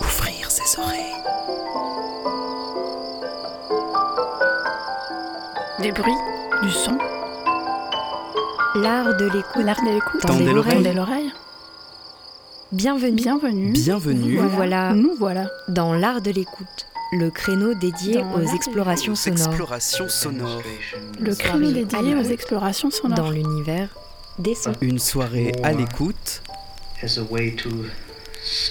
Ouvrir 0.00 0.50
ses 0.50 0.78
oreilles. 0.80 1.14
Des 5.80 5.92
bruits, 5.92 6.12
du 6.62 6.70
son, 6.70 6.98
L'art 8.76 9.16
de 9.16 9.24
l'écoute. 9.26 9.64
l'art 9.64 9.80
de 9.82 9.90
l'écoute. 9.94 10.20
Tendez 10.20 10.38
Tendez 10.38 10.52
l'oreille. 10.52 10.74
Tendez 10.74 10.92
l'oreille. 10.92 11.32
Bienvenue. 12.72 13.16
Bienvenue. 13.16 13.72
Bienvenue. 13.72 14.36
Nous 14.40 14.48
voilà 14.50 14.92
Nous 14.92 15.14
voilà. 15.18 15.46
dans 15.68 15.92
l'art 15.94 16.20
de 16.20 16.30
l'écoute, 16.30 16.86
le 17.12 17.30
créneau 17.30 17.74
dédié 17.74 18.14
Dans 18.14 18.34
aux 18.36 18.54
explorations 18.54 19.14
sonores 19.14 19.48
explorations 19.48 20.08
sonores. 20.08 20.62
Le 21.18 21.34
créneau 21.34 21.70
dédié 21.72 22.14
aux 22.14 22.22
explorations 22.30 22.90
sonores. 22.90 23.16
dans 23.18 23.30
l'univers 23.30 23.88
des 24.38 24.54
sons. 24.54 24.72
Une 24.80 24.98
soirée 24.98 25.52
à 25.62 25.72
l'écoute 25.72 26.42
as 27.02 27.18
a 27.18 27.22
way 27.30 27.54
to 27.56 27.68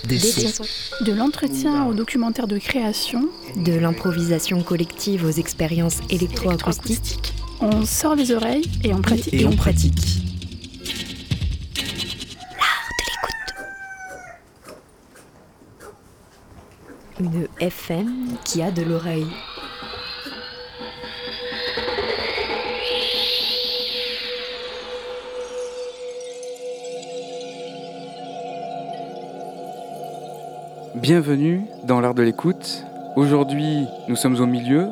des 0.07 0.15
Des 0.15 0.19
sons. 0.19 0.63
sons. 0.63 1.03
De 1.05 1.11
l'entretien 1.11 1.85
au 1.85 1.93
documentaire 1.93 2.47
de 2.47 2.57
création, 2.57 3.29
De 3.55 3.73
l'improvisation 3.73 4.63
collective 4.63 5.25
aux 5.25 5.31
expériences 5.31 5.97
électroacoustiques. 6.09 7.33
on 7.61 7.85
sort 7.85 8.15
les 8.15 8.31
oreilles 8.31 8.69
et 8.83 8.93
on 8.93 9.01
pratique. 9.01 9.33
Et 9.33 9.45
on 9.45 9.55
pratique. 9.55 10.18
FM 17.59 18.37
qui 18.45 18.61
a 18.61 18.71
de 18.71 18.83
l'oreille. 18.83 19.27
Bienvenue 30.95 31.65
dans 31.83 31.99
l'art 31.99 32.13
de 32.13 32.23
l'écoute. 32.23 32.85
Aujourd'hui, 33.15 33.85
nous 34.07 34.15
sommes 34.15 34.39
au 34.39 34.45
milieu. 34.45 34.87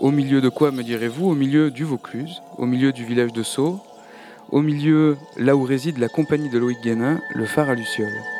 Au 0.00 0.10
milieu 0.10 0.40
de 0.40 0.48
quoi, 0.48 0.72
me 0.72 0.82
direz-vous? 0.82 1.30
Au 1.30 1.34
milieu 1.34 1.70
du 1.70 1.84
Vaucluse, 1.84 2.42
au 2.58 2.66
milieu 2.66 2.92
du 2.92 3.04
village 3.04 3.32
de 3.32 3.44
Sceaux, 3.44 3.78
au 4.50 4.62
milieu 4.62 5.16
là 5.36 5.54
où 5.54 5.62
réside 5.62 5.98
la 5.98 6.08
compagnie 6.08 6.50
de 6.50 6.58
Loïc 6.58 6.80
Guénin, 6.82 7.20
le 7.34 7.46
phare 7.46 7.70
à 7.70 7.74
Lucioles. 7.74 8.33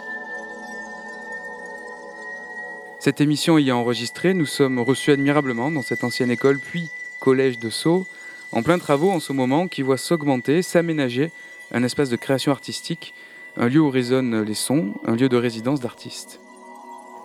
Cette 3.05 3.21
émission 3.21 3.59
ayant 3.59 3.81
enregistré, 3.81 4.33
nous 4.33 4.47
sommes 4.47 4.79
reçus 4.79 5.11
admirablement 5.11 5.71
dans 5.71 5.83
cette 5.83 6.05
ancienne 6.05 6.31
école, 6.31 6.59
puis 6.59 6.89
collège 7.21 7.59
de 7.59 7.69
Sceaux, 7.69 8.07
en 8.51 8.63
plein 8.63 8.79
travaux 8.79 9.11
en 9.11 9.21
ce 9.21 9.35
moment 9.35 9.69
qui 9.69 9.83
voit 9.83 9.99
s'augmenter, 9.99 10.63
s'aménager 10.63 11.31
un 11.71 11.83
espace 11.83 12.09
de 12.09 12.17
création 12.17 12.51
artistique, 12.51 13.13
un 13.59 13.69
lieu 13.69 13.81
où 13.81 13.91
résonnent 13.91 14.41
les 14.41 14.55
sons, 14.55 14.95
un 15.05 15.17
lieu 15.17 15.29
de 15.29 15.37
résidence 15.37 15.81
d'artistes. 15.81 16.41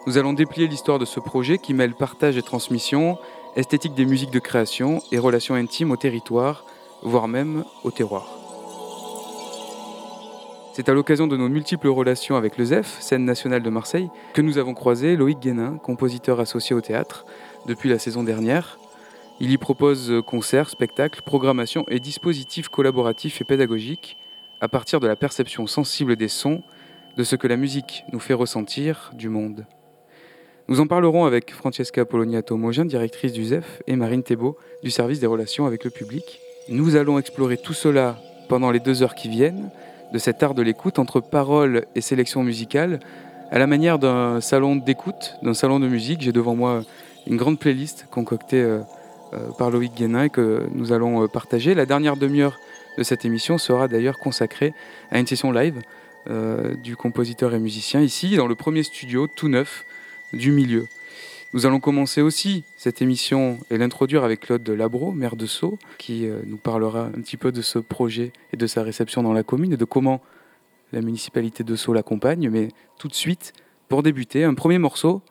Nous 0.06 0.18
allons 0.18 0.34
déplier 0.34 0.68
l'histoire 0.68 1.00
de 1.00 1.06
ce 1.06 1.22
projet 1.22 1.58
qui 1.58 1.74
mêle 1.74 1.94
partage 1.94 2.36
et 2.36 2.42
transmission, 2.42 3.18
esthétique 3.56 3.94
des 3.94 4.06
musiques 4.06 4.32
de 4.32 4.40
création 4.40 5.02
et 5.14 5.18
relations 5.18 5.56
intimes 5.56 5.92
au 5.92 5.96
territoire, 5.96 6.66
voire 7.04 7.30
même 7.30 7.64
au 7.86 7.92
terroir. 7.92 8.39
C'est 10.74 10.88
à 10.88 10.94
l'occasion 10.94 11.28
de 11.28 11.36
nos 11.36 11.50
multiples 11.50 11.88
relations 11.88 12.36
avec 12.36 12.58
le 12.58 12.66
ZEF, 12.66 13.00
scène 13.02 13.26
nationale 13.26 13.64
de 13.64 13.70
Marseille, 13.70 14.10
que 14.34 14.42
nous 14.42 14.60
avons 14.60 14.74
croisé 14.74 15.16
Loïc 15.16 15.40
Guénin, 15.40 15.78
compositeur 15.78 16.40
associé 16.40 16.76
au 16.76 16.82
théâtre, 16.82 17.26
depuis 17.66 17.90
la 17.90 17.98
saison 17.98 18.24
dernière. 18.24 18.78
Il 19.40 19.52
y 19.52 19.58
propose 19.58 20.14
concerts, 20.26 20.70
spectacles, 20.70 21.22
programmations 21.24 21.86
et 21.90 22.00
dispositifs 22.00 22.70
collaboratifs 22.70 23.42
et 23.42 23.46
pédagogiques 23.46 24.18
à 24.62 24.68
partir 24.68 25.00
de 25.00 25.08
la 25.08 25.16
perception 25.16 25.66
sensible 25.66 26.16
des 26.16 26.28
sons, 26.28 26.62
de 27.18 27.24
ce 27.24 27.36
que 27.36 27.48
la 27.48 27.58
musique 27.58 28.04
nous 28.14 28.20
fait 28.20 28.34
ressentir 28.34 29.12
du 29.14 29.28
monde. 29.28 29.66
Nous 30.68 30.80
en 30.80 30.88
parlerons 30.88 31.26
avec 31.26 31.52
Francesca 31.52 32.06
Poloniato-Mogin, 32.06 32.86
directrice 32.86 33.34
du 33.34 33.44
ZEF, 33.44 33.82
et 33.88 33.96
Marine 33.96 34.24
Thébault, 34.24 34.56
du 34.84 34.92
service 34.92 35.20
des 35.20 35.26
relations 35.26 35.66
avec 35.66 35.84
le 35.84 35.90
public. 35.90 36.40
Nous 36.70 36.96
allons 36.96 37.18
explorer 37.18 37.58
tout 37.58 37.74
cela 37.74 38.20
pendant 38.48 38.70
les 38.70 38.80
deux 38.80 39.02
heures 39.02 39.16
qui 39.16 39.30
viennent, 39.30 39.72
de 40.12 40.18
cet 40.18 40.42
art 40.44 40.54
de 40.54 40.62
l'écoute 40.62 41.00
entre 41.00 41.20
paroles 41.20 41.86
et 41.96 42.02
sélection 42.02 42.44
musicale, 42.44 43.00
à 43.52 43.60
la 43.60 43.68
manière 43.68 44.00
d'un 44.00 44.42
salon 44.42 44.76
d'écoute, 44.76 45.36
d'un 45.42 45.54
salon 45.54 45.80
de 45.80 45.88
musique. 45.88 46.22
J'ai 46.22 46.32
devant 46.32 46.56
moi 46.56 46.84
une 47.28 47.38
grande 47.38 47.60
playlist 47.60 48.08
concoctée 48.12 48.62
euh, 48.62 48.80
euh, 49.34 49.50
par 49.58 49.70
Loïc 49.70 49.94
Guénin 49.96 50.30
que 50.30 50.68
nous 50.74 50.92
allons 50.92 51.24
euh, 51.24 51.28
partager. 51.28 51.74
La 51.74 51.86
dernière 51.86 52.18
demi-heure 52.18 52.60
de 52.98 53.04
cette 53.04 53.26
émission 53.26 53.58
sera 53.58 53.88
d'ailleurs 53.88 54.20
consacrée 54.20 54.74
à 55.12 55.20
une 55.20 55.28
session 55.28 55.52
live 55.52 55.80
du 56.84 56.96
compositeur 56.96 57.56
et 57.56 57.60
musicien 57.60 58.02
ici, 58.02 58.36
dans 58.36 58.46
le 58.46 58.54
premier 58.54 58.84
studio 58.84 59.26
tout 59.26 59.48
neuf 59.48 59.86
du 60.32 60.52
milieu. 60.52 60.86
Nous 61.52 61.66
allons 61.66 61.80
commencer 61.80 62.22
aussi 62.22 62.64
cette 62.78 63.02
émission 63.02 63.58
et 63.72 63.80
l'introduire 63.80 64.24
avec 64.24 64.42
Claude 64.42 64.70
Labro, 64.70 65.12
maire 65.12 65.36
de 65.36 65.48
Sceaux, 65.48 65.80
qui 65.98 66.28
euh, 66.28 66.42
nous 66.46 66.58
parlera 66.58 67.06
un 67.06 67.22
petit 67.22 67.38
peu 67.38 67.52
de 67.52 67.64
ce 67.64 67.80
projet 67.80 68.34
et 68.54 68.58
de 68.58 68.68
sa 68.68 68.84
réception 68.84 69.24
dans 69.24 69.34
la 69.34 69.42
commune 69.42 69.74
et 69.74 69.78
de 69.78 69.86
comment 69.86 70.22
la 70.92 71.02
municipalité 71.02 71.64
de 71.64 71.76
Sceaux 71.76 71.94
l'accompagne. 71.94 72.50
Mais 72.52 72.68
tout 73.00 73.08
de 73.08 73.16
suite, 73.16 73.54
pour 73.88 74.04
débuter, 74.04 74.44
un 74.44 74.54
premier 74.54 74.78
morceau 74.78 75.24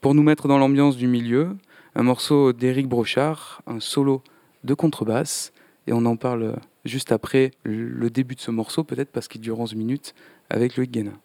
pour 0.00 0.16
nous 0.16 0.24
mettre 0.24 0.48
dans 0.48 0.58
l'ambiance 0.58 0.96
du 0.96 1.06
milieu, 1.06 1.56
un 1.94 2.02
morceau 2.02 2.52
d'Éric 2.52 2.88
Brochard, 2.88 3.62
un 3.68 3.78
solo 3.78 4.24
de 4.64 4.74
contrebasse, 4.74 5.52
et 5.86 5.92
on 5.92 6.04
en 6.06 6.16
parle 6.16 6.56
juste 6.84 7.12
après 7.12 7.52
le 7.62 8.10
début 8.10 8.34
de 8.34 8.40
ce 8.40 8.50
morceau, 8.50 8.82
peut-être 8.82 9.12
parce 9.12 9.28
qu'il 9.28 9.40
dure 9.40 9.60
11 9.60 9.76
minutes, 9.76 10.12
avec 10.50 10.76
Loïc 10.76 10.90
Guénin. 10.90 11.20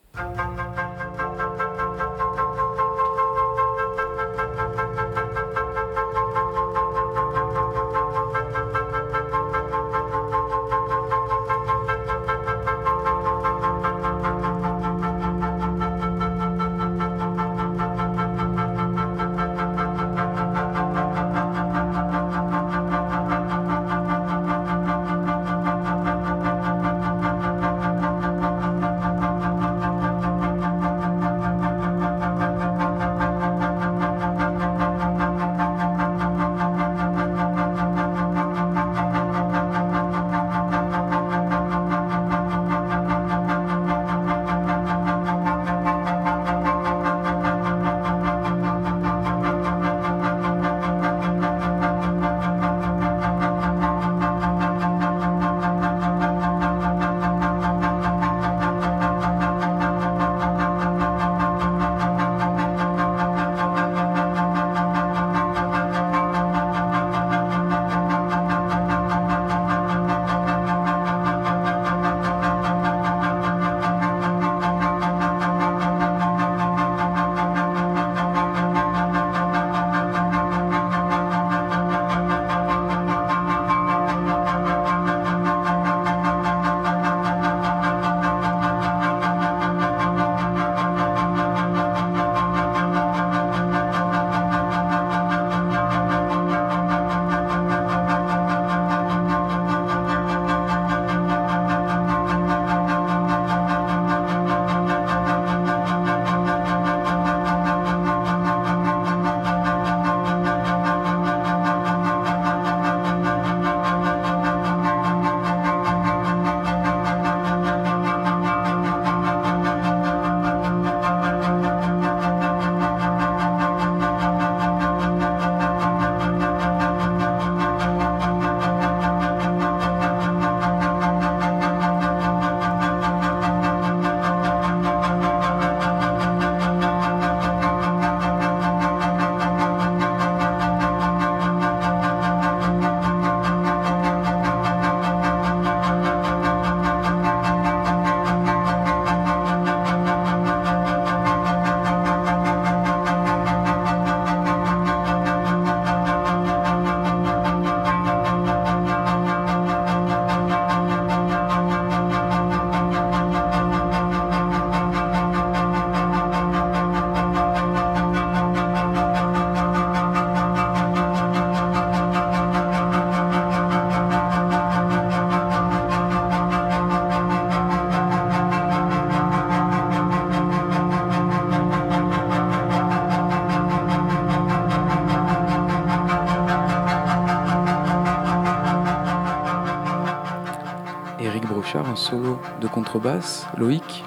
Contrebasse. 193.02 193.48
Loïc, 193.58 194.04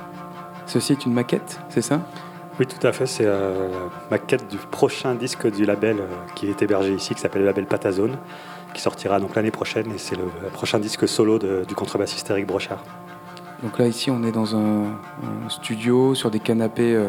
ceci 0.67 0.93
est 0.93 1.05
une 1.07 1.13
maquette, 1.13 1.61
c'est 1.69 1.83
ça? 1.83 2.01
Oui, 2.61 2.67
tout 2.67 2.85
à 2.87 2.93
fait. 2.93 3.07
C'est 3.07 3.27
euh, 3.27 3.69
la 4.11 4.19
maquette 4.19 4.49
du 4.49 4.57
prochain 4.59 5.15
disque 5.15 5.51
du 5.51 5.65
label 5.65 5.97
euh, 6.01 6.07
qui 6.37 6.47
est 6.49 6.63
hébergé 6.63 6.95
ici, 6.95 7.15
qui 7.15 7.21
s'appelle 7.21 7.43
le 7.43 7.47
label 7.49 7.67
Patazone, 7.67 8.17
qui 8.73 8.81
sortira 8.81 9.19
donc 9.19 9.35
l'année 9.35 9.51
prochaine. 9.51 9.91
Et 9.93 9.99
c'est 9.99 10.15
le, 10.15 10.25
le 10.43 10.49
prochain 10.51 10.79
disque 10.79 11.09
solo 11.09 11.39
de- 11.41 11.65
du 11.67 11.75
contrebassiste 11.75 12.31
Eric 12.31 12.47
Brochard. 12.47 12.83
Donc 13.63 13.79
là, 13.79 13.87
ici, 13.89 14.11
on 14.11 14.23
est 14.23 14.31
dans 14.33 14.55
un, 14.55 14.85
un 14.85 15.49
studio 15.49 16.15
sur 16.15 16.31
des 16.31 16.39
canapés 16.39 16.95
euh, 16.95 17.09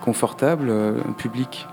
confortables, 0.00 0.68
euh, 0.70 0.98
un 1.06 1.12
public 1.12 1.66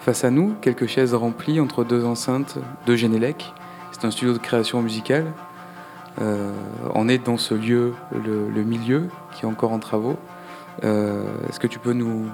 face 0.00 0.24
à 0.24 0.30
nous, 0.30 0.54
quelques 0.60 0.86
chaises 0.86 1.14
remplies 1.14 1.60
entre 1.60 1.84
deux 1.84 2.04
enceintes, 2.04 2.58
deux 2.86 2.96
Génélec. 2.96 3.54
C'est 3.92 4.04
un 4.04 4.10
studio 4.10 4.34
de 4.34 4.38
création 4.38 4.82
musicale. 4.82 5.32
Euh, 6.20 6.52
on 6.98 7.08
est 7.08 7.24
dans 7.24 7.36
ce 7.36 7.54
lieu, 7.54 7.94
le, 8.12 8.50
le 8.50 8.62
milieu, 8.64 9.08
qui 9.32 9.44
est 9.44 9.48
encore 9.48 9.70
en 9.70 9.78
travaux. 9.78 10.16
Euh, 10.82 11.22
Est-ce 11.48 11.60
que 11.60 11.68
tu 11.68 11.78
peux 11.78 11.92
nous 11.92 12.26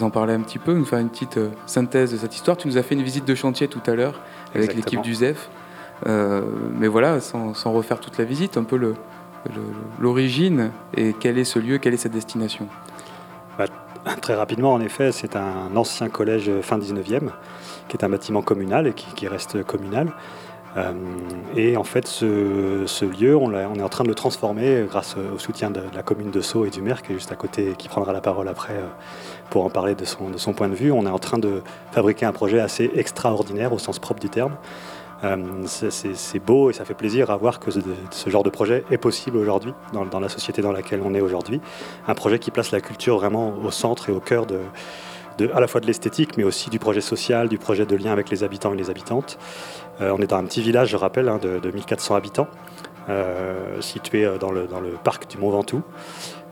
en 0.00 0.08
parler 0.08 0.32
un 0.32 0.40
petit 0.40 0.58
peu, 0.58 0.72
nous 0.72 0.86
faire 0.86 0.98
une 0.98 1.10
petite 1.10 1.36
euh, 1.36 1.50
synthèse 1.66 2.12
de 2.12 2.16
cette 2.16 2.34
histoire? 2.34 2.56
Tu 2.56 2.68
nous 2.68 2.78
as 2.78 2.82
fait 2.82 2.94
une 2.94 3.02
visite 3.02 3.26
de 3.26 3.34
chantier 3.34 3.68
tout 3.68 3.82
à 3.86 3.94
l'heure 3.94 4.20
avec 4.54 4.74
l'équipe 4.74 5.02
du 5.02 5.14
ZEF. 5.14 5.50
Euh, 6.06 6.40
mais 6.78 6.88
voilà, 6.88 7.20
sans, 7.20 7.52
sans 7.52 7.72
refaire 7.72 8.00
toute 8.00 8.16
la 8.16 8.24
visite, 8.24 8.56
un 8.56 8.64
peu 8.64 8.76
le, 8.76 8.94
l'origine 10.00 10.70
et 10.96 11.14
quel 11.18 11.36
est 11.36 11.44
ce 11.44 11.58
lieu, 11.58 11.76
quelle 11.76 11.92
est 11.92 11.98
cette 11.98 12.12
destination? 12.12 12.68
Très 14.20 14.34
rapidement, 14.34 14.72
en 14.72 14.80
effet, 14.80 15.12
c'est 15.12 15.36
un 15.36 15.76
ancien 15.76 16.08
collège 16.08 16.50
fin 16.62 16.76
19e, 16.76 17.28
qui 17.88 17.96
est 17.96 18.04
un 18.04 18.08
bâtiment 18.08 18.42
communal 18.42 18.88
et 18.88 18.94
qui, 18.94 19.06
qui 19.14 19.28
reste 19.28 19.62
communal. 19.62 20.12
Euh, 20.76 20.92
et 21.56 21.76
en 21.76 21.84
fait, 21.84 22.06
ce, 22.06 23.04
lieu, 23.04 23.36
on, 23.36 23.52
est 23.52 23.82
en 23.82 23.88
train 23.88 24.04
de 24.04 24.08
le 24.08 24.14
transformer 24.14 24.84
grâce 24.88 25.16
au 25.16 25.38
soutien 25.38 25.70
de, 25.70 25.82
la 25.94 26.02
commune 26.02 26.30
de 26.30 26.40
Sceaux 26.40 26.64
et 26.64 26.70
du 26.70 26.80
maire, 26.80 27.02
qui 27.02 27.12
est 27.12 27.14
juste 27.14 27.32
à 27.32 27.36
côté, 27.36 27.74
qui 27.76 27.88
prendra 27.88 28.12
la 28.12 28.20
parole 28.20 28.48
après 28.48 28.74
euh, 28.74 28.86
pour 29.50 29.64
en 29.64 29.70
parler 29.70 29.94
de 29.94 30.04
son, 30.04 30.52
point 30.54 30.68
de 30.68 30.74
vue. 30.74 30.92
On 30.92 31.06
est 31.06 31.10
en 31.10 31.18
train 31.18 31.38
de 31.38 31.62
fabriquer 31.92 32.26
un 32.26 32.32
projet 32.32 32.60
assez 32.60 32.90
extraordinaire 32.94 33.72
au 33.72 33.78
sens 33.78 33.98
propre 33.98 34.20
du 34.20 34.28
terme. 34.28 34.52
Euh, 35.24 35.36
c'est- 35.66 36.38
beau 36.40 36.70
et 36.70 36.72
ça 36.72 36.84
fait 36.84 36.94
plaisir 36.94 37.30
à 37.30 37.36
voir 37.36 37.60
que 37.60 37.70
ce, 37.70 38.30
genre 38.30 38.42
de 38.42 38.50
projet 38.50 38.84
est 38.90 38.98
possible 38.98 39.36
aujourd'hui, 39.36 39.72
dans 39.92 40.18
la 40.18 40.28
société 40.28 40.62
dans 40.62 40.72
laquelle 40.72 41.00
on 41.04 41.14
est 41.14 41.20
aujourd'hui. 41.20 41.60
Un 42.08 42.14
projet 42.14 42.40
qui 42.40 42.50
place 42.50 42.72
la 42.72 42.80
culture 42.80 43.18
vraiment 43.18 43.54
au 43.62 43.70
centre 43.70 44.10
et 44.10 44.12
au 44.12 44.18
cœur 44.18 44.46
de, 44.46 44.58
à 45.54 45.60
la 45.60 45.66
fois 45.66 45.80
de 45.80 45.86
l'esthétique, 45.86 46.36
mais 46.36 46.44
aussi 46.44 46.70
du 46.70 46.78
projet 46.78 47.00
social, 47.00 47.48
du 47.48 47.58
projet 47.58 47.86
de 47.86 47.96
lien 47.96 48.12
avec 48.12 48.30
les 48.30 48.44
habitants 48.44 48.72
et 48.74 48.76
les 48.76 48.90
habitantes. 48.90 49.38
Euh, 50.00 50.14
on 50.16 50.20
est 50.22 50.26
dans 50.26 50.36
un 50.36 50.44
petit 50.44 50.62
village, 50.62 50.90
je 50.90 50.96
rappelle, 50.96 51.28
hein, 51.28 51.38
de, 51.40 51.58
de 51.58 51.70
1400 51.70 52.14
habitants, 52.14 52.48
euh, 53.08 53.80
situé 53.80 54.24
euh, 54.24 54.38
dans 54.38 54.50
le, 54.50 54.66
dans 54.66 54.80
le 54.80 54.90
parc 54.90 55.28
du 55.30 55.38
Mont 55.38 55.50
Ventoux. 55.50 55.82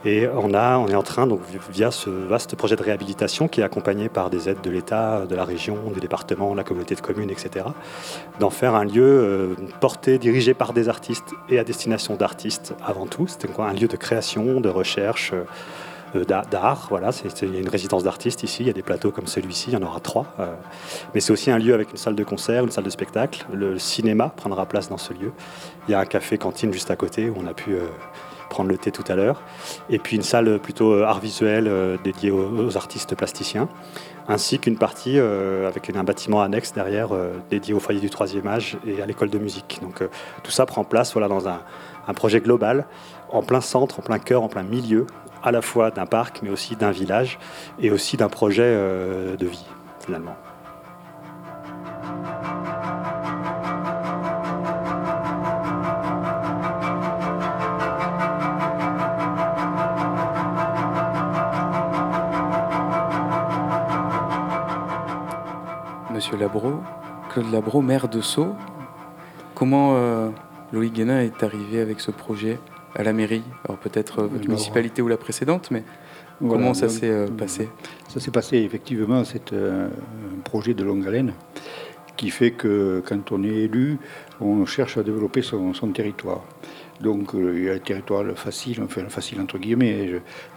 Et 0.03 0.27
on, 0.27 0.55
a, 0.55 0.77
on 0.79 0.87
est 0.87 0.95
en 0.95 1.03
train, 1.03 1.27
donc, 1.27 1.41
via 1.71 1.91
ce 1.91 2.09
vaste 2.09 2.55
projet 2.55 2.75
de 2.75 2.81
réhabilitation 2.81 3.47
qui 3.47 3.61
est 3.61 3.63
accompagné 3.63 4.09
par 4.09 4.31
des 4.31 4.49
aides 4.49 4.61
de 4.61 4.71
l'État, 4.71 5.27
de 5.27 5.35
la 5.35 5.45
région, 5.45 5.77
du 5.93 5.99
département, 5.99 6.53
de 6.53 6.57
la 6.57 6.63
communauté 6.63 6.95
de 6.95 7.01
communes, 7.01 7.29
etc., 7.29 7.65
d'en 8.39 8.49
faire 8.49 8.73
un 8.73 8.83
lieu 8.83 9.55
porté, 9.79 10.17
dirigé 10.17 10.55
par 10.55 10.73
des 10.73 10.89
artistes 10.89 11.35
et 11.49 11.59
à 11.59 11.63
destination 11.63 12.15
d'artistes 12.15 12.73
avant 12.83 13.05
tout. 13.05 13.27
C'était 13.27 13.47
un 13.59 13.73
lieu 13.73 13.87
de 13.87 13.95
création, 13.95 14.59
de 14.59 14.69
recherche, 14.69 15.33
d'art. 16.15 16.87
Voilà, 16.89 17.11
il 17.41 17.53
y 17.53 17.57
a 17.57 17.59
une 17.59 17.69
résidence 17.69 18.03
d'artistes 18.03 18.43
ici, 18.43 18.63
il 18.63 18.67
y 18.67 18.69
a 18.69 18.73
des 18.73 18.81
plateaux 18.81 19.11
comme 19.11 19.27
celui-ci, 19.27 19.71
il 19.71 19.73
y 19.73 19.77
en 19.77 19.81
aura 19.81 19.99
trois. 19.99 20.25
euh, 20.39 20.53
mais 21.13 21.19
c'est 21.19 21.31
aussi 21.31 21.51
un 21.51 21.57
lieu 21.57 21.73
avec 21.73 21.91
une 21.91 21.97
salle 21.97 22.15
de 22.15 22.23
concert, 22.23 22.63
une 22.63 22.71
salle 22.71 22.83
de 22.83 22.89
spectacle. 22.89 23.45
Le 23.53 23.79
cinéma 23.79 24.29
prendra 24.29 24.65
place 24.65 24.89
dans 24.89 24.97
ce 24.97 25.13
lieu. 25.13 25.31
Il 25.87 25.91
y 25.91 25.93
a 25.93 25.99
un 25.99 26.05
café-cantine 26.05 26.71
juste 26.73 26.91
à 26.91 26.95
côté 26.95 27.29
où 27.29 27.35
on 27.37 27.47
a 27.47 27.53
pu 27.53 27.73
euh, 27.73 27.87
prendre 28.51 28.69
le 28.69 28.77
thé 28.77 28.91
tout 28.91 29.05
à 29.07 29.15
l'heure. 29.15 29.41
Et 29.89 29.97
puis 29.97 30.15
une 30.15 30.21
salle 30.21 30.59
plutôt 30.59 30.93
euh, 30.93 31.05
art 31.05 31.19
visuel 31.19 31.67
euh, 31.67 31.97
dédiée 32.03 32.29
aux, 32.31 32.77
artistes 32.77 33.15
plasticiens. 33.15 33.67
Ainsi 34.27 34.59
qu'une 34.59 34.77
partie 34.77 35.17
euh, 35.17 35.67
avec 35.67 35.89
un 35.89 36.03
bâtiment 36.03 36.41
annexe 36.41 36.73
derrière 36.73 37.13
euh, 37.13 37.33
dédié 37.49 37.73
au 37.73 37.79
foyer 37.79 37.99
du 37.99 38.09
troisième 38.09 38.47
âge 38.47 38.77
et 38.85 39.01
à 39.01 39.05
l'école 39.05 39.29
de 39.29 39.39
musique. 39.39 39.79
Donc 39.81 40.01
euh, 40.01 40.09
tout 40.43 40.51
ça 40.51 40.65
prend 40.65 40.83
place 40.83 41.13
voilà, 41.13 41.27
dans 41.27 41.47
un 41.47 42.13
projet 42.13 42.41
global, 42.41 42.85
en 43.29 43.41
plein 43.41 43.61
centre, 43.61 43.99
en 43.99 44.03
plein 44.03 44.19
cœur, 44.19 44.43
en 44.43 44.49
plein 44.49 44.63
milieu, 44.63 45.07
à 45.43 45.51
la 45.51 45.61
fois 45.61 45.91
d'un 45.91 46.05
parc, 46.05 46.41
mais 46.43 46.49
aussi 46.49 46.75
d'un 46.75 46.91
village, 46.91 47.39
et 47.79 47.91
aussi 47.91 48.17
d'un 48.17 48.29
projet 48.29 48.63
euh, 48.65 49.35
de 49.35 49.45
vie, 49.47 49.65
finalement. 49.99 50.35
Monsieur 66.13 66.37
Labro, 66.37 66.83
Claude 67.29 67.51
Labro, 67.51 67.81
maire 67.81 68.07
de 68.07 68.21
Sceaux. 68.21 68.55
Comment 69.55 69.95
euh, 69.95 70.29
Loïc 70.71 70.93
Guénin 70.93 71.19
est 71.21 71.41
arrivé 71.41 71.79
avec 71.79 71.99
ce 71.99 72.11
projet? 72.11 72.59
À 72.95 73.03
la 73.03 73.13
mairie 73.13 73.43
Alors 73.65 73.77
peut-être 73.79 74.19
euh, 74.19 74.27
votre 74.27 74.47
municipalité 74.47 75.01
ou 75.01 75.07
la 75.07 75.17
précédente, 75.17 75.69
mais 75.71 75.83
Voilà, 76.39 76.61
comment 76.61 76.73
ça 76.73 76.89
s'est 76.89 77.09
euh, 77.09 77.25
euh, 77.25 77.31
passé? 77.31 77.69
Ça 78.09 78.19
s'est 78.19 78.31
passé 78.31 78.57
effectivement, 78.57 79.23
c'est 79.23 79.53
un 79.53 79.89
projet 80.43 80.73
de 80.73 80.83
longue 80.83 81.07
haleine 81.07 81.33
qui 82.17 82.29
fait 82.29 82.51
que 82.51 83.01
quand 83.07 83.31
on 83.31 83.43
est 83.43 83.47
élu, 83.47 83.97
on 84.39 84.65
cherche 84.65 84.97
à 84.97 85.03
développer 85.03 85.41
son, 85.41 85.73
son 85.73 85.87
territoire. 85.87 86.43
Donc 86.99 87.33
euh, 87.33 87.53
il 87.57 87.63
y 87.63 87.69
a 87.69 87.73
le 87.73 87.79
territoire 87.79 88.21
le 88.23 88.35
facile, 88.35 88.79
enfin 88.83 89.01
le 89.01 89.09
facile 89.09 89.41
entre 89.41 89.57
guillemets, 89.57 90.07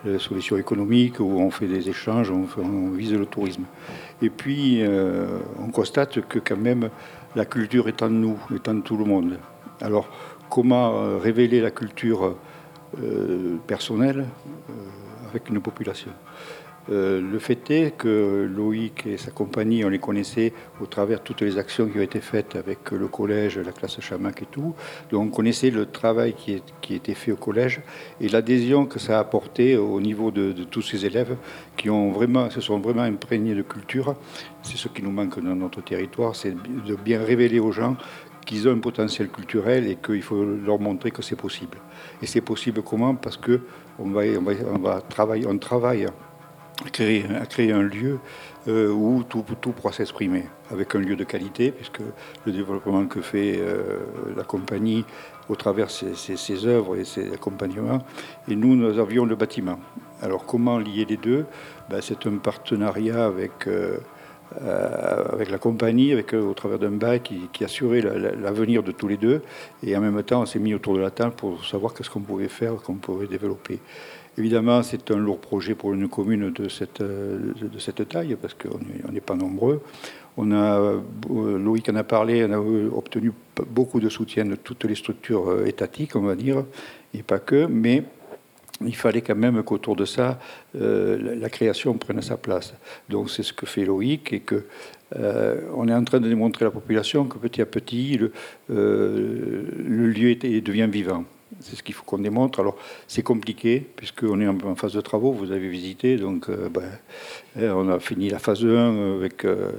je- 0.04 0.10
la 0.10 0.18
solution 0.18 0.58
économique 0.58 1.20
où 1.20 1.40
on 1.40 1.50
fait 1.50 1.66
des 1.66 1.88
échanges, 1.88 2.30
on, 2.30 2.90
vise 2.90 3.14
le 3.14 3.24
tourisme. 3.24 3.64
Et 4.20 4.28
puis 4.28 4.82
euh, 4.82 5.38
on 5.58 5.68
constate 5.68 6.20
que 6.28 6.38
quand 6.38 6.58
même 6.58 6.90
la 7.34 7.46
culture 7.46 7.88
est 7.88 8.02
en 8.02 8.10
nous, 8.10 8.38
est 8.54 8.68
en 8.68 8.80
tout 8.80 8.96
le 8.98 9.04
monde. 9.06 9.38
Alors 9.80 10.08
comment 10.54 10.94
euh, 10.94 11.18
révéler 11.18 11.60
la 11.60 11.72
culture 11.72 12.36
euh, 13.02 13.56
personnelle 13.66 14.20
euh, 14.20 15.28
avec 15.28 15.48
une 15.48 15.60
population 15.60 16.12
le 16.88 17.38
fait 17.38 17.70
est 17.70 17.96
que 17.96 18.48
Loïc 18.54 19.06
et 19.06 19.16
sa 19.16 19.30
compagnie, 19.30 19.84
on 19.84 19.88
les 19.88 19.98
connaissait 19.98 20.52
au 20.80 20.86
travers 20.86 21.22
toutes 21.22 21.40
les 21.40 21.56
actions 21.56 21.88
qui 21.88 21.98
ont 21.98 22.02
été 22.02 22.20
faites 22.20 22.56
avec 22.56 22.90
le 22.90 23.08
collège, 23.08 23.58
la 23.58 23.72
classe 23.72 24.00
Chamac 24.00 24.42
et 24.42 24.46
tout. 24.46 24.74
Donc 25.10 25.22
on 25.22 25.30
connaissait 25.30 25.70
le 25.70 25.86
travail 25.86 26.34
qui, 26.34 26.62
était 26.94 27.14
fait 27.14 27.32
au 27.32 27.36
collège 27.36 27.80
et 28.20 28.28
l'adhésion 28.28 28.84
que 28.86 28.98
ça 28.98 29.16
a 29.16 29.20
apporté 29.20 29.76
au 29.76 30.00
niveau 30.00 30.30
de, 30.30 30.52
tous 30.64 30.82
ces 30.82 31.06
élèves 31.06 31.36
qui 31.76 31.88
se 31.88 32.60
sont 32.60 32.78
vraiment 32.80 33.02
imprégnés 33.02 33.54
de 33.54 33.62
culture. 33.62 34.14
C'est 34.62 34.76
ce 34.76 34.88
qui 34.88 35.02
nous 35.02 35.10
manque 35.10 35.42
dans 35.42 35.54
notre 35.54 35.82
territoire, 35.82 36.36
c'est 36.36 36.54
de 36.54 36.94
bien 36.96 37.22
révéler 37.22 37.60
aux 37.60 37.72
gens 37.72 37.96
qu'ils 38.44 38.68
ont 38.68 38.72
un 38.72 38.78
potentiel 38.78 39.28
culturel 39.28 39.86
et 39.86 39.96
qu'il 39.96 40.22
faut 40.22 40.44
leur 40.44 40.78
montrer 40.78 41.10
que 41.10 41.22
c'est 41.22 41.36
possible. 41.36 41.78
Et 42.22 42.26
c'est 42.26 42.40
possible 42.40 42.82
comment? 42.82 43.14
Parce 43.14 43.36
que 43.36 43.60
on 43.98 44.10
va, 44.10 44.22
on 44.38 44.42
va, 44.42 44.52
on 44.72 45.50
on 45.50 45.58
travaille 45.58 46.06
à 46.84 46.90
créer, 46.90 47.24
à 47.40 47.46
créer 47.46 47.72
un 47.72 47.82
lieu 47.82 48.18
euh, 48.66 48.90
où 48.90 49.22
tout, 49.22 49.44
tout 49.60 49.72
pourra 49.72 49.92
s'exprimer, 49.92 50.44
avec 50.70 50.94
un 50.94 50.98
lieu 50.98 51.16
de 51.16 51.24
qualité, 51.24 51.70
puisque 51.70 52.00
le 52.44 52.52
développement 52.52 53.06
que 53.06 53.20
fait 53.20 53.58
euh, 53.58 54.00
la 54.36 54.42
compagnie 54.42 55.04
au 55.48 55.56
travers 55.56 55.90
ses 55.90 56.66
œuvres 56.66 56.96
et 56.96 57.04
ses 57.04 57.32
accompagnements, 57.32 58.02
et 58.48 58.56
nous, 58.56 58.74
nous 58.74 58.98
avions 58.98 59.26
le 59.26 59.36
bâtiment. 59.36 59.78
Alors 60.22 60.46
comment 60.46 60.78
lier 60.78 61.04
les 61.04 61.18
deux? 61.18 61.44
Ben, 61.90 62.00
C'est 62.00 62.26
un 62.26 62.38
partenariat 62.38 63.26
avec, 63.26 63.66
euh, 63.66 63.98
euh, 64.62 65.24
avec 65.32 65.50
la 65.50 65.58
compagnie, 65.58 66.12
avec, 66.12 66.32
au 66.34 66.54
travers 66.54 66.78
d'un 66.78 66.90
bail 66.90 67.20
qui, 67.20 67.64
assurait 67.64 68.00
la- 68.00 68.16
la- 68.18 68.34
l'avenir 68.34 68.82
de 68.82 68.92
tous 68.92 69.08
les 69.08 69.16
deux, 69.16 69.42
et 69.84 69.96
en 69.96 70.00
même 70.00 70.22
temps, 70.22 70.42
on 70.42 70.46
s'est 70.46 70.58
mis 70.58 70.74
autour 70.74 70.94
de 70.94 71.00
la 71.00 71.10
table 71.10 71.34
pour 71.36 71.64
savoir 71.64 71.94
qu'est-ce 71.94 72.10
qu'on 72.10 72.20
pouvait 72.20 72.48
faire, 72.48 72.74
qu'on 72.76 72.94
pouvait 72.94 73.26
développer. 73.26 73.80
Évidemment, 74.36 74.82
c'est 74.82 75.10
un 75.10 75.16
lourd 75.16 75.38
projet 75.38 75.74
pour 75.74 75.92
une 75.92 76.08
commune 76.08 76.50
de 76.52 76.68
cette, 76.68 77.00
euh, 77.00 77.52
de 77.60 77.78
cette 77.78 78.08
taille, 78.08 78.36
parce 78.40 78.54
qu'on 78.54 78.80
n'est 79.12 79.20
pas 79.20 79.36
nombreux. 79.36 79.80
On 80.36 80.50
a, 80.50 80.80
euh, 80.80 80.98
Loïc 81.58 81.88
en 81.88 81.94
a 81.94 82.02
parlé, 82.02 82.44
on 82.44 82.52
a 82.52 82.58
obtenu 82.58 83.32
beaucoup 83.70 84.00
de 84.00 84.08
soutien 84.08 84.44
de 84.44 84.56
toutes 84.56 84.84
les 84.84 84.96
structures 84.96 85.64
étatiques, 85.64 86.16
on 86.16 86.22
va 86.22 86.34
dire, 86.34 86.64
et 87.14 87.22
pas 87.22 87.38
que, 87.38 87.66
mais 87.66 88.02
il 88.80 88.96
fallait 88.96 89.20
quand 89.22 89.36
même 89.36 89.62
qu'autour 89.62 89.96
de 89.96 90.04
ça, 90.04 90.38
euh, 90.76 91.36
la, 91.38 91.48
création 91.48 91.94
prenne 91.94 92.20
sa 92.22 92.36
place. 92.36 92.74
Donc 93.08 93.30
c'est 93.30 93.42
ce 93.42 93.52
que 93.52 93.66
fait 93.66 93.84
Loïc 93.84 94.32
et 94.32 94.40
que 94.40 94.64
euh, 95.16 95.60
on 95.76 95.86
est 95.88 95.94
en 95.94 96.04
train 96.04 96.20
de 96.20 96.28
démontrer 96.28 96.64
à 96.64 96.68
la 96.68 96.72
population 96.72 97.24
que 97.26 97.38
petit 97.38 97.62
à 97.62 97.66
petit, 97.66 98.16
le, 98.16 98.32
euh, 98.70 99.64
lieu 100.12 100.30
est- 100.30 100.60
devient 100.60 100.88
vivant. 100.90 101.24
C'est 101.64 101.76
ce 101.76 101.82
qu'il 101.82 101.94
faut 101.94 102.04
qu'on 102.04 102.18
démontre. 102.18 102.60
Alors, 102.60 102.76
c'est 103.08 103.22
compliqué, 103.22 103.82
puisqu'on 103.96 104.38
est 104.40 104.46
en, 104.46 104.74
phase 104.74 104.92
de 104.92 105.00
travaux, 105.00 105.32
vous 105.32 105.50
avez 105.50 105.66
visité, 105.68 106.16
donc 106.18 106.50
euh, 106.50 106.68
ben, 106.68 106.82
eh, 107.58 107.70
on 107.70 107.88
a 107.88 107.98
fini 107.98 108.28
la 108.28 108.38
phase 108.38 108.64
1 108.64 109.14
avec 109.16 109.46
euh, 109.46 109.70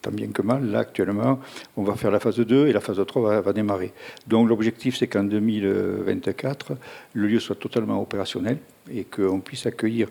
tant 0.00 0.12
bien 0.12 0.28
que 0.28 0.42
mal. 0.42 0.70
Là, 0.70 0.80
actuellement, 0.80 1.40
on 1.76 1.82
va 1.82 1.96
faire 1.96 2.12
la 2.12 2.20
phase 2.20 2.38
2 2.38 2.68
et 2.68 2.72
la 2.72 2.80
phase 2.80 3.04
3 3.04 3.40
va, 3.40 3.52
démarrer. 3.52 3.92
Donc, 4.28 4.48
l'objectif, 4.48 4.96
c'est 4.96 5.08
qu'en 5.08 5.24
2024, 5.24 6.76
le 7.14 7.26
lieu 7.26 7.40
soit 7.40 7.56
totalement 7.56 8.00
opérationnel 8.00 8.58
et 8.92 9.02
qu'on 9.02 9.40
puisse 9.40 9.66
accueillir 9.66 10.08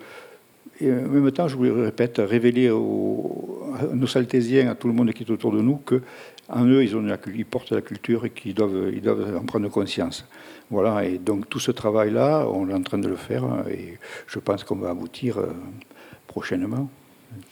et 0.82 0.92
en 0.92 1.08
même 1.08 1.32
temps, 1.32 1.48
je 1.48 1.56
vous 1.56 1.63
le 1.63 1.84
répète, 1.84 2.18
révéler 2.18 2.70
aux, 2.70 3.62
à 3.80 3.94
nos 3.94 4.08
saltésiens, 4.08 4.72
à 4.72 4.75
tout 4.75 4.88
le 4.88 4.94
monde 4.94 5.12
qui 5.13 5.24
est 5.24 5.30
autour 5.30 5.51
de 5.51 5.62
nous, 5.62 5.77
que 5.77 6.01
en 6.53 6.65
eux, 6.65 6.83
ils, 6.83 7.45
portent 7.45 7.72
la 7.72 7.81
culture 7.81 8.25
et 8.25 8.29
qu'ils 8.29 8.53
doivent, 8.53 8.91
ils 8.93 9.01
doivent 9.01 9.38
en 9.38 9.45
prendre 9.45 9.67
conscience. 9.69 10.25
Voilà, 10.69 11.03
et 11.03 11.17
donc 11.17 11.50
tout 11.50 11.60
ce 11.60 11.72
travail-là, 11.72 12.48
on 12.48 12.69
est 12.69 12.74
en 12.74 12.81
train 12.81 12.98
de 12.98 13.07
le 13.07 13.15
faire 13.15 13.43
et 13.69 13.98
je 14.27 14.39
pense 14.39 14.63
qu'on 14.63 14.75
va 14.75 14.89
aboutir 14.91 15.39
euh, 15.39 15.53
prochainement. 16.27 16.89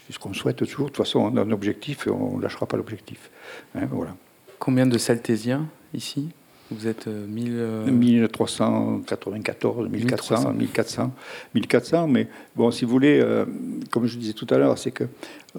C'est 0.06 0.14
ce 0.14 0.20
qu'on 0.20 0.34
souhaite 0.34 0.58
toujours. 0.58 0.86
De 0.86 0.92
toute 0.92 0.98
façon, 0.98 1.20
on 1.20 1.38
a 1.38 1.42
un 1.42 1.52
objectif 1.52 2.08
et 2.08 2.12
on 2.12 2.38
ne 2.38 2.42
lâchera 2.42 2.68
pas 2.68 2.78
l'objectif. 2.78 3.32
Hein, 3.76 3.88
voilà. 3.92 4.16
Combien 4.60 4.86
de 4.86 4.98
saltésiens 4.98 5.68
ici? 5.94 6.30
Vous 6.72 6.88
êtes 6.88 7.08
1394, 7.08 9.90
1400, 9.90 10.54
1400, 10.54 11.12
1400, 11.54 12.08
mais 12.08 12.28
bon, 12.56 12.72
si 12.72 12.86
vous 12.86 12.92
voulez, 12.92 13.20
euh, 13.20 13.46
comme 13.90 14.08
je 14.08 14.18
disais 14.18 14.32
tout 14.34 14.48
à 14.50 14.58
l'heure, 14.58 14.78
c'est 14.78 14.92
que 14.92 15.04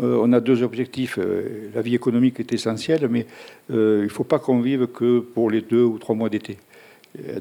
euh, 0.01 0.19
on 0.23 0.33
a 0.33 0.41
deux 0.41 0.63
objectifs. 0.63 1.19
Euh, 1.19 1.69
la 1.75 1.83
vie 1.83 1.95
économique 1.95 2.41
est 2.41 2.51
essentielle, 2.53 3.09
mais 3.11 3.27
il 3.69 3.77
ne 3.77 4.09
faut 4.09 4.25
pas 4.25 4.39
qu'on 4.39 4.61
vive 4.61 4.87
que 4.87 5.21
pour 5.21 5.51
les 5.51 5.61
deux 5.61 5.85
ou 5.85 5.99
trois 5.99 6.15
mois 6.15 6.29
d'été. 6.29 6.59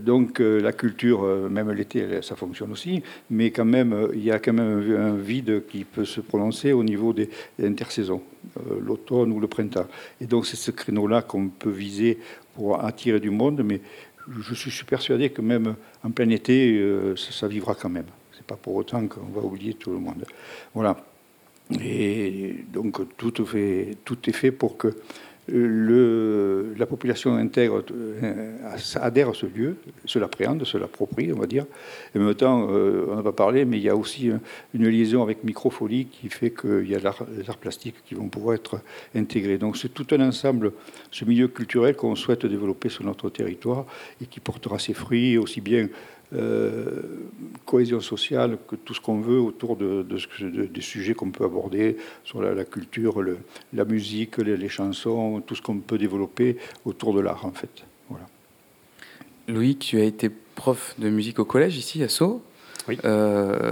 Donc 0.02 0.40
la 0.40 0.74
culture, 0.74 1.24
même 1.50 1.72
l'été, 1.72 2.22
ça 2.22 2.36
fonctionne 2.36 2.74
aussi, 2.74 3.02
mais 3.30 3.52
quand 3.52 3.64
même, 3.64 4.10
il 4.14 4.22
y 4.22 4.30
a 4.30 4.38
quand 4.38 4.52
même 4.52 4.84
un 4.98 5.16
vide 5.16 5.64
qui 5.70 5.86
peut 5.86 6.04
se 6.04 6.20
prononcer 6.20 6.74
au 6.74 6.84
niveau 6.84 7.14
des 7.14 7.30
intersaisons, 7.64 8.22
l'automne 8.82 9.32
ou 9.32 9.40
le 9.40 9.48
printemps. 9.48 9.88
Et 10.20 10.26
donc 10.26 10.46
c'est 10.46 10.58
ce 10.58 10.72
créneau-là 10.72 11.22
qu'on 11.22 11.48
peut 11.48 11.70
viser 11.70 12.20
pour 12.56 12.84
attirer 12.84 13.20
du 13.20 13.30
monde, 13.30 13.62
mais 13.64 13.82
je 14.40 14.54
suis 14.54 14.86
persuadé 14.86 15.30
que 15.30 15.42
même 15.42 15.76
en 16.04 16.12
plein 16.12 16.30
été, 16.30 16.78
euh, 16.78 17.16
ça, 17.16 17.48
vivra 17.48 17.76
quand 17.76 17.90
même. 17.90 18.06
C'est 18.34 18.46
pas 18.46 18.56
pour 18.56 18.76
autant 18.76 19.08
qu'on 19.08 19.32
va 19.34 19.42
oublier 19.42 19.74
tout 19.74 19.92
le 19.92 20.00
monde. 20.00 20.24
Voilà. 20.74 20.98
Et 21.80 22.66
donc 22.72 23.00
tout, 23.18 23.34
est 23.42 24.32
fait 24.32 24.52
pour 24.52 24.78
que 24.78 24.96
la 25.48 26.86
population 26.86 27.36
intègre, 27.36 27.84
euh, 27.92 28.58
adhère 28.96 29.30
à 29.30 29.34
ce 29.34 29.46
lieu, 29.46 29.78
se 30.06 30.20
l'appréhende, 30.20 30.64
se 30.64 30.78
l'approprie, 30.78 31.34
on 31.34 31.40
va 31.40 31.48
dire. 31.48 31.66
Et 32.14 32.20
en 32.20 32.22
même 32.22 32.36
temps, 32.36 32.68
euh, 32.70 33.08
on 33.10 33.16
n'a 33.16 33.24
pas 33.24 33.32
parlé, 33.32 33.66
mais 33.66 33.78
il 33.78 33.84
y 33.84 33.90
a 33.90 33.96
aussi 33.96 34.32
une 34.74 34.88
liaison 34.88 35.24
avec 35.24 35.44
Microfolie 35.44 36.06
qui 36.06 36.30
fait 36.30 36.52
qu'il 36.52 36.90
y 36.90 36.96
a 36.96 37.00
les 37.00 37.50
arts 37.50 37.58
plastiques 37.58 37.96
qui 38.06 38.16
vont 38.16 38.30
pouvoir 38.30 38.56
être 38.56 38.82
intégrés. 39.16 39.58
Donc 39.58 39.78
c'est 39.78 39.90
tout 39.90 40.08
un 40.12 40.22
ensemble, 40.28 40.74
ce 41.10 41.26
milieu 41.26 41.48
culturel 41.48 41.96
qu'on 41.96 42.16
souhaite 42.16 42.46
développer 42.46 42.90
sur 42.90 43.04
notre 43.04 43.30
territoire 43.30 43.86
et 44.22 44.26
qui 44.26 44.40
portera 44.40 44.80
ses 44.80 44.94
fruits 44.94 45.38
aussi 45.38 45.62
bien 45.62 45.88
cohésion 47.66 48.00
sociale 48.00 48.58
que 48.68 48.76
tout 48.76 48.94
ce 48.94 49.02
qu'on 49.02 49.20
veut 49.20 49.40
autour 49.40 49.76
de, 49.76 50.06
des 50.44 50.82
sujets 50.82 51.14
qu'on 51.14 51.32
peut 51.32 51.44
aborder 51.44 51.98
sur 52.24 52.42
la, 52.42 52.64
culture, 52.66 53.24
la 53.74 53.86
musique, 53.86 54.38
les, 54.38 54.70
chansons, 54.70 55.42
tout 55.46 55.56
ce 55.56 55.62
qu'on 55.62 55.80
peut 55.80 55.98
développer 55.98 56.58
autour 56.86 57.14
de 57.14 57.22
l'art 57.22 57.46
en 57.46 57.52
fait. 57.52 57.84
Voilà. 58.10 58.26
Loïc, 59.48 59.80
tu 59.80 60.00
as 60.00 60.04
été 60.06 60.30
prof 60.30 60.96
de 61.00 61.10
musique 61.10 61.40
au 61.40 61.46
collège 61.46 61.78
ici 61.78 62.04
à 62.04 62.08
Sceaux. 62.08 62.42
Oui. 62.88 62.98
Euh, 63.06 63.72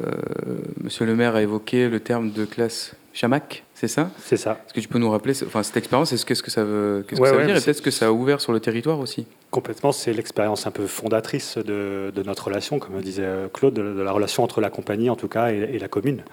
monsieur 0.81 1.05
le 1.05 1.15
maire 1.15 1.35
a 1.35 1.41
évoqué 1.41 1.89
le 1.89 1.99
terme 1.99 2.31
de 2.31 2.45
classe 2.45 2.95
chamac, 3.13 3.63
c'est 3.73 3.87
ça? 3.87 4.09
C'est 4.19 4.37
ça. 4.37 4.61
Est-ce 4.65 4.73
que 4.73 4.79
tu 4.79 4.87
peux 4.87 4.99
nous 4.99 5.09
rappeler 5.09 5.33
enfin, 5.45 5.63
cette 5.63 5.77
expérience 5.77 6.11
Est-ce 6.13 6.25
qu'est-ce 6.25 6.43
que 6.43 6.51
ça 6.51 6.63
veut, 6.63 7.05
qu'est-ce 7.07 7.21
que 7.21 7.27
ça 7.27 7.33
veut 7.33 7.45
dire? 7.45 7.57
Et 7.57 7.61
peut-être 7.61 7.81
que 7.81 7.91
ça 7.91 8.07
a 8.07 8.11
ouvert 8.11 8.41
sur 8.41 8.51
le 8.51 8.59
territoire 8.59 8.99
aussi 8.99 9.25
Complètement, 9.51 9.91
c'est 9.91 10.13
l'expérience 10.13 10.67
un 10.67 10.71
peu 10.71 10.87
fondatrice 10.87 11.57
de, 11.57 12.11
notre 12.25 12.47
relation, 12.47 12.79
comme 12.79 12.99
disait 13.01 13.27
Claude, 13.53 13.73
de, 13.73 14.01
la 14.01 14.11
relation 14.11 14.43
entre 14.43 14.61
la 14.61 14.69
compagnie 14.69 15.09
en 15.09 15.15
tout 15.15 15.27
cas 15.27 15.51
et, 15.51 15.79
la 15.79 15.87
commune. 15.87 16.23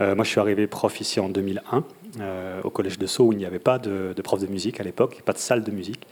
Euh, 0.00 0.14
moi, 0.14 0.24
je 0.24 0.30
suis 0.30 0.40
arrivé 0.40 0.66
prof 0.66 1.00
ici 1.00 1.20
en 1.20 1.28
2001 1.28 1.84
euh, 2.18 2.60
au 2.64 2.70
collège 2.70 2.98
de 2.98 3.06
Sceaux 3.06 3.26
où 3.26 3.32
il 3.32 3.38
n'y 3.38 3.44
avait 3.44 3.58
pas 3.58 3.78
de, 3.78 4.14
prof 4.22 4.40
de 4.40 4.46
musique 4.46 4.80
à 4.80 4.82
l'époque, 4.82 5.22
pas 5.24 5.32
de 5.32 5.38
salle 5.38 5.62
de 5.62 5.70
musique. 5.70 6.06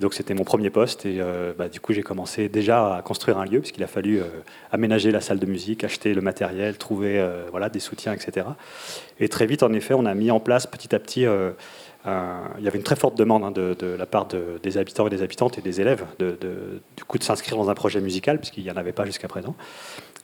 donc 0.00 0.14
c'était 0.14 0.34
mon 0.34 0.44
premier 0.44 0.70
poste 0.70 1.06
et 1.06 1.20
euh, 1.20 1.52
bah, 1.56 1.68
du 1.68 1.78
coup 1.78 1.92
j'ai 1.92 2.02
commencé 2.02 2.48
déjà 2.48 2.96
à 2.96 3.02
construire 3.02 3.38
un 3.38 3.44
lieu 3.44 3.60
puisqu'il 3.60 3.82
a 3.84 3.86
fallu 3.86 4.20
aménager 4.72 5.10
la 5.10 5.20
salle 5.20 5.38
de 5.38 5.46
musique, 5.46 5.84
acheter 5.84 6.14
le 6.14 6.20
matériel, 6.20 6.78
trouver 6.78 7.24
voilà, 7.50 7.68
des 7.68 7.80
soutiens, 7.80 8.12
etc. 8.12 8.46
Et 9.20 9.28
très 9.28 9.46
vite, 9.46 9.62
en 9.62 9.72
effet, 9.72 9.94
on 9.94 10.04
a 10.04 10.14
mis 10.14 10.30
en 10.30 10.40
place 10.40 10.66
petit 10.66 10.94
à 10.94 10.98
petit 10.98 11.26
il 12.06 12.64
y 12.64 12.68
avait 12.68 12.78
une 12.78 12.84
très 12.84 12.96
forte 12.96 13.16
demande 13.16 13.44
hein, 13.44 13.50
de, 13.50 13.86
la 13.98 14.06
part 14.06 14.28
des 14.62 14.78
habitants 14.78 15.06
et 15.06 15.10
des 15.10 15.22
habitantes 15.22 15.58
et 15.58 15.60
des 15.60 15.80
élèves 15.80 16.04
de, 16.18 16.38
du 16.96 17.04
coup 17.04 17.18
de 17.18 17.24
s'inscrire 17.24 17.56
dans 17.56 17.68
un 17.70 17.74
projet 17.74 18.00
musical 18.00 18.38
puisqu'il 18.38 18.64
n'y 18.64 18.70
en 18.70 18.76
avait 18.76 18.92
pas 18.92 19.04
jusqu'à 19.04 19.28
présent. 19.28 19.56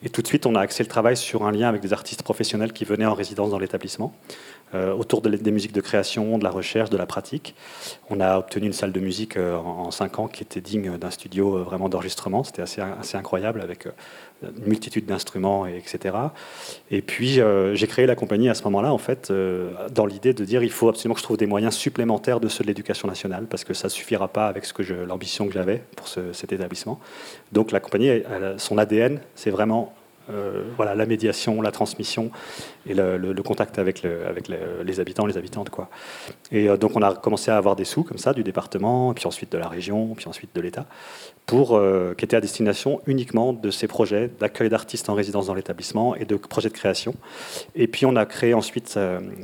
Et 0.04 0.10
tout 0.10 0.20
de 0.20 0.26
suite, 0.26 0.46
on 0.46 0.54
a 0.56 0.60
axé 0.60 0.82
le 0.82 0.88
travail 0.88 1.16
sur 1.16 1.44
un 1.44 1.52
lien 1.52 1.68
avec 1.68 1.80
des 1.80 1.92
artistes 1.92 2.22
professionnels 2.22 2.72
qui 2.72 2.84
venaient 2.84 3.06
en 3.06 3.14
résidence 3.14 3.50
dans 3.50 3.58
l'établissement. 3.58 4.12
Euh, 4.74 4.94
autour 4.94 5.20
des 5.20 5.50
musiques 5.50 5.72
de 5.72 5.82
création, 5.82 6.38
de 6.38 6.44
la 6.44 6.50
recherche, 6.50 6.88
de 6.88 6.96
la 6.96 7.04
pratique. 7.04 7.54
On 8.08 8.20
a 8.20 8.38
obtenu 8.38 8.66
une 8.66 8.72
salle 8.72 8.92
de 8.92 9.00
musique 9.00 9.36
euh, 9.36 9.56
en, 9.56 9.90
cinq 9.90 10.18
ans 10.18 10.28
qui 10.28 10.42
était 10.42 10.62
digne 10.62 10.96
d'un 10.96 11.10
studio 11.10 11.58
euh, 11.58 11.62
vraiment 11.62 11.90
d'enregistrement. 11.90 12.42
C'était 12.42 12.62
assez, 12.62 12.80
incroyable 13.16 13.60
avec 13.60 13.86
une 14.42 14.64
multitude 14.64 15.04
d'instruments, 15.04 15.66
etc. 15.66 16.16
Et 16.90 17.02
puis 17.02 17.40
j'ai 17.74 17.86
créé 17.86 18.06
la 18.06 18.14
compagnie 18.14 18.48
à 18.48 18.54
ce 18.54 18.64
moment-là, 18.64 18.92
en 18.92 18.98
fait, 18.98 19.30
dans 19.90 20.06
l'idée 20.06 20.32
de 20.32 20.44
dire 20.44 20.62
il 20.62 20.70
faut 20.70 20.88
absolument 20.88 21.14
que 21.14 21.20
je 21.20 21.24
trouve 21.24 21.36
des 21.36 21.46
moyens 21.46 21.74
supplémentaires 21.74 22.40
de 22.40 22.48
ceux 22.48 22.64
de 22.64 22.68
l'éducation 22.68 23.06
nationale 23.06 23.46
parce 23.48 23.64
que 23.64 23.74
ça 23.74 23.88
suffira 23.88 24.28
pas 24.28 24.46
avec 24.46 24.66
l'ambition 25.06 25.46
que 25.46 25.52
j'avais 25.52 25.82
pour 25.96 26.08
cet 26.08 26.52
établissement. 26.52 26.98
Donc 27.52 27.70
la 27.70 27.80
compagnie, 27.80 28.22
son 28.56 28.78
ADN, 28.78 29.20
c'est 29.34 29.50
vraiment 29.50 29.92
euh, 30.32 30.64
voilà, 30.76 30.94
la 30.94 31.06
médiation, 31.06 31.60
la 31.60 31.70
transmission 31.70 32.30
et 32.86 32.94
le, 32.94 33.34
contact 33.42 33.78
avec, 33.78 34.02
les 34.02 35.00
habitants, 35.00 35.26
les 35.26 35.36
habitantes. 35.36 35.70
Quoi. 35.70 35.88
Et 36.50 36.68
euh, 36.68 36.76
donc 36.76 36.96
on 36.96 37.02
a 37.02 37.14
commencé 37.14 37.50
à 37.50 37.56
avoir 37.56 37.76
des 37.76 37.84
sous 37.84 38.02
comme 38.02 38.18
ça 38.18 38.32
du 38.32 38.42
département, 38.42 39.12
puis 39.14 39.26
ensuite 39.26 39.52
de 39.52 39.58
la 39.58 39.68
région, 39.68 40.14
puis 40.14 40.26
ensuite 40.28 40.54
de 40.54 40.60
l'État, 40.60 40.86
pour 41.46 41.76
euh, 41.76 42.14
qui 42.16 42.24
étaient 42.24 42.36
à 42.36 42.40
destination 42.40 43.00
uniquement 43.06 43.52
de 43.52 43.70
ces 43.70 43.88
projets 43.88 44.30
d'accueil 44.40 44.68
d'artistes 44.68 45.08
en 45.08 45.14
résidence 45.14 45.46
dans 45.46 45.54
l'établissement 45.54 46.14
et 46.14 46.24
de 46.24 46.36
projets 46.36 46.68
de 46.68 46.74
création. 46.74 47.14
Et 47.74 47.86
puis 47.86 48.06
on 48.06 48.16
a 48.16 48.26
créé 48.26 48.54
ensuite 48.54 48.98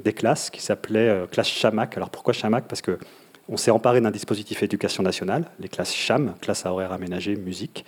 des 0.04 0.12
classes 0.12 0.50
qui 0.50 0.62
s'appelaient 0.62 1.24
classes 1.30 1.48
Chamac. 1.48 1.96
Alors 1.96 2.10
pourquoi 2.10 2.32
Chamac? 2.32 2.64
Parce 2.68 2.82
que 2.82 2.98
on 3.48 3.56
s'est 3.56 3.70
emparé 3.70 4.00
d'un 4.00 4.10
dispositif 4.10 4.62
éducation 4.62 5.02
nationale, 5.02 5.44
les 5.58 5.68
classes 5.68 5.94
CHAM, 5.94 6.34
classes 6.40 6.66
à 6.66 6.72
horaire 6.72 6.92
aménagé, 6.92 7.36
musique. 7.36 7.84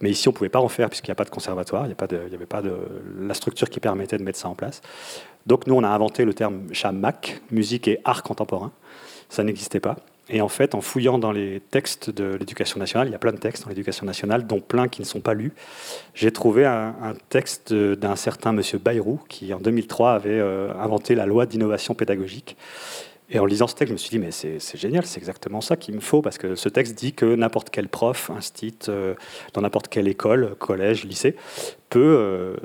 Mais 0.00 0.10
ici, 0.10 0.28
on 0.28 0.32
ne 0.32 0.36
pouvait 0.36 0.50
pas 0.50 0.60
en 0.60 0.68
faire 0.68 0.88
puisqu'il 0.88 1.10
n'y 1.10 1.12
a 1.12 1.16
pas 1.16 1.24
de 1.24 1.30
conservatoire, 1.30 1.84
il 1.84 1.88
n'y 1.88 2.34
avait 2.34 2.46
pas 2.46 2.62
de 2.62 2.76
la 3.20 3.34
structure 3.34 3.70
qui 3.70 3.80
permettait 3.80 4.18
de 4.18 4.22
mettre 4.22 4.38
ça 4.38 4.48
en 4.48 4.54
place. 4.54 4.82
Donc 5.46 5.66
nous, 5.66 5.74
on 5.74 5.84
a 5.84 5.88
inventé 5.88 6.24
le 6.24 6.34
terme 6.34 6.72
CHAM-MAC, 6.72 7.40
musique 7.50 7.86
et 7.88 8.00
art 8.04 8.22
contemporain. 8.22 8.72
Ça 9.28 9.44
n'existait 9.44 9.80
pas. 9.80 9.96
Et 10.28 10.40
en 10.40 10.48
fait, 10.48 10.74
en 10.74 10.80
fouillant 10.80 11.18
dans 11.18 11.30
les 11.30 11.60
textes 11.70 12.10
de 12.10 12.34
l'éducation 12.34 12.80
nationale, 12.80 13.06
il 13.06 13.12
y 13.12 13.14
a 13.14 13.18
plein 13.18 13.32
de 13.32 13.38
textes 13.38 13.62
dans 13.62 13.68
l'éducation 13.68 14.06
nationale, 14.06 14.46
dont 14.46 14.60
plein 14.60 14.88
qui 14.88 15.00
ne 15.00 15.06
sont 15.06 15.20
pas 15.20 15.34
lus, 15.34 15.52
j'ai 16.14 16.32
trouvé 16.32 16.64
un, 16.64 17.14
texte 17.28 17.72
d'un 17.72 18.16
certain 18.16 18.52
monsieur 18.52 18.78
Bayrou, 18.78 19.20
qui 19.28 19.54
en 19.54 19.60
2003 19.60 20.14
avait 20.14 20.30
euh, 20.30 20.72
inventé 20.80 21.14
la 21.14 21.26
loi 21.26 21.46
d'innovation 21.46 21.94
pédagogique. 21.94 22.56
Et 23.28 23.40
en 23.40 23.44
lisant 23.44 23.66
ce 23.66 23.74
texte, 23.74 23.88
je 23.88 23.92
me 23.92 23.98
suis 23.98 24.10
dit, 24.10 24.18
mais 24.18 24.30
c'est 24.30 24.76
génial, 24.76 25.04
c'est 25.04 25.18
exactement 25.18 25.60
ça 25.60 25.76
qu'il 25.76 25.94
me 25.94 26.00
faut, 26.00 26.22
parce 26.22 26.38
que 26.38 26.54
ce 26.54 26.68
texte 26.68 26.94
dit 26.96 27.12
que 27.12 27.34
n'importe 27.34 27.70
quel 27.70 27.88
prof, 27.88 28.30
instit 28.30 28.78
euh, 28.88 29.14
dans 29.52 29.62
n'importe 29.62 29.88
quelle 29.88 30.06
école, 30.06 30.54
collège, 30.58 31.04
lycée, 31.04 31.34
peut 31.88 32.00
euh, 32.18 32.56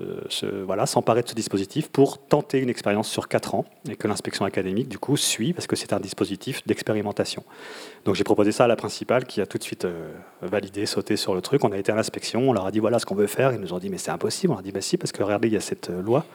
voilà, 0.66 0.86
s'emparer 0.86 1.22
de 1.22 1.30
ce 1.30 1.36
dispositif 1.36 1.90
pour 1.90 2.18
tenter 2.18 2.60
une 2.60 2.70
expérience 2.70 3.10
sur 3.10 3.28
4 3.28 3.56
ans, 3.56 3.66
et 3.90 3.96
que 3.96 4.08
l'inspection 4.08 4.46
académique, 4.46 4.90
du 4.90 4.98
coup, 4.98 5.18
suit, 5.18 5.54
parce 5.54 5.68
que 5.68 5.75
c'est 5.75 5.94
un 5.94 6.00
dispositif 6.00 6.66
d'expérimentation. 6.66 7.44
Donc 8.06 8.16
j'ai 8.16 8.24
proposé 8.24 8.51
ça 8.51 8.63
à 8.63 8.68
la 8.68 8.75
principale, 8.75 9.25
qui 9.25 9.42
a 9.42 9.46
tout 9.46 9.58
de 9.58 9.63
suite 9.63 9.86
euh, 9.86 10.12
validé, 10.42 10.86
sauté 10.86 11.18
sur 11.18 11.36
le 11.36 11.42
truc. 11.42 11.63
On 11.63 11.72
a 11.72 11.78
été 11.78 11.92
à 11.92 11.96
l'inspection, 11.96 12.50
on 12.50 12.54
leur 12.54 12.66
a 12.66 12.72
dit, 12.72 12.80
voilà 12.80 12.98
ce 12.98 13.06
qu'on 13.06 13.16
veut 13.16 13.28
faire. 13.28 13.54
Ils 13.54 13.60
nous 13.60 13.74
ont 13.74 13.80
dit, 13.80 13.90
mais 13.90 14.00
c'est 14.00 14.12
impossible. 14.12 14.54
On 14.54 14.58
a 14.58 14.63
dit, 14.63 14.72
bah 14.72 14.82
si, 14.82 14.98
parce 14.98 15.12
que 15.12 15.22
regardez, 15.22 15.50
il 15.50 15.54
y 15.54 15.58
a 15.58 15.62
cette 15.62 15.90
loi. 15.90 16.25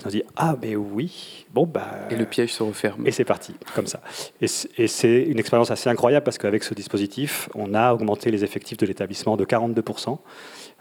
Ils 0.00 0.06
ont 0.06 0.10
dit, 0.10 0.22
ah, 0.36 0.56
mais 0.60 0.76
oui, 0.76 1.46
bon, 1.54 1.66
bah... 1.66 1.86
Et 2.10 2.16
le 2.16 2.26
piège 2.26 2.52
se 2.52 2.62
referme. 2.62 3.06
Et 3.06 3.12
c'est 3.12 3.24
parti 3.24 3.54
comme 3.74 3.86
ça. 3.86 4.00
Et 4.40 4.46
c'est 4.46 5.22
une 5.22 5.38
expérience 5.38 5.70
assez 5.70 5.88
incroyable 5.88 6.24
parce 6.24 6.36
qu'avec 6.36 6.64
ce 6.64 6.74
dispositif, 6.74 7.48
on 7.54 7.72
a 7.72 7.94
augmenté 7.94 8.30
les 8.30 8.44
effectifs 8.44 8.76
de 8.76 8.86
l'établissement 8.86 9.36
de 9.36 9.44
42%. 9.44 10.18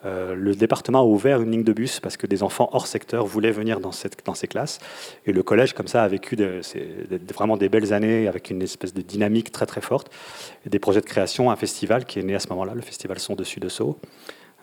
Euh, 0.06 0.36
le 0.36 0.56
département 0.56 1.00
a 1.00 1.04
ouvert 1.04 1.42
une 1.42 1.52
ligne 1.52 1.64
de 1.64 1.74
bus 1.74 2.00
parce 2.00 2.16
que 2.18 2.28
des 2.28 2.44
enfants 2.44 2.70
hors 2.74 2.88
secteur 2.88 3.26
voulaient 3.26 3.52
venir 3.52 3.80
dans, 3.80 3.92
cette, 3.92 4.24
dans 4.26 4.36
ces 4.36 4.48
classes. 4.48 4.80
Et 5.26 5.32
le 5.32 5.42
collège, 5.42 5.74
comme 5.74 5.88
ça, 5.88 6.04
a 6.04 6.08
vécu 6.08 6.36
de, 6.36 6.62
vraiment 7.34 7.58
des 7.58 7.70
belles 7.70 7.92
années 7.94 8.28
avec 8.28 8.50
une 8.50 8.62
espèce 8.62 8.94
de 8.94 9.02
dynamique 9.02 9.52
très 9.52 9.66
très 9.66 9.82
forte. 9.82 10.12
Des 10.66 10.80
projets 10.80 11.02
de 11.02 11.06
création, 11.06 11.50
un 11.50 11.56
festival 11.56 12.06
qui 12.06 12.20
est 12.20 12.24
né 12.24 12.36
à 12.36 12.40
ce 12.40 12.50
moment-là, 12.50 12.76
le 12.76 12.82
festival 12.82 13.20
Son 13.20 13.36
Dessus 13.36 13.60
de 13.60 13.70
Sceaux, 13.70 13.98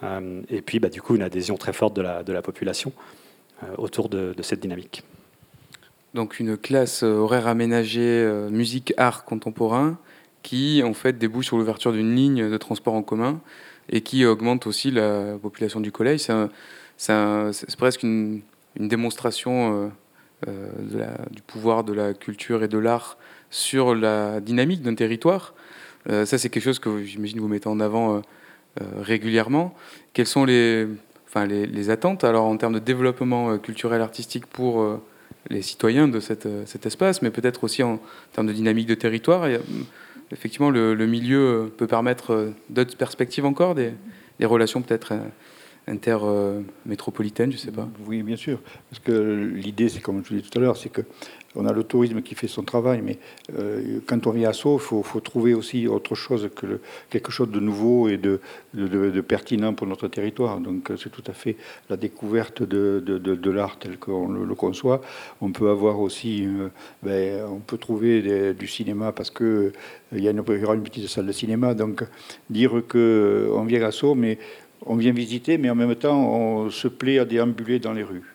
Euh, 0.04 0.42
et 0.48 0.62
puis, 0.62 0.80
bah, 0.80 0.88
du 0.88 1.00
coup, 1.00 1.14
une 1.14 1.22
adhésion 1.22 1.56
très 1.56 1.72
forte 1.72 1.94
de 1.94 2.02
la, 2.02 2.24
de 2.24 2.32
la 2.32 2.42
population 2.42 2.92
euh, 3.62 3.66
autour 3.78 4.08
de, 4.08 4.34
cette 4.42 4.58
dynamique. 4.58 5.04
Donc 6.14 6.40
une 6.40 6.56
classe 6.56 7.04
horaire 7.04 7.46
aménagée 7.46 8.28
musique 8.50 8.92
art 8.96 9.24
contemporain 9.24 9.96
qui 10.42 10.82
en 10.82 10.92
fait 10.92 11.16
débouche 11.16 11.46
sur 11.46 11.56
l'ouverture 11.56 11.92
d'une 11.92 12.14
ligne 12.14 12.50
de 12.50 12.56
transport 12.58 12.94
en 12.94 13.02
commun 13.02 13.40
et 13.88 14.00
qui 14.00 14.24
augmente 14.24 14.66
aussi 14.66 14.90
la 14.90 15.36
population 15.40 15.80
du 15.80 15.92
collège. 15.92 16.28
C'est 16.96 17.76
presque 17.76 18.02
une, 18.02 18.42
une 18.78 18.88
démonstration 18.88 19.90
euh, 20.48 20.48
euh, 20.48 21.16
du 21.30 21.42
pouvoir 21.42 21.84
de 21.84 21.92
la 21.92 22.14
culture 22.14 22.62
et 22.62 22.68
de 22.68 22.78
l'art 22.78 23.16
sur 23.50 23.94
la 23.94 24.40
dynamique 24.40 24.82
d'un 24.82 24.94
territoire. 24.94 25.54
Euh, 26.10 26.24
ça 26.26 26.38
c'est 26.38 26.48
quelque 26.48 26.64
chose 26.64 26.78
que 26.78 27.02
j'imagine 27.04 27.40
vous 27.40 27.48
mettez 27.48 27.68
en 27.68 27.80
avant 27.80 28.22
régulièrement. 29.02 29.74
Quelles 30.14 30.26
sont 30.26 30.46
les, 30.46 30.88
enfin, 31.28 31.44
les, 31.44 31.66
les 31.66 31.90
attentes 31.90 32.24
alors 32.24 32.46
en 32.46 32.56
termes 32.56 32.72
de 32.72 32.78
développement 32.78 33.58
culturel 33.58 34.00
artistique 34.00 34.46
pour 34.46 34.98
les 35.50 35.60
citoyens 35.60 36.08
de 36.08 36.20
cette, 36.20 36.48
cet 36.66 36.86
espace, 36.86 37.20
mais 37.20 37.30
peut-être 37.30 37.64
aussi 37.64 37.82
en 37.82 38.00
termes 38.32 38.46
de 38.46 38.52
dynamique 38.54 38.86
de 38.86 38.94
territoire? 38.94 39.46
Effectivement, 40.32 40.70
le, 40.70 40.94
milieu 41.06 41.40
euh, 41.40 41.66
peut 41.68 41.86
permettre 41.86 42.32
euh, 42.32 42.50
d'autres 42.70 42.96
perspectives 42.96 43.44
encore, 43.44 43.74
des, 43.74 43.92
des 44.38 44.46
relations 44.46 44.82
peut-être 44.82 45.12
inter-métropolitaines, 45.86 47.50
je 47.50 47.56
ne 47.56 47.60
sais 47.60 47.72
pas. 47.72 47.88
Oui, 48.06 48.22
bien 48.22 48.36
sûr. 48.36 48.60
Parce 48.90 49.00
que 49.00 49.12
l'idée, 49.54 49.88
c'est 49.88 50.00
comme 50.00 50.22
je 50.24 50.28
vous 50.28 50.36
disais 50.36 50.48
tout 50.48 50.58
à 50.58 50.62
l'heure, 50.62 50.76
c'est 50.76 50.90
que 50.90 51.02
on 51.54 51.66
a 51.66 51.72
le 51.72 51.84
tourisme 51.84 52.22
qui 52.22 52.34
fait 52.34 52.48
son 52.48 52.62
travail, 52.62 53.02
mais 53.02 53.18
euh, 53.58 54.00
quand 54.06 54.26
on 54.26 54.30
vient 54.30 54.48
à 54.48 54.52
Sceaux, 54.52 54.78
il 54.78 55.04
faut, 55.04 55.20
trouver 55.20 55.54
aussi 55.54 55.86
autre 55.86 56.14
chose 56.14 56.48
que 56.54 56.80
quelque 57.10 57.30
chose 57.30 57.50
de 57.50 57.60
nouveau 57.60 58.08
et 58.08 58.16
de, 58.16 58.40
pertinent 59.20 59.74
pour 59.74 59.86
notre 59.86 60.08
territoire. 60.08 60.60
Donc 60.60 60.90
euh, 60.90 60.96
c'est 60.96 61.10
tout 61.10 61.24
à 61.26 61.32
fait 61.32 61.56
la 61.90 61.96
découverte 61.96 62.62
de, 62.62 63.50
l'art 63.50 63.78
tel 63.78 63.98
qu'on 63.98 64.28
le, 64.28 64.54
conçoit. 64.54 65.00
On 65.40 65.52
peut 65.52 65.70
avoir 65.70 66.00
aussi, 66.00 66.46
euh, 66.46 66.68
ben, 67.02 67.44
on 67.50 67.58
peut 67.58 67.78
trouver 67.78 68.54
du 68.54 68.66
cinéma 68.66 69.12
parce 69.12 69.30
que 69.30 69.72
y, 70.12 70.28
a 70.28 70.30
une, 70.30 70.42
une 70.46 70.82
petite 70.82 71.08
salle 71.08 71.26
de 71.26 71.32
cinéma. 71.32 71.74
Donc 71.74 72.04
dire 72.50 72.82
que 72.88 72.98
euh, 72.98 73.54
on 73.54 73.64
vient 73.64 73.82
à 73.82 73.90
Sceaux, 73.90 74.14
mais 74.14 74.38
on 74.86 74.96
vient 74.96 75.12
visiter, 75.12 75.58
mais 75.58 75.70
en 75.70 75.74
même 75.74 75.94
temps 75.94 76.18
on 76.18 76.70
se 76.70 76.88
plaît 76.88 77.18
à 77.18 77.24
déambuler 77.24 77.78
dans 77.78 77.92
les 77.92 78.02
rues. 78.02 78.31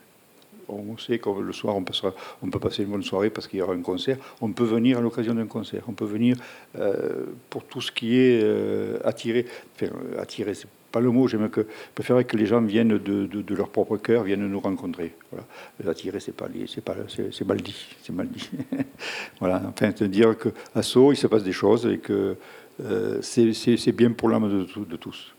On 0.69 0.97
sait 0.97 1.19
que 1.19 1.29
le 1.29 1.53
soir, 1.53 1.75
on, 1.75 1.83
passera, 1.83 2.13
on 2.41 2.49
peut 2.49 2.59
passer 2.59 2.83
une 2.83 2.89
bonne 2.89 3.03
soirée 3.03 3.29
parce 3.29 3.47
qu'il 3.47 3.59
y 3.59 3.61
aura 3.61 3.73
un 3.73 3.81
concert. 3.81 4.17
On 4.41 4.51
peut 4.51 4.65
venir 4.65 4.97
à 4.97 5.01
l'occasion 5.01 5.33
d'un 5.33 5.47
concert. 5.47 5.83
On 5.87 5.93
peut 5.93 6.05
venir 6.05 6.35
euh, 6.77 7.25
pour 7.49 7.63
tout 7.63 7.81
ce 7.81 7.91
qui 7.91 8.17
est 8.17 8.41
euh, 8.43 8.99
attiré. 9.05 9.45
Enfin, 9.75 9.87
euh, 10.17 10.53
c'est 10.53 10.67
pas 10.91 10.99
le 10.99 11.11
mot. 11.11 11.27
J'aime 11.27 11.49
que, 11.49 11.61
que 11.95 12.37
les 12.37 12.45
gens 12.45 12.61
viennent 12.61 12.97
de, 12.97 13.55
leur 13.55 13.69
propre 13.69 13.97
cœur, 13.97 14.23
viennent 14.23 14.47
nous 14.47 14.59
rencontrer. 14.59 15.13
Voilà. 15.31 15.45
Les 15.81 15.89
attirer, 15.89 16.19
c'est 16.19 16.35
pas, 16.35 16.47
c'est 16.67 16.83
pas, 16.83 16.95
c'est, 17.07 17.45
mal 17.45 17.61
dit. 17.61 17.87
C'est 18.03 18.13
mal 18.13 18.27
dit. 18.27 18.49
voilà. 19.39 19.61
Enfin, 19.69 19.91
te 19.91 20.03
dire 20.03 20.37
que 20.37 20.49
à 20.75 20.81
Sceaux, 20.81 21.11
il 21.13 21.17
se 21.17 21.27
passe 21.27 21.43
des 21.43 21.53
choses 21.53 21.85
et 21.85 21.97
que 21.97 22.35
euh, 22.83 23.19
c'est, 23.21 23.91
bien 23.91 24.11
pour 24.11 24.29
l'âme 24.29 24.49
de 24.49 24.95
tous. 24.95 25.33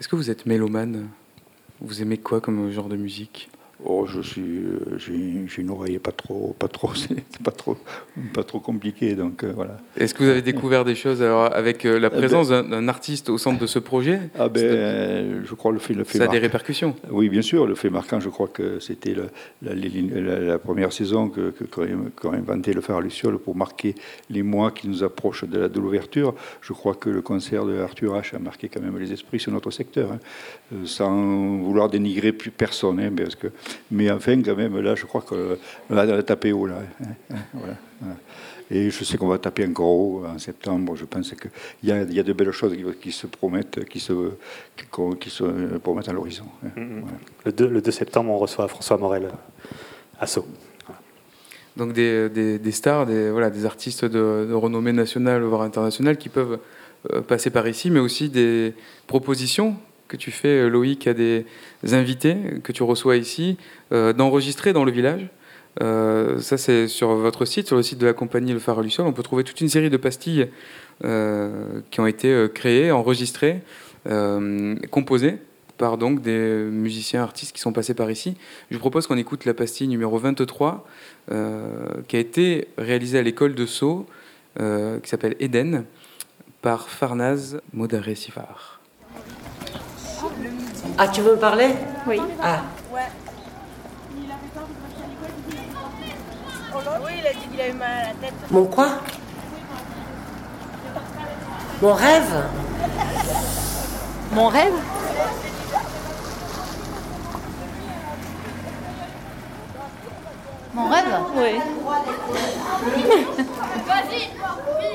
Est-ce 0.00 0.08
que 0.08 0.16
vous 0.16 0.30
êtes 0.30 0.46
mélomane? 0.46 1.08
Vous 1.80 2.02
aimez 2.02 2.18
quoi 2.18 2.40
comme 2.40 2.70
genre 2.70 2.88
de 2.88 2.96
musique? 2.96 3.48
Oh, 3.84 4.06
je 4.06 4.20
suis, 4.20 4.42
euh, 4.42 4.96
j'ai, 4.98 5.60
une 5.60 5.70
oreille 5.70 5.98
pas 5.98 6.12
trop, 6.12 6.54
pas 6.58 6.68
trop, 6.68 6.92
pas 7.44 7.50
trop, 7.50 7.76
pas 8.32 8.44
trop 8.44 8.60
compliqué, 8.60 9.14
donc 9.16 9.42
euh, 9.42 9.52
voilà. 9.54 9.78
Est-ce 9.96 10.14
que 10.14 10.22
vous 10.22 10.30
avez 10.30 10.42
découvert 10.42 10.84
des 10.84 10.94
choses 10.94 11.20
alors, 11.20 11.52
avec 11.52 11.84
euh, 11.84 11.98
la 11.98 12.08
présence 12.10 12.50
d'un 12.50 12.62
d'un 12.62 12.86
artiste 12.86 13.28
au 13.28 13.38
centre 13.38 13.58
de 13.58 13.66
ce 13.66 13.80
projet? 13.80 14.20
Ah 14.38 14.48
ben, 14.48 15.42
je 15.44 15.54
crois 15.54 15.72
le 15.72 15.80
fait, 15.80 15.94
le 15.94 16.04
fait 16.04 16.18
Ça 16.18 16.24
a 16.24 16.28
des 16.28 16.38
répercussions. 16.38 16.94
Oui, 17.10 17.28
bien 17.28 17.42
sûr, 17.42 17.66
le 17.66 17.74
fait 17.74 17.90
marquant, 17.90 18.20
je 18.20 18.28
crois 18.28 18.46
que 18.46 18.78
c'était 18.78 19.16
la, 19.62 20.58
première 20.58 20.92
saison 20.92 21.28
que, 21.28 21.50
qu'a 21.50 22.30
inventé 22.30 22.72
le 22.74 22.82
phare 22.82 23.00
Luciole 23.00 23.38
pour 23.38 23.56
marquer 23.56 23.96
les 24.30 24.44
mois 24.44 24.70
qui 24.70 24.88
nous 24.88 25.02
approchent 25.02 25.44
de 25.44 25.58
la- 25.58 25.68
de 25.68 25.80
l'ouverture. 25.80 26.34
Je 26.60 26.72
crois 26.72 26.94
que 26.94 27.10
le 27.10 27.20
concert 27.20 27.64
de 27.64 27.78
Arthur 27.80 28.14
H 28.14 28.36
a 28.36 28.38
marqué 28.38 28.68
quand 28.68 28.80
même 28.80 28.96
les 28.98 29.12
esprits 29.12 29.40
sur 29.40 29.50
notre 29.50 29.72
secteur, 29.72 30.12
hein, 30.12 30.18
sans 30.84 31.56
vouloir 31.58 31.88
dénigrer 31.88 32.32
plus 32.32 32.52
personne, 32.52 33.00
hein, 33.00 33.10
parce 33.16 33.34
que, 33.34 33.48
mais 33.90 34.10
enfin, 34.10 34.40
quand 34.42 34.56
même, 34.56 34.78
là, 34.80 34.94
je 34.94 35.06
crois 35.06 35.22
que 35.22 35.58
là, 35.90 36.04
on 36.06 36.18
a 36.18 36.22
tapé 36.22 36.52
haut, 36.52 36.66
là. 36.66 36.76
hein, 37.02 37.06
hein, 37.32 37.36
voilà. 37.54 37.74
Et 38.70 38.88
je 38.90 39.04
sais 39.04 39.18
qu'on 39.18 39.28
va 39.28 39.38
taper 39.38 39.66
encore 39.66 39.90
haut 39.90 40.24
en 40.26 40.38
septembre. 40.38 40.96
Je 40.96 41.04
pense 41.04 41.30
qu'il 41.32 41.50
y 41.84 41.92
a, 41.92 42.02
il 42.02 42.14
y 42.14 42.20
a 42.20 42.22
de 42.22 42.32
belles 42.32 42.52
choses 42.52 42.74
qui, 42.74 42.84
qui 43.00 43.12
se 43.12 43.26
promettent, 43.26 43.84
qui 43.84 44.00
se, 44.00 44.12
qui, 44.76 44.84
qui 45.20 45.30
se 45.30 45.44
promettent 45.78 46.08
à 46.08 46.12
l'horizon. 46.14 46.44
Mhm. 46.76 47.00
Voilà. 47.02 47.16
Le 47.44 47.52
2, 47.52 47.68
le 47.68 47.82
2 47.82 47.90
septembre, 47.90 48.30
on 48.30 48.38
reçoit 48.38 48.66
François 48.68 48.96
Morel 48.96 49.28
à 50.18 50.26
Sceaux. 50.26 50.46
Donc 51.76 51.92
des, 51.94 52.28
des- 52.28 52.58
des 52.58 52.72
stars, 52.72 53.06
des, 53.06 53.30
voilà, 53.30 53.48
des 53.50 53.64
artistes 53.64 54.04
de, 54.04 54.46
de 54.48 54.52
renommée 54.54 54.92
nationale 54.92 55.42
voire 55.42 55.62
internationale 55.62 56.18
qui 56.18 56.28
peuvent 56.28 56.58
euh, 57.12 57.20
passer 57.22 57.48
par 57.50 57.66
ici, 57.66 57.90
mais 57.90 58.00
aussi 58.00 58.28
des 58.28 58.74
propositions 59.06 59.76
que 60.12 60.16
tu 60.18 60.30
fais, 60.30 60.48
euh, 60.48 60.68
Loïc, 60.68 61.06
à 61.06 61.14
des 61.14 61.46
invités 61.82 62.36
que 62.62 62.70
tu 62.70 62.82
reçois 62.82 63.16
ici, 63.16 63.56
euh, 63.92 64.12
d'enregistrer 64.12 64.74
dans 64.74 64.84
le 64.84 64.92
village. 64.92 65.26
Euh, 65.80 66.38
ça, 66.38 66.58
c'est 66.58 66.86
sur 66.86 67.14
votre 67.14 67.46
site, 67.46 67.66
sur 67.66 67.76
le 67.76 67.82
site 67.82 67.98
de 67.98 68.04
la 68.04 68.12
compagnie 68.12 68.52
Le 68.52 68.58
Phare 68.58 68.78
à 68.78 68.82
Luciole. 68.82 69.06
On 69.06 69.14
peut 69.14 69.22
trouver 69.22 69.42
toute 69.42 69.60
une 69.62 69.70
série 69.70 69.90
de 69.90 69.96
pastilles 69.96 70.48
qui 71.90 72.00
ont 72.00 72.06
été 72.06 72.46
créées, 72.54 72.92
enregistrées, 72.92 73.62
composées 74.92 75.38
par 75.76 75.98
donc 75.98 76.22
des 76.22 76.68
musiciens 76.70 77.24
artistes 77.24 77.52
qui 77.52 77.60
sont 77.60 77.72
passés 77.72 77.94
par 77.94 78.08
ici. 78.08 78.36
Je 78.70 78.76
vous 78.76 78.80
propose 78.80 79.08
qu'on 79.08 79.16
écoute 79.16 79.44
la 79.44 79.54
pastille 79.54 79.88
numéro 79.88 80.16
23 80.16 80.86
euh, 81.32 81.66
qui 82.06 82.14
a 82.14 82.20
été 82.20 82.68
réalisée 82.78 83.18
à 83.18 83.22
l'école 83.22 83.56
de 83.56 83.66
Sceaux, 83.66 84.06
qui 84.56 85.08
s'appelle 85.08 85.34
Eden, 85.40 85.86
par 86.60 86.88
Farnaz 86.88 87.60
Modaré 87.72 88.14
Sifar. 88.14 88.81
Ah, 90.98 91.08
tu 91.08 91.20
veux 91.22 91.32
me 91.32 91.38
parler 91.38 91.74
Oui. 92.06 92.20
Ah, 92.42 92.60
Oui, 97.04 97.12
il 97.20 97.26
a 97.26 97.32
dit 97.32 97.46
qu'il 97.50 97.60
avait 97.60 97.72
mal 97.72 97.90
à 97.90 98.02
la 98.08 98.14
tête. 98.14 98.32
mon 98.50 98.64
quoi 98.64 98.88
Mon 101.82 101.92
rêve 101.94 102.44
Mon 104.32 104.46
rêve 104.48 104.72
Mon 110.74 110.88
rêve 110.88 111.04
Oui. 111.36 111.60
Vas-y, 113.86 114.20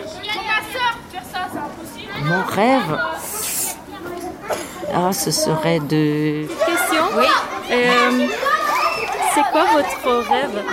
Juliette, 0.07 0.45
ma 0.47 0.61
soeur, 0.73 0.93
faire 1.11 1.23
ça, 1.31 1.47
c'est 1.51 1.59
impossible. 1.59 2.13
Mon 2.23 2.43
rêve 2.43 2.99
Ah, 4.93 5.13
ce 5.13 5.31
serait 5.31 5.79
de... 5.79 6.47
Question 6.47 7.03
Oui. 7.17 7.25
c'est 9.33 9.43
quoi 9.51 9.65
votre 9.73 10.29
rêve 10.29 10.63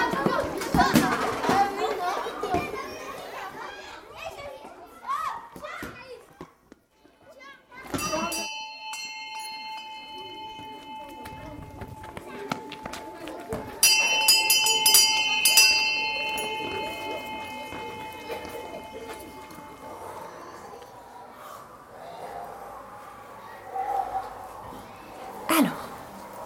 Alors, 25.57 25.73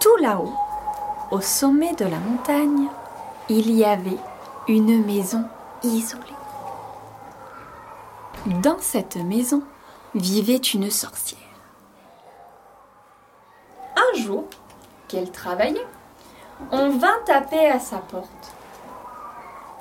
tout 0.00 0.16
là-haut, 0.20 0.52
au 1.38 1.40
sommet 1.40 1.94
de 1.94 2.04
la 2.04 2.18
montagne, 2.18 2.88
il 3.48 3.70
y 3.70 3.84
avait 3.84 4.18
une 4.66 5.04
maison 5.06 5.44
isolée. 5.84 6.24
Dans 8.60 8.78
cette 8.80 9.14
maison 9.14 9.62
vivait 10.16 10.56
une 10.56 10.90
sorcière. 10.90 11.38
Un 13.94 14.18
jour, 14.18 14.46
qu'elle 15.06 15.30
travaillait, 15.30 15.86
on 16.72 16.90
vint 16.90 17.20
taper 17.24 17.68
à 17.68 17.78
sa 17.78 17.98
porte. 17.98 18.52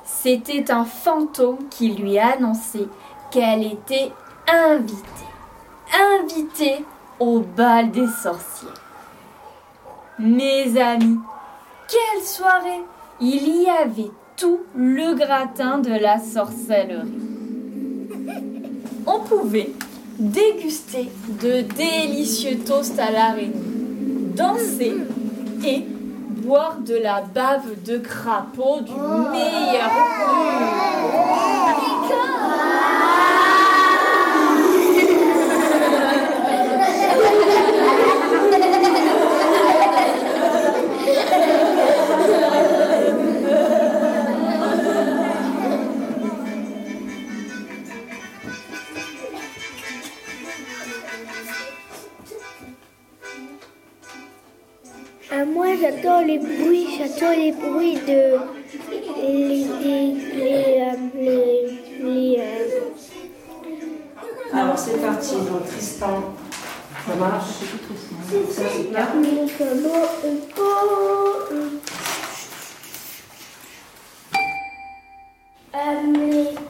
C'était 0.04 0.70
un 0.70 0.84
fantôme 0.84 1.68
qui 1.70 1.90
lui 1.90 2.20
annonçait 2.20 2.88
qu'elle 3.32 3.64
était 3.64 4.12
invitée. 4.46 5.02
Invitée 6.20 6.84
au 7.18 7.40
bal 7.40 7.90
des 7.90 8.06
sorciers. 8.06 8.68
Mes 10.20 10.80
amis, 10.80 11.18
quelle 11.88 12.22
soirée 12.22 12.84
Il 13.20 13.62
y 13.62 13.68
avait 13.68 14.10
tout 14.36 14.60
le 14.76 15.14
gratin 15.14 15.78
de 15.78 15.90
la 15.90 16.18
sorcellerie. 16.20 17.08
On 19.06 19.20
pouvait 19.20 19.70
déguster 20.18 21.10
de 21.42 21.62
délicieux 21.62 22.58
toasts 22.58 22.98
à 22.98 23.10
l'araignée, 23.10 23.52
danser 24.36 24.94
et 25.64 25.80
boire 26.42 26.78
de 26.80 26.94
la 26.94 27.22
bave 27.22 27.82
de 27.84 27.98
crapaud 27.98 28.80
du 28.82 28.92
meilleur 28.92 29.90
Euh, 55.38 55.44
moi, 55.44 55.66
j'adore 55.80 56.22
les 56.22 56.38
bruits, 56.38 56.88
j'adore 56.98 57.36
les 57.36 57.52
bruits 57.52 57.94
de. 57.94 58.38
Les. 59.22 59.66
les. 59.84 60.14
les. 60.34 60.80
euh, 60.80 60.96
les- 61.14 61.78
les, 62.02 62.38
euh, 62.40 62.80
Alors 64.52 64.78
c'est 64.78 65.00
parti, 65.00 65.34
donc 65.36 65.66
Tristan. 65.66 66.34
Ça 67.06 67.14
marche? 67.14 67.44
Ça, 68.50 68.62
c'est 68.68 68.90
là. 68.92 69.06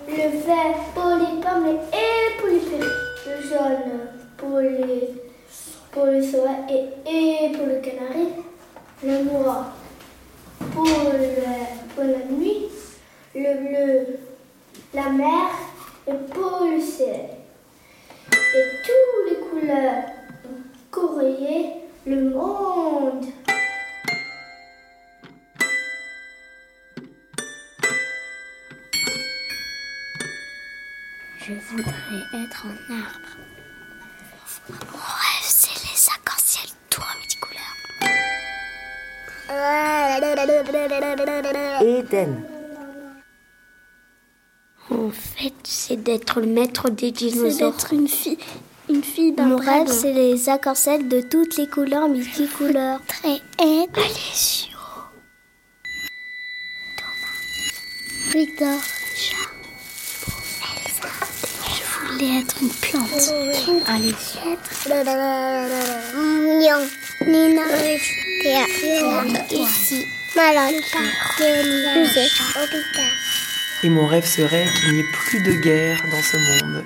le 0.08 0.28
vert 0.44 0.78
pour 0.94 1.10
les 1.16 1.40
pommes 1.40 1.78
et 1.92 2.38
pour 2.38 2.48
les 2.48 2.58
périls. 2.58 2.92
Le 3.26 3.42
jaune 3.48 3.98
pour 4.36 4.58
les, 4.58 5.14
pour 5.90 6.04
le 6.06 6.22
sauvet 6.22 6.58
et, 6.70 7.46
et 7.46 7.52
pour 7.56 7.66
le 7.66 7.80
canari. 7.80 8.28
Le 9.00 9.22
noir 9.22 9.76
pour, 10.72 10.84
la 10.84 12.24
nuit. 12.30 12.64
Le 13.32 13.54
bleu, 13.60 14.18
la 14.92 15.10
mer 15.10 15.50
et 16.08 16.14
pour 16.32 16.64
le 16.64 16.80
ciel. 16.80 17.30
Et 18.32 18.64
toutes 18.82 19.30
les 19.30 19.36
couleurs 19.48 20.04
coloriées, 20.90 21.74
le 22.06 22.30
monde. 22.30 23.26
Je 31.38 31.52
voudrais 31.52 32.42
être 32.42 32.66
un 32.66 32.94
arbre. 32.94 33.28
Eden. 41.80 42.44
En 44.90 45.10
fait, 45.10 45.54
c'est 45.64 45.96
d'être 45.96 46.40
le 46.40 46.46
maître 46.46 46.90
des 46.90 47.06
C'est 47.08 47.30
dinosaures. 47.30 47.72
d'être 47.72 47.92
une 47.92 48.08
fille, 48.08 48.38
une 48.88 49.02
fille 49.02 49.32
d'un 49.32 49.46
Mon 49.46 49.56
rêve, 49.56 49.86
rêve, 49.86 49.88
c'est 49.88 50.12
les 50.12 50.48
accords-ciels 50.48 51.08
de 51.08 51.20
toutes 51.20 51.56
les 51.56 51.66
couleurs 51.66 52.08
multicouleurs. 52.08 53.00
Très 53.06 53.40
aide. 53.58 53.90
Allez, 53.94 54.70
Victor. 58.32 58.78
Je 61.70 62.12
voulais 62.12 62.40
être 62.40 62.56
une 62.62 62.70
plante. 62.70 63.32
Allez, 63.86 64.14
Mignon. 66.14 66.86
Et 73.84 73.90
mon 73.90 74.06
rêve 74.06 74.26
serait 74.26 74.66
qu'il 74.80 74.92
n'y 74.92 75.00
ait 75.00 75.12
plus 75.12 75.40
de 75.42 75.52
guerre 75.62 76.02
dans 76.10 76.22
ce 76.22 76.36
monde. 76.36 76.84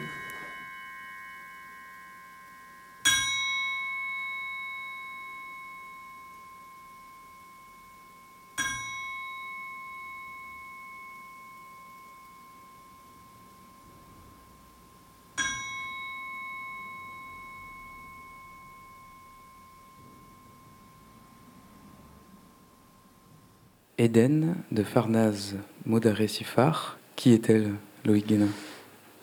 Eden 24.03 24.57
de 24.73 24.83
Farnaz 24.83 25.55
Modaré-Sifar. 25.87 26.99
Qui 27.15 27.35
est-elle, 27.35 27.71
Loïc 28.05 28.27
Guénin? 28.27 28.49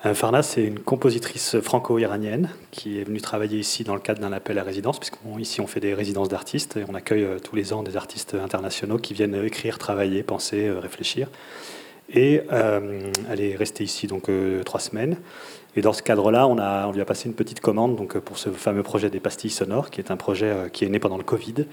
Euh, 0.06 0.14
Farnaz, 0.14 0.44
c'est 0.44 0.64
une 0.64 0.80
compositrice 0.80 1.60
franco-iranienne 1.60 2.50
qui 2.72 2.98
est 2.98 3.04
venue 3.04 3.20
travailler 3.20 3.60
ici 3.60 3.84
dans 3.84 3.94
le 3.94 4.00
cadre 4.00 4.22
d'un 4.22 4.32
appel 4.32 4.58
à 4.58 4.64
résidence, 4.64 4.98
puisqu'ici 4.98 5.60
on 5.60 5.68
fait 5.68 5.82
des 5.82 5.94
résidences 5.94 6.30
d'artistes 6.30 6.78
et 6.78 6.86
on 6.88 6.96
accueille 6.96 7.26
euh, 7.26 7.40
tous 7.40 7.58
les 7.58 7.74
ans 7.74 7.84
des 7.84 7.98
artistes 7.98 8.36
internationaux 8.36 8.98
qui 9.00 9.14
viennent 9.14 9.36
écrire, 9.44 9.80
travailler, 9.80 10.24
penser, 10.24 10.68
euh, 10.68 10.80
réfléchir. 10.80 11.28
Et 12.14 12.42
euh, 12.52 13.12
elle 13.30 13.42
est 13.42 13.56
restée 13.56 13.84
ici 13.84 14.08
donc 14.08 14.30
euh, 14.30 14.64
trois 14.64 14.80
semaines. 14.80 15.18
Et 15.76 15.82
dans 15.82 15.94
ce 15.94 16.02
cadre-là, 16.02 16.48
on, 16.48 16.92
lui 16.92 17.02
a 17.02 17.06
passé 17.06 17.30
une 17.30 17.36
petite 17.36 17.60
commande 17.60 17.96
donc, 17.96 18.16
euh, 18.16 18.20
pour 18.20 18.40
ce 18.40 18.50
fameux 18.50 18.82
projet 18.82 19.12
des 19.12 19.20
pastilles 19.20 19.52
sonores, 19.52 19.92
qui 19.92 20.02
est 20.02 20.10
un 20.10 20.18
projet 20.18 20.70
qui 20.74 20.84
est 20.84 20.90
né 20.90 20.98
pendant 20.98 21.18
le 21.18 21.24
Covid, 21.24 21.66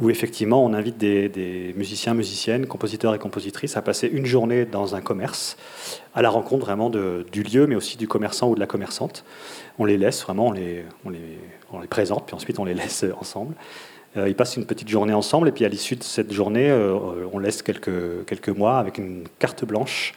où 0.00 0.08
effectivement 0.08 0.64
on 0.64 0.72
invite 0.72 0.96
des, 0.96 1.74
musiciens, 1.76 2.14
musiciennes, 2.14 2.66
compositeurs 2.66 3.14
et 3.14 3.18
compositrices 3.18 3.76
à 3.76 3.82
passer 3.82 4.08
une 4.08 4.24
journée 4.24 4.64
dans 4.64 4.94
un 4.94 5.02
commerce, 5.02 5.58
à 6.14 6.22
la 6.22 6.30
rencontre 6.30 6.64
vraiment 6.64 6.88
du 6.88 7.42
lieu, 7.42 7.66
mais 7.66 7.74
aussi 7.74 7.98
du 7.98 8.08
commerçant 8.08 8.48
ou 8.48 8.54
de 8.54 8.60
la 8.60 8.66
commerçante. 8.66 9.24
On 9.78 9.84
les 9.84 9.98
laisse 9.98 10.22
vraiment, 10.22 10.46
on 10.46 10.52
les, 10.52 10.84
présente, 11.90 12.24
puis 12.26 12.34
ensuite 12.34 12.58
on 12.58 12.64
les 12.64 12.74
laisse 12.74 13.04
ensemble. 13.20 13.54
Euh, 14.16 14.28
ils 14.28 14.34
passent 14.34 14.56
une 14.56 14.66
petite 14.66 14.88
journée 14.88 15.14
ensemble, 15.14 15.48
et 15.48 15.52
puis 15.52 15.64
à 15.64 15.68
l'issue 15.68 15.96
de 15.96 16.02
cette 16.02 16.32
journée, 16.32 16.70
euh, 16.70 16.96
on 17.32 17.38
laisse 17.38 17.62
quelques, 17.62 18.48
mois 18.48 18.78
avec 18.78 18.98
une 18.98 19.24
carte 19.38 19.64
blanche 19.64 20.14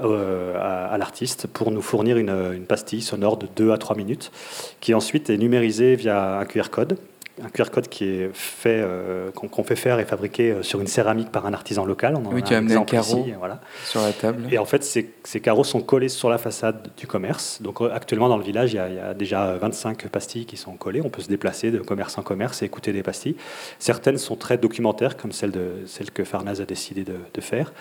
euh, 0.00 0.54
à, 0.56 0.86
à 0.86 0.98
l'artiste 0.98 1.46
pour 1.46 1.70
nous 1.70 1.82
fournir 1.82 2.16
une, 2.16 2.30
une 2.54 2.66
pastille 2.66 3.02
sonore 3.02 3.36
de 3.36 3.46
2 3.54 3.72
à 3.72 3.78
3 3.78 3.96
minutes, 3.96 4.32
qui 4.80 4.94
ensuite 4.94 5.30
est 5.30 5.38
numérisée 5.38 5.96
via 5.96 6.38
un 6.38 6.44
QR 6.44 6.70
code. 6.70 6.98
Un 7.44 7.50
QR 7.50 7.70
code 7.70 7.88
qui 7.88 8.04
est 8.04 8.30
fait, 8.32 8.80
euh, 8.82 9.30
qu'on 9.30 9.62
fait 9.62 9.76
faire 9.76 9.98
et 9.98 10.04
fabriquer 10.06 10.52
euh, 10.52 10.62
sur 10.62 10.80
une 10.80 10.86
céramique 10.86 11.30
par 11.30 11.44
un 11.44 11.52
artisan 11.52 11.84
local. 11.84 12.14
On 12.16 12.24
en 12.26 12.32
Oui, 12.32 12.40
a 12.40 12.44
tu 12.44 12.54
as 12.54 12.58
amené 12.58 12.74
un 12.76 12.84
carreau 12.84 13.18
ici, 13.24 13.32
voilà. 13.38 13.60
sur 13.84 14.00
la 14.00 14.12
table. 14.12 14.48
Et 14.50 14.58
en 14.58 14.64
fait, 14.64 14.82
ces, 14.82 15.10
ces 15.22 15.40
carreaux 15.40 15.64
sont 15.64 15.80
collés 15.82 16.08
sur 16.08 16.30
la 16.30 16.38
façade 16.38 16.88
du 16.96 17.06
commerce. 17.06 17.60
Donc 17.60 17.82
euh, 17.82 17.90
actuellement, 17.92 18.28
dans 18.30 18.38
le 18.38 18.44
village, 18.44 18.72
il 18.72 18.76
y, 18.76 18.78
a, 18.78 18.88
il 18.88 18.94
y 18.94 18.98
a 18.98 19.12
déjà 19.12 19.54
25 19.56 20.08
pastilles 20.08 20.46
qui 20.46 20.56
sont 20.56 20.72
collées. 20.76 21.02
On 21.04 21.10
peut 21.10 21.20
se 21.20 21.28
déplacer 21.28 21.70
de 21.70 21.78
commerce 21.80 22.16
en 22.16 22.22
commerce 22.22 22.62
et 22.62 22.64
écouter 22.64 22.92
des 22.92 23.02
pastilles. 23.02 23.36
Certaines 23.78 24.18
sont 24.18 24.36
très 24.36 24.56
documentaires, 24.56 25.16
comme 25.18 25.32
celle, 25.32 25.50
de, 25.50 25.72
celle 25.86 26.10
que 26.10 26.24
Farnaz 26.24 26.60
a 26.62 26.64
décidé 26.64 27.04
de, 27.04 27.16
de 27.34 27.40
faire. 27.42 27.72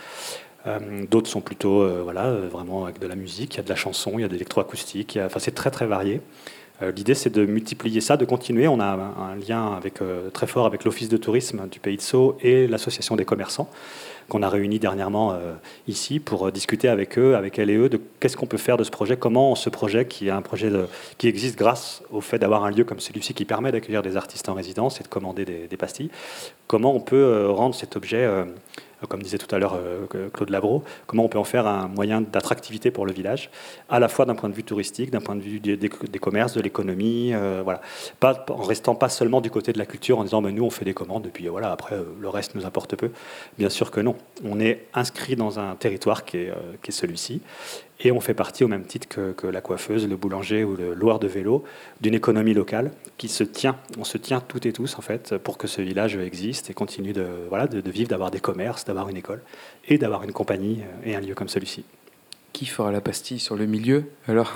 Euh, 0.68 0.80
D'autres 1.10 1.30
sont 1.30 1.42
plutôt 1.42 1.82
euh, 1.82 2.02
voilà, 2.04 2.32
vraiment 2.34 2.86
avec 2.86 3.00
de 3.00 3.08
la 3.08 3.16
musique, 3.16 3.54
il 3.54 3.58
y 3.58 3.60
a 3.60 3.64
de 3.64 3.70
la 3.70 3.76
chanson, 3.76 4.14
il 4.16 4.22
y 4.22 4.24
a 4.26 4.28
de 4.28 4.34
l'électroacoustique, 4.34 5.18
enfin, 5.24 5.40
c'est 5.40 5.54
très 5.54 5.70
très 5.72 5.86
varié. 5.86 6.22
Euh, 6.82 6.92
L'idée, 6.92 7.14
c'est 7.14 7.30
de 7.30 7.46
multiplier 7.46 8.02
ça, 8.02 8.18
de 8.18 8.26
continuer. 8.26 8.68
On 8.68 8.80
a 8.80 8.86
un, 8.86 9.36
lien 9.36 9.80
euh, 10.02 10.30
très 10.30 10.48
fort 10.48 10.66
avec 10.66 10.84
l'Office 10.84 11.10
de 11.10 11.18
tourisme 11.18 11.68
du 11.70 11.80
Pays 11.80 11.98
de 11.98 12.02
Sceaux 12.02 12.38
et 12.42 12.68
l'Association 12.68 13.16
des 13.16 13.26
commerçants, 13.26 13.70
qu'on 14.28 14.44
a 14.44 14.50
réunis 14.50 14.80
dernièrement 14.80 15.32
euh, 15.32 15.54
ici 15.88 16.20
pour 16.20 16.52
discuter 16.52 16.90
avec 16.90 17.18
eux, 17.18 17.36
avec 17.36 17.60
elles 17.60 17.70
et 17.70 17.78
eux, 17.78 17.90
de 17.90 18.00
qu'est-ce 18.20 18.36
qu'on 18.36 18.46
peut 18.46 18.58
faire 18.58 18.78
de 18.78 18.84
ce 18.84 18.92
projet, 18.92 19.16
comment 19.16 19.56
ce 19.56 19.70
projet, 19.70 20.06
qui 20.06 20.28
est 20.28 20.32
un 20.32 20.42
projet 20.42 20.72
qui 21.18 21.28
existe 21.28 21.58
grâce 21.58 22.04
au 22.12 22.22
fait 22.22 22.40
d'avoir 22.40 22.66
un 22.66 22.72
lieu 22.72 22.84
comme 22.84 23.00
celui-ci 23.00 23.34
qui 23.34 23.46
permet 23.46 23.72
d'accueillir 23.72 24.02
des 24.02 24.18
artistes 24.18 24.50
en 24.50 24.54
résidence 24.54 25.00
et 25.00 25.04
de 25.04 25.08
commander 25.08 25.46
des, 25.46 25.78
pastilles, 25.78 26.10
comment 26.68 26.94
on 26.94 27.00
peut 27.00 27.50
rendre 27.50 27.76
cet 27.76 27.96
objet, 27.96 28.28
comme 29.08 29.22
disait 29.22 29.38
tout 29.38 29.54
à 29.54 29.60
l'heure 29.60 29.76
euh, 29.76 30.06
Claude 30.34 30.50
Labro, 30.50 30.84
comment 31.08 31.26
on 31.26 31.30
peut 31.30 31.38
en 31.38 31.44
faire 31.44 31.68
un 31.68 31.88
moyen 31.88 32.22
d'attractivité 32.22 32.92
pour 32.92 33.06
le 33.06 33.14
village, 33.14 33.50
à 33.90 34.00
la 34.00 34.08
fois 34.08 34.26
d'un 34.26 34.36
point 34.36 34.50
de 34.50 34.54
vue 34.54 34.64
touristique, 34.64 35.12
d'un 35.12 35.22
point 35.22 35.36
de 35.36 35.42
vue 35.42 35.60
des, 35.60 35.90
commerces, 36.20 36.54
de 36.54 36.62
l'économie, 36.62 37.34
euh, 37.34 37.62
voilà. 37.64 37.82
En 38.50 38.64
restant 38.64 38.96
pas 38.96 39.10
seulement 39.10 39.42
du 39.42 39.52
côté 39.52 39.74
de 39.74 39.78
la 39.78 39.86
culture 39.86 40.20
en 40.20 40.24
disant 40.24 40.42
mais 40.42 40.52
nous 40.52 40.64
on 40.64 40.70
fait 40.70 40.86
des 40.86 40.94
commandes 40.94 41.28
et 41.28 41.30
puis 41.30 41.48
voilà 41.48 41.72
après 41.72 41.96
euh, 41.96 42.04
le 42.20 42.30
reste 42.30 42.56
nous 42.56 42.66
importe 42.66 42.96
peu. 42.96 43.12
Bien 43.58 43.70
sûr 43.70 43.92
que 43.92 44.00
non. 44.00 44.16
On 44.44 44.60
est 44.60 44.86
inscrit 44.94 45.36
dans 45.36 45.60
un 45.60 45.76
territoire 45.76 46.26
qui 46.26 46.38
est 46.38 46.52
celui-ci 46.90 47.42
et 48.00 48.12
on 48.12 48.20
fait 48.20 48.34
partie 48.34 48.64
au 48.64 48.68
même 48.68 48.84
titre 48.84 49.08
que, 49.08 49.32
que 49.32 49.48
la 49.48 49.62
coiffeuse, 49.62 50.08
le 50.08 50.18
boulanger 50.18 50.64
ou 50.64 50.76
le 50.76 50.94
loueur 50.94 51.20
de 51.20 51.28
vélo 51.28 51.64
d'une 52.02 52.14
économie 52.14 52.54
locale 52.54 52.92
qui 53.18 53.30
se 53.30 53.44
tient. 53.44 53.78
On 53.98 54.04
se 54.04 54.18
tient 54.18 54.42
toutes 54.42 54.66
et 54.66 54.74
tous 54.74 54.98
en 54.98 55.02
fait 55.02 55.38
pour 55.38 55.58
que 55.58 55.68
ce 55.68 55.82
village 55.82 56.18
existe 56.18 56.70
et 56.70 56.74
continue 56.74 57.14
de, 57.14 57.26
voilà, 57.50 57.68
de, 57.68 57.80
de 57.80 57.92
vivre, 57.92 58.10
d'avoir 58.10 58.32
des 58.32 58.40
commerces, 58.40 58.86
d'avoir 58.86 59.08
une 59.10 59.18
école 59.18 59.42
et 59.88 59.98
d'avoir 59.98 60.24
une 60.24 60.34
compagnie 60.34 60.82
et 61.06 61.16
un 61.16 61.22
lieu 61.22 61.36
comme 61.36 61.48
celui-ci. 61.48 61.86
qui 62.52 62.66
fera 62.66 62.92
la 62.92 63.02
pastille 63.02 63.40
sur 63.40 63.56
le 63.56 63.66
milieu 63.66 64.06
Alors, 64.28 64.54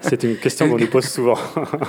c'est 0.00 0.22
une 0.22 0.36
question 0.36 0.68
qu'on 0.68 0.78
nous 0.78 0.86
pose 0.86 1.06
souvent. 1.06 1.38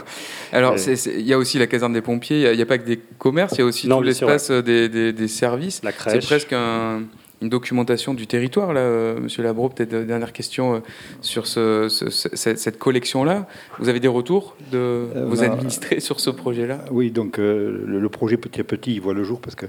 Alors, 0.52 0.76
il 0.78 1.22
y 1.22 1.34
a 1.34 1.38
aussi 1.38 1.60
la 1.60 1.68
caserne 1.68 1.94
des 1.94 2.02
pompiers. 2.02 2.52
Il 2.52 2.56
n'y 2.58 2.62
a, 2.62 2.66
pas 2.66 2.78
que 2.78 2.86
des 2.86 3.00
commerces, 3.18 3.54
il 3.54 3.60
y 3.60 3.62
a 3.62 3.66
aussi 3.66 3.88
tout 3.88 4.02
l'espace 4.02 4.52
des, 4.52 4.90
des, 4.90 5.14
des, 5.14 5.28
services. 5.30 5.82
La 5.84 5.94
crèche. 5.94 6.14
C'est 6.14 6.28
presque 6.28 6.54
un, 6.54 7.04
une 7.44 7.50
documentation 7.50 8.14
du 8.14 8.26
territoire, 8.26 8.72
là, 8.74 8.80
euh, 8.80 9.20
Monsieur 9.20 9.44
Labro. 9.44 9.68
Peut-être 9.68 9.94
euh, 9.94 10.06
dernière 10.06 10.32
question 10.32 10.76
euh, 10.76 10.80
sur 11.22 11.46
ce, 11.46 11.90
cette 11.90 12.80
collection-là. 12.80 13.48
Vous 13.80 13.90
avez 13.90 14.00
des 14.00 14.08
retours 14.08 14.56
de 14.72 15.08
vos 15.28 15.36
bah, 15.36 15.52
administrés 15.52 16.00
sur 16.00 16.22
ce 16.22 16.30
projet-là? 16.30 16.86
Oui, 16.90 17.12
donc 17.12 17.38
le, 17.38 18.08
projet 18.08 18.38
petit 18.38 18.62
à 18.62 18.64
petit, 18.64 18.96
il 18.96 19.02
voit 19.02 19.14
le 19.14 19.24
jour 19.24 19.42
parce 19.42 19.56
que 19.56 19.66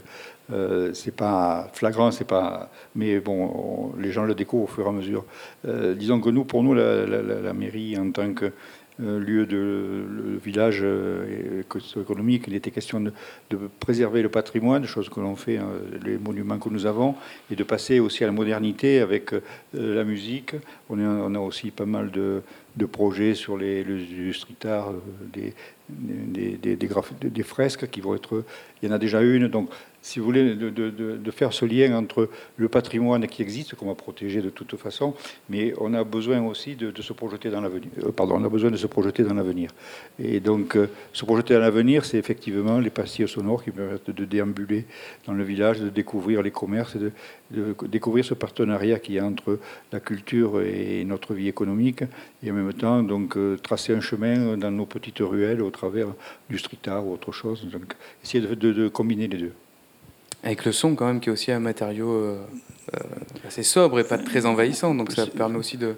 c'est 0.93 1.15
pas 1.15 1.71
flagrant, 1.73 2.11
c'est 2.11 2.27
pas. 2.27 2.71
Mais 2.95 3.19
bon, 3.19 3.93
les 3.99 4.13
gens 4.13 4.25
le 4.25 4.35
découvrent 4.35 4.65
au 4.65 4.75
fur 4.75 4.87
et 4.87 4.89
à 4.89 4.93
mesure. 4.93 5.25
disons 5.97 6.21
que 6.21 6.31
nous, 6.31 6.45
pour 6.45 6.63
nous, 6.63 6.75
la, 6.75 7.07
la 7.07 7.53
mairie 7.53 7.99
en 7.99 8.11
tant 8.11 8.33
que 8.35 8.53
lieu 8.99 9.47
de 9.47 10.39
village 10.43 10.81
euh, 10.83 11.63
économique. 11.97 12.45
Il 12.47 12.55
était 12.55 12.71
question 12.71 13.01
de, 13.01 13.13
préserver 13.81 14.23
le 14.23 14.29
patrimoine, 14.29 14.85
chose 14.85 15.09
que 15.09 15.21
l'on 15.21 15.37
fait, 15.37 15.59
hein, 15.59 15.69
les 16.05 16.17
monuments 16.17 16.59
que 16.59 16.69
nous 16.69 16.87
avons, 16.87 17.15
et 17.51 17.57
de 17.57 17.65
passer 17.65 18.01
aussi 18.01 18.23
à 18.25 18.27
la 18.27 18.33
modernité 18.33 19.01
avec 19.01 19.33
euh, 19.33 19.41
la 19.73 20.05
musique. 20.05 20.55
On 20.89 21.35
a, 21.35 21.39
aussi 21.39 21.71
pas 21.71 21.87
mal 21.87 22.11
de, 22.11 22.43
projets 22.87 23.35
sur 23.35 23.57
les, 23.57 23.83
le, 23.83 24.33
street 24.33 24.67
art, 24.69 24.93
des, 25.33 25.55
des, 25.89 27.43
fresques 27.43 27.91
qui 27.91 28.01
vont 28.01 28.15
être. 28.15 28.45
Il 28.83 28.89
y 28.89 28.93
en 28.93 28.95
a 28.95 28.99
déjà 28.99 29.21
une, 29.23 29.49
donc 29.49 29.71
si 30.05 30.19
vous 30.19 30.27
voulez, 30.27 30.55
de, 30.55 31.31
faire 31.31 31.55
ce 31.55 31.65
lien 31.65 31.97
entre 31.97 32.29
le 32.59 32.69
patrimoine 32.69 33.27
qui 33.27 33.41
existe, 33.41 33.75
qu'on 33.75 33.87
va 33.87 33.95
protéger 33.95 34.43
de 34.43 34.51
toute 34.51 34.77
façon, 34.77 35.15
mais 35.49 35.73
on 35.81 35.95
a 35.95 36.05
besoin 36.05 36.43
aussi 36.43 36.77
de, 36.77 36.93
se 37.01 37.15
projeter 37.15 37.49
dans 37.49 37.63
l'avenir. 37.63 37.89
Euh, 38.05 38.13
pardon, 38.13 38.37
on 38.39 38.45
a 38.45 38.51
besoin 38.51 38.71
de 38.71 38.77
se 38.77 38.87
projeter 38.87 39.23
dans 39.23 39.33
l'avenir. 39.33 39.71
Et 40.19 40.41
donc, 40.41 40.77
euh, 40.77 40.89
se 41.15 41.25
projeter 41.25 41.55
dans 41.55 41.61
l'avenir, 41.61 42.05
c'est 42.05 42.19
effectivement 42.19 42.81
les 42.81 42.91
pastilles 42.91 43.27
sonores 43.27 43.65
qui 43.65 43.71
permettent 43.71 44.11
de 44.11 44.25
déambuler 44.27 44.85
dans 45.27 45.33
le 45.33 45.43
village, 45.43 45.81
de 45.81 45.89
découvrir 45.89 46.43
les 46.43 46.51
commerces, 46.51 46.99
de, 46.99 47.13
découvrir 47.87 48.27
ce 48.27 48.35
partenariat 48.35 48.99
qui 48.99 49.15
y 49.15 49.19
a 49.19 49.25
entre 49.25 49.59
la 49.91 50.01
culture 50.01 50.61
et 50.61 51.03
notre 51.07 51.33
vie 51.33 51.49
économique, 51.49 52.05
et 52.43 52.51
en 52.51 52.55
même 52.55 52.75
temps, 52.75 53.03
donc, 53.03 53.39
euh, 53.39 53.57
tracer 53.57 53.95
un 53.95 54.03
chemin 54.03 54.59
dans 54.59 54.71
nos 54.71 54.85
petites 54.85 55.21
ruelles 55.21 55.63
au 55.63 55.71
travers 55.71 56.09
du 56.51 56.59
street 56.59 56.89
art 56.89 57.07
ou 57.07 57.15
autre 57.15 57.33
chose. 57.33 57.67
Donc, 57.73 57.95
essayer 58.23 58.47
de 58.47 58.89
combiner 58.89 59.29
les 59.29 59.39
deux. 59.39 59.53
Avec 60.45 60.67
le 60.67 60.73
son, 60.73 60.95
quand 60.95 61.07
même, 61.07 61.21
qui 61.21 61.31
est 61.31 61.33
aussi 61.33 61.51
un 61.53 61.59
matériau 61.59 62.13
euh, 62.13 62.37
euh, 62.95 62.99
assez 63.49 63.63
sobre 63.63 63.99
et 63.99 64.05
pas 64.05 64.19
très 64.19 64.45
envahissant. 64.45 64.95
Donc 64.95 65.11
ça 65.11 65.27
permet 65.27 65.57
aussi 65.57 65.79
de 65.79 65.97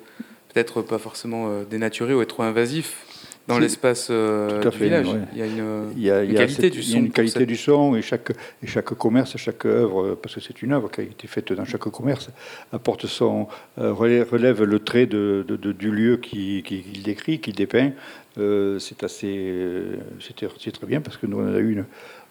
peut-être 0.55 0.83
pas 0.83 0.99
forcément 0.99 1.49
euh, 1.49 1.65
dénaturer 1.65 2.15
ou 2.15 2.23
être 2.23 2.29
trop 2.29 2.45
invasif 2.45 3.05
dans 3.49 3.59
l'espace 3.59 4.11
du 4.11 4.69
village. 4.79 5.09
Il 5.33 6.03
y 6.03 6.11
a 6.11 6.23
une, 6.23 6.35
qualité 6.35 6.71
du 6.71 6.83
son. 6.83 6.91
Il 6.91 6.93
y 6.93 6.97
a 6.97 6.99
une 6.99 7.11
qualité 7.11 7.47
du 7.47 7.57
son 7.57 7.97
et 7.97 8.03
chaque, 8.03 8.31
et 8.63 8.67
chaque 8.67 8.95
commerce, 8.95 9.37
chaque 9.37 9.65
œuvre, 9.67 10.15
parce 10.15 10.35
que 10.37 10.41
c'est 10.41 10.63
une 10.63 10.73
œuvre 10.73 10.91
qui 10.91 11.01
a 11.01 11.05
été 11.05 11.29
faite 11.29 11.53
dans 11.53 11.65
chaque 11.65 11.83
commerce, 11.83 12.31
apporte 12.73 13.07
son, 13.07 13.47
relève 13.77 14.65
le 14.65 14.79
trait 14.81 15.07
de, 15.07 15.45
du 15.49 15.91
lieu 15.93 16.17
qu'il 16.17 16.65
qui, 16.65 16.83
décrit, 17.05 17.39
qu'il 17.41 17.55
dépeint. 17.55 17.93
c'est 18.37 19.05
assez, 19.05 19.81
c'est 20.21 20.73
très 20.73 20.87
bien 20.87 21.01
parce 21.01 21.17
que 21.17 21.27
nous 21.27 21.39
on 21.39 21.55
a 21.55 21.59
eu 21.59 21.73
une, 21.73 21.85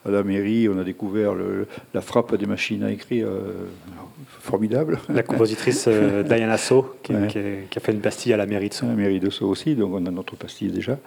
à 0.05 0.11
la 0.11 0.23
mairie, 0.23 0.69
on 0.69 0.77
a 0.77 0.83
découvert 0.83 1.33
la 1.93 2.01
frappe 2.01 2.35
des 2.35 2.45
machines 2.45 2.83
à 2.83 2.91
écrire 2.91 3.27
euh, 3.27 3.67
formidable. 4.27 4.99
La 5.09 5.23
compositrice 5.23 5.85
euh, 5.87 6.21
Diana 6.23 6.57
So, 6.57 6.95
qui, 7.01 7.13
a 7.13 7.79
fait 7.79 7.91
une 7.91 8.01
pastille 8.01 8.31
à 8.31 8.37
la 8.37 8.45
mairie 8.45 8.69
de 8.69 8.73
Sceaux. 8.73 8.85
la 8.85 8.93
mairie 8.93 9.19
de 9.19 9.29
Sceaux 9.29 9.49
aussi, 9.49 9.75
donc 9.75 9.93
on 9.93 10.05
a 10.05 10.11
notre 10.11 10.35
pastille 10.35 10.69
déjà. 10.69 10.99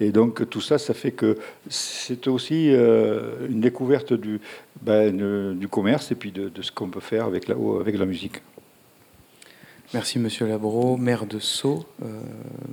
Et 0.00 0.10
donc 0.10 0.48
tout 0.48 0.60
ça, 0.60 0.78
ça 0.78 0.94
fait 0.94 1.12
que 1.12 1.38
c'est 1.68 2.28
aussi 2.28 2.70
euh, 2.70 3.48
une 3.48 3.60
découverte 3.60 4.12
du, 4.12 4.40
ben, 4.82 5.54
du 5.54 5.68
commerce 5.68 6.12
et 6.12 6.14
puis 6.14 6.30
de, 6.30 6.48
de 6.48 6.62
ce 6.62 6.70
qu'on 6.70 6.88
peut 6.88 7.00
faire 7.00 7.24
avec 7.24 7.48
la, 7.48 7.56
avec 7.80 7.98
la 7.98 8.06
musique. 8.06 8.40
Merci 9.94 10.18
Monsieur 10.18 10.48
Labro, 10.48 10.96
maire 10.96 11.24
de 11.24 11.38
Sceaux. 11.38 11.84
Euh, 12.02 12.08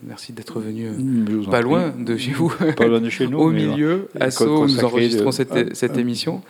merci 0.01 0.33
d'être 0.33 0.59
venu 0.59 0.87
euh, 0.87 1.45
pas 1.51 1.61
loin 1.61 1.93
de 1.95 2.17
chez 2.17 2.31
vous, 2.31 2.51
pas 2.75 2.87
loin 2.87 2.99
de 2.99 3.11
chez 3.11 3.27
nous, 3.27 3.37
au 3.37 3.51
milieu, 3.51 4.09
à 4.19 4.31
Sceaux, 4.31 4.63
où 4.63 4.65
nous 4.65 4.83
enregistrons 4.83 5.31
cette, 5.31 5.51
ah, 5.51 5.63
cette, 5.73 5.97
ah. 5.97 5.99
émission. 5.99 6.41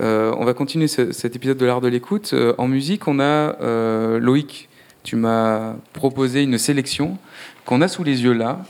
Euh, 0.00 0.32
on 0.38 0.46
va 0.46 0.54
continuer 0.54 0.88
cet 0.88 1.36
épisode 1.36 1.58
de 1.58 1.66
l'art 1.66 1.82
de 1.82 1.88
l'écoute. 1.88 2.34
en 2.56 2.66
musique, 2.66 3.06
on 3.08 3.20
a 3.20 4.18
Loïc. 4.18 4.70
Tu 5.02 5.16
m'as 5.16 5.74
proposé 5.92 6.42
une 6.42 6.56
sélection 6.56 7.18
qu'on 7.66 7.82
a 7.82 7.88
sous 7.88 8.02
les 8.02 8.22
yeux 8.22 8.32
là, 8.32 8.64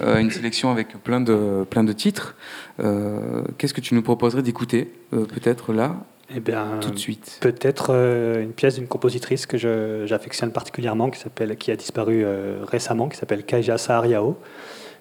une 0.00 0.32
sélection 0.32 0.72
avec 0.72 1.00
plein 1.04 1.20
de, 1.20 1.64
plein 1.70 1.84
de 1.84 1.92
titres. 1.92 2.34
Qu'est-ce 3.56 3.72
que 3.72 3.80
tu 3.80 3.94
nous 3.94 4.02
proposerais 4.02 4.42
d'écouter, 4.42 4.90
peut-être 5.12 5.72
là? 5.72 5.94
Eh 6.34 6.40
bien, 6.40 6.78
tout 6.80 6.90
de 6.90 6.98
suite. 6.98 7.38
Peut-être 7.40 7.88
euh, 7.90 8.42
une 8.42 8.52
pièce 8.52 8.74
d'une 8.74 8.86
compositrice 8.86 9.46
que 9.46 9.56
j'affectionne 10.06 10.52
particulièrement, 10.52 11.10
qui, 11.10 11.22
qui 11.58 11.70
a 11.70 11.76
disparu 11.76 12.22
euh, 12.24 12.58
récemment, 12.66 13.08
qui 13.08 13.16
s'appelle 13.16 13.44
Kaija 13.44 13.78
Sahariao, 13.78 14.36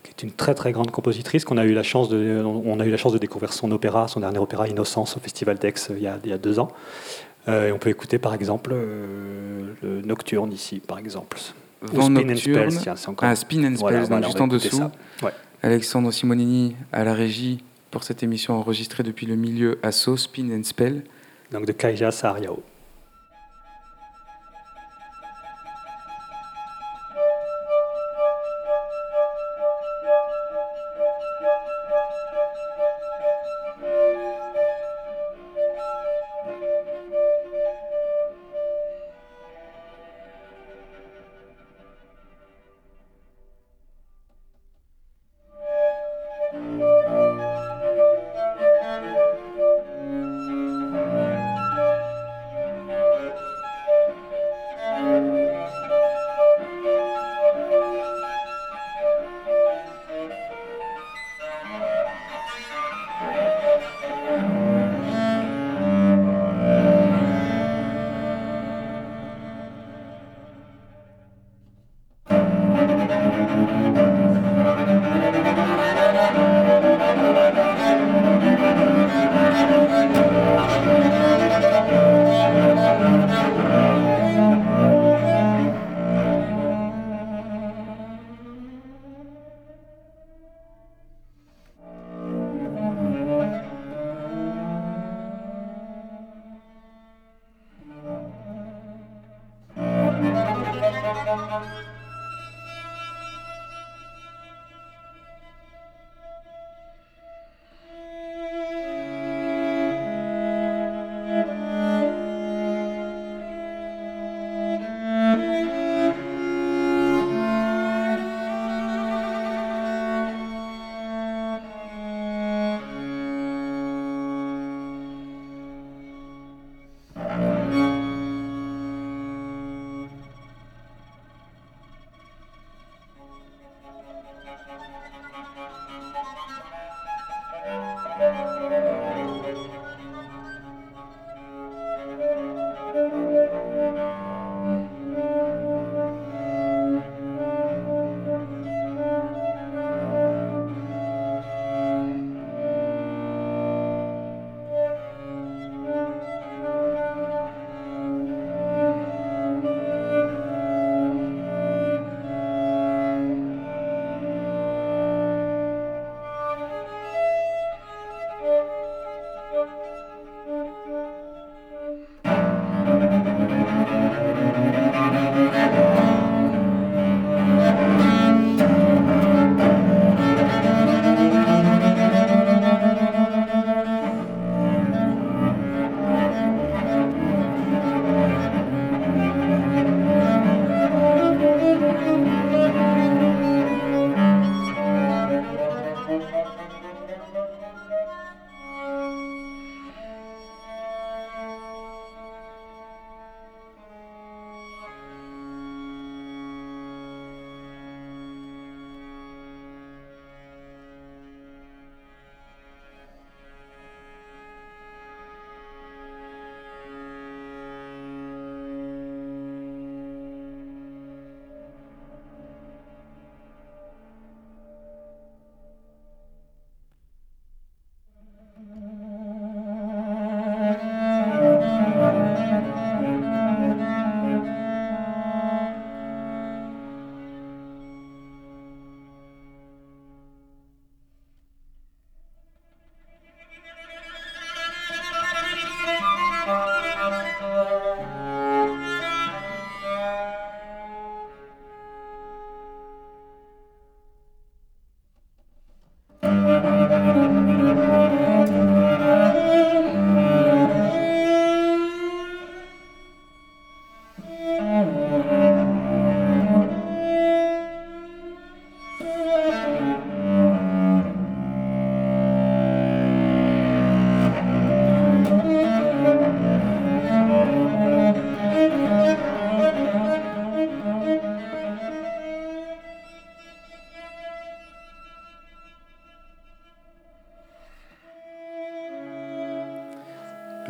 qui 0.03 0.11
est 0.11 0.23
une 0.23 0.31
très 0.31 0.55
très 0.55 0.71
grande 0.71 0.91
compositrice 0.91 1.43
qu'on 1.43 1.57
a 1.57 1.65
eu 1.65 1.73
la 1.73 1.83
chance 1.83 2.07
de, 2.07 2.41
on 2.43 2.79
a 2.79 2.85
eu 2.85 2.91
la 2.91 2.97
chance 2.97 3.11
de 3.11 3.17
découvrir 3.17 3.51
son 3.51 3.71
opéra, 3.71 4.07
son 4.07 4.21
dernier 4.21 4.37
opéra 4.37 4.69
Innocence 4.69 5.17
au 5.17 5.19
Festival 5.19 5.57
d'Aix 5.57 5.73
euh, 5.89 5.95
il, 5.97 6.03
y 6.03 6.07
a, 6.07 6.17
il 6.23 6.29
y 6.29 6.33
a 6.33 6.37
deux 6.37 6.59
ans. 6.59 6.69
et 7.47 7.71
on 7.73 7.77
peut 7.77 7.89
écouter 7.89 8.19
par 8.19 8.33
exemple 8.33 8.73
le 8.73 10.01
Nocturne 10.01 10.53
ici, 10.53 10.79
par 10.79 10.97
exemple. 10.97 11.37
Vent 11.81 12.03
Spin 12.03 12.23
Nocturne. 12.23 12.67
And 12.67 12.69
Spells, 12.71 13.09
encore... 13.09 13.29
Ah, 13.29 13.35
Spin 13.35 13.65
and 13.65 13.75
Spells, 13.75 14.23
juste 14.23 14.41
en 14.41 14.47
dessous. 14.47 14.81
Alexandre 15.61 16.11
Simonini 16.11 16.75
à 16.93 17.03
la 17.03 17.13
régie 17.13 17.63
pour 17.91 18.03
cette 18.03 18.23
émission 18.23 18.53
enregistrée 18.53 19.03
depuis 19.03 19.25
le 19.25 19.35
milieu 19.35 19.79
à 19.83 19.91
Spin 19.91 20.51
and 20.51 20.63
Spell 20.63 21.03
donc 21.51 21.65
de 21.65 21.71
Kaija 21.71 22.11
Sariao. 22.11 22.61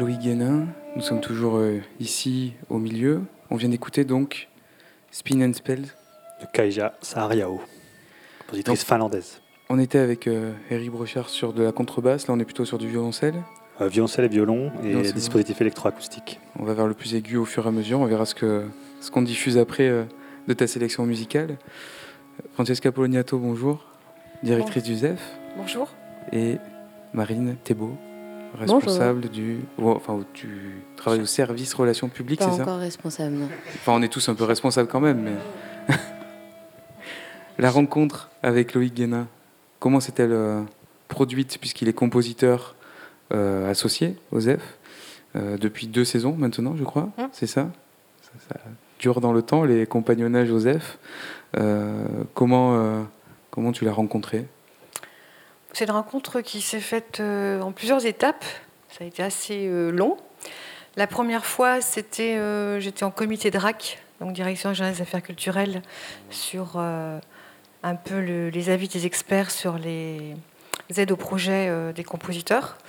Loïc 0.08 0.22
Guénin, 0.22 0.68
nous 0.96 1.02
sommes 1.02 1.20
toujours 1.20 1.58
euh, 1.58 1.82
ici 2.00 2.54
au 2.70 2.78
milieu. 2.78 3.24
On 3.50 3.58
vient 3.58 3.68
d'écouter 3.68 4.06
donc 4.06 4.48
Spin 5.12 5.42
and 5.42 5.52
Spell. 5.52 5.82
De 5.82 6.46
Kaija 6.54 6.94
Sahariao, 7.02 7.60
compositrice 8.40 8.80
Donc, 8.80 8.88
finlandaise. 8.88 9.42
On 9.68 9.78
était 9.78 9.98
avec 9.98 10.28
euh, 10.28 10.54
Eric 10.72 10.92
Brochard 10.92 11.28
sur 11.28 11.52
de 11.52 11.62
la 11.62 11.74
contrebasse, 11.74 12.30
là 12.30 12.36
on 12.36 12.40
est 12.40 12.46
plutôt 12.46 12.64
sur 12.64 12.78
du 12.78 12.88
violoncelle. 12.88 13.34
Euh, 13.82 13.90
violoncelle 13.90 14.24
et 14.24 14.30
violon 14.30 14.72
et 14.82 15.12
dispositif 15.12 15.60
électroacoustique. 15.60 16.40
On 16.58 16.64
va 16.64 16.74
vers 16.74 16.88
le 16.88 16.94
plus 16.94 17.14
aigu 17.14 17.36
au 17.36 17.44
fur 17.44 17.66
et 17.66 17.68
à 17.68 17.72
mesure, 17.72 18.00
on 18.00 18.06
verra 18.06 18.26
ce 18.26 18.34
que 18.34 18.64
ce 19.02 19.12
qu'on 19.12 19.24
diffuse 19.24 19.58
après 19.58 19.90
euh, 19.90 20.06
de 20.48 20.54
ta 20.54 20.68
sélection 20.68 21.06
musicale. 21.06 21.58
Francesca 22.54 22.94
Poloniato, 22.94 23.40
bonjour, 23.40 23.84
directrice 24.42 24.84
du 24.84 24.96
ZEF. 24.96 25.20
Bonjour. 25.58 25.92
Et 26.32 26.60
Marine 27.14 27.58
Thébault, 27.66 27.98
responsable 28.56 29.30
du, 29.30 29.60
ou, 29.78 29.90
enfin, 29.92 30.20
tu 30.34 30.82
travailles 30.96 31.22
au 31.22 31.26
service 31.26 31.74
relations 31.74 32.10
publiques, 32.10 32.40
Pas 32.40 32.50
c'est 32.50 32.58
ça 32.58 32.64
encore 32.64 32.80
responsable, 32.80 33.36
non. 33.36 33.48
Enfin, 33.76 33.94
on 33.96 34.02
est 34.02 34.08
tous 34.12 34.28
un 34.30 34.36
peu 34.36 34.44
responsables 34.44 34.88
quand 34.90 35.00
même, 35.02 35.22
mais. 35.22 35.96
La 37.60 37.72
rencontre 37.72 38.30
avec 38.44 38.74
Loïc 38.74 38.94
Guénin, 38.94 39.28
comment 39.80 40.00
s'est-elle 40.00 40.32
euh, 40.32 40.62
produite, 41.08 41.58
puisqu'il 41.60 41.88
est 41.88 41.94
compositeur 41.94 42.76
euh, 43.34 43.70
associé 43.70 44.16
au 44.32 44.40
ZEF 44.40 44.78
euh, 45.36 45.58
depuis 45.58 45.88
deux 45.88 46.06
saisons 46.06 46.36
maintenant, 46.38 46.76
je 46.78 46.84
crois, 46.84 47.10
Hum. 47.18 47.30
c'est 47.32 47.48
ça, 47.48 47.70
ça 48.22 48.32
Ça 48.50 48.60
dure 49.00 49.22
dans 49.22 49.34
le 49.34 49.42
temps, 49.42 49.64
les 49.64 49.86
compagnonnages 49.86 50.52
au 50.52 50.60
ZEF. 50.60 50.98
Euh, 51.58 52.06
comment, 52.34 53.06
comment 53.52 53.72
tu 53.72 53.86
l'as 53.86 53.94
rencontré? 53.94 54.46
C'est 55.78 55.86
une 55.86 55.92
rencontre 55.92 56.42
qui 56.42 56.62
s'est 56.62 56.80
faite 56.80 57.20
euh, 57.20 57.62
en 57.62 57.72
plusieurs 57.72 58.04
étapes. 58.08 58.44
Ça 58.90 59.04
a 59.04 59.08
été 59.08 59.22
assez 59.22 59.68
euh, 59.68 59.92
long. 59.92 60.18
La 60.96 61.06
première 61.06 61.46
fois, 61.46 61.82
c'était, 61.82 62.36
euh, 62.36 62.80
j'étais 62.80 63.04
en 63.04 63.12
comité 63.12 63.52
DRAC, 63.52 64.00
donc 64.20 64.34
Direction 64.34 64.74
Générale 64.74 64.96
des 64.96 65.04
Affaires 65.04 65.22
Culturelles, 65.22 65.84
sur 66.32 66.78
un 66.80 67.96
peu 68.04 68.20
le- 68.20 68.50
les 68.50 68.72
avis 68.72 68.88
des 68.88 69.06
experts 69.06 69.52
sur 69.52 69.78
les 69.78 70.36
aides 70.98 71.12
au 71.12 71.16
projet 71.16 71.72
des 71.94 72.04
compositeurs. 72.04 72.80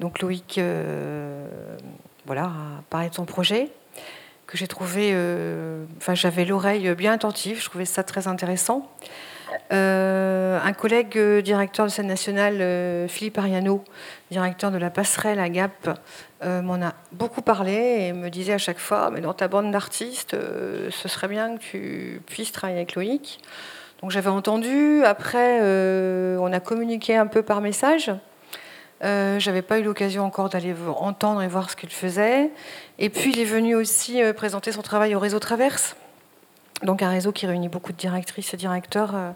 Donc 0.00 0.18
Loïc, 0.20 0.60
voilà, 2.26 2.42
a 2.46 2.82
parlé 2.90 3.08
de 3.08 3.14
son 3.14 3.24
projet 3.24 3.70
que 4.48 4.58
j'ai 4.58 4.66
trouvé, 4.66 5.14
enfin 5.98 6.16
j'avais 6.16 6.44
l'oreille 6.44 6.92
bien 6.96 7.12
attentive, 7.12 7.60
je 7.62 7.66
trouvais 7.66 7.84
ça 7.84 8.02
très 8.02 8.26
intéressant. 8.26 8.90
Euh, 9.72 10.58
un 10.62 10.72
collègue 10.72 11.16
euh, 11.16 11.42
directeur 11.42 11.86
de 11.86 11.90
scène 11.90 12.06
nationale, 12.06 12.60
euh, 12.60 13.08
Philippe 13.08 13.38
Ariano, 13.38 13.82
directeur 14.30 14.70
de 14.70 14.78
la 14.78 14.90
passerelle 14.90 15.38
à 15.38 15.48
Gap, 15.48 15.98
m'en 16.44 16.82
a 16.82 16.94
beaucoup 17.12 17.40
parlé 17.40 18.08
et 18.08 18.12
me 18.12 18.28
disait 18.28 18.54
à 18.54 18.58
chaque 18.58 18.80
fois, 18.80 19.10
mais 19.12 19.20
dans 19.20 19.32
ta 19.32 19.46
bande 19.46 19.70
d'artistes, 19.70 20.34
ce 20.90 21.08
serait 21.08 21.28
bien 21.28 21.56
que 21.56 21.62
tu 21.62 22.20
puisses 22.26 22.50
travailler 22.50 22.80
avec 22.80 22.96
Loïc. 22.96 23.38
Donc 24.00 24.10
j'avais 24.10 24.28
entendu, 24.28 25.04
après 25.04 25.60
on 25.60 26.52
a 26.52 26.58
communiqué 26.58 27.16
un 27.16 27.28
peu 27.28 27.42
par 27.42 27.60
message. 27.60 28.10
Euh, 29.04 29.38
J'avais 29.38 29.62
pas 29.62 29.78
eu 29.78 29.82
l'occasion 29.82 30.24
encore 30.24 30.48
d'aller 30.48 30.74
entendre 30.96 31.42
et 31.42 31.48
voir 31.48 31.70
ce 31.70 31.76
qu'il 31.76 31.90
faisait. 31.90 32.50
Et 32.98 33.08
puis 33.08 33.32
il 33.32 33.40
est 33.40 33.44
venu 33.44 33.74
aussi 33.74 34.20
présenter 34.36 34.72
son 34.72 34.82
travail 34.82 35.14
au 35.14 35.18
réseau 35.18 35.38
Traverse, 35.38 35.96
donc 36.82 37.02
un 37.02 37.10
réseau 37.10 37.32
qui 37.32 37.46
réunit 37.46 37.68
beaucoup 37.68 37.92
de 37.92 37.96
directrices 37.96 38.52
et 38.54 38.56
directeurs 38.56 39.14
euh, 39.14 39.30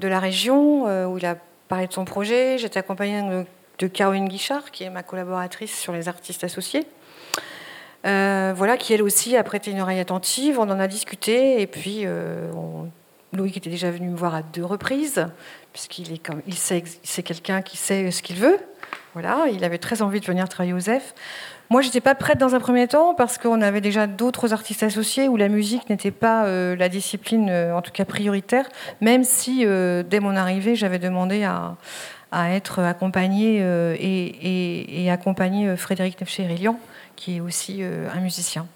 de 0.00 0.08
la 0.08 0.20
région, 0.20 0.86
euh, 0.86 1.06
où 1.06 1.18
il 1.18 1.26
a 1.26 1.36
parlé 1.68 1.86
de 1.86 1.92
son 1.92 2.04
projet. 2.04 2.58
J'étais 2.58 2.78
accompagnée 2.78 3.44
de, 3.78 3.86
Caroline 3.86 4.28
Guichard, 4.28 4.70
qui 4.70 4.84
est 4.84 4.90
ma 4.90 5.02
collaboratrice 5.02 5.78
sur 5.78 5.92
les 5.92 6.08
artistes 6.08 6.44
associés. 6.44 6.86
Euh, 8.06 8.52
voilà, 8.56 8.76
qui 8.76 8.94
elle 8.94 9.02
aussi 9.02 9.36
a 9.36 9.42
prêté 9.42 9.70
une 9.70 9.80
oreille 9.80 10.00
attentive. 10.00 10.58
On 10.58 10.70
en 10.70 10.78
a 10.78 10.86
discuté 10.86 11.60
et 11.60 11.66
puis 11.66 12.02
euh, 12.04 12.50
Loïc 13.32 13.56
était 13.56 13.70
déjà 13.70 13.90
venu 13.90 14.08
me 14.08 14.16
voir 14.16 14.34
à 14.34 14.42
deux 14.42 14.64
reprises, 14.64 15.26
puisqu'il 15.72 16.12
est 16.12 16.18
comme 16.18 16.42
il 16.46 16.54
sait, 16.54 16.82
quelqu'un 17.22 17.60
qui 17.62 17.76
sait 17.76 18.10
ce 18.10 18.22
qu'il 18.22 18.36
veut. 18.36 18.58
Voilà, 19.14 19.46
il 19.52 19.64
avait 19.64 19.78
très 19.78 20.00
envie 20.02 20.20
de 20.20 20.26
venir 20.26 20.48
travailler 20.48 20.72
au 20.72 20.80
ZEF. 20.80 21.14
Moi, 21.70 21.82
j'étais 21.82 22.00
pas 22.00 22.14
prête 22.14 22.38
dans 22.38 22.54
un 22.54 22.60
premier 22.60 22.88
temps 22.88 23.14
parce 23.14 23.36
qu'on 23.36 23.60
avait 23.60 23.82
déjà 23.82 24.06
d'autres 24.06 24.54
artistes 24.54 24.82
associés 24.82 25.28
où 25.28 25.36
la 25.36 25.48
musique 25.48 25.90
n'était 25.90 26.10
pas 26.10 26.46
euh, 26.46 26.74
la 26.76 26.88
discipline, 26.88 27.50
euh, 27.50 27.76
en 27.76 27.82
tout 27.82 27.92
cas 27.92 28.06
prioritaire, 28.06 28.66
même 29.02 29.22
si 29.22 29.66
euh, 29.66 30.02
dès 30.02 30.20
mon 30.20 30.34
arrivée, 30.34 30.76
j'avais 30.76 30.98
demandé 30.98 31.44
à, 31.44 31.76
être 32.32 32.80
accompagnée 32.80 33.56
et, 33.56 34.02
et, 34.02 35.04
et 35.04 35.10
accompagner 35.10 35.74
Frédéric 35.78 36.20
Nefché-Rillian, 36.20 36.78
qui 37.16 37.36
est 37.36 37.40
aussi 37.40 37.82
un 37.82 38.20
musicien. 38.20 38.66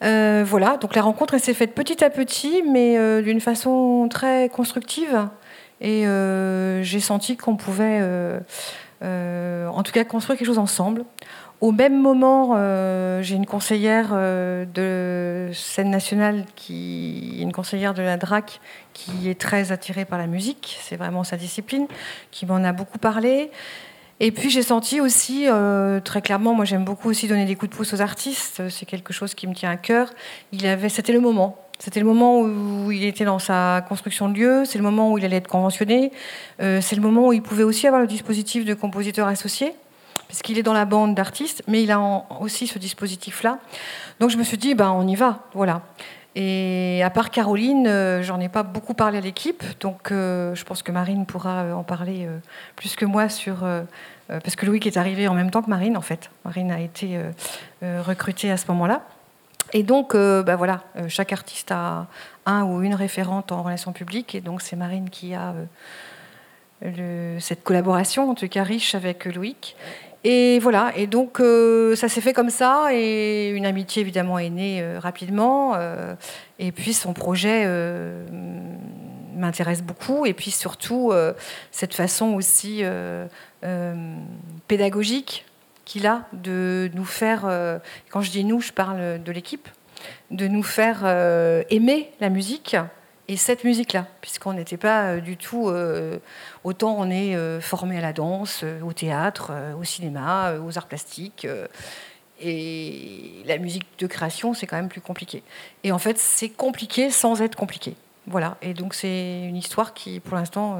Voilà, 0.00 0.76
donc 0.76 0.94
la 0.94 1.02
rencontre 1.02 1.38
s'est 1.38 1.54
faite 1.54 1.74
petit 1.74 2.04
à 2.04 2.10
petit, 2.10 2.62
mais 2.62 3.20
d'une 3.20 3.40
façon 3.40 4.06
très 4.08 4.48
constructive. 4.48 5.26
Et 5.80 6.04
j'ai 6.82 7.00
senti 7.00 7.36
qu'on 7.36 7.56
pouvait, 7.56 8.00
en 9.02 9.82
tout 9.82 9.90
cas, 9.90 10.04
construire 10.04 10.38
quelque 10.38 10.46
chose 10.46 10.58
ensemble. 10.58 11.04
Au 11.60 11.72
même 11.72 12.00
moment, 12.00 12.52
euh, 12.54 13.20
j'ai 13.20 13.34
une 13.34 13.46
conseillère 13.46 14.10
euh, 14.12 14.64
de 14.64 15.52
scène 15.52 15.90
nationale, 15.90 16.44
une 16.70 17.50
conseillère 17.52 17.94
de 17.94 18.02
la 18.02 18.16
DRAC, 18.16 18.60
qui 18.92 19.28
est 19.28 19.38
très 19.40 19.72
attirée 19.72 20.04
par 20.04 20.20
la 20.20 20.28
musique, 20.28 20.78
c'est 20.80 20.94
vraiment 20.94 21.24
sa 21.24 21.36
discipline, 21.36 21.88
qui 22.30 22.46
m'en 22.46 22.62
a 22.62 22.72
beaucoup 22.72 22.98
parlé. 22.98 23.50
Et 24.20 24.30
puis 24.30 24.50
j'ai 24.50 24.62
senti 24.62 25.00
aussi, 25.00 25.46
euh, 25.48 25.98
très 25.98 26.22
clairement, 26.22 26.54
moi 26.54 26.64
j'aime 26.64 26.84
beaucoup 26.84 27.08
aussi 27.08 27.26
donner 27.26 27.44
des 27.44 27.56
coups 27.56 27.72
de 27.72 27.76
pouce 27.76 27.92
aux 27.92 28.00
artistes, 28.00 28.68
c'est 28.68 28.86
quelque 28.86 29.12
chose 29.12 29.34
qui 29.34 29.48
me 29.48 29.54
tient 29.54 29.70
à 29.70 29.76
cœur. 29.76 30.10
C'était 30.88 31.12
le 31.12 31.20
moment. 31.20 31.56
C'était 31.80 32.00
le 32.00 32.06
moment 32.06 32.40
où 32.40 32.92
il 32.92 33.04
était 33.04 33.24
dans 33.24 33.38
sa 33.40 33.84
construction 33.88 34.28
de 34.28 34.34
lieu, 34.34 34.64
c'est 34.64 34.78
le 34.78 34.84
moment 34.84 35.12
où 35.12 35.18
il 35.18 35.24
allait 35.24 35.36
être 35.36 35.48
conventionné, 35.48 36.12
c'est 36.58 36.96
le 36.96 37.02
moment 37.02 37.28
où 37.28 37.32
il 37.32 37.42
pouvait 37.42 37.62
aussi 37.62 37.86
avoir 37.86 38.00
le 38.00 38.08
dispositif 38.08 38.64
de 38.64 38.74
compositeur 38.74 39.28
associé, 39.28 39.74
puisqu'il 40.28 40.58
est 40.58 40.62
dans 40.62 40.72
la 40.72 40.84
bande 40.84 41.14
d'artistes, 41.14 41.64
mais 41.66 41.82
il 41.82 41.90
a 41.90 42.00
aussi 42.40 42.66
ce 42.66 42.78
dispositif-là. 42.78 43.58
Donc 44.20 44.30
je 44.30 44.36
me 44.36 44.44
suis 44.44 44.58
dit, 44.58 44.74
ben, 44.74 44.90
on 44.90 45.06
y 45.08 45.16
va, 45.16 45.40
voilà. 45.54 45.82
Et 46.40 47.02
à 47.02 47.10
part 47.10 47.30
Caroline, 47.30 47.88
euh, 47.88 48.22
j'en 48.22 48.38
ai 48.38 48.48
pas 48.48 48.62
beaucoup 48.62 48.94
parlé 48.94 49.18
à 49.18 49.20
l'équipe, 49.20 49.64
donc 49.80 50.12
euh, 50.12 50.54
je 50.54 50.62
pense 50.64 50.84
que 50.84 50.92
Marine 50.92 51.26
pourra 51.26 51.62
euh, 51.62 51.72
en 51.72 51.82
parler 51.82 52.28
plus 52.76 52.94
que 52.94 53.04
moi 53.04 53.28
sur. 53.28 53.66
parce 54.28 54.54
que 54.54 54.64
Loïc 54.64 54.86
est 54.86 54.96
arrivé 54.96 55.26
en 55.26 55.34
même 55.34 55.50
temps 55.50 55.62
que 55.62 55.70
Marine, 55.70 55.96
en 55.96 56.02
fait. 56.02 56.30
Marine 56.44 56.70
a 56.70 56.80
été 56.80 57.18
recrutée 57.82 58.52
à 58.52 58.56
ce 58.56 58.66
moment-là. 58.68 59.02
Et 59.72 59.82
donc, 59.82 60.14
bah 60.14 60.56
voilà, 60.56 60.84
chaque 61.08 61.32
artiste 61.32 61.72
a 61.72 62.06
un 62.46 62.62
ou 62.62 62.82
une 62.82 62.94
référente 62.94 63.50
en 63.50 63.62
relations 63.62 63.92
publiques, 63.92 64.34
et 64.34 64.40
donc 64.40 64.62
c'est 64.62 64.76
Marine 64.76 65.10
qui 65.10 65.34
a 65.34 65.54
cette 67.40 67.64
collaboration, 67.64 68.30
en 68.30 68.34
tout 68.34 68.48
cas 68.48 68.62
riche 68.62 68.94
avec 68.94 69.24
Loïc. 69.24 69.76
Et 70.24 70.58
voilà, 70.58 70.92
et 70.96 71.06
donc 71.06 71.40
euh, 71.40 71.94
ça 71.94 72.08
s'est 72.08 72.20
fait 72.20 72.32
comme 72.32 72.50
ça, 72.50 72.88
et 72.92 73.50
une 73.50 73.66
amitié 73.66 74.02
évidemment 74.02 74.38
est 74.38 74.50
née 74.50 74.82
euh, 74.82 74.98
rapidement. 74.98 75.74
euh, 75.76 76.14
et 76.58 76.72
puis 76.72 76.92
son 76.92 77.12
projet 77.12 77.64
m'intéresse 79.36 79.80
beaucoup, 79.80 80.26
et 80.26 80.34
puis 80.34 80.50
surtout 80.50 81.12
cette 81.70 81.94
façon 81.94 82.34
aussi 82.34 82.82
pédagogique 84.66 85.46
qu'il 85.84 86.08
a 86.08 86.26
de 86.32 86.90
nous 86.94 87.04
faire, 87.04 87.42
quand 88.10 88.22
je 88.22 88.32
dis 88.32 88.42
nous, 88.42 88.60
je 88.60 88.72
parle 88.72 89.22
de 89.22 89.30
l'équipe, 89.30 89.68
de 90.32 90.48
nous 90.48 90.64
faire 90.64 91.06
aimer 91.70 92.10
la 92.18 92.28
musique 92.28 92.76
et 93.28 93.36
cette 93.36 93.64
musique-là, 93.64 94.06
puisqu'on 94.20 94.54
n'était 94.54 94.76
pas 94.76 95.10
euh, 95.10 95.20
du 95.20 95.36
tout, 95.36 95.70
autant 96.64 96.96
on 96.98 97.10
est 97.10 97.60
formé 97.60 97.98
à 97.98 98.00
la 98.00 98.12
danse, 98.12 98.64
au 98.82 98.92
théâtre, 98.92 99.52
au 99.78 99.84
cinéma, 99.84 100.54
aux 100.58 100.76
arts 100.78 100.88
plastiques. 100.88 101.46
et 102.40 103.42
la 103.44 103.58
musique 103.58 103.86
de 103.98 104.06
création, 104.06 104.54
c'est 104.54 104.66
quand 104.66 104.76
même 104.76 104.88
plus 104.88 105.00
compliqué. 105.00 105.42
Et 105.84 105.92
en 105.92 105.98
fait, 105.98 106.18
c'est 106.18 106.48
compliqué 106.48 107.10
sans 107.10 107.42
être 107.42 107.56
compliqué. 107.56 107.94
Voilà. 108.26 108.56
Et 108.62 108.74
donc, 108.74 108.94
c'est 108.94 109.42
une 109.42 109.56
histoire 109.56 109.94
qui, 109.94 110.20
pour 110.20 110.36
l'instant, 110.36 110.78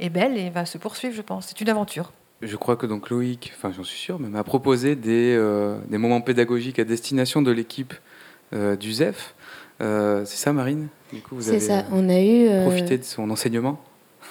est 0.00 0.10
belle 0.10 0.36
et 0.36 0.50
va 0.50 0.66
se 0.66 0.78
poursuivre, 0.78 1.14
je 1.14 1.22
pense. 1.22 1.46
C'est 1.48 1.60
une 1.60 1.68
aventure. 1.68 2.12
Je 2.42 2.56
crois 2.56 2.76
que 2.76 2.86
donc 2.86 3.10
Loïc, 3.10 3.52
enfin 3.56 3.72
j'en 3.72 3.84
suis 3.84 3.98
sûr, 3.98 4.18
m'a 4.18 4.44
proposé 4.44 4.96
des, 4.96 5.34
euh, 5.34 5.78
des, 5.88 5.98
moments 5.98 6.20
pédagogiques 6.20 6.78
à 6.78 6.84
destination 6.84 7.42
de 7.42 7.50
l'équipe 7.50 7.94
euh, 8.52 8.76
du 8.76 8.92
ZEF. 8.92 9.33
Euh, 9.80 10.24
c'est 10.24 10.36
ça, 10.36 10.52
Marine 10.52 10.88
C'est 11.40 11.60
ça. 11.60 11.84
On 11.92 12.08
a 12.08 12.20
eu 12.20 12.48
profité 12.62 12.98
de 12.98 13.04
son 13.04 13.30
enseignement. 13.30 13.78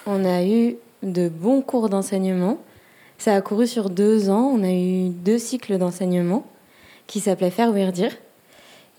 On 0.05 0.25
a 0.25 0.43
eu 0.43 0.75
de 1.01 1.29
bons 1.29 1.61
cours 1.61 1.89
d'enseignement. 1.89 2.59
Ça 3.17 3.35
a 3.35 3.41
couru 3.41 3.67
sur 3.67 3.89
deux 3.89 4.29
ans. 4.29 4.51
On 4.53 4.63
a 4.63 4.71
eu 4.71 5.09
deux 5.09 5.37
cycles 5.37 5.77
d'enseignement 5.77 6.45
qui 7.07 7.19
s'appelaient 7.19 7.51
Faire 7.51 7.69
ou 7.69 7.91
dire. 7.91 8.11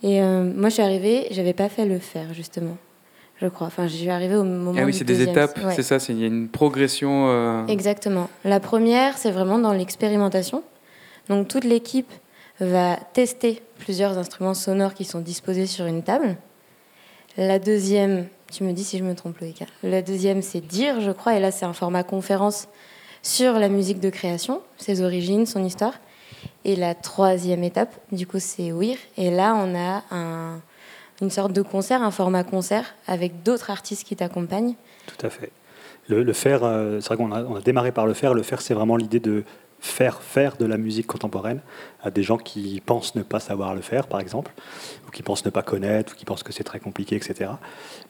Et 0.03 0.21
moi, 0.21 0.69
je 0.69 0.75
suis 0.75 0.83
arrivée, 0.83 1.29
j'avais 1.31 1.55
pas 1.55 1.69
fait 1.69 1.87
le 1.87 1.99
faire 1.99 2.35
justement 2.35 2.77
je 3.41 3.49
crois. 3.49 3.67
Enfin, 3.67 3.87
je 3.87 3.95
suis 3.95 4.11
arrivée 4.11 4.37
au 4.37 4.45
moment. 4.45 4.73
Ah 4.77 4.85
oui, 4.85 4.95
c'est 4.95 5.05
des 5.05 5.23
étapes, 5.23 5.59
c'est 5.75 5.83
ça, 5.83 5.99
il 6.09 6.21
y 6.21 6.25
a 6.25 6.27
une 6.27 6.49
progression. 6.49 7.29
Euh, 7.29 7.67
Exactement. 7.67 8.29
La 8.45 8.61
première, 8.61 9.19
c'est 9.19 9.31
vraiment 9.31 9.59
dans 9.59 9.73
l'expérimentation. 9.73 10.63
Donc, 11.29 11.49
toute 11.49 11.65
l'équipe 11.65 12.11
va 12.61 12.97
tester 13.13 13.63
plusieurs 13.79 14.17
instruments 14.19 14.55
sonores 14.55 14.95
qui 14.95 15.05
sont 15.05 15.21
disposés 15.21 15.67
sur 15.67 15.87
une 15.87 16.03
table. 16.03 16.37
La 17.37 17.59
deuxième, 17.59 18.27
tu 18.53 18.65
me 18.65 18.73
dis 18.73 18.85
si 18.85 18.99
je 18.99 19.05
me 19.05 19.15
trompe, 19.15 19.39
Loïka. 19.41 19.67
La 19.83 20.03
deuxième, 20.03 20.43
c'est 20.43 20.61
dire, 20.61 21.01
je 21.01 21.11
crois, 21.11 21.35
et 21.35 21.41
là, 21.41 21.51
c'est 21.51 21.65
un 21.65 21.73
format 21.73 22.05
conférence 22.05 22.69
sur 23.23 23.55
la 23.55 23.69
musique 23.69 24.01
de 24.01 24.11
création, 24.11 24.63
ses 24.77 25.03
origines, 25.03 25.47
son 25.47 25.65
histoire. 25.65 25.95
Et 26.65 26.77
la 26.77 26.95
troisième 26.95 27.65
étape, 27.65 27.95
du 28.13 28.27
coup, 28.27 28.39
c'est 28.39 28.73
ouïr. 28.73 28.97
Et 29.17 29.31
là, 29.31 29.55
on 29.57 29.75
a 29.75 30.05
un 30.11 30.61
une 31.21 31.31
sorte 31.31 31.53
de 31.53 31.63
concert, 31.63 32.03
un 32.03 32.11
format 32.11 32.45
concert 32.45 32.95
avec 33.07 33.43
d'autres 33.43 33.71
artistes 33.71 34.07
qui 34.07 34.17
t'accompagnent. 34.17 34.75
Tout 35.07 35.27
à 35.27 35.31
fait. 35.31 35.51
Le, 36.09 36.33
faire, 36.35 36.65
euh, 36.65 37.01
c'est 37.01 37.07
vrai 37.07 37.17
qu'on 37.17 37.33
a, 37.33 37.43
on 37.45 37.57
a, 37.57 37.61
démarré 37.61 37.91
par 37.91 38.07
le 38.07 38.13
faire. 38.13 38.35
Le 38.35 38.43
faire, 38.43 38.61
c'est 38.61 38.75
vraiment 38.75 38.97
l'idée 38.97 39.21
de 39.21 39.45
faire 39.85 40.22
faire 40.22 40.57
de 40.57 40.64
la 40.64 40.78
musique 40.78 41.07
contemporaine 41.07 41.61
à 42.03 42.11
des 42.11 42.22
gens 42.22 42.39
qui 42.39 42.82
pensent 42.85 43.14
ne 43.16 43.22
pas 43.22 43.39
savoir 43.39 43.74
le 43.74 43.82
faire, 43.82 44.07
par 44.07 44.18
exemple, 44.18 44.51
ou 45.07 45.11
qui 45.11 45.22
pensent 45.22 45.45
ne 45.45 45.51
pas 45.51 45.62
connaître, 45.62 46.14
ou 46.14 46.16
qui 46.16 46.24
pensent 46.24 46.43
que 46.43 46.55
c'est 46.55 46.64
très 46.64 46.80
compliqué, 46.80 47.16
etc. 47.16 47.51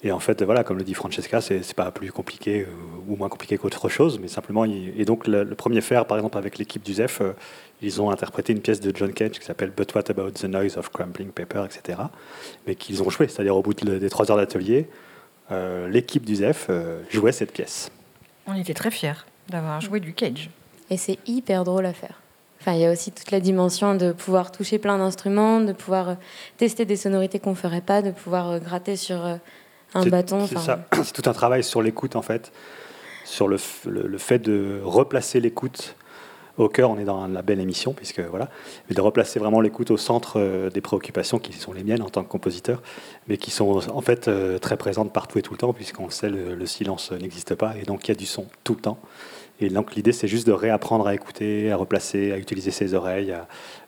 Et 0.04 0.12
en 0.12 0.20
fait, 0.20 0.42
voilà, 0.44 0.62
comme 0.62 0.78
le 0.78 0.84
dit 0.84 0.94
Francesca, 0.94 1.40
c'est 1.40 1.74
pas 1.74 1.90
plus 1.90 2.12
compliqué 2.12 2.62
euh, 2.62 2.66
ou 3.08 3.16
moins 3.16 3.28
compliqué 3.28 3.58
qu'autre 3.58 3.88
chose, 3.88 4.20
mais 4.20 4.28
simplement. 4.28 4.64
Et 4.64 5.04
donc, 5.04 5.26
le, 5.26 5.44
premier 5.56 5.80
faire, 5.80 6.06
par 6.06 6.16
exemple, 6.16 6.38
avec 6.38 6.58
l'équipe 6.58 6.82
du 6.82 6.94
ZEF, 6.94 7.20
euh, 7.20 7.32
ils 7.82 8.00
ont 8.00 8.10
interprété 8.10 8.52
une 8.52 8.60
pièce 8.60 8.80
de 8.80 8.94
John 8.94 9.12
Cage 9.12 9.32
qui 9.32 9.44
s'appelle 9.44 9.72
But 9.76 9.92
What 9.94 10.10
About 10.10 10.30
the 10.30 10.44
Noise 10.44 10.76
of 10.76 10.90
Crumbling 10.90 11.30
Paper, 11.30 11.64
etc. 11.64 11.98
Mais 12.68 12.76
qu'ils 12.76 13.02
ont 13.02 13.10
joué, 13.10 13.26
c'est-à-dire 13.26 13.56
au 13.56 13.62
bout 13.62 13.74
des 13.74 14.10
trois 14.10 14.30
heures 14.30 14.36
d'atelier, 14.36 14.88
euh, 15.50 15.88
l'équipe 15.88 16.24
du 16.24 16.36
ZEF 16.36 16.70
jouait 17.10 17.32
cette 17.32 17.52
pièce. 17.52 17.90
On 18.46 18.54
était 18.54 18.74
très 18.74 18.92
fiers 18.92 19.24
d'avoir 19.48 19.80
joué 19.80 19.98
du 19.98 20.14
Cage. 20.14 20.50
Et 20.90 20.96
c'est 20.96 21.18
hyper 21.26 21.64
drôle 21.64 21.86
à 21.86 21.92
faire. 21.92 22.20
Enfin, 22.64 22.76
il 22.76 22.80
y 22.80 22.86
a 22.86 22.90
aussi 22.90 23.12
toute 23.12 23.30
la 23.30 23.40
dimension 23.40 23.94
de 23.94 24.12
pouvoir 24.12 24.50
toucher 24.50 24.78
plein 24.78 24.96
d'instruments, 24.96 25.60
de 25.60 25.74
pouvoir 25.74 26.08
euh, 26.08 26.14
tester 26.56 26.86
des 26.86 26.96
sonorités 26.96 27.38
qu'on 27.38 27.50
ne 27.50 27.56
ferait 27.56 27.82
pas, 27.82 28.00
de 28.00 28.10
pouvoir 28.10 28.52
euh, 28.52 28.58
gratter 28.58 28.96
sur 28.96 29.22
euh, 29.22 29.36
un 29.92 30.06
bâton. 30.06 30.46
C'est 30.46 30.58
ça. 30.58 30.86
C'est 31.04 31.12
tout 31.12 31.28
un 31.28 31.34
travail 31.34 31.62
sur 31.62 31.82
l'écoute, 31.82 32.16
en 32.16 32.22
fait, 32.22 32.52
sur 33.26 33.48
le, 33.48 33.58
le, 33.84 34.16
fait 34.16 34.38
de 34.38 34.80
replacer 34.82 35.40
l'écoute 35.40 35.94
au 36.56 36.70
cœur. 36.70 36.88
On 36.88 36.98
est 36.98 37.04
dans 37.04 37.26
la 37.26 37.42
belle 37.42 37.60
émission, 37.60 37.92
puisque 37.92 38.20
voilà, 38.20 38.48
mais 38.88 38.94
de 38.94 39.00
replacer 39.02 39.38
vraiment 39.38 39.60
l'écoute 39.60 39.90
au 39.90 39.98
centre 39.98 40.70
des 40.72 40.80
préoccupations 40.80 41.38
qui 41.38 41.52
sont 41.52 41.74
les 41.74 41.84
miennes 41.84 42.00
en 42.00 42.08
tant 42.08 42.22
que 42.22 42.30
compositeur, 42.30 42.80
mais 43.28 43.36
qui 43.36 43.50
sont 43.50 43.86
en 43.90 44.00
fait 44.00 44.30
très 44.60 44.78
présentes 44.78 45.12
partout 45.12 45.38
et 45.38 45.42
tout 45.42 45.52
le 45.52 45.58
temps, 45.58 45.74
puisqu'on 45.74 46.06
le 46.06 46.10
sait, 46.10 46.30
le 46.30 46.64
silence 46.64 47.12
n'existe 47.12 47.56
pas, 47.56 47.74
et 47.76 47.82
donc 47.82 48.08
il 48.08 48.08
y 48.08 48.12
a 48.12 48.14
du 48.14 48.26
son 48.26 48.46
tout 48.62 48.74
le 48.74 48.80
temps. 48.80 48.98
Et 49.60 49.68
donc 49.68 49.94
l'idée, 49.94 50.12
c'est 50.12 50.28
juste 50.28 50.46
de 50.46 50.52
réapprendre 50.52 51.06
à 51.06 51.14
écouter, 51.14 51.70
à 51.70 51.76
replacer, 51.76 52.32
à 52.32 52.38
utiliser 52.38 52.70
ses 52.70 52.94
oreilles, 52.94 53.34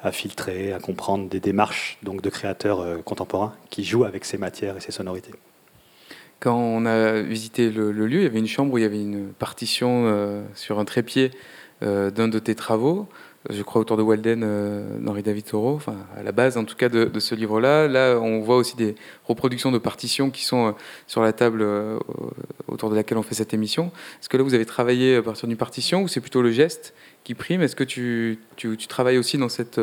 à, 0.00 0.12
filtrer, 0.12 0.72
à 0.72 0.78
comprendre 0.78 1.28
des 1.28 1.40
démarches 1.40 1.98
donc, 2.02 2.22
de 2.22 2.30
créateurs 2.30 2.80
euh, 2.80 2.98
contemporains 2.98 3.54
qui 3.70 3.82
jouent 3.82 4.04
avec 4.04 4.24
ces 4.24 4.38
matières 4.38 4.76
et 4.76 4.80
ces 4.80 4.92
sonorités. 4.92 5.32
Quand 6.38 6.56
on 6.56 6.86
a 6.86 7.20
visité 7.22 7.70
le, 7.70 7.90
lieu, 7.90 8.20
il 8.20 8.22
y 8.22 8.26
avait 8.26 8.38
une 8.38 8.46
chambre 8.46 8.74
où 8.74 8.78
il 8.78 8.82
y 8.82 8.84
avait 8.84 9.00
une 9.00 9.32
partition 9.32 10.04
euh, 10.06 10.44
sur 10.54 10.78
un 10.78 10.84
trépied 10.84 11.30
euh, 11.82 12.10
d'un 12.10 12.28
de 12.28 12.38
tes 12.38 12.54
travaux 12.54 13.08
je 13.50 13.62
crois, 13.62 13.80
autour 13.80 13.96
de 13.96 14.02
Walden, 14.02 14.42
euh, 14.44 14.98
d'Henri 14.98 15.22
David 15.22 15.44
Thoreau, 15.44 15.74
enfin, 15.74 15.96
à 16.16 16.22
la 16.22 16.32
base 16.32 16.56
en 16.56 16.64
tout 16.64 16.76
cas 16.76 16.88
de, 16.88 17.18
ce 17.18 17.34
livre-là. 17.34 17.88
Là, 17.88 18.18
on 18.20 18.40
voit 18.40 18.56
aussi 18.56 18.76
des 18.76 18.94
reproductions 19.24 19.72
de 19.72 19.78
partitions 19.78 20.30
qui 20.30 20.44
sont 20.44 20.68
euh, 20.68 20.72
sur 21.06 21.22
la 21.22 21.32
table 21.32 21.62
euh, 21.62 21.98
autour 22.68 22.90
de 22.90 22.96
laquelle 22.96 23.18
on 23.18 23.22
fait 23.22 23.34
cette 23.34 23.54
émission. 23.54 23.90
Est-ce 24.20 24.28
que 24.28 24.36
là, 24.36 24.42
vous 24.42 24.54
avez 24.54 24.66
travaillé 24.66 25.16
à 25.16 25.22
partir 25.22 25.48
d'une 25.48 25.56
partition 25.56 26.02
ou 26.02 26.08
c'est 26.08 26.20
plutôt 26.20 26.42
le 26.42 26.50
geste 26.50 26.94
qui 27.24 27.34
prime? 27.34 27.62
Est-ce 27.62 27.76
que 27.76 27.84
tu, 27.84 28.38
tu, 28.56 28.76
travailles 28.88 29.18
aussi 29.18 29.38
dans 29.38 29.48
cette, 29.48 29.80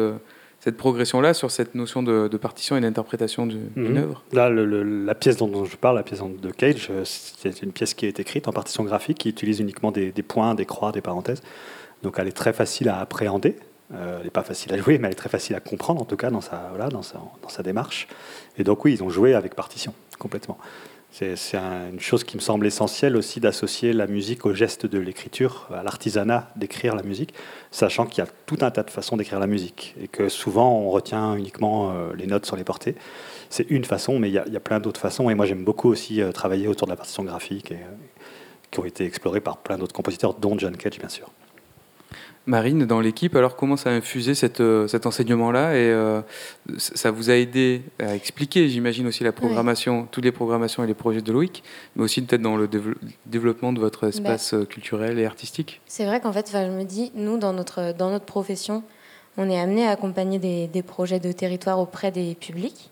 cette 0.59 0.77
progression-là, 0.77 1.33
sur 1.33 1.51
cette 1.51 1.75
notion 1.75 2.03
de, 2.03 2.27
partition 2.37 2.77
et 2.77 2.81
d'interprétation 2.81 3.45
d'une 3.45 3.69
mhm. 3.75 3.97
œuvre? 3.97 4.23
Là, 4.31 4.49
la 4.49 5.15
pièce 5.15 5.37
dont, 5.37 5.65
je 5.65 5.75
parle, 5.77 5.97
la 5.97 6.03
pièce 6.03 6.21
de 6.21 6.51
Cage, 6.51 6.89
c'est 7.03 7.61
une 7.61 7.71
pièce 7.71 7.93
qui 7.93 8.05
est 8.05 8.19
écrite 8.19 8.47
en 8.47 8.53
partition 8.53 8.83
graphique, 8.83 9.19
qui 9.19 9.29
utilise 9.29 9.59
uniquement 9.59 9.91
des, 9.91 10.11
des 10.11 10.23
points, 10.23 10.55
des 10.55 10.65
croix, 10.65 10.91
des 10.91 11.01
parenthèses. 11.01 11.41
Donc 12.03 12.15
elle 12.19 12.27
est 12.27 12.33
très 12.33 12.53
facile 12.53 12.89
à 12.89 12.99
appréhender. 12.99 13.55
Euh, 13.93 14.17
elle 14.17 14.25
n'est 14.25 14.29
pas 14.29 14.43
facile 14.43 14.73
à 14.73 14.77
jouer, 14.77 14.97
mais 14.97 15.07
elle 15.07 15.13
est 15.13 15.15
très 15.15 15.29
facile 15.29 15.55
à 15.55 15.59
comprendre, 15.59 16.01
en 16.01 16.05
tout 16.05 16.17
cas, 16.17 16.29
dans 16.29 16.41
sa, 16.41 17.63
démarche. 17.63 18.07
Et 18.57 18.63
donc 18.63 18.85
oui, 18.85 18.93
ils 18.93 19.03
ont 19.03 19.09
joué 19.09 19.33
avec 19.33 19.55
partition, 19.55 19.93
complètement. 20.19 20.57
C'est 21.11 21.35
une 21.53 21.99
chose 21.99 22.23
qui 22.23 22.37
me 22.37 22.41
semble 22.41 22.65
essentielle 22.65 23.15
aussi 23.15 23.39
d'associer 23.39 23.93
la 23.93 24.07
musique 24.07 24.47
au 24.47 24.53
geste 24.55 24.87
de 24.87 24.97
l'écriture, 24.97 25.69
à 25.71 25.83
l'artisanat 25.83 26.49
d'écrire 26.55 26.95
la 26.95 27.03
musique, 27.03 27.35
sachant 27.69 28.07
qu'il 28.07 28.23
y 28.23 28.27
a 28.27 28.29
tout 28.47 28.57
un 28.61 28.71
tas 28.71 28.81
de 28.81 28.89
façons 28.89 29.15
d'écrire 29.15 29.39
la 29.39 29.45
musique 29.45 29.93
et 30.01 30.07
que 30.07 30.27
souvent 30.27 30.75
on 30.79 30.89
retient 30.89 31.35
uniquement 31.35 31.91
euh, 31.91 32.15
les 32.15 32.25
notes 32.25 32.47
sur 32.47 32.55
les 32.55 32.63
portées. 32.63 32.95
C'est 33.51 33.69
une 33.69 33.85
façon, 33.85 34.17
mais 34.17 34.29
il 34.29 34.33
y 34.33 34.39
a, 34.39 34.59
plein 34.59 34.79
d'autres 34.79 34.99
façons. 34.99 35.29
Et 35.29 35.35
moi 35.35 35.45
j'aime 35.45 35.63
beaucoup 35.63 35.87
aussi 35.87 36.19
euh, 36.19 36.31
travailler 36.31 36.67
autour 36.67 36.87
de 36.87 36.91
la 36.93 36.97
partition 36.97 37.23
graphique 37.23 37.75
qui 38.71 38.79
ont 38.79 38.85
été 38.85 39.05
explorées 39.05 39.41
par 39.41 39.57
plein 39.57 39.77
d'autres 39.77 39.93
compositeurs, 39.93 40.33
dont 40.33 40.57
John 40.57 40.75
Cage 40.75 40.97
bien 40.97 41.09
sûr. 41.09 41.29
Marine, 42.45 42.85
dans 42.85 42.99
l'équipe, 42.99 43.35
alors 43.37 43.55
comment 43.55 43.77
ça 43.77 43.89
a 43.89 43.93
infusé 43.93 44.33
euh, 44.59 44.87
cet 44.87 45.05
enseignement-là 45.05 45.75
Et 45.75 45.89
euh, 45.89 46.21
ça 46.77 47.09
vous 47.09 47.29
a 47.29 47.35
aidé 47.35 47.83
à 47.99 48.15
expliquer, 48.15 48.67
j'imagine, 48.67 49.07
aussi 49.07 49.23
la 49.23 49.31
programmation, 49.31 50.07
toutes 50.11 50.25
les 50.25 50.33
programmations 50.33 50.83
et 50.83 50.87
les 50.87 50.93
projets 50.93 51.21
de 51.21 51.31
Loïc, 51.31 51.63
mais 51.95 52.03
aussi 52.03 52.21
peut-être 52.21 52.41
dans 52.41 52.57
le 52.57 52.69
développement 53.25 53.71
de 53.71 53.79
votre 53.79 54.07
espace 54.07 54.53
bah. 54.53 54.65
culturel 54.65 55.19
et 55.19 55.25
artistique? 55.25 55.79
C'est 55.85 56.05
vrai 56.05 56.19
qu'en 56.19 56.33
fait, 56.33 56.49
je 56.51 56.69
me 56.69 56.83
dis, 56.83 57.13
nous, 57.15 57.37
dans 57.37 57.53
notre, 57.53 57.93
dans 57.93 58.11
notre 58.11 58.25
profession, 58.25 58.83
on 59.37 59.49
est 59.49 59.59
amené 59.59 59.87
à 59.87 59.91
accompagner 59.91 60.37
des, 60.39 60.83
projets 60.83 61.19
de 61.19 61.31
territoire 61.31 61.79
auprès 61.79 62.11
des 62.11 62.35
publics. 62.35 62.89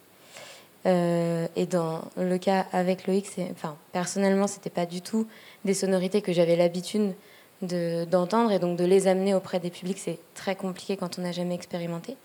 Euh, 0.88 1.46
et 1.56 1.68
dans 1.68 2.06
le 2.18 2.38
cas 2.40 2.66
avec 2.72 3.06
Loïc, 3.06 3.28
enfin, 3.52 3.76
personnellement, 3.92 4.48
ce 4.48 4.56
n'était 4.56 4.72
pas 4.72 4.86
du 4.86 5.02
tout 5.02 5.28
des 5.66 5.76
sonorités 5.76 6.22
que 6.22 6.34
j'avais 6.34 6.56
l'habitude 6.56 7.14
d'entendre 7.62 8.52
et 8.52 8.60
donc 8.60 8.78
de 8.78 8.86
les 8.86 9.08
amener 9.08 9.34
auprès 9.34 9.60
des 9.60 9.70
publics, 9.70 10.00
c'est 10.00 10.20
très 10.34 10.56
compliqué 10.56 10.98
quand 10.98 11.20
on 11.20 11.22
n'a 11.22 11.32
jamais 11.32 11.56
expérimenté. 11.56 12.16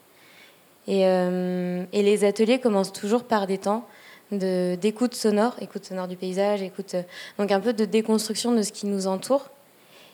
Et, 0.89 1.07
euh, 1.07 1.85
et, 1.93 2.03
les 2.03 2.25
ateliers 2.25 2.61
commencent 2.61 2.93
toujours 2.93 3.25
par 3.25 3.47
des 3.47 3.59
temps 3.59 3.87
d'écoute 4.31 5.15
sonore, 5.15 5.55
écoute 5.61 5.85
sonore 5.85 6.09
du 6.09 6.17
paysage, 6.17 6.63
écoute, 6.63 6.95
euh, 6.95 7.03
donc 7.39 7.51
un 7.53 7.61
peu 7.61 7.73
de 7.73 7.85
déconstruction 7.85 8.53
de 8.53 8.63
ce 8.63 8.73
qui 8.73 8.87
nous 8.87 9.07
entoure. 9.07 9.51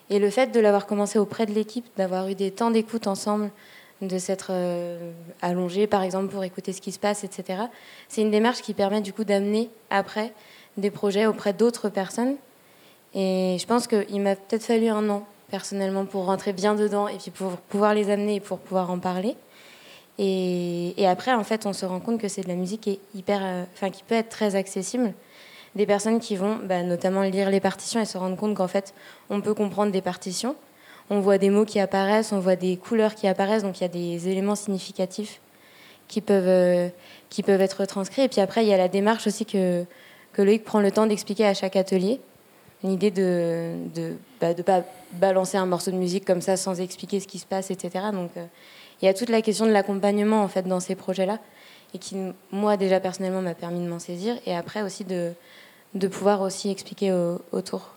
Et 0.09 0.19
le 0.19 0.29
fait 0.29 0.47
de 0.47 0.59
l'avoir 0.59 0.85
commencé 0.85 1.17
auprès 1.17 1.45
de 1.45 1.51
l'équipe, 1.51 1.85
d'avoir 1.97 2.27
eu 2.27 2.35
des 2.35 2.51
temps 2.51 2.71
d'écoute 2.71 3.07
ensemble, 3.07 3.49
de 4.01 4.17
s'être 4.17 4.47
euh, 4.49 5.11
allongé 5.41 5.87
par 5.87 6.03
exemple 6.03 6.27
pour 6.27 6.43
écouter 6.43 6.73
ce 6.73 6.81
qui 6.81 6.91
se 6.91 6.99
passe, 6.99 7.23
etc., 7.23 7.63
c'est 8.07 8.21
une 8.21 8.31
démarche 8.31 8.61
qui 8.61 8.73
permet 8.73 9.01
du 9.01 9.13
coup 9.13 9.23
d'amener 9.23 9.69
après 9.89 10.33
des 10.77 10.91
projets 10.91 11.25
auprès 11.25 11.53
d'autres 11.53 11.89
personnes 11.89 12.35
et 13.15 13.57
je 13.59 13.65
pense 13.65 13.87
qu'il 13.87 14.21
m'a 14.21 14.35
peut-être 14.35 14.63
fallu 14.63 14.87
un 14.87 15.07
an, 15.09 15.25
personnellement, 15.49 16.05
pour 16.05 16.25
rentrer 16.25 16.53
bien 16.53 16.75
dedans 16.75 17.07
et 17.07 17.17
puis 17.17 17.31
pour 17.31 17.51
pouvoir 17.51 17.93
les 17.93 18.09
amener 18.09 18.35
et 18.35 18.39
pour 18.39 18.59
pouvoir 18.59 18.89
en 18.89 18.99
parler. 18.99 19.35
Et, 20.19 20.93
après, 21.07 21.33
en 21.33 21.43
fait, 21.43 21.65
on 21.65 21.73
se 21.73 21.85
rend 21.85 21.99
compte 21.99 22.19
que 22.19 22.27
c'est 22.27 22.41
de 22.41 22.47
la 22.47 22.55
musique 22.55 22.81
qui, 22.81 22.91
est 22.91 22.99
hyper, 23.15 23.39
euh, 23.43 23.63
enfin, 23.73 23.89
qui 23.89 24.03
peut 24.03 24.15
être 24.15 24.29
très 24.29 24.55
accessible. 24.55 25.13
Des 25.75 25.87
personnes 25.87 26.19
qui 26.19 26.35
vont 26.35 26.59
bah, 26.63 26.83
notamment 26.83 27.23
lire 27.23 27.49
les 27.49 27.59
partitions 27.59 27.99
et 27.99 28.05
se 28.05 28.17
rendre 28.17 28.37
compte 28.37 28.55
qu'en 28.55 28.67
fait, 28.67 28.93
on 29.29 29.41
peut 29.41 29.55
comprendre 29.55 29.91
des 29.91 30.01
partitions. 30.01 30.55
on 31.09 31.19
voit 31.19 31.39
des 31.39 31.49
mots 31.49 31.65
qui 31.65 31.79
apparaissent, 31.79 32.31
on 32.31 32.39
voit 32.39 32.55
des 32.55 32.77
couleurs 32.77 33.15
qui 33.15 33.27
apparaissent, 33.27 33.63
donc 33.63 33.79
il 33.79 33.81
y 33.81 33.85
a 33.85 33.89
des 33.89 34.29
éléments 34.29 34.55
significatifs 34.55 35.41
qui 36.07 36.21
peuvent, 36.21 36.47
euh, 36.47 36.89
qui 37.29 37.41
peuvent 37.41 37.61
être 37.61 37.85
transcrits. 37.85 38.23
Et 38.23 38.29
puis 38.29 38.41
après, 38.41 38.63
il 38.63 38.69
y 38.69 38.73
a 38.73 38.77
la 38.77 38.87
démarche 38.87 39.25
aussi 39.25 39.45
que, 39.45 39.83
que 40.33 40.41
Loïc 40.43 40.63
prend 40.63 40.79
le 40.79 40.91
temps 40.91 41.07
d'expliquer 41.07 41.47
à 41.47 41.55
chaque 41.55 41.75
atelier. 41.75 42.19
L'idée 42.83 43.11
de 43.11 43.75
ne 43.95 43.95
de, 43.95 44.15
bah, 44.41 44.53
de 44.53 44.61
pas 44.61 44.83
balancer 45.13 45.57
un 45.57 45.65
morceau 45.65 45.91
de 45.91 45.95
musique 45.95 46.25
comme 46.25 46.41
ça 46.41 46.57
sans 46.57 46.81
expliquer 46.81 47.19
ce 47.19 47.27
qui 47.27 47.39
se 47.39 47.45
passe, 47.45 47.71
etc. 47.71 48.05
Donc 48.11 48.31
euh, 48.35 48.45
il 49.01 49.05
y 49.05 49.07
a 49.07 49.13
toute 49.13 49.29
la 49.29 49.41
question 49.41 49.65
de 49.65 49.71
l'accompagnement 49.71 50.43
en 50.43 50.47
fait 50.47 50.67
dans 50.67 50.79
ces 50.79 50.95
projets-là 50.95 51.39
et 51.93 51.97
qui 51.99 52.17
moi 52.51 52.75
déjà 52.77 52.99
personnellement 52.99 53.41
m'a 53.41 53.53
permis 53.53 53.79
de 53.79 53.89
m'en 53.89 53.99
saisir 53.99 54.35
et 54.45 54.55
après 54.55 54.81
aussi 54.81 55.05
de, 55.05 55.31
de 55.93 56.07
pouvoir 56.07 56.41
aussi 56.41 56.69
expliquer 56.69 57.13
autour. 57.51 57.93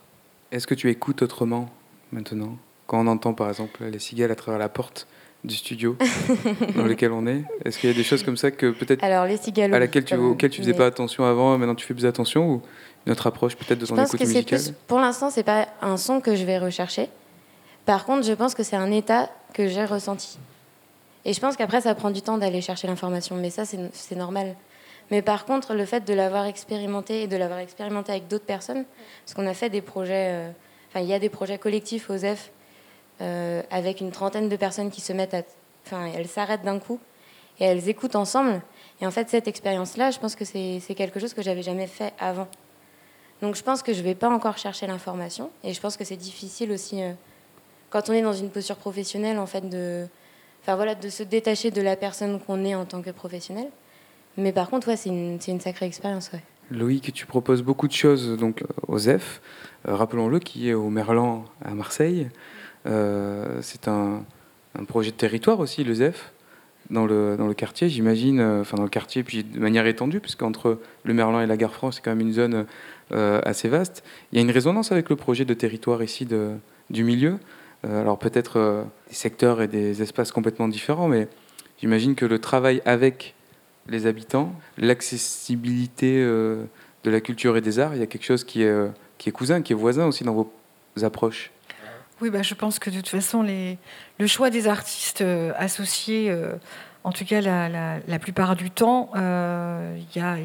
Est-ce 0.51 0.67
que 0.67 0.75
tu 0.75 0.89
écoutes 0.89 1.21
autrement 1.21 1.69
maintenant 2.11 2.57
quand 2.85 3.03
on 3.03 3.07
entend 3.07 3.33
par 3.33 3.49
exemple 3.49 3.83
les 3.83 3.99
cigales 3.99 4.31
à 4.31 4.35
travers 4.35 4.59
la 4.59 4.69
porte 4.69 5.07
du 5.43 5.55
studio 5.55 5.97
dans 6.75 6.83
lequel 6.83 7.11
on 7.11 7.27
est? 7.27 7.43
Est-ce 7.65 7.77
qu'il 7.79 7.89
y 7.89 7.93
a 7.93 7.95
des 7.95 8.03
choses 8.03 8.23
comme 8.23 8.37
ça 8.37 8.51
que 8.51 8.71
peut-être 8.71 9.03
Alors 9.03 9.25
les 9.25 9.37
cigales 9.37 9.73
à 9.73 9.79
laquelle 9.79 10.05
tu, 10.05 10.15
auxquelles 10.15 10.49
tu 10.49 10.61
faisais 10.61 10.73
pas 10.73 10.85
attention 10.85 11.25
avant, 11.25 11.57
maintenant 11.57 11.75
tu 11.75 11.85
fais 11.85 11.93
plus 11.93 12.05
attention 12.05 12.49
ou 12.49 12.61
notre 13.07 13.27
approche 13.27 13.55
peut-être 13.55 13.79
de 13.79 13.85
ton 13.85 13.97
écoute 13.97 14.19
musicale 14.19 14.59
Pour 14.87 14.99
l'instant, 14.99 15.29
c'est 15.29 15.43
pas 15.43 15.67
un 15.81 15.97
son 15.97 16.21
que 16.21 16.35
je 16.35 16.43
vais 16.45 16.57
rechercher. 16.57 17.09
Par 17.85 18.05
contre, 18.05 18.25
je 18.25 18.33
pense 18.33 18.53
que 18.53 18.63
c'est 18.63 18.75
un 18.75 18.91
état 18.91 19.29
que 19.53 19.67
j'ai 19.67 19.85
ressenti. 19.85 20.37
Et 21.25 21.33
je 21.33 21.39
pense 21.39 21.55
qu'après, 21.57 21.81
ça 21.81 21.95
prend 21.95 22.11
du 22.11 22.21
temps 22.21 22.37
d'aller 22.37 22.61
chercher 22.61 22.87
l'information, 22.87 23.35
mais 23.35 23.49
ça, 23.49 23.63
c'est 23.65 24.15
normal. 24.15 24.55
Mais 25.09 25.21
par 25.21 25.45
contre, 25.45 25.73
le 25.73 25.85
fait 25.85 26.01
de 26.05 26.13
l'avoir 26.13 26.45
expérimenté 26.45 27.23
et 27.23 27.27
de 27.27 27.37
l'avoir 27.37 27.59
expérimenté 27.59 28.11
avec 28.11 28.27
d'autres 28.27 28.45
personnes, 28.45 28.85
parce 29.23 29.33
qu'on 29.33 29.47
a 29.47 29.53
fait 29.53 29.69
des 29.69 29.81
projets, 29.81 30.31
euh, 30.31 30.49
enfin, 30.89 30.99
il 30.99 31.07
y 31.07 31.13
a 31.13 31.19
des 31.19 31.29
projets 31.29 31.57
collectifs 31.57 32.09
aux 32.09 32.17
F 32.17 32.51
euh, 33.21 33.61
avec 33.71 34.01
une 34.01 34.11
trentaine 34.11 34.49
de 34.49 34.55
personnes 34.55 34.91
qui 34.91 35.01
se 35.01 35.13
mettent 35.13 35.33
à. 35.33 35.41
Enfin, 35.85 36.11
elles 36.13 36.27
s'arrêtent 36.27 36.63
d'un 36.63 36.79
coup 36.79 36.99
et 37.59 37.63
elles 37.65 37.87
écoutent 37.87 38.17
ensemble. 38.17 38.61
Et 39.01 39.07
en 39.07 39.11
fait, 39.11 39.29
cette 39.29 39.47
expérience-là, 39.47 40.11
je 40.11 40.19
pense 40.19 40.35
que 40.35 40.43
c'est 40.43 40.95
quelque 40.95 41.19
chose 41.19 41.33
que 41.33 41.41
j'avais 41.41 41.61
jamais 41.61 41.87
fait 41.87 42.13
avant. 42.19 42.47
Donc 43.41 43.55
je 43.55 43.63
pense 43.63 43.83
que 43.83 43.93
je 43.93 43.99
ne 43.99 44.03
vais 44.03 44.15
pas 44.15 44.29
encore 44.29 44.57
chercher 44.57 44.87
l'information. 44.87 45.51
Et 45.63 45.73
je 45.73 45.81
pense 45.81 45.97
que 45.97 46.03
c'est 46.03 46.15
difficile 46.15 46.71
aussi, 46.71 47.01
euh, 47.01 47.13
quand 47.89 48.09
on 48.09 48.13
est 48.13 48.21
dans 48.21 48.33
une 48.33 48.49
posture 48.49 48.77
professionnelle, 48.77 49.37
en 49.37 49.45
fait, 49.45 49.69
de, 49.69 50.07
voilà, 50.65 50.95
de 50.95 51.09
se 51.09 51.23
détacher 51.23 51.71
de 51.71 51.81
la 51.81 51.95
personne 51.95 52.39
qu'on 52.39 52.65
est 52.65 52.75
en 52.75 52.85
tant 52.85 53.01
que 53.01 53.11
professionnel. 53.11 53.67
Mais 54.37 54.51
par 54.51 54.69
contre, 54.69 54.87
ouais, 54.87 54.95
c'est 54.95 55.09
une, 55.09 55.39
une, 55.47 55.59
sacrée 55.59 55.85
expérience. 55.85 56.31
Ouais. 56.33 56.41
Loïc, 56.69 57.13
tu 57.13 57.25
proposes 57.25 57.63
beaucoup 57.63 57.87
de 57.87 57.93
choses 57.93 58.37
donc, 58.37 58.63
aux 58.87 58.99
F. 58.99 59.41
Euh, 59.87 59.95
rappelons-le, 59.95 60.39
qui 60.39 60.69
est 60.69 60.73
au 60.73 60.89
Merlan 60.89 61.45
à 61.63 61.71
Marseille. 61.71 62.29
Euh, 62.85 63.59
c'est 63.61 63.87
un, 63.87 64.23
un, 64.77 64.83
projet 64.83 65.11
de 65.11 65.15
territoire 65.15 65.59
aussi, 65.59 65.83
le 65.83 65.93
ZEF, 65.93 66.31
dans 66.89 67.05
le, 67.05 67.35
dans 67.37 67.47
le 67.47 67.53
quartier, 67.53 67.89
j'imagine, 67.89 68.41
enfin 68.41 68.77
dans 68.77 68.83
le 68.83 68.89
quartier, 68.89 69.23
puis 69.23 69.43
de 69.43 69.59
manière 69.59 69.85
étendue, 69.87 70.19
puisqu'entre 70.19 70.79
le 71.03 71.13
Merlan 71.13 71.41
et 71.41 71.45
la 71.45 71.57
Gare 71.57 71.73
France, 71.73 71.95
c'est 71.95 72.01
quand 72.01 72.11
même 72.11 72.21
une 72.21 72.33
zone 72.33 72.53
euh, 72.53 72.63
assez 73.11 73.69
vaste. 73.69 74.03
Il 74.31 74.37
y 74.37 74.39
a 74.39 74.41
une 74.41 74.51
résonance 74.51 74.91
avec 74.91 75.09
le 75.09 75.15
projet 75.15 75.45
de 75.45 75.53
territoire 75.53 76.03
ici 76.03 76.25
de, 76.25 76.55
du 76.89 77.03
milieu. 77.03 77.39
Euh, 77.85 78.01
alors 78.01 78.17
peut-être 78.17 78.57
euh, 78.57 78.83
des 79.07 79.15
secteurs 79.15 79.61
et 79.61 79.67
des 79.67 80.01
espaces 80.01 80.31
complètement 80.31 80.67
différents, 80.67 81.07
mais 81.07 81.27
j'imagine 81.79 82.15
que 82.15 82.25
le 82.25 82.39
travail 82.39 82.81
avec 82.85 83.35
les 83.87 84.05
habitants, 84.07 84.53
l'accessibilité 84.77 86.21
de 86.21 86.67
la 87.05 87.21
culture 87.21 87.55
et 87.55 87.61
des 87.61 87.79
arts, 87.79 87.95
il 87.95 88.01
y 88.01 88.03
a 88.03 88.05
quelque 88.05 88.25
chose 88.25 88.43
qui 88.43 88.63
est, 88.63 88.75
qui 89.17 89.29
est 89.29 89.31
cousin, 89.31 89.61
qui 89.61 89.71
est 89.71 89.77
voisin 89.77 90.07
aussi 90.07 90.25
dans 90.25 90.33
vos 90.33 90.51
approches. 91.03 91.51
Oui, 92.19 92.29
bah, 92.29 92.41
je 92.41 92.53
pense 92.53 92.79
que 92.79 92.89
de 92.89 92.97
toute 92.97 93.07
façon, 93.07 93.43
les, 93.43 93.77
le 94.19 94.27
choix 94.27 94.49
des 94.49 94.67
artistes 94.67 95.23
associés, 95.55 96.35
en 97.05 97.13
tout 97.13 97.23
cas 97.23 97.39
la, 97.39 97.99
la 98.05 98.19
plupart 98.19 98.57
du 98.57 98.71
temps, 98.71 99.09
il 99.15 100.19
y 100.19 100.19
a 100.19 100.35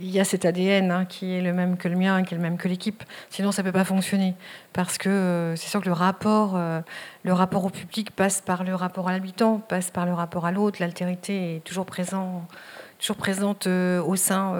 il 0.00 0.10
y 0.10 0.20
a 0.20 0.24
cet 0.24 0.44
ADN 0.44 0.90
hein, 0.90 1.04
qui 1.04 1.32
est 1.32 1.40
le 1.40 1.52
même 1.52 1.76
que 1.76 1.88
le 1.88 1.96
mien, 1.96 2.22
qui 2.22 2.34
est 2.34 2.36
le 2.36 2.42
même 2.42 2.58
que 2.58 2.68
l'équipe. 2.68 3.02
Sinon, 3.30 3.52
ça 3.52 3.62
ne 3.62 3.68
peut 3.68 3.72
pas 3.72 3.84
fonctionner. 3.84 4.34
Parce 4.72 4.98
que 4.98 5.08
euh, 5.08 5.56
c'est 5.56 5.68
sûr 5.68 5.80
que 5.80 5.86
le 5.86 5.92
rapport, 5.92 6.54
euh, 6.56 6.80
le 7.22 7.32
rapport 7.32 7.64
au 7.64 7.70
public 7.70 8.10
passe 8.10 8.40
par 8.40 8.64
le 8.64 8.74
rapport 8.74 9.08
à 9.08 9.12
l'habitant, 9.12 9.58
passe 9.58 9.90
par 9.90 10.06
le 10.06 10.12
rapport 10.12 10.46
à 10.46 10.52
l'autre. 10.52 10.78
L'altérité 10.80 11.56
est 11.56 11.60
toujours, 11.60 11.86
toujours 11.86 13.16
présente 13.16 13.66
euh, 13.66 14.02
au, 14.02 14.16
sein, 14.16 14.52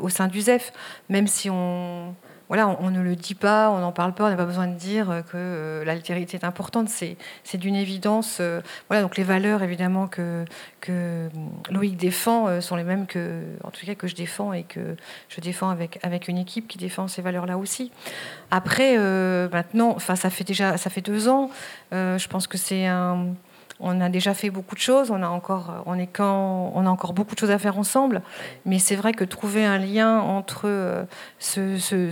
au 0.00 0.08
sein 0.08 0.28
du 0.28 0.40
ZEF, 0.42 0.72
même 1.08 1.26
si 1.26 1.48
on 1.50 2.14
voilà, 2.48 2.68
on, 2.80 2.90
ne 2.90 3.02
le 3.02 3.14
dit 3.14 3.34
pas, 3.34 3.70
on 3.70 3.78
n'en 3.78 3.92
parle 3.92 4.14
pas, 4.14 4.24
on 4.24 4.30
n'a 4.30 4.36
pas 4.36 4.46
besoin 4.46 4.68
de 4.68 4.74
dire 4.74 5.22
que 5.30 5.36
euh, 5.36 5.84
l'altérité 5.84 6.38
est 6.38 6.44
importante, 6.44 6.88
c'est, 6.88 7.16
d'une 7.54 7.76
évidence. 7.76 8.38
Euh, 8.40 8.62
voilà, 8.88 9.02
donc 9.02 9.18
les 9.18 9.22
valeurs 9.22 9.62
évidemment 9.62 10.06
que, 10.06 10.46
que 10.80 11.28
Loïc 11.70 11.96
défend 11.98 12.48
euh, 12.48 12.60
sont 12.62 12.76
les 12.76 12.84
mêmes 12.84 13.06
que, 13.06 13.42
en 13.64 13.70
tout 13.70 13.84
cas, 13.84 13.94
que 13.94 14.06
je 14.06 14.14
défends 14.14 14.54
et 14.54 14.62
que 14.62 14.96
je 15.28 15.40
défends 15.42 15.68
avec, 15.68 15.98
avec 16.02 16.28
une 16.28 16.38
équipe 16.38 16.68
qui 16.68 16.78
défend 16.78 17.06
ces 17.06 17.20
valeurs-là 17.20 17.58
aussi. 17.58 17.92
Après, 18.50 18.96
maintenant, 18.96 19.92
enfin, 19.94 20.16
ça 20.16 20.30
fait 20.30 20.44
déjà, 20.44 20.78
ça 20.78 20.88
fait 20.88 21.02
deux 21.02 21.28
ans, 21.28 21.50
je 21.92 22.26
pense 22.28 22.46
que 22.46 22.56
c'est 22.56 22.86
un 22.86 23.26
on 23.80 24.00
a 24.00 24.08
déjà 24.08 24.34
fait 24.34 24.50
beaucoup 24.50 24.74
de 24.74 24.80
choses, 24.80 25.10
on 25.10 25.22
a 25.22 25.28
encore, 25.28 25.82
on 25.86 25.98
est 25.98 26.06
quand, 26.06 26.72
on 26.74 26.86
a 26.86 26.90
encore 26.90 27.12
beaucoup 27.12 27.34
de 27.34 27.40
choses 27.40 27.50
à 27.50 27.58
faire 27.58 27.78
ensemble. 27.78 28.22
Mais 28.64 28.78
c'est 28.78 28.96
vrai 28.96 29.12
que 29.12 29.24
trouver 29.24 29.64
un 29.64 29.78
lien 29.78 30.18
entre 30.20 30.62
euh, 30.66 31.04
ce, 31.38 31.78
ce, 31.78 32.10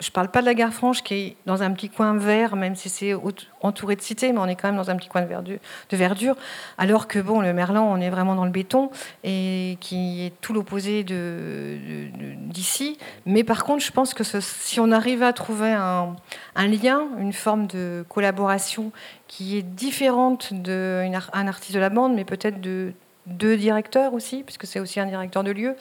je 0.00 0.10
parle 0.10 0.28
pas 0.28 0.40
de 0.40 0.46
la 0.46 0.54
gare 0.54 0.72
franche 0.72 1.02
qui 1.02 1.14
est 1.14 1.36
dans 1.46 1.62
un 1.62 1.70
petit 1.72 1.90
coin 1.90 2.16
vert, 2.16 2.56
même 2.56 2.74
si 2.74 2.88
c'est 2.88 3.12
entouré 3.60 3.96
de 3.96 4.00
cités, 4.00 4.32
mais 4.32 4.38
on 4.38 4.46
est 4.46 4.56
quand 4.56 4.68
même 4.68 4.76
dans 4.76 4.90
un 4.90 4.96
petit 4.96 5.08
coin 5.08 5.20
de 5.20 5.26
verdure, 5.26 5.58
de 5.90 5.96
verdure 5.96 6.36
alors 6.78 7.06
que 7.06 7.18
bon, 7.18 7.40
le 7.40 7.52
Merlan, 7.52 7.84
on 7.84 8.00
est 8.00 8.08
vraiment 8.08 8.34
dans 8.34 8.46
le 8.46 8.50
béton 8.50 8.90
et 9.24 9.76
qui 9.80 10.24
est 10.24 10.32
tout 10.40 10.54
l'opposé 10.54 11.04
d'ici. 11.04 12.98
Mais 13.26 13.44
par 13.44 13.64
contre, 13.64 13.84
je 13.84 13.92
pense 13.92 14.14
que 14.14 14.24
si 14.24 14.80
on 14.80 14.90
arrive 14.90 15.22
à 15.22 15.32
trouver 15.32 15.72
un, 15.72 16.16
lien, 16.56 17.02
une 17.18 17.32
forme 17.32 17.66
de 17.66 18.04
collaboration 18.08 18.92
qui 19.30 19.56
est 19.56 19.62
différente 19.62 20.52
d'un 20.52 21.46
artiste 21.46 21.72
de 21.72 21.78
la 21.78 21.88
bande, 21.88 22.14
mais 22.14 22.24
peut-être 22.24 22.60
de 22.60 22.92
deux 23.26 23.56
directeurs 23.56 24.12
aussi, 24.12 24.42
puisque 24.42 24.66
c'est 24.66 24.80
aussi 24.80 24.98
un 24.98 25.06
directeur 25.06 25.44
de 25.44 25.52
lieu, 25.52 25.76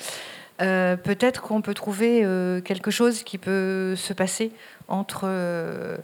euh, 0.61 0.95
peut-être 0.95 1.41
qu'on 1.41 1.63
peut 1.63 1.73
trouver 1.73 2.21
euh, 2.23 2.61
quelque 2.61 2.91
chose 2.91 3.23
qui 3.23 3.39
peut 3.39 3.95
se 3.95 4.13
passer 4.13 4.51
entre, 4.87 5.21
euh, 5.23 5.97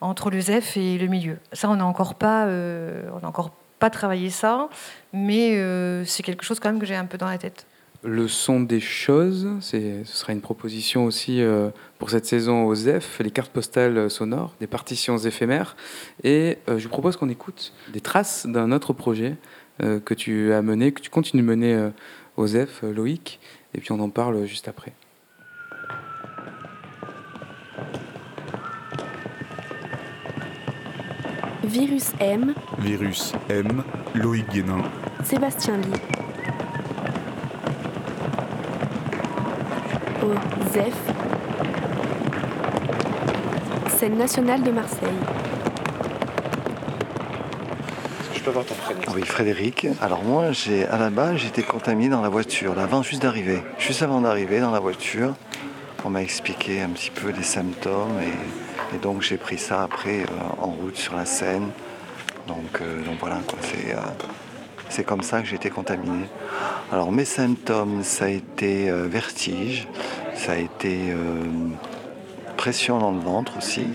entre 0.00 0.30
le 0.30 0.40
ZEF 0.40 0.76
et 0.76 0.96
le 0.96 1.08
milieu. 1.08 1.38
Ça, 1.52 1.68
on 1.68 1.74
n'a 1.74 1.84
encore, 1.84 2.14
pas, 2.14 2.46
on 2.46 3.26
encore 3.26 3.50
pas 3.80 3.90
travaillé 3.90 4.30
ça, 4.30 4.68
mais 5.12 5.60
c'est 6.06 6.22
quelque 6.22 6.44
chose 6.44 6.60
quand 6.60 6.70
même 6.70 6.78
que 6.78 6.86
j'ai 6.86 6.94
un 6.94 7.06
peu 7.06 7.18
dans 7.18 7.28
la 7.28 7.38
tête. 7.38 7.66
Le 8.04 8.28
son 8.28 8.60
des 8.60 8.80
choses, 8.80 9.48
ce 9.60 10.04
sera 10.04 10.32
une 10.32 10.42
proposition 10.42 11.06
aussi 11.06 11.42
pour 11.98 12.10
cette 12.10 12.26
saison 12.26 12.64
au 12.64 12.74
ZEF, 12.74 13.20
les 13.20 13.30
cartes 13.30 13.52
postales 13.52 14.10
sonores, 14.10 14.54
des 14.60 14.66
partitions 14.66 15.18
éphémères. 15.18 15.76
Et 16.22 16.58
je 16.68 16.82
vous 16.82 16.88
propose 16.88 17.16
qu'on 17.16 17.28
écoute 17.28 17.72
des 17.92 18.00
traces 18.00 18.46
d'un 18.46 18.72
autre 18.72 18.92
projet 18.92 19.36
que 19.78 20.14
tu 20.14 20.52
as 20.52 20.62
mené, 20.62 20.92
que 20.92 21.00
tu 21.00 21.10
continues 21.10 21.42
de 21.42 21.48
mener 21.48 21.90
au 22.36 22.46
ZEF, 22.46 22.82
Loïc 22.82 23.40
et 23.74 23.80
puis 23.80 23.92
on 23.92 24.00
en 24.00 24.08
parle 24.08 24.44
juste 24.46 24.68
après. 24.68 24.92
Virus 31.64 32.12
M. 32.20 32.54
Virus 32.78 33.32
M. 33.48 33.82
Loïc 34.14 34.48
Guénin. 34.50 34.82
Sébastien 35.24 35.78
Lee. 35.78 36.00
Au 40.22 40.34
ZEF. 40.72 41.43
Scène 43.98 44.18
nationale 44.18 44.62
de 44.62 44.70
Marseille 44.70 45.08
avoir 48.48 48.64
ton 48.66 48.74
prénom 48.74 49.00
Oui, 49.14 49.22
Frédéric. 49.22 49.86
Alors 50.00 50.22
moi, 50.22 50.52
j'ai 50.52 50.86
à 50.86 50.98
la 50.98 51.10
base, 51.10 51.36
j'étais 51.36 51.62
contaminé 51.62 52.08
dans 52.08 52.20
la 52.20 52.28
voiture, 52.28 52.78
avant 52.78 53.02
juste 53.02 53.22
d'arriver. 53.22 53.62
Juste 53.78 54.02
avant 54.02 54.20
d'arriver 54.20 54.60
dans 54.60 54.70
la 54.70 54.80
voiture, 54.80 55.34
on 56.04 56.10
m'a 56.10 56.22
expliqué 56.22 56.82
un 56.82 56.90
petit 56.90 57.10
peu 57.10 57.30
les 57.30 57.42
symptômes 57.42 58.20
et, 58.20 58.98
donc 58.98 59.22
j'ai 59.22 59.38
pris 59.38 59.58
ça 59.58 59.82
après 59.82 60.20
euh, 60.20 60.62
en 60.62 60.68
route 60.68 60.96
sur 60.96 61.16
la 61.16 61.24
Seine. 61.24 61.70
Donc, 62.46 62.80
euh, 62.80 63.02
donc 63.04 63.16
voilà, 63.18 63.40
c'est, 63.62 63.92
euh, 63.92 63.98
c'est 64.88 65.04
comme 65.04 65.22
ça 65.22 65.40
que 65.40 65.48
j'ai 65.48 65.56
été 65.56 65.70
contaminé. 65.70 66.26
Alors 66.92 67.10
mes 67.10 67.24
symptômes, 67.24 68.02
ça 68.02 68.26
a 68.26 68.28
été 68.28 68.90
vertige, 69.08 69.88
ça 70.34 70.52
a 70.52 70.56
été 70.56 71.12
pression 72.56 72.98
dans 72.98 73.12
le 73.12 73.20
ventre 73.20 73.58
aussi 73.58 73.86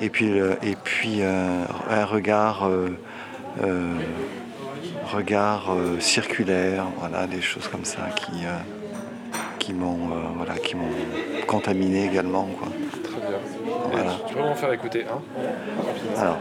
et 0.00 0.10
puis, 0.10 0.26
et 0.62 0.76
puis 0.82 1.18
euh, 1.20 1.64
un 1.88 2.04
regard, 2.04 2.66
euh, 2.66 2.96
euh, 3.62 3.94
regard 5.12 5.74
circulaire, 6.00 6.84
voilà, 6.98 7.26
des 7.26 7.40
choses 7.40 7.68
comme 7.68 7.84
ça 7.84 8.08
qui, 8.14 8.44
qui 9.58 9.72
m'ont 9.72 10.10
voilà, 10.36 10.56
qui 10.58 10.76
m'ont 10.76 10.90
contaminé 11.46 12.06
également. 12.06 12.48
Quoi. 12.58 12.68
Très 13.02 13.20
bien. 13.28 13.38
Voilà. 13.90 14.12
Tu 14.26 14.34
peux 14.34 14.40
m'en 14.40 14.54
faire 14.54 14.72
écouter 14.72 15.04
un 15.04 16.20
Alors. 16.20 16.38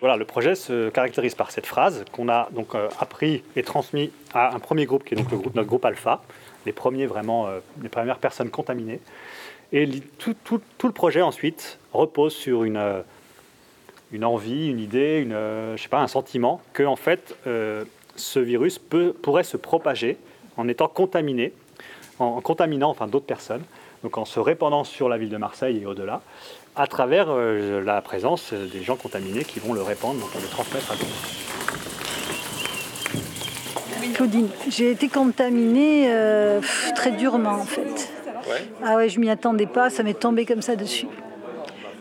Voilà, 0.00 0.16
le 0.16 0.24
projet 0.24 0.54
se 0.54 0.88
caractérise 0.88 1.34
par 1.34 1.50
cette 1.50 1.66
phrase 1.66 2.06
qu'on 2.10 2.30
a 2.30 2.48
donc 2.52 2.74
euh, 2.74 2.88
appris 2.98 3.42
et 3.54 3.62
transmis 3.62 4.10
à 4.32 4.54
un 4.54 4.58
premier 4.58 4.86
groupe 4.86 5.04
qui 5.04 5.12
est 5.12 5.16
donc 5.18 5.30
notre 5.30 5.68
groupe 5.68 5.84
alpha, 5.84 6.22
les 6.64 6.72
premiers 6.72 7.04
vraiment, 7.04 7.46
euh, 7.46 7.60
les 7.82 7.90
premières 7.90 8.18
personnes 8.18 8.48
contaminées. 8.48 9.00
Et 9.72 9.86
tout, 10.18 10.34
le 10.82 10.92
projet 10.92 11.20
ensuite 11.20 11.78
repose 11.92 12.32
sur 12.32 12.64
une, 12.64 12.78
euh, 12.78 13.02
envie, 14.22 14.70
une 14.70 14.80
idée, 14.80 15.28
sais 15.76 15.88
pas, 15.88 16.00
un 16.00 16.08
sentiment 16.08 16.62
que 16.72 16.82
en 16.82 16.96
fait 16.96 17.36
ce 17.44 18.38
virus 18.40 18.78
pourrait 18.78 19.44
se 19.44 19.56
propager 19.56 20.16
en 20.56 20.66
étant 20.66 20.88
contaminé, 20.88 21.52
en, 22.18 22.24
en 22.24 22.40
contaminant 22.40 22.90
enfin 22.90 23.06
d'autres 23.06 23.26
personnes, 23.26 23.62
donc 24.02 24.18
en 24.18 24.24
se 24.24 24.40
répandant 24.40 24.84
sur 24.84 25.08
la 25.08 25.18
ville 25.18 25.28
de 25.28 25.36
Marseille 25.36 25.82
et 25.82 25.86
au-delà, 25.86 26.22
à 26.80 26.86
travers 26.86 27.26
euh, 27.28 27.82
la 27.84 28.00
présence 28.00 28.54
des 28.54 28.82
gens 28.82 28.96
contaminés 28.96 29.44
qui 29.44 29.60
vont 29.60 29.74
le 29.74 29.82
répandre, 29.82 30.18
donc 30.18 30.30
le 30.34 30.48
transmettre 30.48 30.92
à 30.92 30.94
d'autres. 30.94 31.06
Claudine, 34.14 34.48
j'ai 34.68 34.90
été 34.90 35.08
contaminée 35.08 36.06
euh, 36.08 36.60
pff, 36.60 36.92
très 36.94 37.10
durement 37.10 37.50
en 37.50 37.64
fait. 37.64 38.10
Ah 38.82 38.96
ouais, 38.96 39.10
je 39.10 39.20
m'y 39.20 39.28
attendais 39.28 39.66
pas, 39.66 39.90
ça 39.90 40.02
m'est 40.02 40.18
tombé 40.18 40.46
comme 40.46 40.62
ça 40.62 40.74
dessus. 40.74 41.06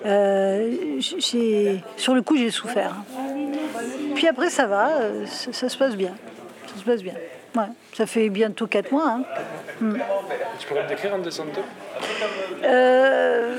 Euh, 0.06 0.72
j'ai, 1.00 1.84
sur 1.98 2.16
le 2.16 2.22
coup, 2.22 2.38
j'ai 2.38 2.50
souffert. 2.50 2.96
Puis 4.16 4.28
après, 4.28 4.50
ça 4.50 4.66
va, 4.66 4.90
ça, 5.26 5.52
ça 5.52 5.68
se 5.68 5.78
passe 5.78 5.98
bien. 5.98 6.14
Ça 6.68 6.80
se 6.80 6.86
passe 6.86 7.04
bien. 7.04 7.14
Ouais, 7.56 7.64
ça 7.94 8.06
fait 8.06 8.30
bientôt 8.30 8.66
4 8.66 8.92
mois. 8.94 9.10
hein. 9.10 9.24
Tu 9.80 10.68
pourrais 10.68 10.84
me 10.84 10.90
décrire 10.90 11.14
un 11.14 11.32
symptômes 11.32 11.64
Euh, 12.64 13.56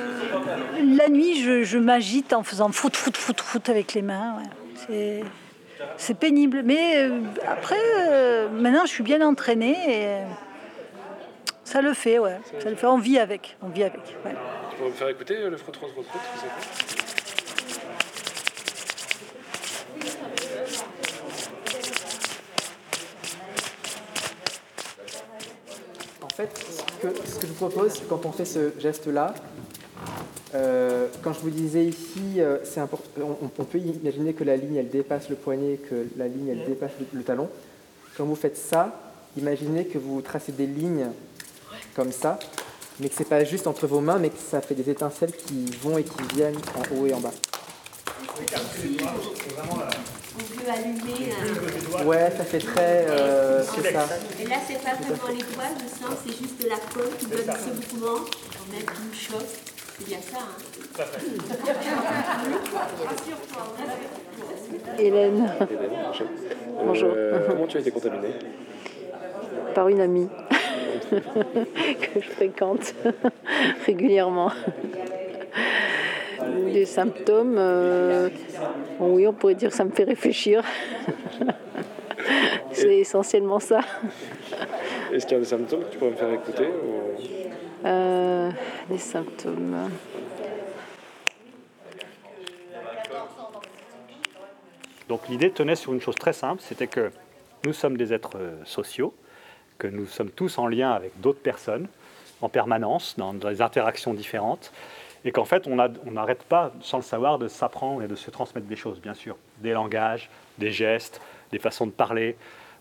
la 0.98 1.08
nuit, 1.08 1.42
je, 1.42 1.62
je 1.62 1.78
m'agite 1.78 2.32
en 2.34 2.42
faisant 2.42 2.70
foot, 2.72 2.94
foot, 2.94 3.16
foot, 3.16 3.40
foot 3.40 3.68
avec 3.70 3.94
les 3.94 4.02
mains. 4.02 4.36
ouais. 4.88 5.22
C'est, 5.96 6.14
pénible. 6.14 6.62
Mais 6.64 6.98
euh, 6.98 7.20
après, 7.48 7.76
euh, 8.00 8.48
maintenant, 8.50 8.84
je 8.84 8.90
suis 8.90 9.02
bien 9.02 9.26
entraînée 9.26 9.76
et 9.86 10.06
euh, 10.08 10.24
ça 11.64 11.80
le 11.80 11.94
fait, 11.94 12.18
ouais. 12.18 12.38
Ça 12.58 12.68
le 12.68 12.76
fait. 12.76 12.86
On 12.86 12.98
vit 12.98 13.18
avec. 13.18 13.56
On 13.62 13.68
vit 13.68 13.84
avec. 13.84 14.02
ouais. 14.26 14.34
Tu 14.70 14.76
pourrais 14.76 14.90
me 14.90 14.94
faire 14.94 15.08
écouter 15.08 15.36
le 15.48 15.56
frotte 15.56 15.76
frotte 15.76 15.92
frotte 15.92 16.06
frotte 16.06 16.22
s'il 16.34 16.48
te 16.48 16.54
plaît 16.54 17.06
En 26.22 26.28
fait, 26.46 26.66
ce 27.28 27.38
que, 27.38 27.46
je 27.46 27.52
vous 27.52 27.68
propose, 27.68 28.02
quand 28.08 28.24
on 28.24 28.32
fait 28.32 28.44
ce 28.44 28.72
geste-là, 28.78 29.34
euh, 30.54 31.08
quand 31.22 31.32
je 31.32 31.40
vous 31.40 31.50
disais 31.50 31.84
ici, 31.84 32.38
euh, 32.38 32.58
c'est 32.64 32.80
on, 32.80 33.38
on 33.42 33.64
peut 33.64 33.78
imaginer 33.78 34.32
que 34.32 34.44
la 34.44 34.56
ligne, 34.56 34.76
elle 34.76 34.90
dépasse 34.90 35.28
le 35.28 35.36
poignet, 35.36 35.76
que 35.76 36.06
la 36.16 36.26
ligne, 36.26 36.48
elle 36.48 36.64
dépasse 36.64 36.92
le, 37.12 37.22
talon. 37.22 37.48
Quand 38.16 38.24
vous 38.24 38.34
faites 38.34 38.56
ça, 38.56 38.98
imaginez 39.36 39.86
que 39.86 39.98
vous 39.98 40.20
tracez 40.22 40.52
des 40.52 40.66
lignes 40.66 41.08
comme 41.94 42.12
ça, 42.12 42.38
mais 42.98 43.08
que 43.08 43.14
c'est 43.16 43.28
pas 43.28 43.44
juste 43.44 43.66
entre 43.66 43.86
vos 43.86 44.00
mains, 44.00 44.18
mais 44.18 44.30
que 44.30 44.38
ça 44.38 44.60
fait 44.60 44.74
des 44.74 44.90
étincelles 44.90 45.32
qui 45.32 45.66
vont 45.82 45.98
et 45.98 46.04
qui 46.04 46.22
viennent 46.34 46.58
en 46.76 46.96
haut 46.96 47.06
et 47.06 47.14
en 47.14 47.20
bas. 47.20 47.32
On 49.58 50.19
allumer. 50.68 51.30
là. 51.30 52.04
Ouais, 52.04 52.30
ça 52.36 52.44
fait 52.44 52.58
très... 52.58 53.06
euh, 53.08 53.62
c'est 53.62 53.92
ça. 53.92 54.06
Et 54.40 54.46
là, 54.46 54.56
c'est 54.66 54.82
pas 54.82 54.94
vraiment 54.96 55.28
les 55.28 55.44
doigts, 55.54 55.70
je 55.78 55.86
sens, 55.88 56.18
c'est 56.26 56.36
juste 56.36 56.66
la 56.68 56.76
colle 56.92 57.12
qui 57.18 57.26
donne 57.26 57.54
ce 57.56 57.70
mouvement. 57.96 58.20
On 58.20 58.72
met 58.72 58.80
une 58.80 59.14
choc. 59.14 59.46
C'est 59.98 60.06
bien 60.06 60.18
ça, 60.20 60.38
hein 60.40 60.56
Hélène, 64.98 65.50
Hélène, 65.70 65.90
bonjour. 66.06 66.26
Bonjour. 66.84 67.10
Euh, 67.14 67.40
comment 67.48 67.66
tu 67.66 67.76
as 67.76 67.80
été 67.80 67.90
contaminée 67.90 68.34
par 69.74 69.88
une 69.88 70.00
amie 70.00 70.28
que 71.10 72.20
je 72.20 72.28
fréquente 72.30 72.94
régulièrement. 73.86 74.50
Des 76.72 76.86
symptômes, 76.86 77.56
euh, 77.58 78.28
oui, 78.98 79.26
on 79.26 79.32
pourrait 79.32 79.54
dire 79.54 79.70
que 79.70 79.76
ça 79.76 79.84
me 79.84 79.90
fait 79.90 80.04
réfléchir. 80.04 80.62
C'est 82.72 82.98
essentiellement 82.98 83.58
ça. 83.60 83.80
Est-ce 85.12 85.26
qu'il 85.26 85.34
y 85.34 85.36
a 85.36 85.40
des 85.40 85.48
symptômes 85.48 85.84
que 85.84 85.90
tu 85.92 85.98
pourrais 85.98 86.12
me 86.12 86.16
faire 86.16 86.32
écouter 86.32 86.66
ou- 86.68 87.86
Euh, 87.86 88.50
des 88.90 88.98
symptômes. 88.98 89.88
Donc 95.08 95.28
l'idée 95.28 95.50
tenait 95.50 95.74
sur 95.76 95.92
une 95.92 96.00
chose 96.00 96.14
très 96.14 96.32
simple, 96.32 96.62
c'était 96.64 96.86
que 96.86 97.10
nous 97.64 97.72
sommes 97.72 97.96
des 97.96 98.12
êtres 98.12 98.36
euh, 98.36 98.54
sociaux, 98.64 99.12
que 99.78 99.86
nous 99.88 100.06
sommes 100.06 100.30
tous 100.30 100.58
en 100.58 100.68
lien 100.68 100.92
avec 100.92 101.18
d'autres 101.20 101.40
personnes 101.40 101.88
en 102.42 102.48
permanence, 102.48 103.14
dans 103.18 103.34
des 103.34 103.60
interactions 103.60 104.14
différentes, 104.14 104.72
et 105.24 105.32
qu'en 105.32 105.44
fait 105.44 105.66
on 105.66 105.78
a- 105.78 105.88
n'arrête 106.06 106.42
pas, 106.44 106.72
sans 106.80 106.98
le 106.98 107.02
savoir, 107.02 107.38
de 107.38 107.48
s'apprendre 107.48 108.02
et 108.02 108.08
de 108.08 108.14
se 108.14 108.30
transmettre 108.30 108.66
des 108.66 108.76
choses, 108.76 109.00
bien 109.00 109.14
sûr, 109.14 109.36
des 109.58 109.72
langages, 109.72 110.30
des 110.58 110.70
gestes, 110.70 111.20
des 111.52 111.58
façons 111.58 111.86
de 111.86 111.92
parler. 111.92 112.36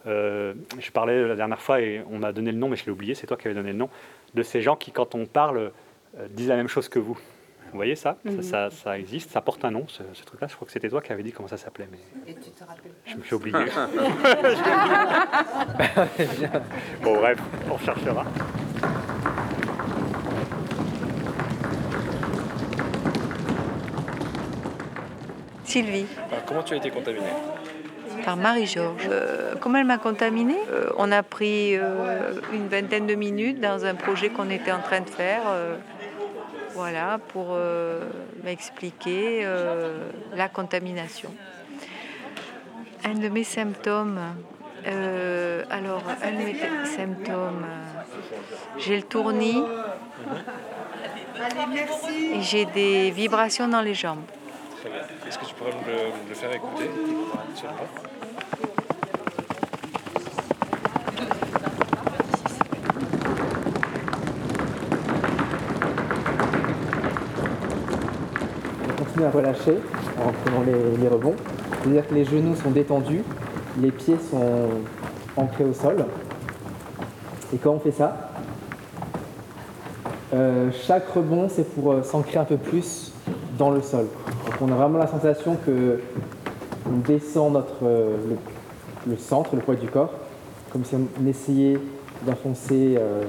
Euh, 0.07 0.53
je 0.79 0.91
parlais 0.91 1.27
la 1.27 1.35
dernière 1.35 1.61
fois 1.61 1.81
et 1.81 2.03
on 2.09 2.19
m'a 2.19 2.31
donné 2.31 2.51
le 2.51 2.57
nom, 2.57 2.69
mais 2.69 2.77
je 2.77 2.85
l'ai 2.85 2.91
oublié, 2.91 3.15
c'est 3.15 3.27
toi 3.27 3.35
qui 3.37 3.47
avais 3.47 3.55
donné 3.55 3.71
le 3.73 3.77
nom, 3.77 3.89
de 4.33 4.43
ces 4.43 4.61
gens 4.61 4.75
qui, 4.77 4.91
quand 4.91 5.13
on 5.15 5.25
parle, 5.25 5.71
euh, 6.17 6.27
disent 6.29 6.47
la 6.49 6.55
même 6.55 6.69
chose 6.69 6.87
que 6.87 6.99
vous. 6.99 7.19
Vous 7.71 7.77
voyez 7.77 7.95
ça, 7.95 8.17
Mhm. 8.25 8.41
ça, 8.41 8.69
ça- 8.71 8.75
ça 8.75 8.97
existe, 8.97 9.29
ça 9.29 9.41
porte 9.41 9.63
un 9.63 9.69
nom, 9.71 9.85
ce, 9.87 10.01
ce 10.13 10.23
truc-là. 10.23 10.47
Je 10.47 10.55
crois 10.55 10.65
que 10.65 10.71
c'était 10.71 10.89
toi 10.89 11.01
qui 11.01 11.11
avais 11.11 11.21
dit 11.21 11.31
comment 11.31 11.47
ça 11.49 11.57
s'appelait. 11.57 11.87
Mais... 11.91 12.31
Et 12.31 12.35
tu 12.35 12.49
te 12.49 12.63
rappelles 12.63 12.93
Je 13.05 13.15
me 13.17 13.23
suis 13.23 13.35
oublié. 13.35 13.55
bon, 17.03 17.15
bref, 17.17 17.37
on 17.71 17.77
cherchera. 17.77 18.25
Sylvie, 25.69 26.07
Alors, 26.31 26.45
comment 26.45 26.63
tu 26.63 26.73
as 26.73 26.77
été 26.77 26.89
contaminée 26.89 27.27
par 28.25 28.35
Marie-Georges. 28.35 29.07
Euh, 29.09 29.53
comment 29.61 29.77
elle 29.77 29.85
m'a 29.85 29.97
contaminée 29.97 30.57
Euh, 30.71 30.89
On 30.97 31.09
a 31.11 31.23
pris 31.23 31.77
euh, 31.77 32.33
une 32.51 32.67
vingtaine 32.67 33.07
de 33.07 33.15
minutes 33.15 33.61
dans 33.61 33.85
un 33.85 33.95
projet 33.95 34.29
qu'on 34.29 34.49
était 34.49 34.71
en 34.73 34.79
train 34.81 35.01
de 35.01 35.09
faire. 35.09 35.41
euh, 35.47 35.75
voilà, 36.73 37.19
pour 37.29 37.47
euh, 37.51 38.01
m'expliquer 38.43 39.41
euh, 39.43 40.09
la 40.35 40.49
contamination. 40.49 41.31
Un 43.05 43.13
de 43.15 43.29
mes 43.29 43.43
symptômes, 43.43 44.19
euh, 44.87 45.63
alors, 45.69 46.03
un 46.23 46.31
de 46.31 46.43
mes 46.45 46.55
symptômes, 46.85 47.63
euh, 47.65 48.01
j'ai 48.77 48.97
le 48.97 49.03
tournis 49.03 49.61
et 52.33 52.41
j'ai 52.41 52.65
des 52.65 53.11
vibrations 53.11 53.67
dans 53.67 53.81
les 53.81 53.93
jambes. 53.93 54.23
Est-ce 55.27 55.37
que 55.37 55.45
tu 55.45 55.55
pourrais 55.55 55.71
me 55.71 56.29
le, 56.29 56.35
faire 56.35 56.53
écouter 56.53 56.89
On 68.87 69.03
continue 69.03 69.25
à 69.25 69.31
relâcher 69.31 69.77
en 70.17 70.31
prenant 70.31 70.63
les, 70.65 70.97
les 70.97 71.07
rebonds. 71.09 71.35
C'est-à-dire 71.81 72.07
que 72.07 72.15
les 72.15 72.23
genoux 72.23 72.55
sont 72.55 72.71
détendus, 72.71 73.23
les 73.81 73.91
pieds 73.91 74.17
sont 74.31 74.69
ancrés 75.35 75.65
au 75.65 75.73
sol. 75.73 76.05
Et 77.53 77.57
quand 77.57 77.71
on 77.71 77.79
fait 77.79 77.91
ça, 77.91 78.29
euh, 80.33 80.69
chaque 80.71 81.09
rebond, 81.09 81.49
c'est 81.49 81.73
pour 81.73 81.91
euh, 81.91 82.03
s'ancrer 82.03 82.37
un 82.37 82.45
peu 82.45 82.57
plus 82.57 83.11
dans 83.57 83.71
le 83.71 83.81
sol. 83.81 84.07
Donc 84.49 84.61
on 84.61 84.71
a 84.71 84.75
vraiment 84.75 84.97
la 84.97 85.05
sensation 85.05 85.57
que 85.63 85.99
on 86.87 86.97
descend 86.97 87.53
notre, 87.53 87.83
euh, 87.83 88.17
le, 89.05 89.15
centre, 89.15 89.55
le 89.55 89.61
poids 89.61 89.75
du 89.75 89.85
corps, 89.87 90.11
comme 90.71 90.83
si 90.83 90.95
on 90.95 91.27
essayait 91.27 91.79
d'enfoncer 92.25 92.95
euh, 92.97 93.25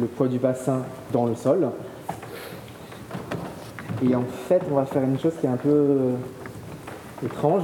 le 0.00 0.06
poids 0.06 0.26
du 0.26 0.40
bassin 0.40 0.82
dans 1.12 1.26
le 1.26 1.36
sol. 1.36 1.68
Et 4.02 4.16
en 4.16 4.24
fait, 4.48 4.62
on 4.68 4.74
va 4.74 4.84
faire 4.84 5.04
une 5.04 5.18
chose 5.20 5.34
qui 5.40 5.46
est 5.46 5.50
un 5.50 5.56
peu 5.56 5.68
euh, 5.68 6.14
étrange, 7.24 7.62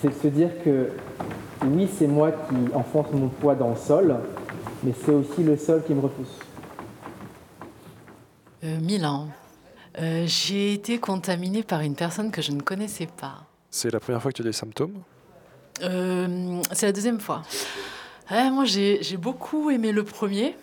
c'est 0.00 0.08
de 0.08 0.14
se 0.14 0.26
dire 0.26 0.50
que 0.64 0.88
oui, 1.66 1.88
c'est 1.96 2.08
moi 2.08 2.32
qui 2.32 2.74
enfonce 2.74 3.06
mon 3.12 3.28
poids 3.28 3.54
dans 3.54 3.70
le 3.70 3.76
sol, 3.76 4.16
mais 4.82 4.92
c'est 5.04 5.12
aussi 5.12 5.44
le 5.44 5.56
sol 5.56 5.84
qui 5.86 5.94
me 5.94 6.00
repousse. 6.00 6.40
Milan. 8.80 9.28
Euh, 9.98 10.24
J'ai 10.26 10.72
été 10.72 10.98
contaminée 10.98 11.62
par 11.62 11.80
une 11.80 11.94
personne 11.94 12.30
que 12.30 12.40
je 12.42 12.52
ne 12.52 12.60
connaissais 12.60 13.06
pas. 13.06 13.44
C'est 13.70 13.90
la 13.92 14.00
première 14.00 14.22
fois 14.22 14.30
que 14.32 14.36
tu 14.36 14.42
as 14.42 14.46
des 14.46 14.52
symptômes? 14.52 15.02
Euh, 15.82 16.60
c'est 16.72 16.86
la 16.86 16.92
deuxième 16.92 17.20
fois. 17.20 17.42
Moi, 18.30 18.64
j'ai 18.64 19.16
beaucoup 19.18 19.70
aimé 19.70 19.92
le 19.92 20.04
premier. 20.04 20.56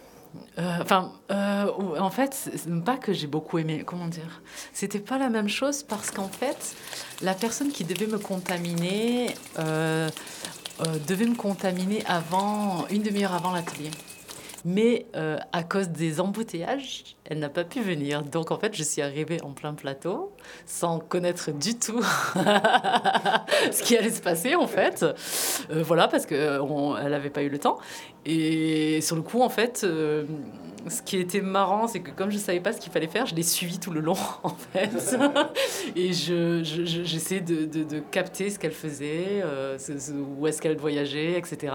Euh, 0.58 0.78
Enfin, 0.82 1.12
en 1.30 2.10
fait, 2.10 2.52
pas 2.86 2.98
que 2.98 3.14
j'ai 3.14 3.28
beaucoup 3.28 3.58
aimé. 3.58 3.84
Comment 3.86 4.08
dire? 4.08 4.42
C'était 4.74 5.00
pas 5.00 5.18
la 5.18 5.30
même 5.30 5.50
chose 5.50 5.84
parce 5.84 6.12
qu'en 6.12 6.30
fait, 6.30 6.76
la 7.22 7.34
personne 7.34 7.70
qui 7.72 7.84
devait 7.84 8.08
me 8.08 8.18
contaminer 8.18 9.34
devait 9.58 11.26
me 11.26 11.36
contaminer 11.36 12.04
avant 12.06 12.88
une 12.90 13.04
demi-heure 13.04 13.34
avant 13.34 13.52
l'atelier. 13.52 13.92
Mais 14.66 15.06
à 15.14 15.64
cause 15.64 15.90
des 15.90 16.20
embouteillages, 16.20 17.16
elle 17.30 17.40
n'a 17.40 17.50
pas 17.50 17.64
pu 17.64 17.82
venir. 17.82 18.24
Donc 18.24 18.52
en 18.52 18.58
fait, 18.60 18.76
je 18.76 18.84
suis 18.84 19.02
arrivée 19.02 19.42
en 19.44 19.52
plein 19.52 19.74
plateau 19.74 20.32
sans 20.66 21.00
connaître 21.00 21.52
du 21.52 21.76
tout 21.78 22.02
ce 23.72 23.84
qui 23.84 23.96
allait 23.98 24.10
se 24.12 24.22
passer 24.22 24.56
en 24.56 24.68
fait. 24.68 25.06
Euh, 25.72 25.84
voilà, 25.84 26.08
parce 26.08 26.26
qu'elle 26.26 26.60
n'avait 27.10 27.30
pas 27.30 27.44
eu 27.44 27.50
le 27.50 27.60
temps. 27.60 27.78
Et 28.26 29.02
sur 29.02 29.16
le 29.16 29.22
coup, 29.22 29.42
en 29.42 29.50
fait, 29.50 29.82
euh, 29.84 30.26
ce 30.88 31.02
qui 31.02 31.18
était 31.18 31.42
marrant, 31.42 31.88
c'est 31.88 32.00
que 32.02 32.12
comme 32.12 32.32
je 32.32 32.38
savais 32.38 32.60
pas 32.60 32.74
ce 32.74 32.80
qu'il 32.80 32.92
fallait 32.92 33.08
faire, 33.08 33.26
je 33.26 33.34
l'ai 33.36 33.44
suivi 33.44 33.80
tout 33.80 33.92
le 33.92 34.02
long 34.02 34.18
en 34.44 34.50
fait. 34.74 34.90
Et 35.96 36.14
je, 36.14 36.64
je- 36.64 37.40
de, 37.40 37.66
de- 37.84 38.00
capter 38.12 38.50
ce 38.50 38.58
qu'elle 38.58 38.72
faisait, 38.72 39.42
euh, 39.44 39.78
où 40.40 40.48
est-ce 40.48 40.62
qu'elle 40.62 40.78
voyageait, 40.78 41.38
etc. 41.38 41.74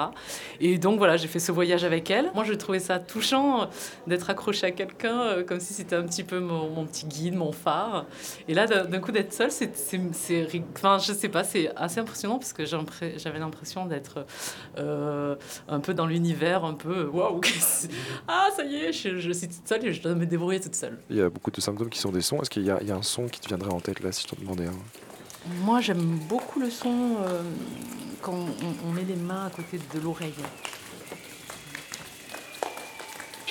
Et 0.60 0.78
donc 0.78 0.98
voilà, 0.98 1.16
j'ai 1.16 1.28
fait 1.28 1.38
ce 1.38 1.52
voyage 1.52 1.84
avec 1.84 2.10
elle. 2.10 2.30
Moi, 2.34 2.44
je 2.44 2.52
trouvais 2.54 2.80
ça 2.80 2.98
touchant 2.98 3.62
euh, 3.62 3.66
d'être 4.06 4.30
accroché 4.30 4.66
à 4.66 4.70
quelqu'un, 4.72 5.20
euh, 5.20 5.43
comme 5.44 5.60
si 5.60 5.72
c'était 5.74 5.96
un 5.96 6.02
petit 6.02 6.24
peu 6.24 6.40
mon, 6.40 6.70
mon 6.70 6.84
petit 6.86 7.06
guide, 7.06 7.34
mon 7.34 7.52
phare. 7.52 8.06
Et 8.48 8.54
là, 8.54 8.66
d'un 8.66 9.00
coup, 9.00 9.12
d'être 9.12 9.32
seule, 9.32 9.50
c'est, 9.50 9.76
c'est, 9.76 10.00
c'est 10.12 10.42
ri- 10.42 10.64
enfin, 10.74 10.98
je 10.98 11.12
sais 11.12 11.28
pas, 11.28 11.44
c'est 11.44 11.70
assez 11.76 12.00
impressionnant 12.00 12.38
parce 12.38 12.52
que 12.52 12.64
j'avais 12.66 13.38
l'impression 13.38 13.86
d'être 13.86 14.26
euh, 14.78 15.36
un 15.68 15.80
peu 15.80 15.94
dans 15.94 16.06
l'univers, 16.06 16.64
un 16.64 16.74
peu 16.74 17.06
waouh, 17.06 17.40
qu'est-ce- 17.40 17.88
ah 18.28 18.48
ça 18.56 18.64
y 18.64 18.76
est, 18.76 18.92
je, 18.92 19.18
je 19.18 19.32
suis 19.32 19.48
toute 19.48 19.66
seule 19.68 19.84
et 19.86 19.92
je 19.92 20.02
dois 20.02 20.14
me 20.14 20.26
débrouiller 20.26 20.60
toute 20.60 20.74
seule. 20.74 20.98
Il 21.10 21.16
y 21.16 21.22
a 21.22 21.28
beaucoup 21.30 21.50
de 21.50 21.60
symptômes 21.60 21.90
qui 21.90 21.98
sont 21.98 22.12
des 22.12 22.20
sons. 22.22 22.40
Est-ce 22.40 22.50
qu'il 22.50 22.64
y, 22.64 22.70
a 22.70 22.78
il 22.80 22.88
y 22.88 22.92
a 22.92 22.96
un 22.96 23.02
son 23.02 23.28
qui 23.28 23.40
te 23.40 23.48
viendrait 23.48 23.72
en 23.72 23.80
tête 23.80 24.00
là 24.00 24.12
si 24.12 24.22
je 24.22 24.28
t'en 24.34 24.40
demandais 24.40 24.66
un? 24.66 24.72
Moi, 25.62 25.80
j'aime 25.80 26.18
beaucoup 26.28 26.58
le 26.60 26.70
son 26.70 27.16
euh, 27.20 27.42
quand 28.22 28.32
on, 28.32 28.88
on 28.88 28.92
met 28.92 29.04
les 29.04 29.16
mains 29.16 29.46
à 29.46 29.50
côté 29.50 29.78
de 29.94 30.00
l'oreille. 30.00 30.32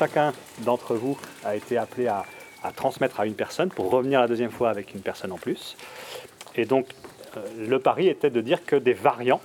Chacun 0.04 0.34
d'entre 0.66 0.96
vous 0.96 1.18
a 1.46 1.56
été 1.56 1.78
appelé 1.78 2.08
à, 2.08 2.26
transmettre 2.76 3.22
à 3.22 3.26
une 3.26 3.36
personne 3.36 3.70
pour 3.70 3.90
revenir 3.90 4.20
la 4.20 4.28
deuxième 4.28 4.52
fois 4.52 4.70
avec 4.70 4.94
une 4.94 5.00
personne 5.00 5.32
en 5.32 5.38
plus. 5.38 5.78
Et 6.58 6.66
donc, 6.66 6.88
euh, 7.38 7.70
le 7.70 7.80
pari 7.80 8.10
était 8.10 8.30
de 8.30 8.42
dire 8.42 8.66
que 8.66 8.76
des 8.76 8.92
variants, 8.92 9.40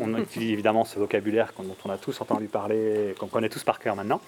on 0.00 0.18
utilise 0.18 0.50
évidemment 0.50 0.84
ce 0.84 0.98
vocabulaire 0.98 1.52
dont 1.56 1.76
on 1.84 1.90
a 1.90 1.96
tous 1.96 2.20
entendu 2.20 2.46
parler, 2.46 3.14
qu'on 3.20 3.28
connaît 3.28 3.48
tous 3.48 3.62
par 3.62 3.78
cœur 3.78 3.94
maintenant, 3.94 4.20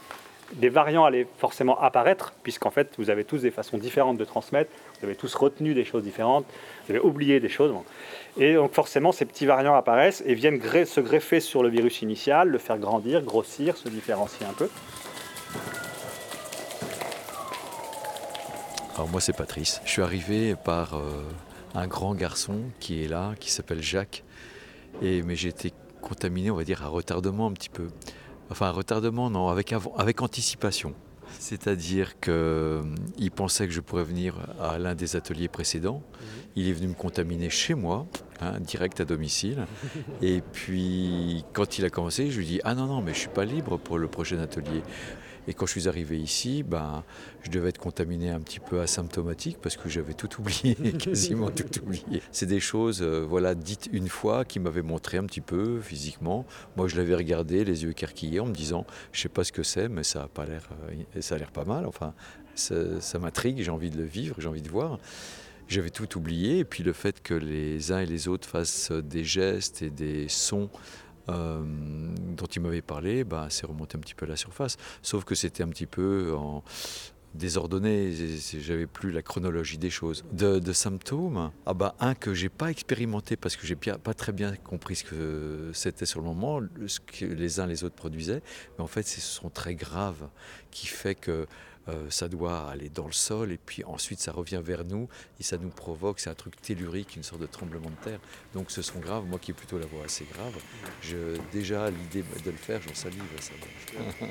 des 0.53 0.69
variants 0.69 1.05
allaient 1.05 1.27
forcément 1.39 1.81
apparaître, 1.81 2.33
puisqu'en 2.45 2.71
fait, 2.71 2.93
vous 2.97 3.11
avez 3.11 3.25
tous 3.25 3.43
des 3.43 3.51
façons 3.51 3.77
différentes 3.77 4.19
de 4.19 4.25
transmettre, 4.25 4.71
vous 5.01 5.07
avez 5.07 5.17
tous 5.17 5.35
retenu 5.35 5.75
des 5.75 5.85
choses 5.85 6.05
différentes, 6.05 6.45
vous 6.87 6.95
avez 6.95 7.01
oublié 7.01 7.41
des 7.41 7.49
choses. 7.49 7.75
Et 8.37 8.55
donc 8.55 8.73
forcément, 8.73 9.11
ces 9.11 9.25
petits 9.25 9.47
variants 9.47 9.75
apparaissent 9.75 10.23
et 10.27 10.35
viennent 10.35 10.61
se 10.85 11.01
greffer 11.01 11.41
sur 11.41 11.65
le 11.65 11.71
virus 11.71 12.03
initial, 12.03 12.51
le 12.51 12.59
faire 12.59 12.79
grandir, 12.79 13.23
grossir, 13.23 13.77
se 13.77 13.89
différencier 13.89 14.47
un 14.47 14.53
peu. 14.53 14.69
Alors 18.95 19.09
moi 19.09 19.21
c'est 19.21 19.33
Patrice. 19.33 19.81
Je 19.85 19.91
suis 19.91 20.03
arrivé 20.03 20.55
par 20.57 20.95
euh, 20.95 21.23
un 21.75 21.87
grand 21.87 22.15
garçon 22.15 22.61
qui 22.81 23.03
est 23.05 23.09
là, 23.09 23.35
qui 23.39 23.51
s'appelle 23.51 23.83
Jacques. 23.83 24.25
Et, 25.03 25.23
mais 25.23 25.37
j'ai 25.37 25.49
été 25.49 25.73
contaminé, 26.03 26.51
on 26.51 26.57
va 26.57 26.65
dire, 26.65 26.83
à 26.83 26.89
retardement 26.89 27.47
un 27.47 27.53
petit 27.53 27.69
peu. 27.71 27.89
Enfin, 28.51 28.67
à 28.67 28.71
retardement, 28.73 29.31
non, 29.31 29.49
avec, 29.49 29.73
avant- 29.73 29.95
avec 29.97 30.21
anticipation. 30.23 30.95
C'est-à-dire 31.39 32.19
qu'il 32.19 33.31
pensait 33.35 33.69
que 33.69 33.73
je 33.73 33.81
pourrais 33.81 34.03
venir 34.03 34.35
à 34.61 34.79
l'un 34.79 34.97
des 34.97 35.15
ateliers 35.15 35.47
précédents. 35.49 36.03
Il 36.57 36.69
est 36.69 36.73
venu 36.73 36.89
me 36.89 36.95
contaminer 36.95 37.49
chez 37.49 37.75
moi, 37.75 38.07
hein, 38.41 38.59
direct 38.59 39.01
à 39.01 39.05
domicile. 39.05 39.65
Et 40.23 40.41
puis, 40.53 41.45
quand 41.53 41.79
il 41.79 41.85
a 41.85 41.91
commencé, 41.91 42.31
je 42.33 42.39
lui 42.39 42.45
ai 42.47 42.49
dit 42.49 42.61
Ah 42.65 42.75
non, 42.75 42.87
non, 42.87 43.01
mais 43.01 43.15
je 43.15 43.21
suis 43.21 43.29
pas 43.29 43.45
libre 43.45 43.79
pour 43.79 43.97
le 43.99 44.09
prochain 44.09 44.41
atelier. 44.41 44.83
Et 45.51 45.53
quand 45.53 45.67
je 45.67 45.73
suis 45.73 45.89
arrivé 45.89 46.17
ici, 46.17 46.63
ben, 46.63 47.03
je 47.43 47.51
devais 47.51 47.71
être 47.71 47.79
contaminé 47.79 48.31
un 48.31 48.39
petit 48.39 48.61
peu 48.61 48.81
asymptomatique 48.81 49.59
parce 49.61 49.77
que 49.77 49.89
j'avais 49.89 50.15
tout 50.15 50.29
oublié, 50.39 50.77
quasiment 50.99 51.51
tout 51.51 51.83
oublié. 51.83 52.23
C'est 52.31 52.47
des 52.47 52.61
choses 52.61 53.03
euh, 53.03 53.27
voilà, 53.29 53.57
dites 53.57 53.89
une 53.91 54.09
fois 54.09 54.45
qui 54.45 54.61
m'avaient 54.61 54.81
montré 54.81 55.19
un 55.19 55.25
petit 55.25 55.41
peu 55.41 55.81
physiquement. 55.81 56.47
Moi, 56.77 56.87
je 56.87 56.97
l'avais 56.97 57.17
regardé, 57.17 57.65
les 57.65 57.83
yeux 57.83 57.91
écarquillés, 57.91 58.39
en 58.39 58.47
me 58.47 58.53
disant 58.53 58.87
Je 59.11 59.23
sais 59.23 59.29
pas 59.29 59.43
ce 59.43 59.51
que 59.51 59.65
c'est, 59.65 59.89
mais 59.89 60.05
ça 60.05 60.23
a, 60.23 60.29
pas 60.29 60.47
l'air, 60.47 60.69
euh, 60.89 61.21
ça 61.21 61.35
a 61.35 61.39
l'air 61.39 61.51
pas 61.51 61.65
mal. 61.65 61.85
Enfin, 61.85 62.15
ça, 62.55 63.01
ça 63.01 63.19
m'intrigue, 63.19 63.61
j'ai 63.61 63.73
envie 63.73 63.91
de 63.91 63.99
le 63.99 64.05
vivre, 64.05 64.37
j'ai 64.39 64.49
envie 64.49 64.63
de 64.63 64.71
voir. 64.71 65.01
J'avais 65.67 65.91
tout 65.91 66.17
oublié, 66.17 66.59
et 66.59 66.65
puis 66.65 66.85
le 66.85 66.93
fait 66.93 67.21
que 67.25 67.35
les 67.35 67.91
uns 67.91 67.99
et 67.99 68.07
les 68.07 68.29
autres 68.29 68.49
fassent 68.49 68.93
des 68.93 69.25
gestes 69.25 69.83
et 69.83 69.91
des 69.91 70.29
sons 70.29 70.71
euh, 71.29 71.63
dont 72.37 72.47
il 72.47 72.63
m'avait 72.63 72.83
parlé, 72.83 73.25
bah, 73.25 73.47
c'est 73.51 73.67
remonté 73.67 73.97
un 73.97 74.01
petit 74.01 74.15
peu 74.15 74.27
à 74.27 74.29
la 74.29 74.37
surface. 74.37 74.77
Sauf 75.03 75.25
que 75.25 75.35
c'était 75.35 75.63
un 75.63 75.69
petit 75.69 75.87
peu 75.87 76.35
en 76.37 76.63
désordonné, 77.35 78.13
j'avais 78.59 78.87
plus 78.87 79.13
la 79.13 79.23
chronologie 79.23 79.79
des 79.79 79.91
choses. 79.91 80.25
De, 80.33 80.73
symptômes, 80.73 81.51
ah 81.67 81.75
bah, 81.75 81.95
un 82.01 82.15
que 82.15 82.35
j'ai 82.35 82.49
pas 82.49 82.71
expérimenté 82.71 83.37
parce 83.37 83.57
que 83.57 83.67
j'ai 83.67 83.77
pas 83.77 84.15
très 84.15 84.33
bien 84.33 84.57
compris 84.57 84.97
ce 84.97 85.05
que 85.05 85.71
c'était 85.73 86.07
sur 86.07 86.21
le 86.21 86.27
moment, 86.27 86.61
ce 86.87 87.01
que 87.01 87.25
les 87.25 87.61
uns 87.61 87.67
les 87.67 87.85
autres 87.85 87.95
produisaient, 87.95 88.43
mais 88.77 88.85
en 88.85 88.87
fait 88.87 89.07
ce 89.07 89.21
sont 89.21 89.51
très 89.51 89.75
graves, 89.75 90.29
qui 90.71 90.87
fait 90.87 91.15
que 91.15 91.47
euh, 91.91 92.11
ça 92.11 92.29
doit 92.29 92.71
aller 92.71 92.89
dans 92.89 93.07
le 93.07 93.13
sol 93.13 93.53
et 93.53 93.59
puis 93.59 93.85
ensuite 93.85 94.21
ça 94.21 94.33
revient 94.33 94.61
vers 94.63 94.85
nous 94.85 95.09
et 95.39 95.43
ça 95.43 95.57
nous 95.59 95.71
provoque, 95.71 96.21
c'est 96.21 96.31
un 96.31 96.35
truc 96.35 96.61
tellurique, 96.61 97.17
une 97.17 97.23
sorte 97.23 97.41
de 97.41 97.47
tremblement 97.47 97.91
de 97.91 98.05
terre. 98.05 98.21
Donc 98.55 98.71
ce 98.71 98.83
sont 98.83 98.99
graves, 98.99 99.25
moi 99.27 99.39
qui 99.39 99.51
ai 99.51 99.55
plutôt 99.55 99.79
la 99.79 99.87
voix 99.87 100.05
assez 100.05 100.25
grave, 100.33 100.55
je, 101.03 101.39
déjà 101.53 101.91
l'idée 101.91 102.25
de 102.45 102.51
le 102.51 102.57
faire, 102.57 102.81
j'en 102.83 102.95
salive. 102.95 103.23
Ça. 103.41 103.53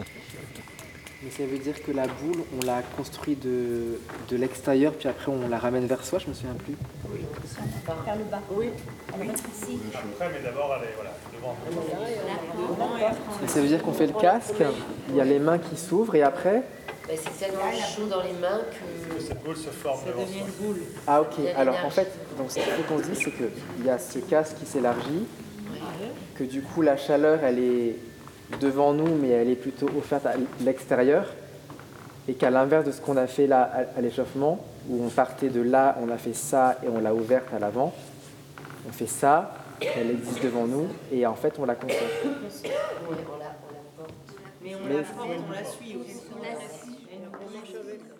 Mais 1.22 1.32
ça 1.32 1.46
veut 1.46 1.58
dire 1.58 1.84
que 1.84 1.92
la 1.92 2.08
boule, 2.08 2.44
on 2.56 2.66
l'a 2.66 2.82
construite 2.82 3.44
de, 3.44 4.00
de 4.30 4.38
l'extérieur, 4.38 4.94
puis 4.94 5.10
après 5.10 5.30
on 5.30 5.50
la 5.50 5.60
ramène 5.60 5.86
vers 5.86 6.02
soi, 6.06 6.18
je 6.18 6.28
me 6.28 6.34
souviens 6.34 6.54
plus. 6.54 6.76
Oui. 7.12 7.20
Vers 8.06 8.16
le 8.16 8.24
bas. 8.24 8.42
Oui. 8.52 8.70
mais 9.18 9.28
d'abord, 10.42 10.72
allez, 10.72 10.88
voilà, 10.96 11.12
devant. 11.34 11.58
Et 13.44 13.48
ça 13.50 13.60
veut 13.60 13.68
dire 13.68 13.84
qu'on 13.84 13.92
fait 13.92 14.08
le 14.08 14.14
casque, 14.14 14.64
il 15.10 15.16
y 15.18 15.20
a 15.20 15.26
les 15.26 15.40
mains 15.40 15.60
qui 15.60 15.76
s'ouvrent, 15.76 16.16
et 16.16 16.22
après 16.22 16.64
Bah, 17.10 17.16
c'est 17.18 17.44
tellement 17.44 17.72
chaud 17.72 18.06
dans 18.06 18.22
les 18.22 18.34
mains 18.34 18.62
que 18.70 19.20
cette 19.20 19.44
boule 19.44 19.58
se 19.58 19.70
forme 19.70 20.00
ça 20.06 20.12
devient 20.12 20.42
une 20.42 20.64
boule. 20.64 20.82
Ah 21.08 21.22
ok, 21.22 21.44
alors 21.58 21.78
en 21.84 21.90
fait, 21.90 22.08
donc, 22.38 22.52
ce 22.52 22.60
qu'il 22.60 22.64
faut 22.64 22.84
qu'on 22.84 23.00
se 23.00 23.08
dise, 23.10 23.20
c'est 23.24 23.32
qu'il 23.32 23.86
y 23.86 23.90
a 23.90 23.98
ce 23.98 24.20
casque 24.20 24.58
qui 24.60 24.68
s'élargit, 24.68 25.26
que 26.36 26.44
du 26.44 26.62
coup 26.62 26.84
la 26.84 26.98
chaleur 26.98 27.44
elle 27.44 27.58
est 27.58 27.96
devant 28.62 28.94
nous, 28.94 29.16
mais 29.16 29.30
elle 29.30 29.50
est 29.50 29.56
plutôt 29.56 29.88
offerte 29.98 30.28
à 30.28 30.34
l'extérieur, 30.62 31.26
et 32.28 32.36
qu'à 32.36 32.52
l'inverse 32.52 32.86
de 32.86 32.92
ce 32.92 33.02
qu'on 33.02 33.18
a 33.18 33.26
fait 33.26 33.48
là 33.48 33.72
à, 33.98 34.02
l'échauffement, 34.02 34.64
où 34.88 35.04
on 35.04 35.10
partait 35.10 35.50
de 35.50 35.62
là, 35.62 35.98
on 36.04 36.12
a 36.12 36.18
fait 36.20 36.36
ça 36.36 36.78
et 36.84 36.90
on 36.90 37.00
l'a 37.00 37.16
ouverte 37.16 37.52
à 37.56 37.58
l'avant, 37.58 37.92
on 38.88 38.92
fait 38.92 39.08
ça, 39.08 39.56
elle 39.82 40.12
existe 40.12 40.44
devant 40.44 40.68
nous, 40.68 40.88
et 41.12 41.26
en 41.26 41.34
fait 41.34 41.56
on 41.58 41.66
la 41.66 41.74
conserve. 41.74 42.04
Mais 44.62 44.76
on 44.76 44.88
la 44.88 45.04
porte, 45.04 45.30
on 45.48 45.52
la 45.52 45.64
suit 45.64 45.98
aussi. 45.98 46.89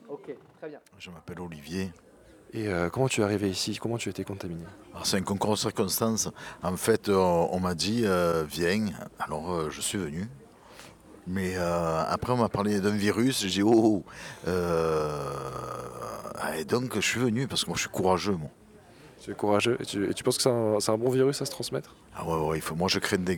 Ok, 0.10 0.34
très 0.58 0.70
bien. 0.70 0.80
Je 0.98 1.12
m'appelle 1.12 1.40
Olivier. 1.40 1.92
Et 2.52 2.68
euh, 2.68 2.90
comment 2.90 3.08
tu 3.08 3.22
es 3.22 3.24
arrivé 3.24 3.48
ici? 3.50 3.78
Comment 3.80 3.98
tu 3.98 4.10
as 4.10 4.12
été 4.12 4.24
contaminé? 4.24 4.64
Alors, 4.92 5.06
C'est 5.06 5.18
un 5.18 5.22
concours 5.22 5.52
de 5.52 5.58
circonstances. 5.58 6.30
En 6.64 6.76
fait, 6.78 7.10
on, 7.10 7.50
on 7.52 7.60
m'a 7.60 7.76
dit 7.76 8.02
euh, 8.06 8.44
viens. 8.44 8.88
Alors 9.20 9.54
euh, 9.54 9.70
je 9.70 9.82
suis 9.82 10.00
venu. 10.00 10.28
Mais 11.28 11.54
euh, 11.58 12.04
après, 12.08 12.34
on 12.34 12.38
m'a 12.38 12.50
parlé 12.50 12.80
d'un 12.80 12.96
virus. 12.96 13.42
J'ai 13.42 13.50
dit 13.50 13.62
oh. 13.62 13.72
oh. 13.72 14.04
Euh, 14.48 15.32
et 16.58 16.66
donc, 16.66 16.96
je 16.96 17.02
suis 17.02 17.20
venu 17.20 17.48
parce 17.48 17.64
que 17.64 17.70
moi, 17.70 17.76
je 17.76 17.82
suis 17.82 17.92
courageux. 17.92 18.36
Moi. 18.36 18.50
Tu 19.22 19.32
es 19.32 19.34
courageux 19.34 19.78
et 19.82 19.86
tu, 19.86 20.24
penses 20.24 20.38
que 20.38 20.44
c'est 20.44 20.92
un, 20.92 20.98
bon 20.98 21.10
virus 21.10 21.42
à 21.42 21.46
se 21.46 21.52
transmettre? 21.52 21.94
Ah 22.16 22.26
ouais, 22.26 22.58
il 22.58 22.62
faut, 22.62 22.76
moi 22.76 22.88
je 22.88 23.00
crains 23.00 23.18
des 23.18 23.34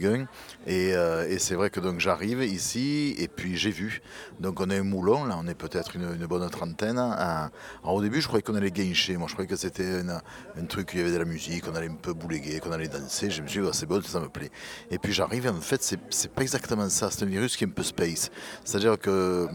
et, 0.68 0.94
euh, 0.94 1.28
et 1.28 1.40
c'est 1.40 1.56
vrai 1.56 1.72
que 1.72 1.80
donc 1.80 2.00
j'arrive 2.00 2.44
ici 2.44 3.16
et 3.18 3.28
puis 3.28 3.58
j'ai 3.58 3.72
vu. 3.72 4.02
Donc 4.40 4.60
on 4.60 4.70
a 4.70 4.76
un 4.76 4.84
moulon, 4.84 5.26
là 5.26 5.38
on 5.40 5.48
est 5.48 5.56
peut-être 5.56 5.96
une, 5.96 6.26
bonne 6.28 6.48
trentaine. 6.52 7.00
hein. 7.00 7.50
Alors 7.84 7.96
au 7.96 8.02
début 8.02 8.22
je 8.22 8.28
croyais 8.28 8.44
qu'on 8.44 8.54
allait 8.54 8.70
guincher, 8.70 9.18
moi 9.18 9.28
je 9.28 9.34
croyais 9.34 9.50
que 9.50 9.56
c'était 9.56 10.02
un 10.06 10.66
truc 10.66 10.90
où 10.90 10.98
il 10.98 11.00
y 11.00 11.02
avait 11.02 11.14
de 11.14 11.18
la 11.18 11.26
musique, 11.26 11.66
qu'on 11.66 11.74
allait 11.74 11.90
un 11.90 11.96
peu 11.96 12.14
bouléguer, 12.14 12.60
qu'on 12.60 12.72
allait 12.72 12.88
danser. 12.88 13.32
Je 13.32 13.42
me 13.42 13.48
suis 13.48 13.62
dit, 13.62 13.68
Ah, 13.68 13.74
c'est 13.74 13.88
bon, 13.88 14.04
ça 14.04 14.20
me 14.20 14.30
plaît. 14.30 14.52
Et 14.92 15.00
puis 15.00 15.14
j'arrive 15.14 15.48
et 15.48 15.50
en 15.50 15.62
fait 15.62 15.82
c'est, 15.82 16.32
pas 16.32 16.44
exactement 16.44 16.88
ça, 16.90 17.10
c'est 17.10 17.24
un 17.24 17.28
virus 17.28 17.58
qui 17.58 17.64
est 17.64 17.68
un 17.68 17.72
peu 17.72 17.84
space. 17.84 18.30
C'est-à-dire 18.64 19.00
que 19.00 19.10
euh, 19.10 19.48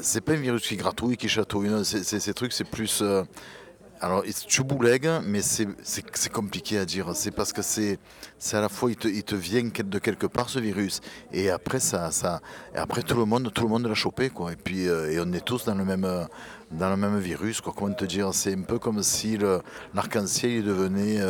c'est 0.00 0.22
pas 0.22 0.32
un 0.32 0.36
virus 0.36 0.66
qui 0.66 0.76
gratouille, 0.76 1.18
qui 1.18 1.28
chatouille, 1.28 1.84
ces 1.84 2.34
trucs 2.34 2.54
c'est 2.54 2.64
plus... 2.64 3.00
euh, 3.02 3.22
alors, 4.02 4.24
tu 4.48 4.64
boulegues, 4.64 5.08
mais 5.24 5.42
c'est 5.42 6.32
compliqué 6.32 6.76
à 6.76 6.84
dire. 6.84 7.14
C'est 7.14 7.30
parce 7.30 7.52
que 7.52 7.62
c'est 7.62 7.98
à 8.52 8.60
la 8.60 8.68
fois, 8.68 8.90
il 8.90 8.96
te, 8.96 9.06
il 9.06 9.22
te, 9.22 9.36
vient 9.36 9.62
de 9.62 9.98
quelque 10.00 10.26
part 10.26 10.48
ce 10.48 10.58
virus. 10.58 11.00
Et 11.32 11.50
après, 11.50 11.78
ça, 11.78 12.10
ça, 12.10 12.40
et 12.74 12.78
après 12.78 13.02
tout 13.04 13.16
le 13.16 13.24
monde 13.26 13.52
tout 13.54 13.62
le 13.62 13.68
monde 13.68 13.86
l'a 13.86 13.94
chopé. 13.94 14.28
Quoi. 14.28 14.54
Et 14.54 14.56
puis, 14.56 14.86
et 14.86 15.20
on 15.20 15.32
est 15.32 15.44
tous 15.44 15.66
dans 15.66 15.76
le 15.76 15.84
même, 15.84 16.26
dans 16.72 16.90
le 16.90 16.96
même 16.96 17.20
virus. 17.20 17.60
Quoi. 17.60 17.72
Comment 17.76 17.94
te 17.94 18.04
dire? 18.04 18.34
C'est 18.34 18.54
un 18.54 18.62
peu 18.62 18.80
comme 18.80 19.04
si 19.04 19.38
l'arc-en-ciel 19.94 20.64
devenait, 20.64 21.20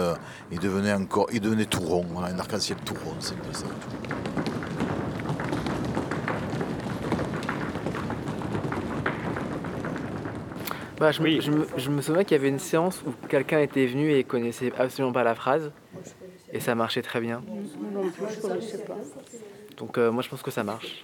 il 0.51 0.59
devenait 0.59 0.95
encore, 0.95 1.27
il 1.31 1.43
devenait 1.43 1.67
tout 1.67 1.83
rond. 1.83 2.07
un 2.25 2.39
arc-en-ciel 2.39 2.79
tout 2.87 2.97
rond, 3.05 3.17
c'est 3.21 3.35
un 3.35 3.37
peu 3.37 3.53
ça. 3.53 3.67
Bah, 11.03 11.11
je, 11.11 11.21
me, 11.21 11.41
je, 11.79 11.91
me, 11.91 12.01
souviens 12.01 12.23
qu'il 12.23 12.37
y 12.37 12.41
avait 12.41 12.49
une 12.49 12.61
séance 12.61 13.03
où 13.05 13.11
quelqu'un 13.27 13.59
était 13.59 13.87
venu 13.87 14.13
et 14.13 14.23
connaissait 14.23 14.73
absolument 14.79 15.13
pas 15.13 15.25
la 15.25 15.35
phrase. 15.35 15.73
Et 16.53 16.61
ça 16.61 16.77
marchait 16.77 17.03
très 17.03 17.21
bien. 17.21 17.43
Donc 19.79 19.99
euh, 19.99 20.13
moi 20.13 20.23
je 20.23 20.29
pense 20.29 20.43
que 20.43 20.53
ça 20.53 20.63
marche. 20.63 21.03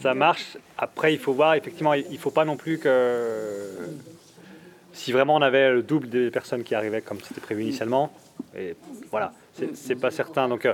Ça 0.00 0.14
marche. 0.14 0.56
Après 0.78 1.12
il 1.12 1.18
faut 1.18 1.34
voir, 1.34 1.56
effectivement, 1.56 1.92
il 1.92 2.10
ne 2.10 2.16
faut 2.16 2.30
pas 2.30 2.46
non 2.46 2.56
plus 2.56 2.78
que... 2.78 3.68
Si 4.94 5.12
vraiment 5.12 5.34
on 5.34 5.42
avait 5.42 5.72
le 5.72 5.82
double 5.82 6.08
des 6.08 6.30
personnes 6.30 6.64
qui 6.64 6.74
arrivaient 6.74 7.02
comme 7.02 7.20
c'était 7.20 7.42
prévu 7.42 7.64
initialement, 7.64 8.10
et 8.56 8.76
voilà, 9.10 9.34
c'est 9.74 10.00
pas 10.00 10.10
certain. 10.10 10.48
Donc 10.48 10.64
euh, 10.64 10.72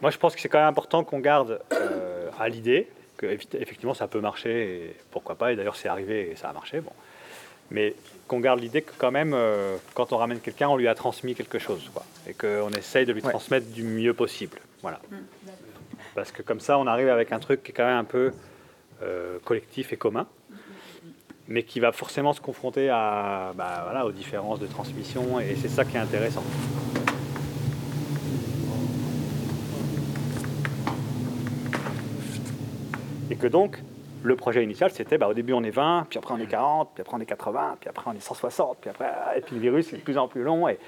moi 0.00 0.10
je 0.10 0.16
pense 0.16 0.34
que 0.34 0.40
c'est 0.40 0.48
quand 0.48 0.60
même 0.60 0.68
important 0.68 1.04
qu'on 1.04 1.20
garde 1.20 1.60
euh, 1.74 2.30
à 2.40 2.48
l'idée 2.48 2.88
que 3.18 3.26
effectivement 3.26 3.92
ça 3.92 4.08
peut 4.08 4.20
marcher 4.20 4.62
et 4.62 4.96
pourquoi 5.10 5.34
pas. 5.34 5.52
Et 5.52 5.56
d'ailleurs 5.56 5.76
c'est 5.76 5.88
arrivé 5.88 6.30
et 6.30 6.36
ça 6.36 6.48
a 6.48 6.54
marché. 6.54 6.80
Bon 6.80 6.92
mais 7.70 7.94
qu'on 8.28 8.40
garde 8.40 8.60
l'idée 8.60 8.82
que 8.82 8.92
quand 8.96 9.10
même, 9.10 9.32
euh, 9.34 9.76
quand 9.94 10.12
on 10.12 10.16
ramène 10.16 10.40
quelqu'un, 10.40 10.68
on 10.68 10.76
lui 10.76 10.88
a 10.88 10.94
transmis 10.94 11.34
quelque 11.34 11.58
chose, 11.58 11.90
quoi, 11.92 12.04
et 12.28 12.34
qu'on 12.34 12.70
essaye 12.70 13.06
de 13.06 13.12
lui 13.12 13.22
transmettre 13.22 13.66
du 13.68 13.82
mieux 13.82 14.14
possible. 14.14 14.58
Voilà. 14.82 15.00
Mm, 15.10 15.16
Parce 16.14 16.32
que 16.32 16.42
comme 16.42 16.60
ça, 16.60 16.78
on 16.78 16.86
arrive 16.86 17.08
avec 17.08 17.32
un 17.32 17.38
truc 17.38 17.62
qui 17.62 17.70
est 17.70 17.74
quand 17.74 17.86
même 17.86 17.98
un 17.98 18.04
peu 18.04 18.32
euh, 19.02 19.38
collectif 19.44 19.92
et 19.92 19.96
commun, 19.96 20.26
mais 21.48 21.62
qui 21.62 21.80
va 21.80 21.92
forcément 21.92 22.32
se 22.32 22.40
confronter 22.40 22.88
à, 22.88 23.52
bah, 23.54 23.82
voilà, 23.84 24.06
aux 24.06 24.12
différences 24.12 24.60
de 24.60 24.66
transmission, 24.66 25.40
et 25.40 25.56
c'est 25.60 25.68
ça 25.68 25.84
qui 25.84 25.96
est 25.96 26.00
intéressant. 26.00 26.42
Et 33.30 33.36
que 33.36 33.46
donc, 33.46 33.78
le 34.24 34.36
projet 34.36 34.64
initial, 34.64 34.90
c'était 34.90 35.18
bah, 35.18 35.28
au 35.28 35.34
début 35.34 35.52
on 35.52 35.62
est 35.62 35.70
20, 35.70 36.06
puis 36.08 36.18
après 36.18 36.34
on 36.34 36.38
est 36.38 36.46
40, 36.46 36.90
puis 36.94 37.02
après 37.02 37.14
on 37.14 37.20
est 37.20 37.26
80, 37.26 37.76
puis 37.78 37.90
après 37.90 38.04
on 38.06 38.14
est 38.14 38.20
160, 38.20 38.78
puis 38.80 38.90
après 38.90 39.10
et 39.36 39.40
puis 39.42 39.54
le 39.54 39.60
virus 39.60 39.92
est 39.92 39.98
de 39.98 40.02
plus 40.02 40.16
en 40.16 40.28
plus 40.28 40.42
long. 40.42 40.66
Et, 40.66 40.78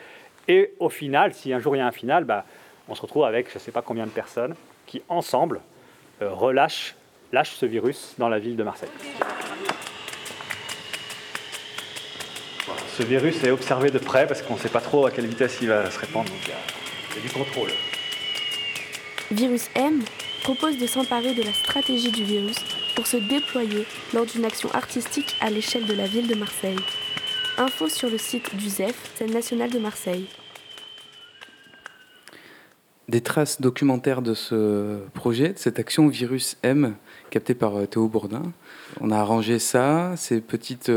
et 0.49 0.73
au 0.81 0.89
final, 0.89 1.35
si 1.35 1.53
un 1.53 1.59
jour 1.59 1.77
il 1.77 1.81
y 1.81 1.83
a 1.83 1.87
un 1.87 1.93
final, 1.93 2.25
bah, 2.25 2.47
on 2.89 2.95
se 2.95 3.03
retrouve 3.03 3.25
avec 3.25 3.51
je 3.51 3.55
ne 3.55 3.59
sais 3.61 3.73
pas 3.73 3.83
combien 3.83 4.07
de 4.07 4.11
personnes 4.11 4.55
qui 4.87 5.03
ensemble 5.09 5.61
euh, 6.23 6.33
relâchent 6.33 6.97
lâchent 7.33 7.57
ce 7.57 7.67
virus 7.67 8.15
dans 8.19 8.31
la 8.31 8.39
ville 8.39 8.57
de 8.57 8.63
Marseille. 8.63 8.89
Ce 12.97 13.03
virus 13.03 13.45
est 13.45 13.51
observé 13.51 13.91
de 13.91 13.99
près 13.99 14.27
parce 14.27 14.41
qu'on 14.41 14.55
ne 14.55 14.59
sait 14.59 14.71
pas 14.71 14.81
trop 14.81 15.05
à 15.05 15.11
quelle 15.11 15.27
vitesse 15.27 15.59
il 15.61 15.69
va 15.69 15.91
se 15.91 15.99
répandre, 15.99 16.31
donc 16.31 16.39
il 16.47 17.17
y 17.17 17.19
a 17.19 17.23
du 17.23 17.29
contrôle. 17.29 17.69
Virus 19.31 19.69
M 19.75 20.03
propose 20.43 20.79
de 20.79 20.87
s'emparer 20.87 21.35
de 21.35 21.43
la 21.43 21.53
stratégie 21.53 22.13
du 22.13 22.25
virus 22.25 22.57
pour 22.97 23.07
se 23.07 23.19
déployer 23.19 23.87
lors 24.13 24.27
d'une 24.27 24.45
action 24.45 24.69
artistique 24.73 25.37
à 25.41 25.51
l'échelle 25.51 25.87
de 25.87 25.95
la 25.95 26.07
ville 26.07 26.27
de 26.27 26.35
Marseille. 26.35 26.79
Info 27.59 27.89
sur 27.89 28.11
le 28.11 28.19
site 28.19 28.57
du 28.57 28.69
ZEF, 28.69 29.13
scène 29.15 29.33
nationale 29.33 29.71
de 29.71 29.79
Marseille. 29.79 30.27
Des 33.09 33.21
traces 33.21 33.61
documentaires 33.61 34.21
de 34.21 34.35
ce 34.35 34.99
projet, 35.15 35.51
de 35.51 35.59
cette 35.59 35.79
action 35.79 36.09
Virus 36.09 36.57
M, 36.65 36.97
captée 37.31 37.55
par 37.55 37.77
euh, 37.77 37.87
Théo 37.87 38.09
Bourdin. 38.09 38.43
On 39.01 39.13
a 39.13 39.19
arrangé 39.19 39.61
ça, 39.61 40.15
ces 40.17 40.41
petites 40.41 40.91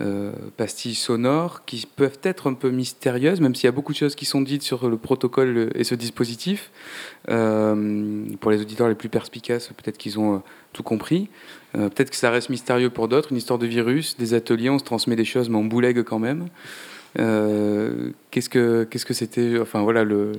euh, 0.00 0.30
pastilles 0.56 0.94
sonores 0.94 1.64
qui 1.64 1.84
peuvent 1.96 2.20
être 2.22 2.48
un 2.48 2.54
peu 2.54 2.70
mystérieuses, 2.70 3.40
même 3.40 3.56
s'il 3.56 3.64
y 3.64 3.68
a 3.68 3.72
beaucoup 3.72 3.92
de 3.92 3.98
choses 3.98 4.14
qui 4.14 4.26
sont 4.26 4.40
dites 4.40 4.62
sur 4.62 4.88
le 4.88 4.96
protocole 4.96 5.70
et 5.74 5.82
ce 5.82 5.96
dispositif. 5.96 6.70
Euh, 7.28 8.24
pour 8.40 8.52
les 8.52 8.60
auditeurs 8.60 8.88
les 8.88 8.94
plus 8.94 9.08
perspicaces, 9.08 9.68
peut-être 9.68 9.98
qu'ils 9.98 10.20
ont 10.20 10.36
euh, 10.36 10.38
tout 10.72 10.84
compris. 10.84 11.28
peut-être 11.72 12.10
que 12.10 12.16
ça 12.16 12.30
reste 12.30 12.48
mystérieux 12.48 12.90
pour 12.90 13.08
d'autres, 13.08 13.32
une 13.32 13.38
histoire 13.38 13.58
de 13.58 13.66
virus, 13.66 14.16
des 14.16 14.34
ateliers, 14.34 14.70
on 14.70 14.78
se 14.78 14.84
transmet 14.84 15.16
des 15.16 15.24
choses, 15.24 15.48
mais 15.48 15.56
on 15.56 15.64
boulegue 15.64 16.02
quand 16.04 16.20
même. 16.20 16.46
qu'est-ce 17.16 18.48
que 18.48 18.84
que 18.84 19.14
c'était 19.14 19.58
Enfin 19.60 19.82
voilà 19.82 20.04
le 20.04 20.32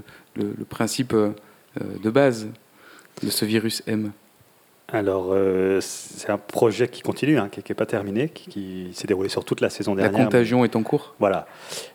principe 0.69 1.13
de 1.13 2.09
base 2.09 2.47
de 3.23 3.29
ce 3.29 3.43
virus 3.43 3.83
M? 3.87 4.11
Alors, 4.91 5.27
euh, 5.31 5.79
c'est 5.81 6.29
un 6.29 6.37
projet 6.37 6.87
qui 6.87 7.01
continue, 7.01 7.37
hein, 7.37 7.49
qui 7.49 7.61
n'est 7.67 7.75
pas 7.75 7.85
terminé, 7.85 8.29
qui, 8.29 8.89
s'est 8.93 9.07
déroulé 9.07 9.29
sur 9.29 9.45
toute 9.45 9.61
la 9.61 9.69
saison 9.69 9.93
dernière. 9.95 10.17
La 10.17 10.25
contagion 10.25 10.65
est 10.65 10.75
en 10.75 10.83
cours? 10.83 11.15
Voilà, 11.19 11.47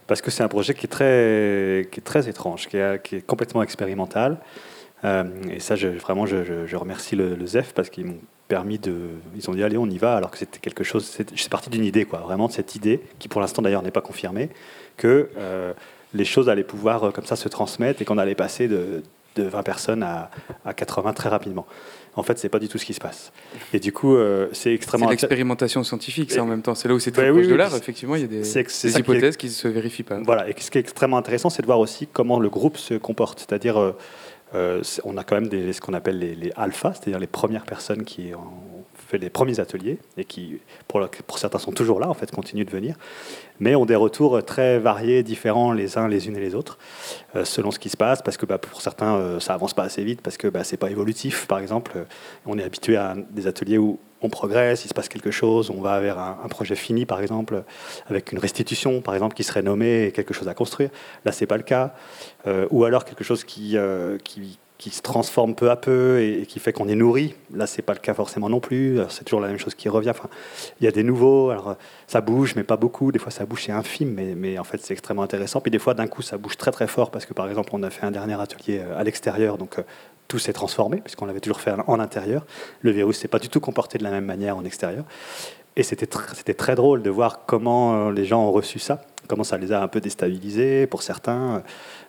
parce 0.06 0.22
que 0.22 0.30
c'est 0.30 0.42
un 0.42 0.48
projet 0.48 0.74
qui 0.74 0.86
est 0.86 0.88
très, 0.88 1.88
qui 1.90 2.00
est 2.00 2.04
très 2.04 2.28
étrange, 2.28 2.68
qui 2.68 2.76
est, 2.76 3.26
complètement 3.26 3.62
expérimental. 3.62 4.38
Euh, 5.04 5.24
et 5.50 5.60
ça, 5.60 5.74
je, 5.76 5.88
vraiment, 5.88 6.24
je, 6.24 6.76
remercie 6.76 7.16
le, 7.16 7.46
ZEF 7.46 7.72
parce 7.74 7.90
qu'ils 7.90 8.06
m'ont 8.06 8.20
permis 8.46 8.78
de. 8.78 8.94
Ils 9.36 9.50
ont 9.50 9.54
dit, 9.54 9.64
allez, 9.64 9.76
on 9.76 9.86
y 9.86 9.98
va, 9.98 10.16
alors 10.16 10.30
que 10.30 10.38
c'était 10.38 10.60
quelque 10.60 10.84
chose. 10.84 11.04
C'est 11.04 11.50
parti 11.50 11.70
d'une 11.70 11.84
idée, 11.84 12.04
quoi, 12.04 12.20
vraiment 12.20 12.46
de 12.46 12.52
cette 12.52 12.76
idée, 12.76 13.00
qui 13.18 13.28
pour 13.28 13.40
l'instant 13.40 13.60
d'ailleurs 13.60 13.82
n'est 13.82 13.90
pas 13.90 14.02
confirmée, 14.02 14.50
que 14.96 15.30
euh, 15.36 15.72
les 16.14 16.24
choses 16.24 16.48
allaient 16.48 16.62
pouvoir 16.62 17.12
comme 17.12 17.26
ça 17.26 17.34
se 17.34 17.48
transmettre 17.48 18.00
et 18.00 18.04
qu'on 18.04 18.18
allait 18.18 18.36
passer 18.36 18.68
de, 18.68 19.02
de 19.34 19.44
20 19.44 19.62
personnes 19.62 20.02
à, 20.02 20.30
à 20.64 20.74
80 20.74 21.12
très 21.12 21.28
rapidement. 21.28 21.66
En 22.16 22.22
fait, 22.22 22.38
c'est 22.38 22.48
pas 22.48 22.60
du 22.60 22.68
tout 22.68 22.78
ce 22.78 22.84
qui 22.84 22.94
se 22.94 23.00
passe. 23.00 23.32
Et 23.72 23.80
du 23.80 23.92
coup, 23.92 24.14
euh, 24.14 24.48
c'est 24.52 24.72
extrêmement. 24.72 25.06
C'est 25.06 25.12
l'expérimentation 25.12 25.82
scientifique, 25.82 26.30
ça 26.30 26.42
en 26.42 26.46
même 26.46 26.62
temps. 26.62 26.74
C'est 26.74 26.88
là 26.88 26.94
où 26.94 27.00
c'est 27.00 27.10
très 27.10 27.30
proche 27.30 27.48
de 27.48 27.54
l'art. 27.54 27.74
Effectivement, 27.74 28.14
il 28.14 28.22
y 28.22 28.24
a 28.24 28.28
des, 28.28 28.98
hypothèses 28.98 29.36
qui, 29.36 29.46
ne 29.46 29.50
se 29.50 29.68
vérifient 29.68 30.04
pas. 30.04 30.20
Voilà. 30.24 30.48
Et 30.48 30.54
ce 30.58 30.70
qui 30.70 30.78
est 30.78 30.80
extrêmement 30.80 31.18
intéressant, 31.18 31.50
c'est 31.50 31.62
de 31.62 31.66
voir 31.66 31.80
aussi 31.80 32.06
comment 32.06 32.38
le 32.38 32.48
groupe 32.48 32.76
se 32.76 32.94
comporte. 32.94 33.40
C'est-à-dire, 33.40 33.80
euh, 33.80 33.92
euh, 34.54 34.82
on 35.02 35.16
a 35.16 35.24
quand 35.24 35.34
même 35.34 35.48
des, 35.48 35.72
ce 35.72 35.80
qu'on 35.80 35.94
appelle 35.94 36.18
les, 36.18 36.36
les 36.36 36.52
alphas, 36.54 36.94
c'est-à-dire 36.94 37.18
les 37.18 37.26
premières 37.26 37.64
personnes 37.64 38.04
qui 38.04 38.32
ont 38.34 38.73
les 39.16 39.30
premiers 39.30 39.60
ateliers 39.60 39.98
et 40.16 40.24
qui, 40.24 40.60
pour, 40.88 41.38
certains, 41.38 41.58
sont 41.58 41.72
toujours 41.72 42.00
là, 42.00 42.08
en 42.08 42.14
fait, 42.14 42.30
continuent 42.30 42.64
de 42.64 42.70
venir 42.70 42.96
mais 43.60 43.74
ont 43.74 43.86
des 43.86 43.94
retours 43.94 44.42
très 44.44 44.78
variés, 44.78 45.22
différents 45.22 45.72
les 45.72 45.98
uns 45.98 46.08
les 46.08 46.26
unes 46.26 46.36
et 46.36 46.40
les 46.40 46.54
autres, 46.54 46.78
euh, 47.36 47.44
selon 47.44 47.70
ce 47.70 47.78
qui 47.78 47.88
se 47.88 47.96
passe, 47.96 48.22
parce 48.22 48.36
que 48.36 48.46
bah, 48.46 48.58
pour 48.58 48.80
certains, 48.80 49.14
euh, 49.16 49.40
ça 49.40 49.54
avance 49.54 49.74
pas 49.74 49.84
assez 49.84 50.02
vite, 50.02 50.20
parce 50.22 50.36
que 50.36 50.48
bah, 50.48 50.64
c'est 50.64 50.76
pas 50.76 50.90
évolutif, 50.90 51.46
par 51.46 51.58
exemple. 51.58 51.92
Euh, 51.96 52.04
on 52.46 52.58
est 52.58 52.64
habitué 52.64 52.96
à 52.96 53.14
des 53.30 53.46
ateliers 53.46 53.78
où 53.78 53.98
on 54.22 54.28
progresse, 54.30 54.84
il 54.84 54.88
se 54.88 54.94
passe 54.94 55.08
quelque 55.08 55.30
chose, 55.30 55.70
on 55.70 55.82
va 55.82 56.00
vers 56.00 56.18
un, 56.18 56.48
projet 56.48 56.76
fini, 56.76 57.04
par 57.04 57.20
exemple, 57.20 57.62
avec 58.08 58.32
une 58.32 58.38
restitution, 58.38 59.02
par 59.02 59.12
exemple, 59.12 59.36
qui 59.36 59.44
serait 59.44 59.60
nommée 59.60 60.12
quelque 60.14 60.32
chose 60.32 60.48
à 60.48 60.54
construire. 60.54 60.88
Là, 61.26 61.32
c'est 61.32 61.46
pas 61.46 61.58
le 61.58 61.62
cas. 61.62 61.92
ou 62.70 62.84
alors 62.84 63.04
quelque 63.04 63.22
chose 63.22 63.44
qui, 63.44 63.76
qui, 64.24 64.58
qui 64.78 64.90
se 64.90 65.02
transforme 65.02 65.54
peu 65.54 65.70
à 65.70 65.76
peu 65.76 66.20
et, 66.20 66.46
qui 66.46 66.58
fait 66.58 66.72
qu'on 66.72 66.88
est 66.88 66.96
nourri. 66.96 67.34
Là, 67.54 67.66
c'est 67.66 67.82
pas 67.82 67.92
le 67.92 68.00
cas 68.00 68.12
forcément 68.12 68.48
non 68.48 68.60
plus. 68.60 68.98
C'est 69.08 69.24
toujours 69.24 69.40
la 69.40 69.48
même 69.48 69.58
chose 69.58 69.74
qui 69.74 69.88
revient. 69.88 70.10
Enfin, 70.10 70.28
il 70.80 70.84
y 70.84 70.88
a 70.88 70.90
des 70.90 71.04
nouveaux. 71.04 71.50
Alors, 71.50 71.76
ça 72.06 72.20
bouge, 72.20 72.54
mais 72.56 72.64
pas 72.64 72.76
beaucoup. 72.76 73.12
Des 73.12 73.18
fois, 73.18 73.30
ça 73.30 73.46
bouge, 73.46 73.64
c'est 73.66 73.72
infime, 73.72 74.14
mais, 74.36 74.58
en 74.58 74.64
fait, 74.64 74.80
c'est 74.82 74.92
extrêmement 74.92 75.22
intéressant. 75.22 75.60
Puis 75.60 75.70
des 75.70 75.78
fois, 75.78 75.94
d'un 75.94 76.06
coup, 76.06 76.22
ça 76.22 76.38
bouge 76.38 76.56
très 76.56 76.72
très 76.72 76.86
fort 76.86 77.10
parce 77.10 77.24
que, 77.24 77.34
par 77.34 77.48
exemple, 77.48 77.70
on 77.72 77.82
a 77.82 77.90
fait 77.90 78.04
un 78.04 78.10
dernier 78.10 78.40
atelier 78.40 78.80
euh, 78.80 78.98
à 78.98 79.04
l'extérieur, 79.04 79.58
donc 79.58 79.78
euh, 79.78 79.82
tout 80.28 80.38
s'est 80.38 80.52
transformé 80.52 80.98
puisqu'on 80.98 81.26
l'avait 81.26 81.40
toujours 81.40 81.60
fait 81.60 81.72
en 81.86 82.00
intérieur. 82.00 82.44
Le 82.80 82.90
virus 82.90 83.18
s'est 83.18 83.28
pas 83.28 83.38
du 83.38 83.48
tout 83.48 83.60
comporté 83.60 83.98
de 83.98 84.04
la 84.04 84.10
même 84.10 84.24
manière 84.24 84.56
en 84.56 84.64
extérieur. 84.64 85.04
Et 85.76 85.82
c'était 85.82 86.06
très 86.54 86.74
drôle 86.76 87.02
de 87.02 87.10
voir 87.10 87.46
comment 87.46 88.08
euh, 88.08 88.12
les 88.12 88.24
gens 88.24 88.44
ont 88.44 88.52
reçu 88.52 88.78
ça, 88.78 89.02
comment 89.28 89.44
ça 89.44 89.58
les 89.58 89.72
a 89.72 89.82
un 89.82 89.88
peu 89.88 90.00
déstabilisés 90.00 90.86
pour 90.86 91.02
certains. 91.02 91.62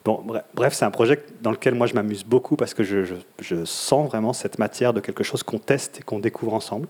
Bon, 0.03 0.23
bref, 0.53 0.73
c'est 0.73 0.85
un 0.85 0.91
projet 0.91 1.23
dans 1.41 1.51
lequel 1.51 1.73
moi 1.73 1.87
je 1.87 1.95
m'amuse 1.95 2.23
beaucoup 2.23 2.55
parce 2.55 2.73
que 2.73 2.83
je, 2.83 3.15
sens 3.65 4.07
vraiment 4.07 4.33
cette 4.33 4.59
matière 4.59 4.93
de 4.93 4.99
quelque 4.99 5.23
chose 5.23 5.43
qu'on 5.43 5.57
teste 5.57 5.99
et 5.99 6.03
qu'on 6.03 6.19
découvre 6.19 6.53
ensemble. 6.53 6.87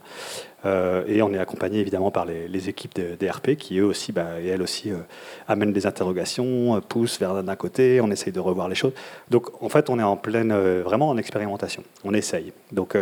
Euh, 0.66 1.04
et 1.08 1.22
on 1.22 1.32
est 1.34 1.38
accompagné 1.38 1.80
évidemment 1.80 2.12
par 2.12 2.26
les, 2.26 2.70
équipes 2.70 2.94
des 2.96 3.30
RP 3.30 3.52
qui 3.56 3.78
eux 3.78 3.86
aussi, 3.86 4.12
bah, 4.12 4.42
et 4.42 4.48
elles 4.48 4.62
aussi, 4.62 4.92
euh, 4.92 4.98
amènent 5.48 5.74
des 5.74 5.86
interrogations, 5.86 6.76
euh, 6.76 6.80
poussent 6.82 7.20
vers 7.20 7.44
d'un 7.44 7.56
côté, 7.56 8.02
on 8.02 8.10
essaye 8.10 8.34
de 8.34 8.40
revoir 8.40 8.68
les 8.68 8.76
choses. 8.76 8.94
Donc 9.30 9.62
en 9.62 9.70
fait, 9.70 9.90
on 9.90 10.00
est 10.00 10.04
en 10.04 10.18
pleine, 10.18 10.54
vraiment 10.82 11.10
en 11.10 11.18
expérimentation. 11.18 11.84
On 12.04 12.14
essaye. 12.14 12.52
Donc 12.72 12.98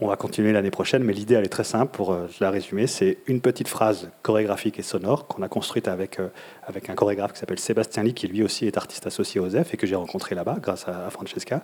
on 0.00 0.08
va 0.08 0.16
continuer 0.16 0.52
l'année 0.52 0.70
prochaine, 0.70 1.04
mais 1.04 1.12
l'idée, 1.12 1.34
elle 1.34 1.44
est 1.44 1.48
très 1.48 1.64
simple, 1.64 1.92
pour 1.92 2.12
euh, 2.12 2.26
la 2.40 2.50
résumer. 2.50 2.86
C'est 2.86 3.18
une 3.26 3.40
petite 3.40 3.68
phrase 3.68 4.10
chorégraphique 4.22 4.78
et 4.78 4.82
sonore 4.82 5.26
qu'on 5.26 5.42
a 5.42 5.48
construite 5.48 5.86
avec, 5.86 6.18
euh, 6.18 6.28
avec 6.66 6.88
un 6.88 6.94
chorégraphe 6.94 7.34
qui 7.34 7.38
s'appelle 7.38 7.58
Sébastien 7.58 8.02
Lee, 8.02 8.14
qui 8.14 8.26
lui 8.26 8.42
aussi 8.42 8.66
est 8.66 8.76
artiste 8.76 9.06
associé 9.06 9.40
au 9.40 9.48
ZEF 9.48 9.74
et 9.74 9.76
que 9.76 9.86
j'ai 9.86 9.94
rencontré 9.94 10.34
là-bas 10.34 10.56
grâce 10.60 10.88
à, 10.88 11.08
Francesca, 11.10 11.62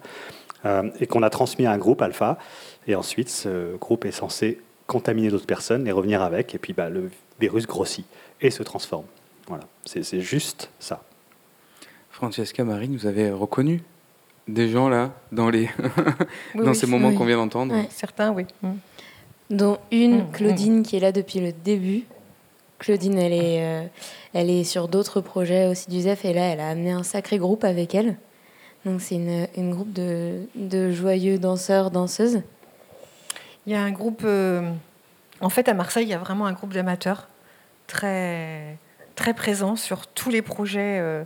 euh, 0.67 0.91
et 1.01 1.07
qu'on 1.07 1.23
a 1.23 1.31
transmis 1.31 1.67
à 1.67 1.73
un 1.73 1.79
groupe 1.79 2.03
alpha. 2.03 2.39
Et 2.87 2.95
ensuite, 2.95 3.31
ce 3.31 3.77
groupe 3.77 4.05
est 4.05 4.13
censé 4.13 4.61
contaminer 4.87 5.31
d'autres 5.31 5.47
personnes 5.47 5.87
et 5.87 5.93
revenir 5.93 6.23
avec, 6.23 6.55
et 6.55 6.59
puis 6.59 6.73
bah, 6.73 6.91
le 6.91 7.11
virus 7.41 7.67
grossit 7.67 8.07
et 8.41 8.51
se 8.51 8.63
transforme. 8.63 9.07
Voilà, 9.47 9.65
c'est 9.85 10.21
juste 10.21 10.71
ça. 10.79 11.03
Francesca 12.11 12.65
Marine, 12.65 12.97
vous 12.97 13.07
avez 13.07 13.31
reconnu 13.31 13.83
des 14.49 14.69
gens 14.69 14.89
là 14.89 15.13
dans, 15.31 15.51
les 15.51 15.69
dans 16.55 16.75
ces 16.75 16.87
moments 16.87 17.13
qu'on 17.13 17.25
vient 17.25 17.37
d'entendre 17.37 17.75
Certains, 17.91 18.33
oui. 18.33 18.47
Mm. 18.63 18.71
Dont 19.51 19.79
une, 19.91 20.23
mm, 20.23 20.31
Claudine, 20.33 20.83
qui 20.83 20.97
est 20.97 21.01
là 21.01 21.13
depuis 21.13 21.41
le 21.41 21.53
début. 21.53 22.05
Claudine, 22.79 23.19
elle 23.19 23.33
est, 23.33 23.65
euh, 23.65 23.87
elle 24.35 24.51
est 24.51 24.65
sur 24.65 24.89
d'autres 24.89 25.21
projets 25.21 25.67
aussi 25.67 25.91
du 25.91 26.01
ZEF 26.01 26.25
et 26.25 26.33
là, 26.33 26.43
elle 26.43 26.61
a 26.61 26.69
amené 26.69 26.93
un 26.93 27.03
sacré 27.03 27.39
groupe 27.39 27.65
avec 27.65 27.95
elle. 27.95 28.17
Donc 28.85 29.01
c'est 29.01 29.17
une, 29.17 29.49
une, 29.57 29.73
groupe 29.73 29.93
de, 29.93 30.43
de, 30.55 30.93
joyeux 30.93 31.39
danseurs, 31.39 31.91
danseuses. 31.91 32.43
Il 33.67 33.73
y 33.73 33.75
a 33.75 33.83
un 33.83 33.91
groupe, 33.91 34.23
euh, 34.25 34.71
en 35.41 35.51
fait 35.51 35.69
à 35.69 35.75
Marseille, 35.75 36.07
il 36.07 36.11
y 36.11 36.15
a 36.15 36.19
vraiment 36.19 36.47
un 36.47 36.53
groupe 36.53 36.73
d'amateurs 36.73 37.29
très, 37.87 38.79
très 39.15 39.35
présent 39.35 39.75
sur 39.75 40.07
tous 40.07 40.31
les 40.31 40.43
projets, 40.43 41.01
euh, 41.01 41.25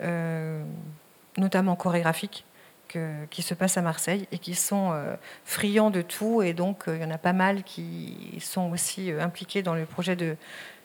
euh, 0.00 0.62
notamment 1.36 1.74
chorégraphiques, 1.74 2.44
qui 3.30 3.42
se 3.42 3.54
passent 3.54 3.76
à 3.76 3.82
Marseille 3.82 4.26
et 4.32 4.38
qui 4.38 4.54
sont 4.54 4.92
friands 5.44 5.90
de 5.90 6.02
tout. 6.02 6.42
Et 6.42 6.52
donc 6.52 6.84
il 6.86 7.00
y 7.00 7.04
en 7.04 7.10
a 7.10 7.18
pas 7.18 7.32
mal 7.32 7.62
qui 7.62 8.38
sont 8.40 8.70
aussi 8.70 9.10
impliqués 9.10 9.62
dans 9.62 9.74
le 9.74 9.84
projet 9.84 10.16
de, 10.16 10.36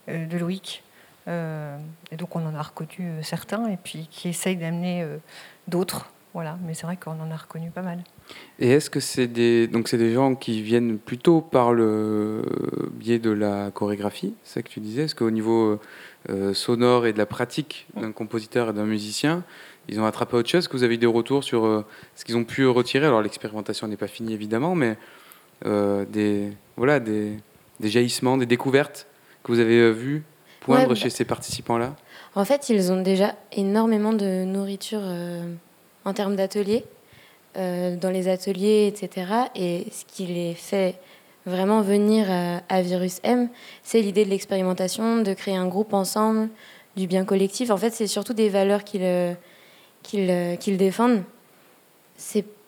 de 0.08 0.38
Loïc. 0.38 0.84
et 1.28 2.16
donc 2.18 2.36
on 2.36 2.46
en 2.46 2.56
a 2.56 2.62
reconnu 2.62 3.24
certains 3.24 3.68
et 3.70 3.78
puis 3.78 4.08
qui 4.12 4.30
essayent 4.30 4.58
d'amener 4.58 5.06
d'autres. 5.68 6.12
Voilà, 6.34 6.60
mais 6.66 6.76
c'est 6.76 6.86
vrai 6.86 6.98
qu'on 6.98 7.20
en 7.20 7.32
a 7.32 7.36
reconnu 7.36 7.72
pas 7.72 7.82
mal. 7.82 8.04
Et 8.60 8.70
est-ce 8.70 8.92
que 8.92 9.00
c'est 9.00 9.26
des 9.26 9.68
donc 9.68 9.88
c'est 9.88 9.98
des 9.98 10.14
gens 10.14 10.36
qui 10.36 10.62
viennent 10.62 11.00
plutôt 11.00 11.42
par 11.42 11.74
le 11.74 12.44
biais 12.92 13.18
de 13.18 13.32
la 13.32 13.72
chorégraphie, 13.72 14.36
c'est 14.44 14.56
ça 14.56 14.62
que 14.62 14.70
tu 14.70 14.80
disais? 14.80 15.04
Est-ce 15.04 15.16
qu'au 15.16 15.32
niveau 15.32 15.80
euh, 16.30 16.54
sonore 16.54 17.08
et 17.08 17.14
de 17.14 17.18
la 17.18 17.26
pratique 17.26 17.88
d'un 17.96 18.12
compositeur 18.12 18.70
et 18.70 18.74
d'un 18.74 18.86
musicien, 18.86 19.44
ils 19.88 20.00
ont 20.00 20.06
attrapé 20.06 20.36
autre 20.36 20.50
chose 20.50 20.60
Est-ce 20.60 20.70
que 20.70 20.78
vous 20.78 20.84
avez 20.84 20.98
des 20.98 21.06
retours 21.06 21.44
sur 21.44 21.66
euh, 21.66 21.86
ce 22.16 22.26
qu'ils 22.26 22.38
ont 22.38 22.44
pu 22.44 22.68
retirer 22.68 23.06
Alors 23.06 23.22
l'expérimentation 23.22 23.88
n'est 23.88 23.98
pas 23.98 24.08
finie 24.08 24.34
évidemment, 24.34 24.76
mais 24.76 24.98
euh, 25.66 26.06
des 26.06 26.52
voilà 26.76 27.00
des, 27.00 27.38
des, 27.80 27.90
jaillissements, 27.90 28.38
des 28.38 28.46
découvertes 28.46 29.08
que 29.44 29.52
vous 29.52 29.60
avez 29.60 29.92
vues 29.92 30.24
poindre 30.60 30.96
chez 30.96 31.06
bah 31.06 31.10
ces 31.10 31.26
participants-là? 31.26 31.96
En 32.36 32.46
fait, 32.46 32.70
ils 32.70 32.92
ont 32.92 33.02
déjà 33.02 33.36
énormément 33.54 34.14
de 34.14 34.44
nourriture 34.44 35.02
en 36.08 36.14
termes 36.14 36.36
d'ateliers, 36.36 36.86
euh, 37.58 37.96
dans 37.98 38.10
les 38.10 38.30
ateliers, 38.30 38.88
etc. 38.88 39.26
Et 39.56 39.88
ce 39.92 40.06
qui 40.06 40.26
les 40.26 40.54
fait 40.54 40.96
vraiment 41.46 41.82
venir 41.82 42.28
à, 42.70 42.82
Virus 42.82 43.20
M, 43.24 43.50
c'est 43.84 44.02
l'idée 44.02 44.26
de 44.26 44.30
l'expérimentation, 44.30 45.22
de 45.22 45.34
créer 45.34 45.56
un 45.56 45.68
groupe 45.68 45.94
ensemble, 45.94 46.50
du 46.96 47.08
bien 47.08 47.26
collectif. 47.26 47.70
En 47.70 47.78
fait, 47.78 47.92
c'est 47.92 48.08
surtout 48.08 48.34
des 48.34 48.50
valeurs 48.50 48.84
qu'ils 48.84 49.02
euh, 50.16 50.30
euh, 50.30 50.56
qu'ils 50.56 50.78
défendent. 50.78 51.24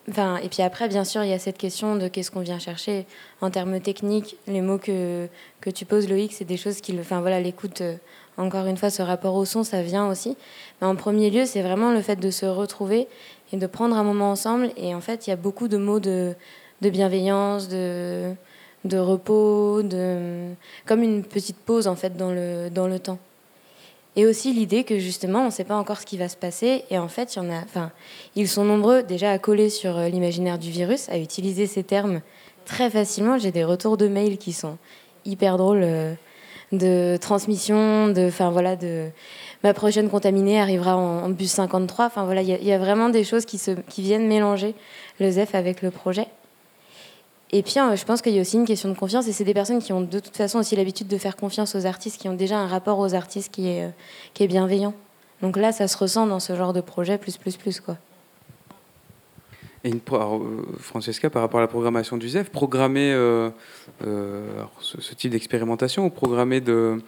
Enfin, 0.08 0.38
et 0.38 0.48
puis 0.48 0.62
après, 0.62 0.88
bien 0.88 1.04
sûr, 1.04 1.22
il 1.22 1.30
y 1.30 1.32
a 1.32 1.38
cette 1.38 1.58
question 1.58 1.96
de 1.96 2.08
qu'est-ce 2.08 2.30
qu'on 2.30 2.40
vient 2.40 2.58
chercher 2.58 3.06
en 3.40 3.50
termes 3.50 3.80
techniques. 3.80 4.36
Les 4.46 4.60
mots 4.60 4.78
que, 4.78 5.28
que 5.60 5.70
tu 5.70 5.84
poses, 5.84 6.08
Loïc, 6.08 6.32
c'est 6.32 6.44
des 6.44 6.56
choses 6.56 6.80
qui... 6.80 6.98
Enfin, 6.98 7.20
voilà, 7.20 7.40
l'écoute, 7.40 7.82
encore 8.36 8.66
une 8.66 8.76
fois, 8.76 8.90
ce 8.90 9.02
rapport 9.02 9.34
au 9.34 9.44
son, 9.44 9.62
ça 9.62 9.82
vient 9.82 10.08
aussi. 10.08 10.36
Mais 10.80 10.86
en 10.88 10.96
premier 10.96 11.30
lieu, 11.30 11.46
c'est 11.46 11.62
vraiment 11.62 11.92
le 11.92 12.02
fait 12.02 12.16
de 12.16 12.30
se 12.30 12.46
retrouver 12.46 13.06
et 13.52 13.56
de 13.56 13.66
prendre 13.66 13.96
un 13.96 14.02
moment 14.02 14.30
ensemble. 14.30 14.70
Et 14.76 14.94
en 14.94 15.00
fait, 15.00 15.26
il 15.26 15.30
y 15.30 15.32
a 15.32 15.36
beaucoup 15.36 15.68
de 15.68 15.76
mots 15.76 16.00
de, 16.00 16.34
de 16.80 16.90
bienveillance, 16.90 17.68
de, 17.68 18.32
de 18.84 18.98
repos, 18.98 19.82
de, 19.82 20.52
comme 20.86 21.02
une 21.02 21.22
petite 21.22 21.58
pause 21.58 21.86
en 21.86 21.96
fait 21.96 22.16
dans 22.16 22.32
le, 22.32 22.70
dans 22.70 22.86
le 22.88 22.98
temps. 22.98 23.18
Et 24.16 24.26
aussi 24.26 24.52
l'idée 24.52 24.84
que 24.84 24.98
justement, 24.98 25.42
on 25.42 25.46
ne 25.46 25.50
sait 25.50 25.64
pas 25.64 25.76
encore 25.76 25.98
ce 25.98 26.06
qui 26.06 26.18
va 26.18 26.28
se 26.28 26.36
passer. 26.36 26.84
Et 26.90 26.98
en 26.98 27.08
fait, 27.08 27.34
y 27.34 27.38
en 27.38 27.50
a, 27.50 27.58
enfin, 27.62 27.92
ils 28.34 28.48
sont 28.48 28.64
nombreux 28.64 29.02
déjà 29.02 29.30
à 29.30 29.38
coller 29.38 29.70
sur 29.70 29.96
euh, 29.96 30.08
l'imaginaire 30.08 30.58
du 30.58 30.70
virus, 30.70 31.08
à 31.08 31.18
utiliser 31.18 31.66
ces 31.66 31.84
termes 31.84 32.20
très 32.64 32.90
facilement. 32.90 33.38
J'ai 33.38 33.52
des 33.52 33.64
retours 33.64 33.96
de 33.96 34.08
mails 34.08 34.38
qui 34.38 34.52
sont 34.52 34.78
hyper 35.24 35.58
drôles 35.58 35.82
euh, 35.84 36.14
de 36.72 37.16
transmission, 37.20 38.08
de, 38.08 38.26
enfin 38.26 38.50
voilà, 38.50 38.74
de 38.74 39.10
ma 39.62 39.74
prochaine 39.74 40.08
contaminée 40.08 40.60
arrivera 40.60 40.96
en, 40.96 41.28
bus 41.28 41.52
53. 41.52 42.06
Enfin 42.06 42.24
voilà, 42.24 42.42
il 42.42 42.48
y, 42.48 42.72
a 42.72 42.78
vraiment 42.78 43.10
des 43.10 43.24
choses 43.24 43.44
qui, 43.44 43.58
se, 43.58 43.72
qui 43.88 44.02
viennent 44.02 44.26
mélanger 44.26 44.74
le 45.20 45.30
ZEF 45.30 45.54
avec 45.54 45.82
le 45.82 45.90
projet. 45.90 46.26
Et 47.52 47.62
puis, 47.62 47.74
euh, 47.78 47.96
je 47.96 48.04
pense 48.04 48.22
qu'il 48.22 48.32
y 48.32 48.38
a 48.38 48.40
aussi 48.40 48.56
une 48.56 48.64
question 48.64 48.88
de 48.88 48.94
confiance, 48.96 49.26
et 49.26 49.32
c'est 49.32 49.44
des 49.44 49.54
personnes 49.54 49.80
qui 49.80 49.92
ont 49.92 50.02
de 50.02 50.20
toute 50.20 50.36
façon 50.36 50.60
aussi 50.60 50.76
l'habitude 50.76 51.08
de 51.08 51.18
faire 51.18 51.36
confiance 51.36 51.74
aux 51.74 51.84
artistes, 51.84 52.20
qui 52.20 52.28
ont 52.28 52.34
déjà 52.34 52.58
un 52.58 52.68
rapport 52.68 52.98
aux 52.98 53.14
artistes 53.14 53.52
qui 53.52 53.68
est, 53.68 53.86
euh, 53.86 54.46
bienveillant. 54.46 54.94
Donc 55.42 55.56
là, 55.56 55.72
ça 55.72 55.88
se 55.88 55.96
ressent 55.96 56.26
dans 56.26 56.38
ce 56.38 56.54
genre 56.54 56.72
de 56.72 56.80
projet, 56.80 57.18
plus, 57.18 57.36
plus, 57.36 57.56
plus, 57.56 57.80
quoi. 57.80 57.96
Euh, 59.86 60.62
Francesca, 60.78 61.30
par 61.30 61.42
rapport 61.42 61.58
à 61.58 61.62
la 61.62 61.68
programmation 61.68 62.18
du 62.18 62.28
ZEF, 62.28 62.50
programmer 62.50 63.12
ce, 64.02 65.14
type 65.16 65.32
d'expérimentation 65.32 66.04
ou 66.04 66.10
programmer 66.10 66.60
de, 66.60 67.02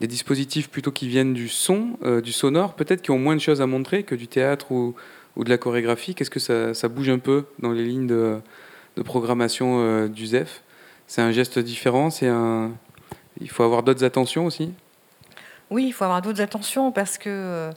des 0.00 0.06
dispositifs 0.06 0.68
plutôt 0.68 0.92
qui 0.92 1.08
viennent 1.08 1.32
du 1.32 1.48
son, 1.48 1.96
du 2.22 2.32
sonore, 2.32 2.74
peut-être 2.74 3.00
qui 3.00 3.10
ont 3.10 3.18
moins 3.18 3.34
de 3.34 3.40
choses 3.40 3.62
à 3.62 3.66
montrer 3.66 4.02
que 4.02 4.14
du 4.14 4.28
théâtre 4.28 4.70
ou, 4.70 4.94
de 5.38 5.48
la 5.48 5.56
chorégraphie 5.56 6.14
Qu'est-ce 6.14 6.30
que 6.30 6.74
ça, 6.74 6.88
bouge 6.88 7.08
un 7.08 7.18
peu 7.18 7.46
dans 7.60 7.72
les 7.72 7.84
lignes 7.84 8.06
de, 8.06 8.40
de 8.98 9.02
programmation 9.02 9.78
euh, 9.80 10.08
du 10.08 10.26
ZEF. 10.26 10.62
C'est 11.06 11.22
un 11.22 11.30
geste 11.30 11.58
différent, 11.58 12.10
c'est 12.10 12.28
un... 12.28 12.72
il 13.40 13.48
faut 13.48 13.62
avoir 13.62 13.82
d'autres 13.82 14.04
attentions 14.04 14.44
aussi 14.44 14.74
Oui, 15.70 15.86
il 15.86 15.92
faut 15.92 16.04
avoir 16.04 16.20
d'autres 16.20 16.42
attentions 16.42 16.92
parce 16.92 17.16
que 17.16 17.30
euh, 17.30 17.70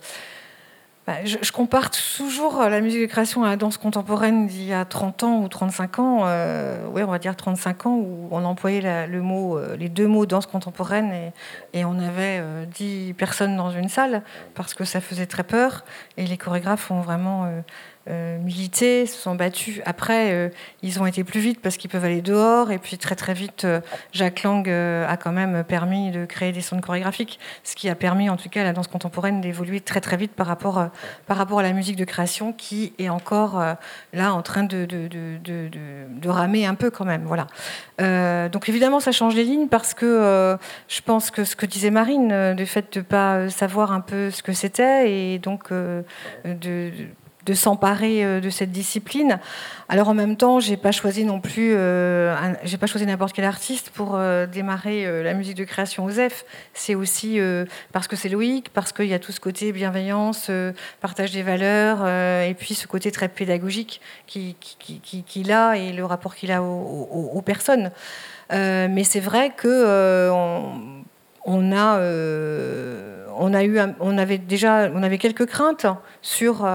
bah, 1.06 1.24
je, 1.24 1.50
compare 1.52 1.90
toujours 1.90 2.60
la 2.60 2.80
musique 2.80 3.00
de 3.00 3.06
création 3.06 3.44
à 3.44 3.48
la 3.48 3.56
danse 3.56 3.78
contemporaine 3.78 4.48
d'il 4.48 4.64
y 4.64 4.72
a 4.72 4.84
30 4.84 5.22
ans 5.22 5.42
ou 5.42 5.48
35 5.48 5.98
ans, 6.00 6.20
euh, 6.24 6.84
oui, 6.92 7.02
on 7.02 7.10
va 7.10 7.18
dire 7.18 7.34
35 7.36 7.86
ans, 7.86 7.96
où 7.96 8.28
on 8.32 8.44
employait 8.44 9.06
le 9.06 9.22
mot, 9.22 9.58
les 9.78 9.88
deux 9.88 10.06
mots 10.06 10.26
danse 10.26 10.46
contemporaine 10.46 11.32
et, 11.72 11.84
on 11.84 11.98
avait 11.98 12.42
10 12.74 13.14
personnes 13.14 13.56
dans 13.56 13.70
une 13.70 13.88
salle 13.88 14.22
parce 14.54 14.74
que 14.74 14.84
ça 14.84 15.00
faisait 15.00 15.26
très 15.26 15.44
peur 15.44 15.84
et 16.16 16.26
les 16.26 16.36
chorégraphes 16.36 16.90
ont 16.90 17.00
vraiment 17.00 17.48
milité, 18.08 19.06
se 19.06 19.16
sont 19.16 19.34
battus. 19.34 19.80
Après, 19.84 20.32
euh, 20.32 20.48
ils 20.82 21.00
ont 21.00 21.06
été 21.06 21.24
plus 21.24 21.40
vite 21.40 21.60
parce 21.60 21.76
qu'ils 21.76 21.90
peuvent 21.90 22.04
aller 22.04 22.22
dehors. 22.22 22.70
Et 22.70 22.78
puis 22.78 22.98
très 22.98 23.14
très 23.14 23.34
vite, 23.34 23.64
euh, 23.64 23.80
Jacques 24.12 24.42
Lang 24.42 24.68
a 24.68 25.16
quand 25.16 25.32
même 25.32 25.64
permis 25.64 26.10
de 26.10 26.24
créer 26.24 26.52
des 26.52 26.60
sons 26.60 26.80
chorégraphiques, 26.80 27.38
ce 27.64 27.74
qui 27.74 27.88
a 27.88 27.94
permis 27.94 28.28
en 28.28 28.36
tout 28.36 28.48
cas 28.48 28.62
à 28.62 28.64
la 28.64 28.72
danse 28.72 28.88
contemporaine 28.88 29.40
d'évoluer 29.40 29.80
très 29.80 30.00
très 30.00 30.16
vite 30.16 30.32
par 30.32 30.46
rapport, 30.46 30.88
par 31.26 31.36
rapport 31.36 31.60
à 31.60 31.62
la 31.62 31.72
musique 31.72 31.96
de 31.96 32.04
création 32.04 32.52
qui 32.52 32.92
est 32.98 33.08
encore 33.08 33.62
là 34.12 34.34
en 34.34 34.42
train 34.42 34.64
de, 34.64 34.84
de, 34.84 35.08
de, 35.08 35.38
de, 35.42 36.28
ramer 36.28 36.66
un 36.66 36.74
peu 36.74 36.90
quand 36.90 37.04
même. 37.04 37.24
Voilà. 37.24 37.46
donc 38.48 38.68
évidemment, 38.68 39.00
ça 39.00 39.12
change 39.12 39.34
les 39.34 39.44
lignes 39.44 39.68
parce 39.68 39.94
que 39.94 40.56
je 40.88 41.00
pense 41.02 41.30
que 41.30 41.44
ce 41.44 41.56
que 41.56 41.66
disait 41.66 41.90
Marine, 41.90 42.54
du 42.54 42.66
fait 42.66 42.92
de 42.94 43.00
ne 43.00 43.04
pas 43.04 43.48
savoir 43.48 43.92
un 43.92 44.00
peu 44.00 44.30
ce 44.30 44.42
que 44.42 44.52
c'était 44.52 45.10
et 45.10 45.38
donc 45.38 45.70
de 45.70 46.92
de 47.46 47.54
s'emparer 47.54 48.24
euh, 48.24 48.40
de 48.40 48.50
cette 48.50 48.70
discipline. 48.70 49.38
Alors 49.88 50.08
en 50.08 50.14
même 50.14 50.36
temps, 50.36 50.60
j'ai 50.60 50.76
pas 50.76 50.92
choisi 50.92 51.24
non 51.24 51.40
plus, 51.40 51.74
euh, 51.74 52.34
j'ai 52.64 52.78
pas 52.78 52.86
choisi 52.86 53.04
n'importe 53.04 53.32
quel 53.34 53.44
artiste 53.44 53.90
pour 53.90 54.14
euh, 54.14 54.46
démarrer 54.46 55.22
la 55.22 55.34
musique 55.34 55.56
de 55.56 55.64
création 55.64 56.04
Osef. 56.04 56.44
C'est 56.72 56.94
aussi 56.94 57.38
parce 57.92 58.08
que 58.08 58.16
c'est 58.16 58.28
Loïc, 58.28 58.70
parce 58.70 58.92
qu'il 58.92 59.06
y 59.06 59.14
a 59.14 59.18
tout 59.18 59.32
ce 59.32 59.40
côté 59.40 59.72
bienveillance, 59.72 60.50
partage 61.00 61.32
des 61.32 61.42
valeurs, 61.42 62.06
et 62.06 62.54
puis 62.54 62.74
ce 62.74 62.86
côté 62.86 63.10
très 63.10 63.28
pédagogique 63.28 64.00
qu'il 64.26 64.54
qui, 64.56 65.00
qui, 65.00 65.52
a 65.52 65.76
et 65.76 65.92
le 65.92 66.04
rapport 66.04 66.34
qu'il 66.34 66.52
a 66.52 66.62
aux, 66.62 67.42
personnes. 67.44 67.90
mais 68.50 69.04
c'est 69.04 69.20
vrai 69.20 69.52
que 69.54 70.30
on, 71.44 71.72
a, 71.72 71.98
on 73.36 73.54
a 73.54 73.64
eu, 73.64 73.78
on 74.00 74.18
avait 74.18 74.38
déjà, 74.38 74.90
on 74.94 75.02
avait 75.02 75.18
quelques 75.18 75.46
craintes 75.46 75.86
sur 76.22 76.66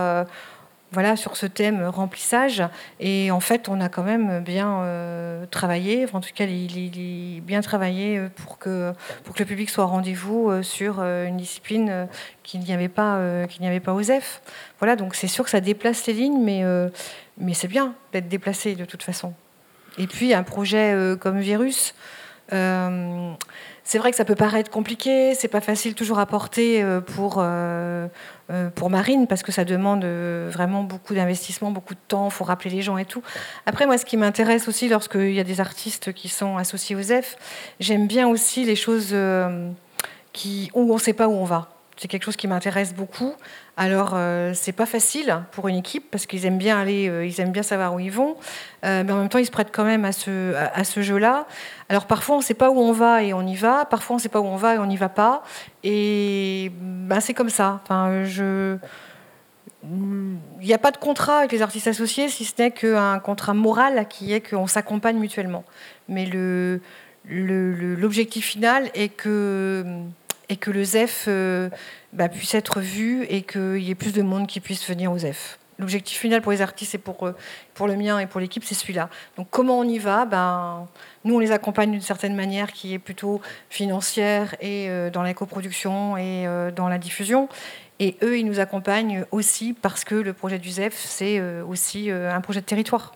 voilà, 0.92 1.18
sur 1.18 1.36
ce 1.36 1.46
thème 1.46 1.84
remplissage. 1.84 2.64
Et 3.00 3.30
en 3.32 3.40
fait, 3.40 3.68
on 3.68 3.82
a 3.82 3.90
quand 3.90 4.04
même 4.04 4.42
bien 4.44 4.82
euh, 4.82 5.46
travaillé, 5.48 6.06
en 6.14 6.22
tout 6.22 6.30
cas, 6.34 6.46
il, 6.46 6.78
est 6.78 7.42
bien 7.42 7.62
travaillé 7.62 8.22
pour 8.38 8.58
que, 8.58 8.94
pour 9.24 9.36
que 9.36 9.40
le 9.40 9.46
public 9.46 9.70
soit 9.70 9.84
au 9.84 9.88
rendez-vous 9.88 10.50
euh, 10.50 10.64
sur 10.64 10.98
euh, 11.00 11.26
une 11.26 11.38
discipline 11.38 12.08
qu'il 12.44 12.62
n'y 12.62 12.74
avait 12.74 12.88
pas, 12.88 13.20
qu'il 13.50 13.62
n'y 13.62 13.68
avait 13.68 13.82
pas 13.82 13.94
aux 13.94 14.04
F. 14.04 14.42
Voilà, 14.80 14.96
donc 14.96 15.16
c'est 15.16 15.28
sûr 15.28 15.44
que 15.44 15.50
ça 15.50 15.60
déplace 15.60 16.06
les 16.08 16.14
lignes, 16.14 16.42
mais, 16.42 16.64
mais 17.38 17.54
c'est 17.54 17.68
bien 17.68 17.94
d'être 18.14 18.30
déplacé 18.30 18.76
de 18.76 18.86
toute 18.86 19.04
façon. 19.04 19.34
Et 19.98 20.08
puis, 20.08 20.34
un 20.34 20.44
projet 20.44 20.96
comme 21.20 21.40
Virus, 21.40 21.94
c'est 23.88 24.00
vrai 24.00 24.12
que 24.12 24.18
ça 24.18 24.26
peut 24.26 24.36
paraître 24.36 24.70
compliqué, 24.70 25.34
c'est 25.34 25.48
pas 25.48 25.62
facile 25.62 25.96
toujours 25.96 26.20
à 26.20 26.26
porter 26.26 26.84
euh, 26.84 27.00
pour, 27.00 27.38
euh, 27.40 28.10
euh, 28.52 28.70
pour 28.70 28.90
Marine, 28.90 29.28
parce 29.28 29.44
que 29.44 29.54
ça 29.54 29.64
demande 29.64 30.04
vraiment 30.04 30.84
beaucoup 30.84 31.14
d'investissement, 31.14 31.72
beaucoup 31.72 31.94
de 31.94 32.00
temps, 32.10 32.26
il 32.26 32.32
faut 32.32 32.44
rappeler 32.44 32.70
les 32.70 32.82
gens 32.82 32.98
et 32.98 33.06
tout. 33.06 33.24
Après, 33.66 33.86
moi, 33.86 33.98
ce 33.98 34.04
qui 34.04 34.18
m'intéresse 34.18 34.68
aussi 34.68 34.90
lorsqu'il 34.90 35.32
y 35.32 35.40
a 35.40 35.46
des 35.46 35.62
artistes 35.62 36.12
qui 36.12 36.28
sont 36.28 36.58
associés 36.58 36.98
aux 36.98 37.02
F, 37.02 37.38
j'aime 37.80 38.08
bien 38.08 38.28
aussi 38.28 38.66
les 38.66 38.76
choses 38.76 39.16
qui, 40.34 40.70
où 40.74 40.92
on 40.92 40.96
ne 40.96 41.00
sait 41.00 41.14
pas 41.14 41.30
où 41.30 41.34
on 41.34 41.46
va. 41.46 41.77
C'est 41.98 42.08
quelque 42.08 42.24
chose 42.24 42.36
qui 42.36 42.48
m'intéresse 42.48 42.94
beaucoup. 42.94 43.34
Alors, 43.76 44.12
euh, 44.14 44.52
c'est 44.54 44.72
pas 44.72 44.86
facile 44.86 45.44
pour 45.52 45.68
une 45.68 45.78
équipe 45.78 46.10
parce 46.12 46.26
qu'ils 46.26 46.46
aiment 46.46 46.58
bien 46.58 46.80
aller, 46.80 47.10
euh, 47.10 47.26
ils 47.26 47.42
aiment 47.42 47.52
bien 47.52 47.64
savoir 47.64 47.94
où 47.94 48.00
ils 48.00 48.12
vont, 48.12 48.38
euh, 48.86 49.04
mais 49.04 49.12
en 49.12 49.18
même 49.18 49.30
temps, 49.30 49.40
ils 49.40 49.46
se 49.46 49.52
prêtent 49.52 49.72
quand 49.72 49.84
même 49.84 50.06
à 50.06 50.12
ce, 50.12 51.02
jeu-là. 51.02 51.48
Alors, 51.90 52.06
parfois, 52.06 52.36
on 52.36 52.40
ne 52.40 52.44
sait 52.44 52.54
pas 52.54 52.70
où 52.70 52.80
on 52.80 52.92
va 52.92 53.24
et 53.24 53.34
on 53.34 53.46
y 53.46 53.56
va. 53.56 53.86
Parfois, 53.86 54.16
on 54.16 54.18
ne 54.18 54.22
sait 54.22 54.30
pas 54.30 54.40
où 54.40 54.46
on 54.46 54.56
va 54.56 54.76
et 54.76 54.78
on 54.78 54.86
n'y 54.86 54.98
va 54.98 55.10
pas. 55.10 55.44
Et 55.84 56.72
ben, 56.80 57.20
c'est 57.20 57.34
comme 57.34 57.50
ça. 57.50 57.82
Enfin, 57.84 58.24
je 58.24 58.78
il 59.84 60.66
n'y 60.66 60.74
a 60.74 60.80
pas 60.80 60.92
de 60.92 60.98
contrat 60.98 61.40
avec 61.40 61.52
les 61.52 61.62
artistes 61.62 61.88
associés, 61.88 62.30
si 62.30 62.46
ce 62.46 62.54
n'est 62.60 62.72
qu'un 62.72 63.20
contrat 63.20 63.54
moral 63.54 64.08
qui 64.10 64.34
est 64.34 64.42
qu'on 64.42 64.68
s'accompagne 64.68 65.18
mutuellement. 65.18 65.64
Mais 66.10 66.26
le, 66.26 66.82
l'objectif 67.30 68.46
final 68.46 68.90
est 68.94 69.10
que, 69.10 69.86
et 70.50 70.58
que 70.58 70.72
le 70.72 70.84
ZEF 70.84 71.26
euh, 71.28 71.70
bah, 72.14 72.30
puisse 72.30 72.56
être 72.56 72.80
vu 72.80 73.24
et 73.30 73.42
qu'il 73.42 73.80
y 73.80 73.92
ait 73.92 73.96
plus 73.96 74.14
de 74.14 74.22
monde 74.22 74.48
qui 74.48 74.60
puisse 74.60 74.88
venir 74.88 75.12
au 75.12 75.18
ZEF. 75.18 75.60
L'objectif 75.80 76.18
final 76.18 76.42
pour 76.42 76.52
les 76.52 76.62
artistes 76.62 76.96
et 76.96 76.98
pour, 76.98 77.28
euh, 77.28 77.36
pour 77.76 77.88
le 77.88 77.96
mien 77.96 78.18
et 78.20 78.26
pour 78.26 78.40
l'équipe, 78.40 78.64
c'est 78.64 78.74
celui-là. 78.74 79.10
Donc 79.38 79.48
comment 79.52 79.78
on 79.78 79.84
y 79.84 80.00
va? 80.00 80.26
Ben, 80.26 80.88
Nous, 81.24 81.36
on 81.36 81.40
les 81.40 81.52
accompagne 81.52 81.92
d'une 81.92 82.02
certaine 82.02 82.36
manière 82.36 82.72
qui 82.72 82.94
est 82.94 83.00
plutôt 83.00 83.42
financière 83.70 84.56
et 84.60 84.90
euh, 84.90 85.12
dans 85.12 85.22
la 85.22 85.34
coproduction 85.34 86.18
et 86.18 86.48
dans 86.76 86.90
la 86.90 86.98
diffusion. 86.98 87.48
Et 88.00 88.16
eux, 88.24 88.38
ils 88.38 88.46
nous 88.46 88.60
accompagnent 88.60 89.26
aussi 89.32 89.74
parce 89.74 90.04
que 90.04 90.16
le 90.16 90.34
projet 90.34 90.60
du 90.60 90.70
ZEF, 90.70 90.96
c'est 90.96 91.42
aussi 91.62 92.12
un 92.12 92.42
projet 92.42 92.62
de 92.62 92.66
territoire 92.66 93.14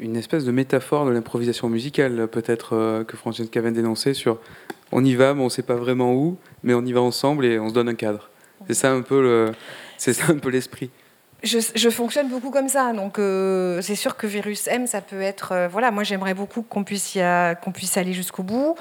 une 0.00 0.16
espèce 0.16 0.44
de 0.44 0.52
métaphore 0.52 1.06
de 1.06 1.10
l'improvisation 1.10 1.68
musicale, 1.68 2.28
peut-être 2.28 2.74
euh, 2.74 3.04
que 3.04 3.16
Francesca 3.16 3.60
vient 3.60 3.72
d'énoncer 3.72 4.14
sur 4.14 4.38
on 4.92 5.04
y 5.04 5.14
va, 5.14 5.34
mais 5.34 5.40
on 5.40 5.44
ne 5.44 5.50
sait 5.50 5.62
pas 5.62 5.74
vraiment 5.74 6.14
où, 6.14 6.36
mais 6.62 6.74
on 6.74 6.84
y 6.84 6.92
va 6.92 7.00
ensemble 7.00 7.44
et 7.46 7.58
on 7.58 7.68
se 7.68 7.74
donne 7.74 7.88
un 7.88 7.94
cadre. 7.94 8.30
C'est 8.66 8.74
ça 8.74 8.90
un 8.90 9.02
peu 9.02 9.22
le, 9.22 9.52
c'est 9.96 10.12
ça 10.12 10.24
un 10.28 10.38
peu 10.38 10.50
l'esprit. 10.50 10.90
Je, 11.44 11.90
fonctionne 11.90 12.28
beaucoup 12.28 12.50
comme 12.50 12.68
ça, 12.68 12.92
donc 12.92 13.18
euh, 13.18 13.80
c'est 13.80 13.94
sûr 13.94 14.16
que 14.16 14.26
Virus 14.26 14.66
M, 14.66 14.88
ça 14.88 15.00
peut 15.00 15.22
être, 15.22 15.52
euh, 15.52 15.68
voilà, 15.68 15.92
moi 15.92 16.02
j'aimerais 16.02 16.34
beaucoup 16.34 16.62
qu'on 16.62 16.82
puisse, 16.82 17.16
puisse 17.74 17.96
aller 17.96 18.12
jusqu'au 18.12 18.42
bout. 18.42 18.74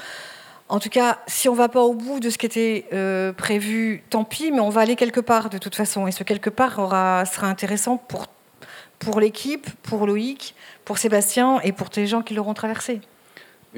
En 0.68 0.80
tout 0.80 0.90
cas, 0.90 1.20
si 1.28 1.48
on 1.48 1.54
va 1.54 1.70
pas 1.70 1.82
au 1.82 1.94
bout 1.94 2.20
de 2.20 2.30
ce 2.30 2.38
qui 2.38 2.46
était 2.46 2.86
prévu, 3.38 4.04
tant 4.10 4.26
pis, 4.26 4.52
mais 4.52 4.60
on 4.60 4.70
va 4.70 4.82
aller 4.82 4.96
quelque 4.96 5.22
part 5.22 5.50
de 5.50 5.58
toute 5.58 5.76
façon, 5.76 6.08
et 6.08 6.12
ce 6.12 6.24
quelque 6.24 6.50
part 6.50 6.80
aura, 6.80 7.26
sera 7.26 7.48
intéressant 7.48 7.96
pour 7.96 8.28
pour 9.00 9.20
l'équipe, 9.20 9.70
pour 9.84 10.08
Loïc, 10.08 10.56
pour 10.86 10.98
Sébastien 10.98 11.60
et 11.62 11.72
pour 11.72 11.90
les 11.96 12.08
gens 12.08 12.22
qui 12.22 12.34
l'auront 12.34 12.54
traversé. 12.54 13.02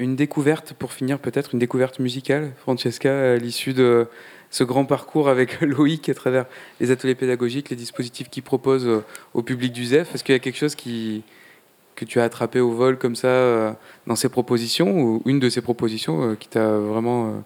Une 0.00 0.16
découverte, 0.16 0.72
pour 0.72 0.92
finir 0.92 1.18
peut-être, 1.18 1.50
une 1.52 1.58
découverte 1.58 1.98
musicale, 1.98 2.52
Francesca, 2.58 3.34
à 3.34 3.36
l'issue 3.36 3.74
de 3.74 4.08
ce 4.50 4.64
grand 4.64 4.84
parcours 4.84 5.28
avec 5.28 5.60
Loïc 5.60 6.08
à 6.08 6.14
travers 6.14 6.46
les 6.80 6.90
ateliers 6.90 7.14
pédagogiques, 7.14 7.70
les 7.70 7.76
dispositifs 7.76 8.30
qu'il 8.30 8.42
propose 8.42 9.02
au 9.34 9.42
public 9.42 9.72
du 9.72 9.84
ZEF. 9.84 10.14
Est-ce 10.14 10.24
qu'il 10.24 10.32
y 10.34 10.36
a 10.36 10.38
quelque 10.40 10.56
chose 10.56 10.74
qui, 10.74 11.22
que 12.00 12.06
tu 12.06 12.18
as 12.18 12.24
attrapé 12.24 12.60
au 12.60 12.70
vol 12.70 12.96
comme 12.96 13.14
ça 13.14 13.28
euh, 13.28 13.72
dans 14.06 14.16
ses 14.16 14.30
propositions, 14.30 14.98
ou 14.98 15.22
une 15.26 15.38
de 15.38 15.50
ces 15.50 15.60
propositions 15.60 16.30
euh, 16.30 16.34
qui 16.34 16.48
t'a 16.48 16.66
vraiment 16.66 17.44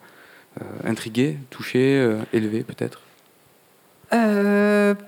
euh, 0.60 0.64
intrigué, 0.84 1.36
touché, 1.50 2.08
élevé 2.32 2.62
peut-être? 2.62 3.00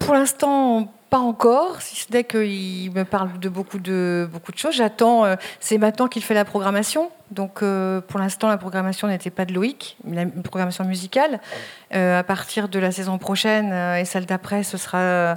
Pour 0.01 0.15
l'instant, 0.15 0.93
pas 1.11 1.19
encore, 1.19 1.81
si 1.83 1.97
ce 1.97 2.13
n'est 2.13 2.25
qu'il 2.25 2.93
me 2.93 3.05
parle 3.05 3.39
de 3.39 3.49
beaucoup 3.49 3.79
de, 3.79 4.29
beaucoup 4.33 4.51
de 4.51 4.59
choses. 4.59 4.75
J'attends, 4.75 5.25
euh, 5.25 5.37
c'est 5.61 5.79
maintenant 5.79 6.09
qu'il 6.09 6.23
fait 6.23 6.35
la 6.35 6.45
programmation. 6.45 7.11
Donc 7.31 7.63
euh, 7.63 8.01
pour 8.01 8.19
l'instant, 8.19 8.49
la 8.49 8.57
programmation 8.57 9.07
n'était 9.07 9.31
pas 9.31 9.45
de 9.45 9.53
Loïc, 9.53 9.97
mais 10.05 10.23
une 10.23 10.43
programmation 10.43 10.85
musicale. 10.85 11.41
Euh, 11.95 12.19
à 12.19 12.25
partir 12.25 12.69
de 12.69 12.79
la 12.79 12.91
saison 12.91 13.19
prochaine 13.19 13.73
et 13.99 14.05
celle 14.05 14.27
d'après, 14.27 14.65
ce 14.65 14.77
sera 14.79 15.37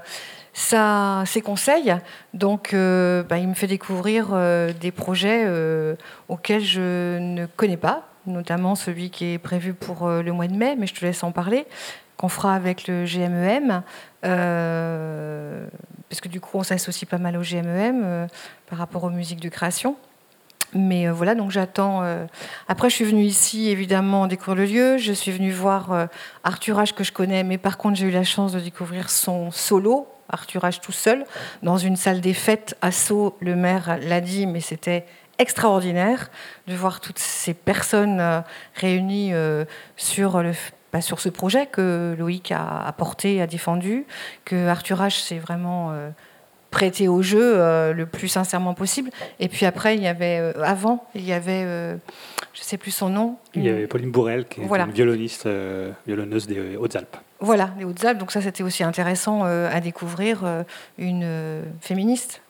ça, 0.53 1.23
ses 1.25 1.41
conseils. 1.41 1.95
Donc 2.33 2.73
bah, 2.73 3.37
il 3.37 3.47
me 3.47 3.53
fait 3.53 3.67
découvrir 3.67 4.29
des 4.79 4.91
projets 4.91 5.47
auxquels 6.27 6.63
je 6.63 7.17
ne 7.19 7.45
connais 7.45 7.77
pas, 7.77 8.07
notamment 8.25 8.75
celui 8.75 9.11
qui 9.11 9.33
est 9.33 9.37
prévu 9.37 9.73
pour 9.73 10.09
le 10.09 10.31
mois 10.31 10.47
de 10.47 10.55
mai, 10.55 10.75
mais 10.77 10.87
je 10.87 10.95
te 10.95 11.05
laisse 11.05 11.23
en 11.23 11.31
parler 11.31 11.67
qu'on 12.19 12.27
fera 12.27 12.53
avec 12.53 12.87
le 12.87 13.05
GMEM, 13.05 13.81
euh, 14.25 15.65
parce 16.09 16.19
que 16.19 16.27
du 16.27 16.41
coup 16.41 16.57
on 16.57 16.63
s'associe 16.63 17.07
pas 17.09 17.17
mal 17.17 17.37
au 17.37 17.41
GMEM 17.41 18.01
euh, 18.03 18.27
par 18.69 18.79
rapport 18.79 19.03
aux 19.03 19.09
musiques 19.09 19.39
de 19.39 19.49
création. 19.49 19.95
Mais 20.73 21.07
euh, 21.07 21.13
voilà, 21.13 21.33
donc 21.33 21.49
j'attends. 21.49 22.03
Après, 22.67 22.91
je 22.91 22.95
suis 22.95 23.05
venue 23.05 23.23
ici, 23.23 23.69
évidemment, 23.69 24.27
découvrir 24.27 24.55
le 24.55 24.65
lieu. 24.65 24.97
Je 24.97 25.13
suis 25.13 25.31
venue 25.31 25.51
voir 25.51 26.07
Arthur 26.43 26.79
H, 26.79 26.93
que 26.93 27.03
je 27.03 27.11
connais, 27.11 27.43
mais 27.43 27.57
par 27.57 27.79
contre, 27.79 27.97
j'ai 27.97 28.05
eu 28.05 28.11
la 28.11 28.23
chance 28.23 28.51
de 28.51 28.59
découvrir 28.59 29.09
son 29.09 29.49
solo, 29.49 30.07
Arthur 30.29 30.61
H 30.61 30.79
tout 30.79 30.91
seul, 30.91 31.25
dans 31.63 31.77
une 31.77 31.95
salle 31.95 32.21
des 32.21 32.35
fêtes 32.35 32.77
à 32.83 32.91
Sceaux. 32.91 33.35
Le 33.39 33.55
maire 33.55 33.97
l'a 34.03 34.21
dit, 34.21 34.45
mais 34.45 34.59
c'était 34.59 35.07
extraordinaire 35.39 36.29
de 36.67 36.75
voir 36.75 36.99
toutes 36.99 37.17
ces 37.17 37.55
personnes 37.55 38.43
réunies 38.75 39.33
sur 39.97 40.43
le 40.43 40.53
bah, 40.91 41.01
sur 41.01 41.19
ce 41.19 41.29
projet 41.29 41.67
que 41.67 42.15
Loïc 42.17 42.51
a, 42.51 42.85
apporté, 42.85 43.41
a 43.41 43.47
défendu, 43.47 44.05
que 44.45 44.67
Arthur 44.67 45.01
H 45.01 45.23
s'est 45.23 45.37
vraiment 45.37 45.91
euh, 45.91 46.09
prêté 46.71 47.07
au 47.07 47.21
jeu 47.21 47.39
euh, 47.59 47.93
le 47.93 48.05
plus 48.05 48.27
sincèrement 48.27 48.73
possible. 48.73 49.11
Et 49.39 49.49
puis 49.49 49.65
après, 49.65 49.95
il 49.95 50.01
y 50.01 50.07
avait, 50.07 50.39
euh, 50.39 50.63
avant, 50.63 51.07
il 51.13 51.25
y 51.25 51.33
avait, 51.33 51.61
je 51.61 52.59
ne 52.59 52.63
sais 52.63 52.77
plus 52.77 52.91
son 52.91 53.09
nom. 53.09 53.37
Il 53.53 53.63
y 53.63 53.69
avait 53.69 53.87
Pauline 53.87 54.11
Bourrel, 54.11 54.45
qui 54.45 54.61
est 54.61 54.63
une 54.63 54.91
violoniste, 54.91 55.47
violonneuse 56.07 56.47
des 56.47 56.75
Hautes-Alpes. 56.75 57.17
Voilà, 57.39 57.67
des 57.77 57.85
Hautes-Alpes. 57.85 58.17
Donc 58.17 58.31
ça, 58.31 58.41
c'était 58.41 58.63
aussi 58.63 58.83
intéressant 58.83 59.43
à 59.43 59.79
découvrir 59.79 60.65
une 60.97 61.63
féministe. 61.81 62.41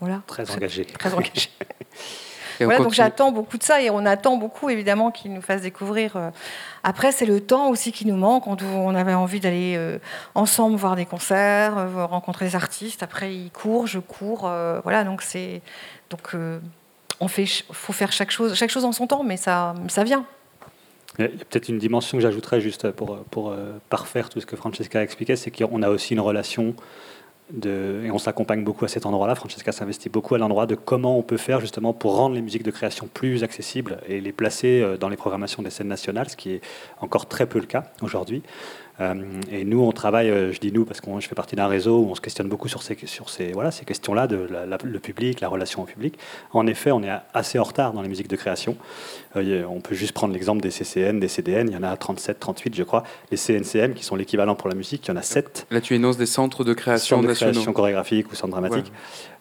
Voilà. 0.00 0.22
Très 0.26 0.50
engagée. 0.50 0.86
Très 0.86 1.12
engagée. 1.12 1.50
voilà, 2.64 2.78
donc 2.78 2.92
j'attends 2.92 3.32
beaucoup 3.32 3.58
de 3.58 3.62
ça 3.62 3.80
et 3.80 3.90
on 3.90 4.04
attend 4.06 4.36
beaucoup 4.36 4.70
évidemment 4.70 5.10
qu'il 5.10 5.32
nous 5.32 5.42
fasse 5.42 5.62
découvrir. 5.62 6.16
Euh. 6.16 6.30
Après, 6.82 7.12
c'est 7.12 7.26
le 7.26 7.40
temps 7.40 7.68
aussi 7.68 7.92
qui 7.92 8.06
nous 8.06 8.16
manque. 8.16 8.46
On 8.46 8.94
avait 8.94 9.14
envie 9.14 9.40
d'aller 9.40 9.74
euh, 9.76 9.98
ensemble 10.34 10.76
voir 10.76 10.96
des 10.96 11.06
concerts, 11.06 11.78
euh, 11.78 12.06
rencontrer 12.06 12.46
des 12.46 12.56
artistes. 12.56 13.02
Après, 13.02 13.34
il 13.34 13.50
court, 13.50 13.86
je 13.86 13.98
cours. 13.98 14.50
Voilà, 14.82 15.04
donc 15.04 15.22
c'est 15.22 15.62
donc 16.10 16.34
on 17.20 17.28
fait, 17.28 17.46
faut 17.70 17.92
faire 17.92 18.12
chaque 18.12 18.30
chose, 18.30 18.54
chaque 18.54 18.70
chose 18.70 18.84
en 18.84 18.92
son 18.92 19.06
temps, 19.06 19.22
mais 19.22 19.36
ça, 19.36 19.74
ça 19.88 20.04
vient. 20.04 20.24
Il 21.18 21.24
y 21.24 21.26
a 21.26 21.28
peut-être 21.28 21.68
une 21.68 21.78
dimension 21.78 22.16
que 22.16 22.22
j'ajouterais 22.22 22.60
juste 22.60 22.90
pour, 22.92 23.18
pour 23.24 23.54
parfaire 23.90 24.28
tout 24.30 24.40
ce 24.40 24.46
que 24.46 24.56
Francesca 24.56 25.00
a 25.00 25.02
expliqué, 25.02 25.36
c'est 25.36 25.50
qu'on 25.50 25.82
a 25.82 25.90
aussi 25.90 26.14
une 26.14 26.20
relation 26.20 26.74
et 27.64 28.10
on 28.10 28.18
s'accompagne 28.18 28.64
beaucoup 28.64 28.84
à 28.84 28.88
cet 28.88 29.06
endroit-là. 29.06 29.34
Francesca 29.34 29.72
s'investit 29.72 30.08
beaucoup 30.08 30.34
à 30.34 30.38
l'endroit 30.38 30.66
de 30.66 30.74
comment 30.74 31.18
on 31.18 31.22
peut 31.22 31.36
faire 31.36 31.60
justement 31.60 31.92
pour 31.92 32.16
rendre 32.16 32.34
les 32.34 32.42
musiques 32.42 32.62
de 32.62 32.70
création 32.70 33.08
plus 33.12 33.42
accessibles 33.44 33.98
et 34.08 34.20
les 34.20 34.32
placer 34.32 34.80
euh, 34.80 34.96
dans 34.96 35.08
les 35.08 35.16
programmations 35.16 35.62
des 35.62 35.70
scènes 35.70 35.88
nationales, 35.88 36.28
ce 36.28 36.36
qui 36.36 36.52
est 36.52 36.60
encore 37.00 37.26
très 37.26 37.46
peu 37.46 37.58
le 37.58 37.66
cas 37.66 37.84
aujourd'hui. 38.02 38.42
Euh, 39.00 39.14
et 39.50 39.64
nous, 39.64 39.80
on 39.80 39.92
travaille, 39.92 40.30
euh, 40.30 40.52
je 40.52 40.60
dis 40.60 40.72
nous 40.72 40.84
parce 40.84 41.00
que 41.00 41.08
je 41.18 41.26
fais 41.26 41.34
partie 41.34 41.56
d'un 41.56 41.66
réseau 41.66 42.00
où 42.00 42.10
on 42.10 42.14
se 42.14 42.20
questionne 42.20 42.48
beaucoup 42.48 42.68
sur 42.68 42.82
ces, 42.82 42.96
sur 43.06 43.30
ces, 43.30 43.52
voilà, 43.52 43.70
ces 43.70 43.84
questions-là, 43.84 44.26
de 44.26 44.48
le 44.84 44.98
public, 44.98 45.40
la 45.40 45.48
relation 45.48 45.82
au 45.82 45.86
public. 45.86 46.18
En 46.52 46.66
effet, 46.66 46.92
on 46.92 47.02
est 47.02 47.10
assez 47.32 47.58
en 47.58 47.64
retard 47.64 47.92
dans 47.92 48.02
les 48.02 48.08
musiques 48.08 48.28
de 48.28 48.36
création. 48.36 48.76
Euh, 49.36 49.64
on 49.68 49.80
peut 49.80 49.94
juste 49.94 50.12
prendre 50.12 50.34
l'exemple 50.34 50.60
des 50.60 50.70
CCN, 50.70 51.18
des 51.20 51.28
CDN, 51.28 51.68
il 51.68 51.74
y 51.74 51.76
en 51.76 51.82
a 51.82 51.96
37, 51.96 52.38
38 52.40 52.74
je 52.74 52.82
crois. 52.82 53.04
Les 53.30 53.36
CNCM 53.36 53.94
qui 53.94 54.04
sont 54.04 54.16
l'équivalent 54.16 54.54
pour 54.54 54.68
la 54.68 54.74
musique, 54.74 55.06
il 55.06 55.10
y 55.10 55.12
en 55.12 55.16
a 55.16 55.22
7. 55.22 55.66
Là, 55.70 55.80
tu 55.80 55.94
énonces 55.94 56.16
des 56.16 56.26
centres 56.26 56.64
de 56.64 56.74
création 56.74 57.18
centres 57.18 57.28
de 57.28 57.34
création 57.34 57.72
chorégraphique 57.72 58.30
ou 58.30 58.34
centres 58.34 58.52
dramatiques. 58.52 58.92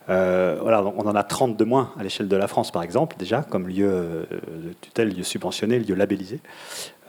Euh, 0.09 0.57
on 0.61 1.07
en 1.07 1.15
a 1.15 1.23
30 1.23 1.55
de 1.55 1.63
moins 1.63 1.91
à 1.99 2.03
l'échelle 2.03 2.27
de 2.27 2.35
la 2.35 2.47
France, 2.47 2.71
par 2.71 2.81
exemple, 2.81 3.15
déjà, 3.19 3.43
comme 3.43 3.67
lieu 3.67 3.87
euh, 3.87 4.23
de 4.31 4.73
tutelle, 4.81 5.15
lieu 5.15 5.23
subventionné, 5.23 5.79
lieu 5.79 5.93
labellisé. 5.93 6.39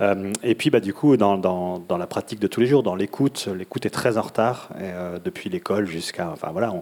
Euh, 0.01 0.33
et 0.43 0.55
puis, 0.55 0.71
bah, 0.71 0.81
du 0.81 0.93
coup, 0.93 1.17
dans, 1.17 1.83
la 1.89 2.07
pratique 2.07 2.41
de 2.41 2.47
tous 2.47 2.61
les 2.61 2.67
jours, 2.67 2.83
dans 2.83 2.95
l'écoute, 2.95 3.49
l'écoute 3.57 3.87
est 3.87 3.91
très 3.91 4.19
en 4.19 4.23
retard, 4.23 4.71
depuis 5.25 5.49
l'école 5.49 5.87
jusqu'à. 5.87 6.31
Enfin, 6.31 6.49
voilà, 6.53 6.73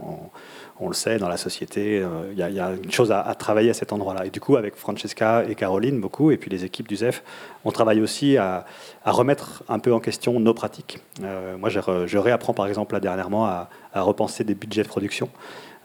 on, 0.81 0.89
le 0.89 0.95
sait, 0.95 1.19
dans 1.19 1.29
la 1.29 1.37
société, 1.37 2.05
il 2.33 2.39
y, 2.39 2.43
a 2.61 2.71
une 2.71 2.93
chose 2.93 3.11
à, 3.11 3.35
travailler 3.35 3.71
à 3.71 3.75
cet 3.75 3.93
endroit-là. 3.93 4.27
Et 4.27 4.31
du 4.31 4.41
coup, 4.41 4.57
avec 4.57 4.77
Francesca 4.77 5.45
et 5.49 5.57
Caroline, 5.57 6.01
beaucoup, 6.01 6.31
et 6.31 6.37
puis 6.37 6.51
les 6.51 6.65
équipes 6.65 6.87
du 6.87 6.97
ZEF, 6.97 7.25
on 7.65 7.73
travaille 7.73 8.01
aussi 8.01 8.37
à, 8.37 8.65
remettre 9.05 9.65
un 9.69 9.81
peu 9.81 9.93
en 9.93 9.99
question 9.99 10.39
nos 10.39 10.55
pratiques. 10.55 11.01
moi, 11.59 11.69
je, 11.71 12.19
réapprends, 12.19 12.55
par 12.55 12.69
exemple, 12.69 12.99
dernièrement, 13.01 13.47
à 13.47 13.69
repenser 13.95 14.45
des 14.45 14.55
budgets 14.55 14.85
de 14.85 14.89
production. 14.89 15.29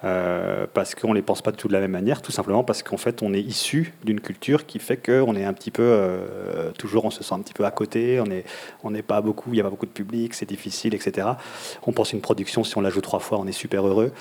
Euh, 0.06 0.68
parce 0.74 0.96
qu'on 0.96 1.10
ne 1.10 1.16
les 1.16 1.22
pense 1.22 1.42
pas 1.42 1.52
de 1.52 1.56
tout 1.56 1.70
de 1.70 1.74
la 1.74 1.80
même 1.80 1.92
manière, 1.92 2.22
tout 2.22 2.34
simplement 2.34 2.66
parce 2.66 2.84
qu'en 2.84 2.98
fait 2.98 3.22
on 3.22 3.34
est 3.34 3.40
issu 3.40 3.94
d'une 4.04 4.20
culture 4.20 4.66
qui 4.66 4.80
fait 4.80 4.98
qu'on 4.98 5.34
est 5.36 5.46
un 5.46 5.54
petit 5.54 5.72
peu, 5.72 5.82
euh, 5.82 6.72
toujours 6.78 7.06
on 7.06 7.10
se 7.10 7.24
sent 7.24 7.34
un 7.34 7.40
petit 7.40 7.54
peu 7.54 7.64
à 7.64 7.72
côté, 7.72 8.20
on 8.20 8.26
n'est 8.26 8.44
on 8.84 8.92
n'est 8.92 9.02
pas 9.02 9.22
beaucoup, 9.22 9.52
il 9.52 9.54
n'y 9.54 9.60
a 9.62 9.64
pas 9.64 9.70
beaucoup 9.70 9.86
de 9.86 9.92
public, 9.92 10.34
c'est 10.34 10.46
difficile, 10.46 10.94
etc. 10.94 11.28
On 11.88 11.94
pense 11.94 12.12
une 12.12 12.20
production, 12.20 12.66
si 12.66 12.78
on 12.78 12.82
la 12.82 12.90
joue 12.90 13.00
trois 13.00 13.20
fois, 13.20 13.40
on 13.40 13.48
est 13.48 13.54
super 13.54 13.88
heureux. 13.88 14.12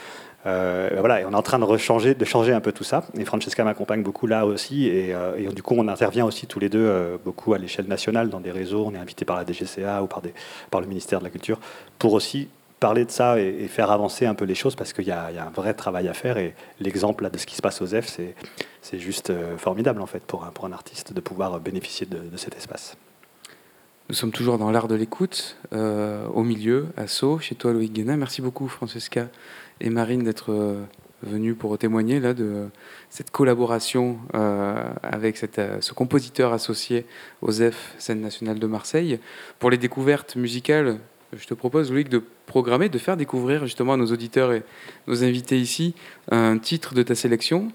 Euh, 0.44 0.90
voilà, 0.98 1.20
et 1.20 1.24
on 1.24 1.30
est 1.30 1.36
en 1.36 1.42
train 1.42 1.59
de, 1.59 1.64
rechanger, 1.64 2.14
de 2.14 2.24
changer 2.24 2.52
un 2.52 2.60
peu 2.60 2.72
tout 2.72 2.82
ça. 2.84 3.04
Et 3.16 3.24
Francesca 3.24 3.62
m'accompagne 3.62 4.02
beaucoup 4.02 4.26
là 4.26 4.44
aussi. 4.44 4.86
Et, 4.86 5.14
du 5.54 5.62
coup, 5.62 5.74
on 5.78 5.86
intervient 5.86 6.26
aussi 6.26 6.48
tous 6.48 6.59
les 6.59 6.68
deux 6.68 7.16
beaucoup 7.24 7.54
à 7.54 7.59
l'échelle 7.59 7.86
nationale 7.86 8.28
dans 8.28 8.40
des 8.40 8.50
réseaux. 8.50 8.84
On 8.84 8.92
est 8.92 8.98
invité 8.98 9.24
par 9.24 9.36
la 9.36 9.44
DGCA 9.44 10.02
ou 10.02 10.09
par, 10.09 10.20
des, 10.20 10.34
par 10.68 10.80
le 10.80 10.88
ministère 10.88 11.20
de 11.20 11.24
la 11.24 11.30
Culture 11.30 11.60
pour 12.00 12.12
aussi 12.14 12.48
parler 12.82 13.04
de 13.04 13.12
ça 13.12 13.38
et, 13.38 13.68
faire 13.68 13.92
avancer 13.92 14.26
un 14.26 14.34
peu 14.34 14.44
les 14.44 14.56
choses 14.56 14.74
parce 14.74 14.92
qu'il 14.92 15.06
y, 15.06 15.12
a 15.12 15.28
un 15.28 15.50
vrai 15.50 15.72
travail 15.72 16.09
à 16.09 16.14
faire. 16.14 16.36
Et 16.36 16.54
l'exemple 16.80 17.30
de 17.30 17.38
ce 17.38 17.46
qui 17.46 17.54
se 17.54 17.62
passe 17.62 17.80
aux 17.80 17.86
F, 17.86 18.18
c'est 18.82 18.98
juste 18.98 19.30
euh, 19.30 19.56
formidable 19.56 20.02
en 20.02 20.06
fait 20.06 20.24
pour 20.24 20.44
un, 20.44 20.50
pour 20.50 20.66
un 20.66 20.72
artiste 20.72 21.12
de 21.12 21.20
pouvoir 21.20 21.60
bénéficier 21.60 22.06
de, 22.06 22.36
cet 22.36 22.56
espace. 22.56 22.96
Nous 24.09 24.16
sommes 24.16 24.32
toujours 24.32 24.59
dans 24.59 24.72
l'art 24.72 24.88
de 24.88 24.96
l'écoute, 24.96 25.56
euh, 25.72 26.26
au 26.34 26.42
milieu, 26.42 26.88
à 26.96 27.06
Sceaux, 27.06 27.38
chez 27.38 27.54
toi 27.54 27.72
Loïc 27.72 27.92
Guénin. 27.92 28.16
Merci 28.16 28.42
beaucoup 28.42 28.66
Francesca 28.66 29.28
et 29.80 29.88
Marine 29.88 30.24
d'être 30.24 30.50
euh, 30.50 30.82
venues 31.22 31.54
pour 31.54 31.76
témoigner 31.78 32.20
là, 32.20 32.34
de 32.34 32.68
cette 33.10 33.30
collaboration 33.30 34.18
euh, 34.34 34.82
avec 35.02 35.36
cette, 35.36 35.59
euh, 35.59 35.80
ce 35.80 35.92
compositeur 35.92 36.52
associé 36.52 37.06
aux 37.40 37.52
F, 37.52 37.94
scène 37.98 38.20
nationale 38.20 38.59
de 38.59 38.66
Marseille. 38.66 39.20
Pour 39.59 39.70
les 39.70 39.78
découvertes 39.78 40.36
musicales, 40.36 40.98
je 41.36 41.46
te 41.46 41.54
propose 41.54 41.90
Loïc 41.90 42.09
de 42.09 42.22
programmer, 42.46 42.88
de 42.88 42.98
faire 42.98 43.16
découvrir 43.16 43.64
justement 43.64 43.94
à 43.94 43.96
nos 43.96 44.06
auditeurs 44.06 44.52
et 44.52 44.62
nos 45.06 45.24
invités 45.24 45.59
ici 45.59 45.94
un 46.30 46.59
titre 46.59 46.94
de 46.94 47.02
ta 47.02 47.14
sélection. 47.14 47.72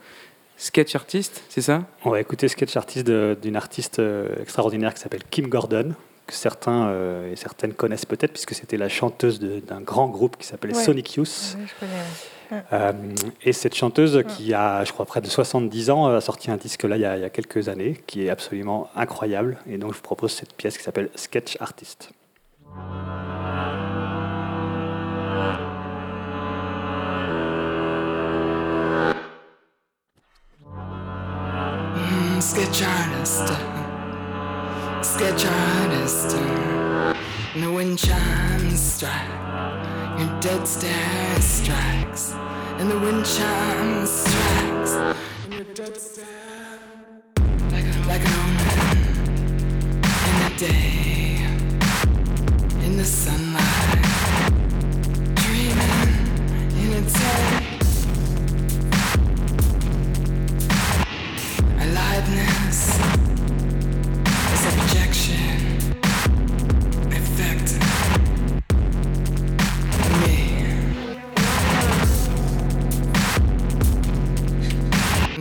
Sketch 0.58 0.96
artiste, 0.96 1.44
c'est 1.50 1.62
ça? 1.62 1.86
On 2.04 2.10
va 2.10 2.20
écouter 2.20 2.48
Sketch 2.48 2.76
artiste 2.78 3.10
d'une 3.10 3.56
artiste 3.56 4.02
extraordinaire 4.40 4.94
qui 4.94 5.02
s'appelle 5.02 5.24
Kim 5.30 5.48
Gordon, 5.48 5.94
que 6.28 6.34
certains 6.34 6.90
euh, 6.90 7.32
et 7.32 7.36
certaines 7.36 7.74
connaissent 7.74 8.06
peut-être, 8.06 8.34
puisque 8.34 8.54
c'était 8.54 8.78
la 8.78 8.90
chanteuse 8.90 9.40
d'un 9.40 9.82
grand 9.82 10.08
groupe 10.10 10.38
qui 10.38 10.46
s'appelait 10.46 10.76
ouais. 10.76 10.84
Sonic 10.84 11.16
Youth. 11.16 11.58
Ouais, 12.52 12.58
euh, 12.74 12.94
et 13.44 13.54
cette 13.54 13.76
chanteuse, 13.76 14.24
qui 14.28 14.54
a, 14.54 14.84
je 14.84 14.92
crois, 14.92 15.06
près 15.06 15.22
de 15.22 15.28
70 15.28 15.90
ans, 15.90 16.08
a 16.08 16.22
sorti 16.22 16.52
un 16.52 16.58
disque 16.58 16.84
là 16.84 16.98
il 16.98 17.02
y, 17.02 17.06
a, 17.06 17.18
il 17.18 17.22
y 17.22 17.26
a 17.26 17.30
quelques 17.30 17.70
années, 17.70 18.02
qui 18.06 18.26
est 18.26 18.30
absolument 18.30 18.90
incroyable. 18.96 19.58
Et 19.68 19.78
donc 19.78 19.94
je 19.94 19.98
vous 19.98 20.04
propose 20.04 20.32
cette 20.32 20.54
pièce 20.54 20.78
qui 20.78 20.84
s'appelle 20.84 21.10
Sketch 21.16 21.58
Artist. 21.60 22.12
Mm, 31.96 32.42
sketch 32.42 32.84
artist. 32.84 33.48
sketch 35.02 35.46
artist. 35.46 36.38
The 37.56 37.72
wind 37.74 37.98
chimes 37.98 38.80
strike. 38.80 39.30
Your 40.20 40.40
dead 40.40 40.68
stare 40.68 41.42
strikes. 41.42 42.34
And 42.80 42.92
the 42.92 43.00
wind 43.00 43.26
chimes 43.26 44.10
strikes. 44.12 44.92
And 45.46 45.54
your 45.54 45.64
dead 45.74 45.98
stare. 45.98 46.26
Like, 47.72 47.86
a, 47.86 48.08
like 48.08 48.22
an 48.22 48.34
omen. 48.44 48.98
In 50.28 50.36
the 50.44 50.60
day 50.60 51.17
the 52.98 53.06
sunlight 53.06 54.02
dreaming 55.36 56.18
in 56.82 56.94
a 56.94 57.02
tent 57.08 57.66
aliveness 61.80 62.98
effect 67.14 67.70
me. 70.22 70.38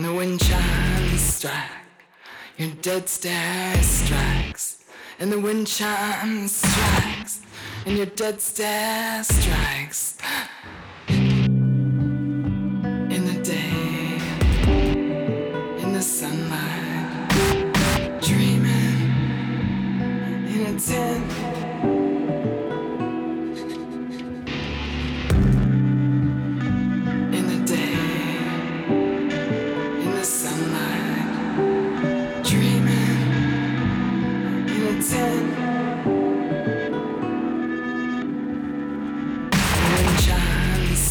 The 0.03 0.13
wind 0.13 0.39
chimes 0.41 1.21
strike 1.21 1.71
your 2.57 2.69
dead 2.83 3.09
stare 3.09 3.81
strikes 3.81 4.83
and 5.19 5.31
the 5.31 5.39
wind 5.39 5.65
chimes 5.65 6.55
strikes 6.55 6.96
and 7.87 7.95
your 7.95 8.05
dead 8.07 8.41
stare 8.41 9.23
strikes 9.23 10.17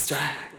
strike, 0.07 0.55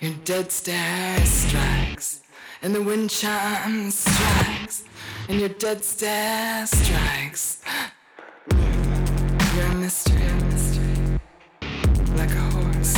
your 0.00 0.12
dead 0.24 0.50
stare 0.50 1.24
strikes, 1.24 2.20
and 2.62 2.74
the 2.74 2.82
wind 2.82 3.08
chimes 3.10 3.94
strikes, 3.94 4.82
and 5.28 5.38
your 5.38 5.50
dead 5.50 5.84
stare 5.84 6.66
strikes. 6.66 7.62
You're 8.50 9.66
a 9.66 9.74
mystery, 9.76 10.20
a 10.26 10.34
mystery, 10.46 11.20
like 12.16 12.32
a 12.32 12.40
horse. 12.50 12.94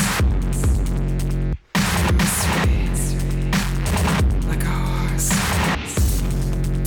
You're 1.76 2.08
a 2.08 2.12
mystery, 2.14 3.50
like 4.48 4.64
a 4.64 4.76
horse. 4.88 5.30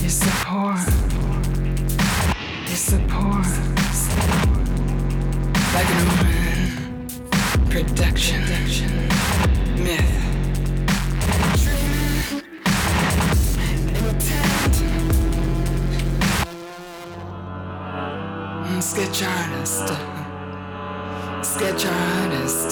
You're 0.01 0.09
so 0.09 0.31
poor, 0.41 0.73
you're 2.65 2.83
so 2.89 2.97
poor, 3.07 3.43
like 5.75 5.89
an 5.97 6.01
omen, 6.17 7.69
production, 7.69 8.46
sketch 18.97 19.21
artist, 19.21 19.87
sketch 21.43 21.85
artist. 21.85 22.71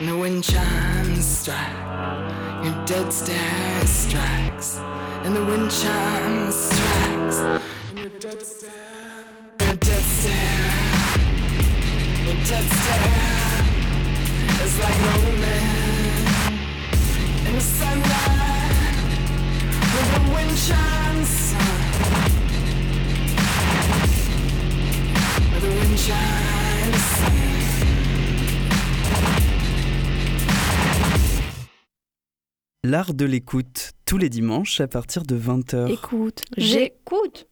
The 0.00 0.16
wind 0.16 0.44
chimes 0.44 1.26
strike, 1.26 2.62
your 2.62 2.84
dead 2.86 3.12
stare 3.12 3.84
strikes, 3.84 4.78
and 5.24 5.34
the 5.34 5.44
wind 5.44 5.72
chimes 5.72 6.54
strikes, 6.54 7.38
and 7.90 7.98
your 7.98 8.10
dead 8.20 8.42
stare, 8.42 9.24
your 9.60 9.74
dead 9.74 10.04
stare, 10.04 10.70
your 12.24 12.36
dead 12.46 12.66
stare 12.78 13.64
is 14.62 14.78
like 14.78 14.98
rolling 15.02 15.70
in 17.48 17.54
the 17.56 17.60
sunlight. 17.60 18.96
With 19.94 20.08
the 20.14 20.20
wind 20.32 20.56
chimes. 20.56 21.02
L'art 32.84 33.14
de 33.14 33.24
l'écoute, 33.24 33.92
tous 34.04 34.18
les 34.18 34.28
dimanches 34.28 34.80
à 34.80 34.88
partir 34.88 35.22
de 35.22 35.38
20h. 35.38 35.92
Écoute, 35.92 36.44
j'écoute. 36.56 37.46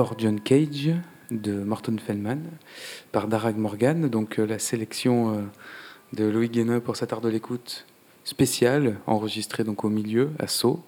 For 0.00 0.14
John 0.16 0.40
Cage 0.40 0.94
de 1.30 1.62
Morton 1.62 1.98
Feldman 1.98 2.40
par 3.12 3.28
Darag 3.28 3.58
Morgan. 3.58 4.08
Donc 4.08 4.38
la 4.38 4.58
sélection 4.58 5.46
de 6.14 6.24
Loïc 6.24 6.52
Guénin 6.52 6.80
pour 6.80 6.96
cet 6.96 7.12
art 7.12 7.20
de 7.20 7.28
l'écoute 7.28 7.84
spécial, 8.24 8.96
enregistré 9.06 9.62
donc 9.62 9.84
au 9.84 9.90
milieu, 9.90 10.30
à 10.38 10.46
Sceaux, 10.46 10.82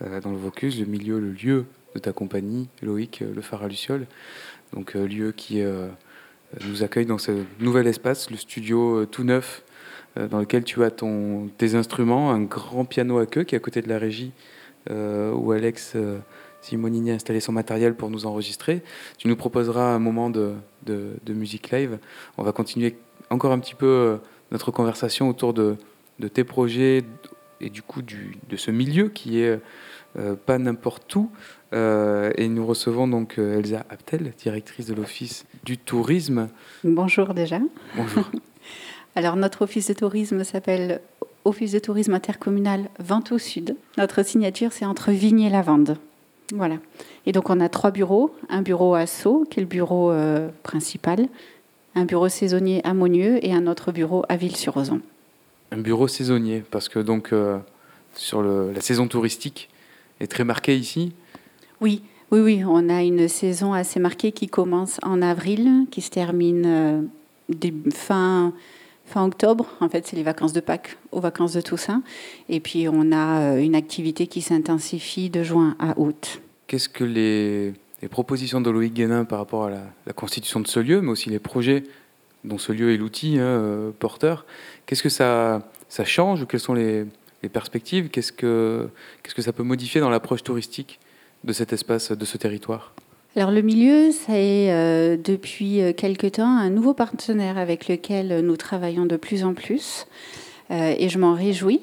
dans 0.00 0.32
le 0.32 0.36
Vaucluse, 0.36 0.80
le 0.80 0.86
milieu, 0.86 1.20
le 1.20 1.30
lieu 1.30 1.66
de 1.94 2.00
ta 2.00 2.12
compagnie, 2.12 2.68
Loïc, 2.82 3.20
le 3.20 3.40
phare 3.42 3.62
à 3.62 3.68
Luciole. 3.68 4.08
Donc 4.72 4.94
lieu 4.94 5.30
qui 5.30 5.62
nous 6.66 6.82
accueille 6.82 7.06
dans 7.06 7.18
ce 7.18 7.44
nouvel 7.60 7.86
espace, 7.86 8.28
le 8.28 8.36
studio 8.36 9.06
tout 9.06 9.22
neuf 9.22 9.62
dans 10.16 10.40
lequel 10.40 10.64
tu 10.64 10.82
as 10.82 10.90
ton, 10.90 11.48
tes 11.58 11.76
instruments, 11.76 12.32
un 12.32 12.42
grand 12.42 12.84
piano 12.84 13.18
à 13.18 13.26
queue 13.26 13.44
qui 13.44 13.54
est 13.54 13.58
à 13.58 13.60
côté 13.60 13.82
de 13.82 13.88
la 13.88 13.98
régie 13.98 14.32
où 14.90 15.52
Alex 15.52 15.96
Simonini 16.60 17.10
a 17.10 17.14
installé 17.14 17.40
son 17.40 17.52
matériel 17.52 17.94
pour 17.94 18.10
nous 18.10 18.26
enregistrer. 18.26 18.82
Tu 19.16 19.28
nous 19.28 19.36
proposeras 19.36 19.94
un 19.94 19.98
moment 19.98 20.30
de, 20.30 20.54
de, 20.84 21.32
musique 21.32 21.70
live. 21.70 21.98
On 22.36 22.42
va 22.42 22.52
continuer 22.52 22.96
encore 23.30 23.52
un 23.52 23.58
petit 23.58 23.74
peu 23.74 23.86
euh, 23.86 24.16
notre 24.50 24.70
conversation 24.70 25.28
autour 25.28 25.54
de, 25.54 25.76
de 26.18 26.28
tes 26.28 26.44
projets 26.44 27.04
et 27.60 27.70
du 27.70 27.82
coup 27.82 28.02
du, 28.02 28.38
de 28.48 28.56
ce 28.56 28.70
milieu 28.70 29.08
qui 29.08 29.40
est 29.40 29.60
euh, 30.18 30.34
pas 30.34 30.58
n'importe 30.58 31.14
où. 31.14 31.30
Euh, 31.74 32.32
et 32.36 32.48
nous 32.48 32.66
recevons 32.66 33.06
donc 33.06 33.38
Elsa 33.38 33.84
Aptel, 33.90 34.32
directrice 34.38 34.86
de 34.86 34.94
l'Office 34.94 35.44
du 35.64 35.76
tourisme. 35.76 36.48
Bonjour 36.82 37.34
déjà. 37.34 37.60
Bonjour. 37.94 38.24
Alors 39.14 39.36
notre 39.36 39.62
office 39.62 39.88
de 39.88 39.94
tourisme 39.94 40.44
s'appelle 40.44 41.00
Office 41.44 41.72
de 41.72 41.78
tourisme 41.78 42.14
intercommunal 42.14 42.88
Vento 42.98 43.38
Sud. 43.38 43.76
Notre 43.96 44.24
signature 44.24 44.72
c'est 44.72 44.84
entre 44.84 45.10
Vigne 45.10 45.40
et 45.40 45.50
Lavande. 45.50 45.98
Voilà. 46.54 46.78
Et 47.26 47.32
donc 47.32 47.50
on 47.50 47.60
a 47.60 47.68
trois 47.68 47.90
bureaux. 47.90 48.34
Un 48.48 48.62
bureau 48.62 48.94
à 48.94 49.06
Sceaux, 49.06 49.46
qui 49.50 49.60
est 49.60 49.62
le 49.62 49.68
bureau 49.68 50.10
euh, 50.10 50.48
principal, 50.62 51.28
un 51.94 52.04
bureau 52.04 52.28
saisonnier 52.28 52.80
à 52.84 52.94
Monieux 52.94 53.44
et 53.44 53.52
un 53.52 53.66
autre 53.66 53.92
bureau 53.92 54.24
à 54.28 54.36
Ville-sur-Ozon. 54.36 55.00
Un 55.70 55.78
bureau 55.78 56.08
saisonnier, 56.08 56.64
parce 56.70 56.88
que 56.88 56.98
donc 56.98 57.32
euh, 57.32 57.58
sur 58.14 58.40
le, 58.42 58.72
la 58.72 58.80
saison 58.80 59.06
touristique 59.06 59.68
est 60.20 60.26
très 60.26 60.44
marquée 60.44 60.76
ici. 60.76 61.12
Oui, 61.80 62.02
oui, 62.30 62.40
oui. 62.40 62.64
On 62.66 62.88
a 62.88 63.02
une 63.02 63.28
saison 63.28 63.72
assez 63.72 64.00
marquée 64.00 64.32
qui 64.32 64.48
commence 64.48 64.98
en 65.02 65.20
avril, 65.22 65.86
qui 65.90 66.00
se 66.00 66.10
termine 66.10 66.64
euh, 66.66 67.02
fin 67.92 68.52
fin 69.08 69.24
octobre. 69.24 69.66
En 69.80 69.88
fait, 69.88 70.06
c'est 70.06 70.16
les 70.16 70.22
vacances 70.22 70.52
de 70.52 70.60
Pâques 70.60 70.96
aux 71.10 71.20
vacances 71.20 71.54
de 71.54 71.60
Toussaint. 71.60 72.02
Et 72.48 72.60
puis, 72.60 72.88
on 72.88 73.10
a 73.10 73.40
euh, 73.40 73.58
une 73.58 73.74
activité 73.74 74.26
qui 74.26 74.40
s'intensifie 74.40 75.30
de 75.30 75.42
juin 75.42 75.76
à 75.80 75.98
août. 75.98 76.40
Qu'est-ce 76.66 76.88
que 76.88 77.04
les, 77.04 77.74
propositions 78.10 78.60
de 78.60 78.70
Loïc 78.70 78.94
Guénin 78.94 79.24
par 79.24 79.38
rapport 79.38 79.64
à 79.64 79.70
la, 79.70 80.12
constitution 80.12 80.60
de 80.60 80.68
ce 80.68 80.78
lieu, 80.78 81.00
mais 81.00 81.10
aussi 81.10 81.30
les 81.30 81.38
projets 81.38 81.84
dont 82.44 82.58
ce 82.58 82.72
lieu 82.72 82.92
est 82.92 82.96
l'outil 82.96 83.38
hein, 83.38 83.42
euh, 83.42 83.90
porteur, 83.98 84.46
qu'est-ce 84.86 85.02
que 85.02 85.08
ça, 85.08 85.68
ça 85.88 86.04
change 86.04 86.46
quelles 86.46 86.60
sont 86.60 86.74
les, 86.74 87.06
perspectives? 87.52 88.10
Qu'est-ce 88.10 88.32
que, 88.32 88.88
qu'est-ce 89.22 89.34
que 89.34 89.42
ça 89.42 89.52
peut 89.52 89.62
modifier 89.62 90.00
dans 90.00 90.10
l'approche 90.10 90.42
touristique 90.42 91.00
de 91.44 91.52
cet 91.52 91.72
espace, 91.72 92.12
de 92.12 92.24
ce 92.24 92.36
territoire? 92.36 92.92
Alors 93.36 93.50
le 93.50 93.60
milieu, 93.60 94.10
c'est 94.10 94.72
euh, 94.72 95.16
depuis 95.22 95.82
euh, 95.82 95.92
quelque 95.92 96.26
temps 96.26 96.48
un 96.48 96.70
nouveau 96.70 96.94
partenaire 96.94 97.58
avec 97.58 97.86
lequel 97.86 98.40
nous 98.40 98.56
travaillons 98.56 99.04
de 99.04 99.16
plus 99.16 99.44
en 99.44 99.52
plus 99.52 100.06
euh, 100.70 100.94
et 100.98 101.10
je 101.10 101.18
m'en 101.18 101.34
réjouis. 101.34 101.82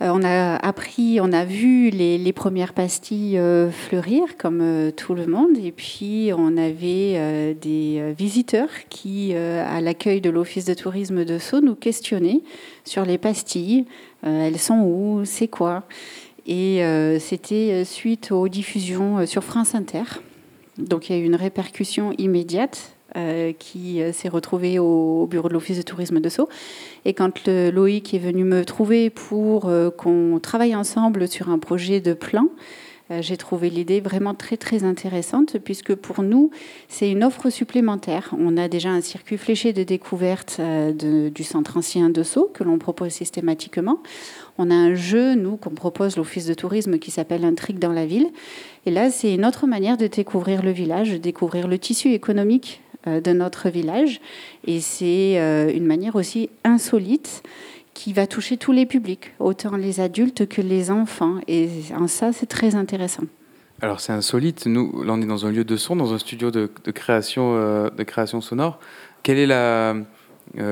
on 0.00 0.22
a 0.22 0.56
appris, 0.56 1.20
on 1.22 1.32
a 1.32 1.46
vu 1.46 1.88
les, 1.88 2.32
premières 2.32 2.74
pastilles 2.74 3.40
fleurir 3.70 4.36
comme 4.36 4.92
tout 4.96 5.14
le 5.14 5.26
monde 5.26 5.56
et 5.62 5.72
puis 5.72 6.30
on 6.36 6.56
avait 6.56 7.54
des 7.54 8.12
visiteurs 8.18 8.70
qui, 8.88 9.34
à 9.34 9.80
l'accueil 9.80 10.20
de 10.20 10.28
l'Office 10.28 10.64
de 10.64 10.74
tourisme 10.74 11.24
de 11.24 11.38
Sceaux, 11.38 11.60
nous 11.60 11.76
questionnaient 11.76 12.40
sur 12.84 13.04
les 13.04 13.16
pastilles. 13.18 13.84
elles 14.22 14.58
sont 14.58 14.80
où 14.80 15.24
C'est 15.24 15.48
quoi 15.48 15.84
Et 16.46 16.82
c'était 17.20 17.84
suite 17.84 18.32
aux 18.32 18.48
diffusions 18.48 19.24
sur 19.24 19.44
France 19.44 19.76
Inter. 19.76 20.02
Donc 20.78 21.08
il 21.08 21.16
y 21.16 21.18
a 21.18 21.22
eu 21.22 21.24
une 21.24 21.36
répercussion 21.36 22.12
immédiate 22.18 22.94
euh, 23.14 23.52
qui 23.52 24.00
euh, 24.00 24.10
s'est 24.10 24.30
retrouvée 24.30 24.78
au, 24.78 25.26
bureau 25.30 25.48
de 25.48 25.52
l'Office 25.52 25.76
de 25.76 25.82
tourisme 25.82 26.18
de 26.18 26.28
Sceaux. 26.30 26.48
Et 27.04 27.12
quand 27.12 27.46
Loïc 27.46 28.14
est 28.14 28.18
venu 28.18 28.44
me 28.44 28.64
trouver 28.64 29.10
pour 29.10 29.68
euh, 29.68 29.90
qu'on 29.90 30.40
travaille 30.42 30.74
ensemble 30.74 31.28
sur 31.28 31.50
un 31.50 31.58
projet 31.58 32.00
de 32.00 32.14
plan, 32.14 32.48
j'ai 33.20 33.36
trouvé 33.36 33.68
l'idée 33.68 34.00
vraiment 34.00 34.32
très 34.32 34.56
très 34.56 34.84
intéressante 34.84 35.58
puisque 35.58 35.94
pour 35.94 36.22
nous 36.22 36.50
c'est 36.88 37.10
une 37.10 37.22
offre 37.22 37.50
supplémentaire. 37.50 38.34
On 38.38 38.56
a 38.56 38.68
déjà 38.68 38.88
un 38.88 39.02
circuit 39.02 39.36
fléché 39.36 39.74
de 39.74 39.82
découverte 39.82 40.58
du 40.94 41.44
centre 41.44 41.76
ancien 41.76 42.08
de 42.08 42.22
Sceaux 42.22 42.50
que 42.54 42.64
l'on 42.64 42.78
propose 42.78 43.10
systématiquement. 43.10 43.98
On 44.58 44.70
a 44.70 44.74
un 44.74 44.94
jeu, 44.94 45.34
nous, 45.34 45.56
qu'on 45.56 45.70
propose 45.70 46.16
l'Office 46.16 46.46
de 46.46 46.54
tourisme 46.54 46.98
qui 46.98 47.10
s'appelle 47.10 47.44
Intrigue 47.44 47.78
dans 47.78 47.92
la 47.92 48.06
ville. 48.06 48.28
Et 48.86 48.90
là, 48.90 49.10
c'est 49.10 49.32
une 49.32 49.46
autre 49.46 49.66
manière 49.66 49.96
de 49.96 50.06
découvrir 50.06 50.62
le 50.62 50.70
village, 50.70 51.10
de 51.10 51.16
découvrir 51.16 51.68
le 51.68 51.78
tissu 51.78 52.12
économique 52.12 52.82
euh, 53.06 53.20
de 53.20 53.32
notre 53.32 53.68
village. 53.68 54.20
Et 54.66 54.80
c'est 54.80 55.40
euh, 55.40 55.72
une 55.72 55.86
manière 55.86 56.16
aussi 56.16 56.50
insolite 56.64 57.42
qui 57.94 58.12
va 58.12 58.26
toucher 58.26 58.56
tous 58.56 58.72
les 58.72 58.86
publics, 58.86 59.32
autant 59.38 59.76
les 59.76 60.00
adultes 60.00 60.46
que 60.46 60.62
les 60.62 60.90
enfants. 60.90 61.36
Et 61.48 61.68
en 61.96 62.06
ça, 62.06 62.32
c'est 62.32 62.46
très 62.46 62.74
intéressant. 62.74 63.24
Alors 63.80 64.00
c'est 64.00 64.12
insolite. 64.12 64.66
Nous, 64.66 65.02
là, 65.02 65.14
on 65.14 65.20
est 65.20 65.26
dans 65.26 65.46
un 65.46 65.50
lieu 65.50 65.64
de 65.64 65.76
son, 65.76 65.96
dans 65.96 66.12
un 66.12 66.18
studio 66.18 66.50
de, 66.50 66.68
création, 66.92 67.56
euh, 67.56 67.90
de 67.90 68.02
création 68.04 68.40
sonore. 68.40 68.78
Quel 69.22 69.38
est 69.38 69.46
la, 69.46 69.96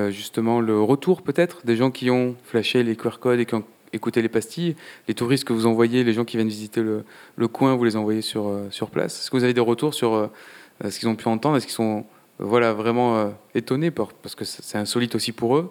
justement 0.09 0.59
le 0.59 0.81
retour 0.81 1.21
peut-être 1.21 1.65
des 1.65 1.75
gens 1.75 1.91
qui 1.91 2.09
ont 2.09 2.35
flashé 2.43 2.83
les 2.83 2.95
QR 2.95 3.17
codes 3.19 3.39
et 3.39 3.45
qui 3.45 3.55
ont 3.55 3.63
écouter 3.93 4.21
les 4.21 4.29
pastilles. 4.29 4.75
Les 5.07 5.13
touristes 5.13 5.43
que 5.43 5.53
vous 5.53 5.65
envoyez, 5.65 6.03
les 6.03 6.13
gens 6.13 6.25
qui 6.25 6.37
viennent 6.37 6.47
visiter 6.47 6.81
le, 6.81 7.47
coin, 7.47 7.75
vous 7.75 7.83
les 7.83 7.95
envoyez 7.95 8.21
sur, 8.21 8.47
euh, 8.47 8.67
sur 8.69 8.89
place. 8.89 9.19
Est-ce 9.19 9.31
que 9.31 9.37
vous 9.37 9.43
avez 9.43 9.53
des 9.53 9.61
retours 9.61 9.93
sur 9.93 10.13
euh, 10.13 10.27
ce 10.89 10.99
qu'ils 10.99 11.09
ont 11.09 11.15
pu 11.15 11.27
entendre? 11.27 11.57
Est-ce 11.57 11.65
qu'ils 11.65 11.75
sont 11.75 12.05
voilà, 12.39 12.73
vraiment 12.73 13.31
étonnés 13.53 13.91
parce 13.91 14.33
que 14.33 14.45
c'est 14.45 14.77
insolite 14.77 15.13
aussi 15.13 15.31
pour 15.31 15.57
eux? 15.57 15.69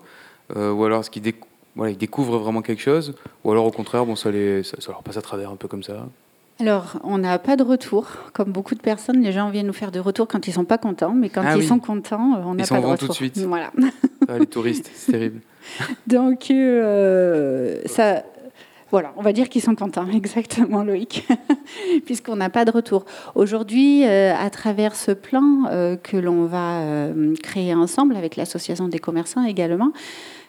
Ou 0.55 0.85
alors 0.85 1.01
est-ce 1.01 1.11
qu'ils 1.11 1.27
ils 1.27 1.99
découvrent 1.99 2.39
vraiment 2.39 2.63
quelque 2.63 2.83
chose? 2.83 3.15
Ou 3.43 3.51
alors 3.51 3.67
au 3.67 3.73
contraire, 3.73 4.07
bon, 4.07 4.15
ça, 4.15 4.31
leur 4.31 5.03
passe 5.03 5.17
à 5.17 5.23
travers 5.23 5.51
un 5.51 5.57
peu 5.57 5.67
comme 5.67 5.83
ça? 5.83 6.07
Alors, 6.61 6.99
on 7.05 7.19
n'a 7.19 7.39
pas 7.39 7.57
de 7.57 7.63
retour. 7.63 8.07
Comme 8.33 8.53
beaucoup 8.53 8.75
de 8.75 8.81
personnes, 8.81 9.23
les 9.23 9.33
gens 9.33 9.51
viennent 9.51 9.67
nous 9.67 9.73
faire 9.73 9.91
des 9.91 9.99
retours 9.99 10.29
quand 10.29 10.47
ils 10.47 10.53
sont 10.53 10.65
pas 10.65 10.79
contents, 10.79 11.15
mais 11.15 11.31
quand 11.31 11.43
ah 11.45 11.57
ils 11.57 11.67
sont 11.67 11.79
contents, 11.79 12.41
on 12.45 12.55
n'a 12.55 12.67
pas 12.67 12.81
de 12.81 12.87
retour. 12.87 13.09
Tout 13.09 13.13
de 13.13 13.13
suite. 13.13 13.39
Voilà. 13.39 13.73
Ah, 14.29 14.39
les 14.39 14.47
touristes, 14.47 14.89
c'est 14.95 15.13
terrible. 15.13 15.41
Donc, 16.07 16.53
euh, 16.53 17.81
ça, 17.87 18.23
voilà, 18.91 19.13
on 19.17 19.23
va 19.23 19.33
dire 19.33 19.49
qu'ils 19.49 19.63
sont 19.63 19.75
contents, 19.75 20.07
exactement 20.15 20.85
Loïc, 20.85 21.27
puisqu'on 22.05 22.37
n'a 22.37 22.51
pas 22.51 22.65
de 22.65 22.71
retour. 22.71 23.07
Aujourd'hui, 23.35 24.05
euh, 24.05 24.33
à 24.37 24.51
travers 24.51 24.95
ce 24.95 25.11
plan 25.11 25.65
euh, 25.71 25.97
que 25.97 26.17
l'on 26.17 26.45
va 26.45 27.09
créer 27.43 27.75
ensemble 27.75 28.15
avec 28.15 28.37
l'association 28.37 28.87
des 28.87 29.01
commerçants 29.01 29.45
également, 29.45 29.93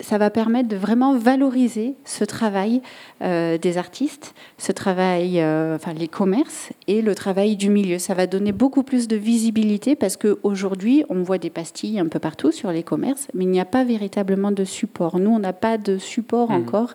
ça 0.02 0.18
va 0.18 0.30
permettre 0.30 0.68
de 0.68 0.76
vraiment 0.76 1.16
valoriser 1.18 1.96
ce 2.06 2.24
travail 2.24 2.82
des 3.22 3.78
artistes, 3.78 4.34
ce 4.58 4.72
travail, 4.72 5.44
enfin 5.44 5.94
les 5.94 6.08
commerces 6.08 6.72
et 6.88 7.02
le 7.02 7.16
travail 7.16 7.56
du 7.56 7.70
milieu. 7.70 8.00
Ça 8.00 8.14
va 8.14 8.28
donner 8.28 8.52
beaucoup 8.52 8.84
plus 8.84 9.08
de 9.08 9.16
visibilité 9.16 9.96
parce 9.96 10.18
qu'aujourd'hui, 10.18 11.04
on 11.10 11.24
voit 11.24 11.38
des 11.38 11.50
pastilles 11.50 12.00
un 12.00 12.08
peu 12.08 12.20
partout 12.20 12.52
sur 12.52 12.72
les 12.72 12.84
commerces, 12.84 13.28
mais 13.34 13.44
il 13.44 13.50
n'y 13.50 13.60
a 13.60 13.66
pas 13.66 13.84
véritablement 13.84 14.52
de 14.52 14.64
support. 14.64 15.20
Nous, 15.20 15.30
on 15.30 15.40
n'a 15.40 15.54
pas 15.54 15.78
de 15.78 15.98
support 15.98 16.52
mmh. 16.52 16.56
encore 16.56 16.94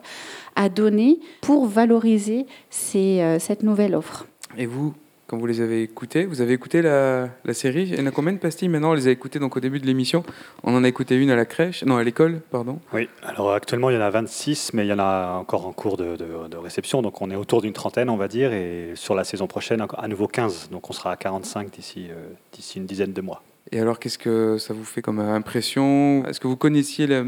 à 0.54 0.68
donner 0.68 1.18
pour 1.40 1.66
valoriser 1.66 2.46
euh, 2.94 3.38
cette 3.38 3.62
nouvelle 3.62 3.94
offre. 3.94 4.26
Et 4.56 4.66
vous, 4.66 4.94
quand 5.26 5.38
vous 5.38 5.46
les 5.46 5.60
avez 5.60 5.82
écoutés, 5.82 6.24
vous 6.24 6.40
avez 6.40 6.52
écouté 6.52 6.82
la, 6.82 7.28
série? 7.52 7.88
Il 7.88 7.98
y 7.98 8.00
en 8.00 8.06
a 8.06 8.12
combien 8.12 8.32
de 8.32 8.38
pastilles 8.38 8.68
maintenant? 8.68 8.90
On 8.90 8.94
les 8.94 9.08
a 9.08 9.10
écoutées 9.10 9.40
donc 9.40 9.56
au 9.56 9.60
début 9.60 9.80
de 9.80 9.86
l'émission. 9.86 10.22
On 10.62 10.74
en 10.74 10.84
a 10.84 10.88
écouté 10.88 11.16
une 11.16 11.30
à 11.30 11.36
la 11.36 11.44
crèche, 11.44 11.84
non 11.84 11.96
à 11.96 12.04
l'école, 12.04 12.40
pardon. 12.50 12.78
Oui, 12.92 13.08
alors 13.24 13.52
actuellement 13.52 13.90
il 13.90 13.94
y 13.94 13.98
en 13.98 14.02
a 14.02 14.10
26, 14.10 14.72
mais 14.74 14.86
il 14.86 14.88
y 14.88 14.92
en 14.92 15.00
a 15.00 15.36
encore 15.38 15.66
en 15.66 15.72
cours 15.72 15.96
de, 15.96 16.56
réception. 16.56 17.02
Donc 17.02 17.20
on 17.22 17.30
est 17.30 17.36
autour 17.36 17.60
d'une 17.60 17.72
trentaine, 17.72 18.08
on 18.08 18.16
va 18.16 18.28
dire, 18.28 18.52
et 18.52 18.92
sur 18.94 19.14
la 19.14 19.24
saison 19.24 19.48
prochaine, 19.48 19.84
à 19.96 20.08
nouveau 20.08 20.28
15. 20.28 20.70
Donc 20.70 20.88
on 20.90 20.92
sera 20.92 21.12
à 21.12 21.16
45 21.16 21.70
d'ici 21.70 22.06
euh, 22.10 22.28
d'ici 22.52 22.78
une 22.78 22.86
dizaine 22.86 23.12
de 23.12 23.20
mois. 23.20 23.42
Et 23.72 23.80
alors 23.80 23.98
qu'est-ce 23.98 24.18
que 24.18 24.58
ça 24.58 24.74
vous 24.74 24.84
fait 24.84 25.02
comme 25.02 25.18
impression? 25.18 26.24
Est-ce 26.26 26.38
que 26.38 26.46
vous 26.46 26.56
connaissiez 26.56 27.08
la 27.08 27.24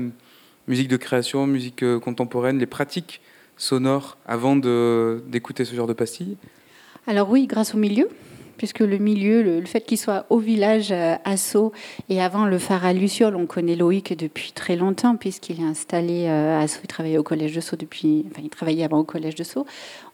musique 0.69 0.89
de 0.89 0.97
création, 0.97 1.49
musique 1.49 1.83
euh, 1.83 1.99
contemporaine, 1.99 2.59
les 2.59 2.67
pratiques 2.67 3.21
sonores 3.57 4.19
avant 4.25 4.55
d'écouter 4.55 5.65
ce 5.65 5.75
genre 5.75 5.89
de 5.89 5.95
pastilles? 5.95 6.37
Alors 7.09 7.31
oui, 7.31 7.47
grâce 7.47 7.75
au 7.75 7.79
milieu, 7.79 8.11
puisque 8.59 8.81
le 8.81 8.99
milieu, 8.99 9.43
le, 9.43 9.65
fait 9.65 9.81
qu'il 9.81 9.97
soit 9.97 10.27
au 10.29 10.39
village 10.39 10.89
euh, 10.91 11.15
Asso 11.25 11.73
et 12.09 12.21
avant 12.21 12.45
le 12.45 12.59
phare 12.59 12.85
à 12.85 12.93
Luciole, 12.93 13.37
on 13.37 13.47
connaît 13.47 13.77
Loïc 13.77 14.17
depuis 14.19 14.53
très 14.53 14.77
longtemps, 14.77 15.17
puisqu'il 15.17 15.61
est 15.61 15.65
installé 15.65 16.27
euh, 16.27 16.61
à 16.61 16.67
Sceaux, 16.67 16.81
il 16.83 16.89
travaillait 16.89 17.19
au 17.19 17.23
collège 17.23 17.55
de 17.55 17.61
Sceaux 17.61 17.77
depuis, 17.77 18.27
enfin 18.31 18.43
il 18.43 18.51
travaillait 18.51 18.85
avant 18.85 18.99
au 18.99 19.05
collège 19.05 19.37
de 19.37 19.45
Sceaux. 19.45 19.65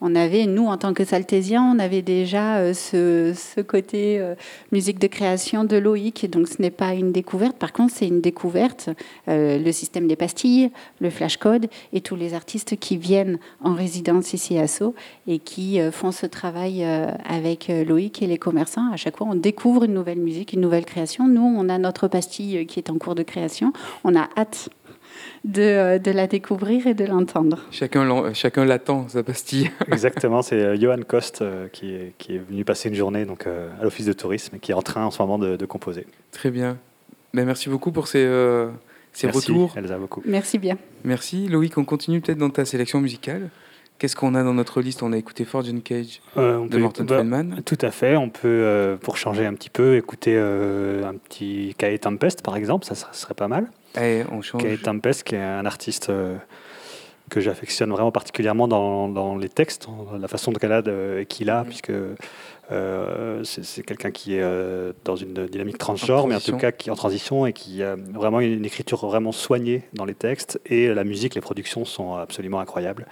On 0.00 0.14
avait, 0.14 0.46
nous 0.46 0.66
en 0.66 0.76
tant 0.76 0.92
que 0.92 1.04
saltésiens, 1.04 1.62
on 1.74 1.78
avait 1.78 2.02
déjà 2.02 2.58
euh, 2.58 2.74
ce, 2.74 3.32
ce, 3.34 3.62
côté 3.62 4.22
musique 4.72 4.98
de 4.98 5.06
création 5.06 5.64
de 5.64 5.76
Loïc, 5.76 6.30
donc 6.30 6.48
ce 6.48 6.60
n'est 6.60 6.70
pas 6.70 6.92
une 6.92 7.12
découverte, 7.12 7.56
par 7.56 7.72
contre 7.72 7.94
c'est 7.94 8.06
une 8.06 8.20
découverte, 8.20 8.90
le 9.26 9.72
système 9.72 10.06
des 10.06 10.16
pastilles, 10.16 10.70
le 11.00 11.08
flashcode 11.08 11.68
et 11.94 12.02
tous 12.02 12.14
les 12.14 12.34
artistes 12.34 12.76
qui 12.76 12.98
viennent 12.98 13.38
en 13.62 13.72
résidence 13.72 14.34
ici 14.34 14.58
à 14.58 14.66
Sceaux 14.66 14.94
et 15.26 15.38
qui 15.38 15.80
font 15.92 16.12
ce 16.12 16.26
travail 16.26 16.84
avec 17.24 17.68
Loïc 17.68 18.22
et 18.22 18.26
les 18.26 18.33
commerçants. 18.38 18.90
À 18.92 18.96
chaque 18.96 19.16
fois, 19.16 19.26
on 19.30 19.34
découvre 19.34 19.84
une 19.84 19.94
nouvelle 19.94 20.20
musique, 20.20 20.52
une 20.52 20.60
nouvelle 20.60 20.84
création. 20.84 21.28
Nous, 21.28 21.42
on 21.42 21.68
a 21.68 21.78
notre 21.78 22.08
pastille 22.08 22.66
qui 22.66 22.78
est 22.78 22.90
en 22.90 22.98
cours 22.98 23.14
de 23.14 23.22
création. 23.22 23.72
On 24.04 24.14
a 24.14 24.28
hâte 24.36 24.70
de, 25.44 25.62
euh, 25.62 25.98
de, 25.98 26.10
la 26.10 26.26
découvrir 26.26 26.86
et 26.86 26.94
de 26.94 27.04
l'entendre. 27.04 27.58
Chacun, 27.70 28.32
chacun 28.32 28.64
l'attend, 28.64 29.08
sa 29.08 29.22
pastille. 29.22 29.70
Exactement, 29.92 30.42
c'est 30.42 30.56
euh, 30.56 30.76
Johan 30.76 31.00
Kost 31.06 31.42
euh, 31.42 31.68
qui, 31.68 31.94
est, 31.94 32.14
qui, 32.18 32.36
est, 32.36 32.38
venu 32.38 32.64
passer 32.64 32.88
une 32.88 32.94
journée 32.94 33.24
donc, 33.24 33.46
à 33.46 33.82
l'Office 33.82 34.06
de 34.06 34.12
tourisme 34.12 34.56
et 34.56 34.58
qui 34.58 34.72
est 34.72 34.74
en 34.74 34.82
train 34.82 35.04
en 35.04 35.10
ce 35.10 35.20
moment 35.22 35.38
de, 35.38 35.66
composer. 35.66 36.06
Très 36.30 36.50
bien. 36.50 36.78
Ben, 37.32 37.44
merci 37.46 37.68
beaucoup 37.68 37.90
pour 37.90 38.06
ces, 38.06 38.26
ces 39.12 39.26
merci, 39.26 39.52
retours. 39.52 39.74
Elsa, 39.76 39.98
beaucoup. 39.98 40.22
Merci 40.24 40.58
bien. 40.58 40.76
Merci. 41.04 41.48
Loïc, 41.48 41.76
on 41.78 41.84
continue 41.84 42.20
peut-être 42.20 42.38
dans 42.38 42.50
ta 42.50 42.64
sélection 42.64 43.00
musicale. 43.00 43.50
Qu'est-ce 44.04 44.16
qu'on 44.16 44.34
a 44.34 44.42
dans 44.42 44.52
notre 44.52 44.82
liste? 44.82 45.02
On 45.02 45.14
a 45.14 45.16
écouté 45.16 45.46
Fortune 45.46 45.80
Cage 45.80 46.20
euh, 46.36 46.68
de 46.68 46.76
Morton 46.76 47.04
bah, 47.04 47.16
Feldman. 47.16 47.62
Tout 47.64 47.78
à 47.80 47.90
fait. 47.90 48.16
On 48.16 48.28
peut, 48.28 48.40
euh, 48.44 48.98
pour 48.98 49.16
changer 49.16 49.46
un 49.46 49.54
petit 49.54 49.70
peu, 49.70 49.96
écouter 49.96 50.34
euh, 50.36 51.08
un 51.08 51.14
petit 51.14 51.74
Kae 51.78 51.98
Tempest, 51.98 52.42
par 52.42 52.54
exemple. 52.56 52.84
Ça 52.84 52.94
serait 53.12 53.32
pas 53.32 53.48
mal. 53.48 53.70
Et 53.96 54.18
eh, 54.18 54.24
on 54.30 54.42
change. 54.42 54.62
Kae 54.62 54.76
Tempest, 54.76 55.22
qui 55.22 55.36
est 55.36 55.42
un 55.42 55.64
artiste 55.64 56.12
que 57.30 57.40
j'affectionne 57.40 57.88
vraiment 57.92 58.12
particulièrement 58.12 58.68
dans, 58.68 59.08
dans, 59.08 59.36
les 59.36 59.48
textes, 59.48 59.88
la 60.20 60.28
façon 60.28 60.52
qu'elle 60.52 60.72
a 60.72 60.82
qu'il 61.24 61.48
a, 61.48 61.62
mm-hmm. 61.62 61.66
puisque 61.66 61.92
c'est 63.64 63.82
quelqu'un 63.84 64.10
qui 64.10 64.34
est 64.34 64.44
dans 65.06 65.16
une 65.16 65.46
dynamique 65.46 65.78
transgenre, 65.78 66.26
mais 66.26 66.34
en 66.34 66.40
tout 66.40 66.58
cas 66.58 66.72
qui 66.72 66.90
est 66.90 66.92
en 66.92 66.96
transition 66.96 67.46
et 67.46 67.54
qui 67.54 67.82
a 67.82 67.96
vraiment 67.96 68.40
une 68.40 68.66
écriture 68.66 69.06
vraiment 69.06 69.32
soignée 69.32 69.84
dans 69.94 70.04
les 70.04 70.14
textes. 70.14 70.60
Et 70.66 70.92
la 70.92 71.04
musique, 71.04 71.34
les 71.34 71.40
productions 71.40 71.86
sont 71.86 72.16
absolument 72.16 72.60
incroyables. 72.60 73.06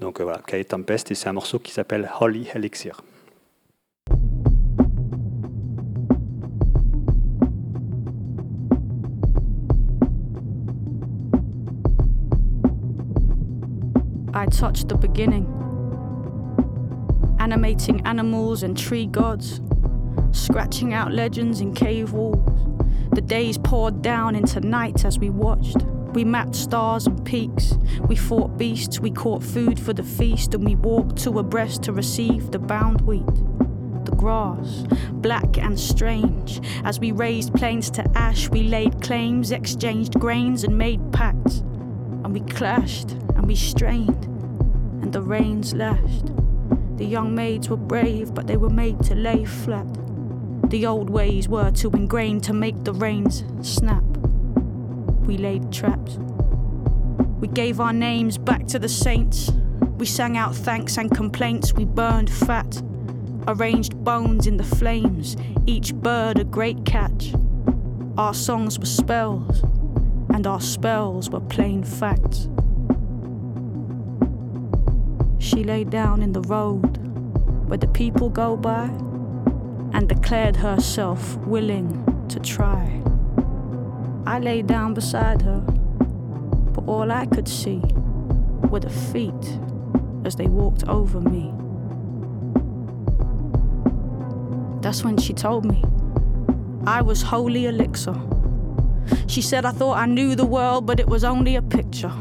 Donc 0.00 0.20
euh, 0.20 0.24
voilà, 0.24 0.40
Tempest, 0.68 1.10
et 1.10 1.14
c'est 1.14 1.28
un 1.28 1.32
morceau 1.32 1.58
qui 1.58 1.72
s'appelle 1.72 2.10
Holy 2.20 2.48
Elixir. 2.54 3.02
I 14.34 14.44
touched 14.44 14.88
the 14.88 14.96
beginning, 14.96 15.46
animating 17.38 18.02
animals 18.04 18.62
and 18.62 18.76
tree 18.76 19.06
gods, 19.06 19.62
scratching 20.32 20.92
out 20.92 21.10
legends 21.10 21.62
in 21.62 21.72
cave 21.72 22.12
walls. 22.12 22.36
The 23.14 23.22
days 23.22 23.56
poured 23.56 24.02
down 24.02 24.36
into 24.36 24.60
night 24.60 25.06
as 25.06 25.18
we 25.18 25.30
watched. 25.30 25.95
We 26.16 26.24
mapped 26.24 26.56
stars 26.56 27.06
and 27.06 27.22
peaks. 27.26 27.76
We 28.08 28.16
fought 28.16 28.56
beasts, 28.56 28.98
we 28.98 29.10
caught 29.10 29.42
food 29.42 29.78
for 29.78 29.92
the 29.92 30.02
feast, 30.02 30.54
and 30.54 30.64
we 30.64 30.74
walked 30.74 31.18
two 31.18 31.38
abreast 31.38 31.82
to 31.82 31.92
receive 31.92 32.50
the 32.52 32.58
bound 32.58 33.02
wheat. 33.02 33.26
The 34.06 34.16
grass, 34.16 34.86
black 35.12 35.58
and 35.58 35.78
strange. 35.78 36.62
As 36.84 36.98
we 36.98 37.12
raised 37.12 37.52
plains 37.52 37.90
to 37.90 38.10
ash, 38.16 38.48
we 38.48 38.62
laid 38.62 39.02
claims, 39.02 39.50
exchanged 39.50 40.18
grains, 40.18 40.64
and 40.64 40.78
made 40.78 41.12
pacts. 41.12 41.58
And 42.24 42.32
we 42.32 42.40
clashed, 42.40 43.10
and 43.10 43.46
we 43.46 43.54
strained, 43.54 44.24
and 45.02 45.12
the 45.12 45.20
rains 45.20 45.74
lashed. 45.74 46.32
The 46.96 47.04
young 47.04 47.34
maids 47.34 47.68
were 47.68 47.76
brave, 47.76 48.32
but 48.32 48.46
they 48.46 48.56
were 48.56 48.70
made 48.70 49.00
to 49.04 49.14
lay 49.14 49.44
flat. 49.44 49.86
The 50.70 50.86
old 50.86 51.10
ways 51.10 51.46
were 51.46 51.70
too 51.72 51.90
ingrained 51.90 52.42
to 52.44 52.54
make 52.54 52.84
the 52.84 52.94
reins 52.94 53.44
snap 53.60 54.15
we 55.26 55.36
laid 55.36 55.72
traps. 55.72 56.18
We 57.40 57.48
gave 57.48 57.80
our 57.80 57.92
names 57.92 58.38
back 58.38 58.66
to 58.68 58.78
the 58.78 58.88
saints. 58.88 59.50
We 59.98 60.06
sang 60.06 60.36
out 60.36 60.54
thanks 60.54 60.96
and 60.98 61.10
complaints. 61.10 61.74
We 61.74 61.84
burned 61.84 62.30
fat, 62.30 62.80
arranged 63.48 64.02
bones 64.04 64.46
in 64.46 64.56
the 64.56 64.64
flames, 64.64 65.36
each 65.66 65.94
bird 65.94 66.38
a 66.38 66.44
great 66.44 66.84
catch. 66.84 67.34
Our 68.16 68.34
songs 68.34 68.78
were 68.78 68.86
spells, 68.86 69.62
and 70.32 70.46
our 70.46 70.60
spells 70.60 71.28
were 71.28 71.40
plain 71.40 71.82
facts. 71.82 72.48
She 75.38 75.64
lay 75.64 75.84
down 75.84 76.22
in 76.22 76.32
the 76.32 76.42
road 76.42 76.98
where 77.68 77.78
the 77.78 77.88
people 77.88 78.30
go 78.30 78.56
by 78.56 78.84
and 79.92 80.08
declared 80.08 80.56
herself 80.56 81.36
willing 81.38 82.26
to 82.28 82.38
try. 82.40 83.02
I 84.26 84.40
lay 84.40 84.60
down 84.62 84.92
beside 84.92 85.40
her, 85.42 85.60
but 85.60 86.84
all 86.88 87.12
I 87.12 87.26
could 87.26 87.46
see 87.46 87.80
were 88.70 88.80
the 88.80 88.90
feet 88.90 89.60
as 90.24 90.34
they 90.34 90.48
walked 90.48 90.86
over 90.88 91.20
me. 91.20 91.52
That's 94.82 95.04
when 95.04 95.16
she 95.16 95.32
told 95.32 95.64
me 95.64 95.84
I 96.86 97.02
was 97.02 97.22
holy 97.22 97.66
elixir. 97.66 98.16
She 99.28 99.42
said 99.42 99.64
I 99.64 99.70
thought 99.70 99.96
I 99.96 100.06
knew 100.06 100.34
the 100.34 100.44
world, 100.44 100.86
but 100.86 100.98
it 100.98 101.06
was 101.06 101.22
only 101.22 101.54
a 101.54 101.62
picture. 101.62 102.12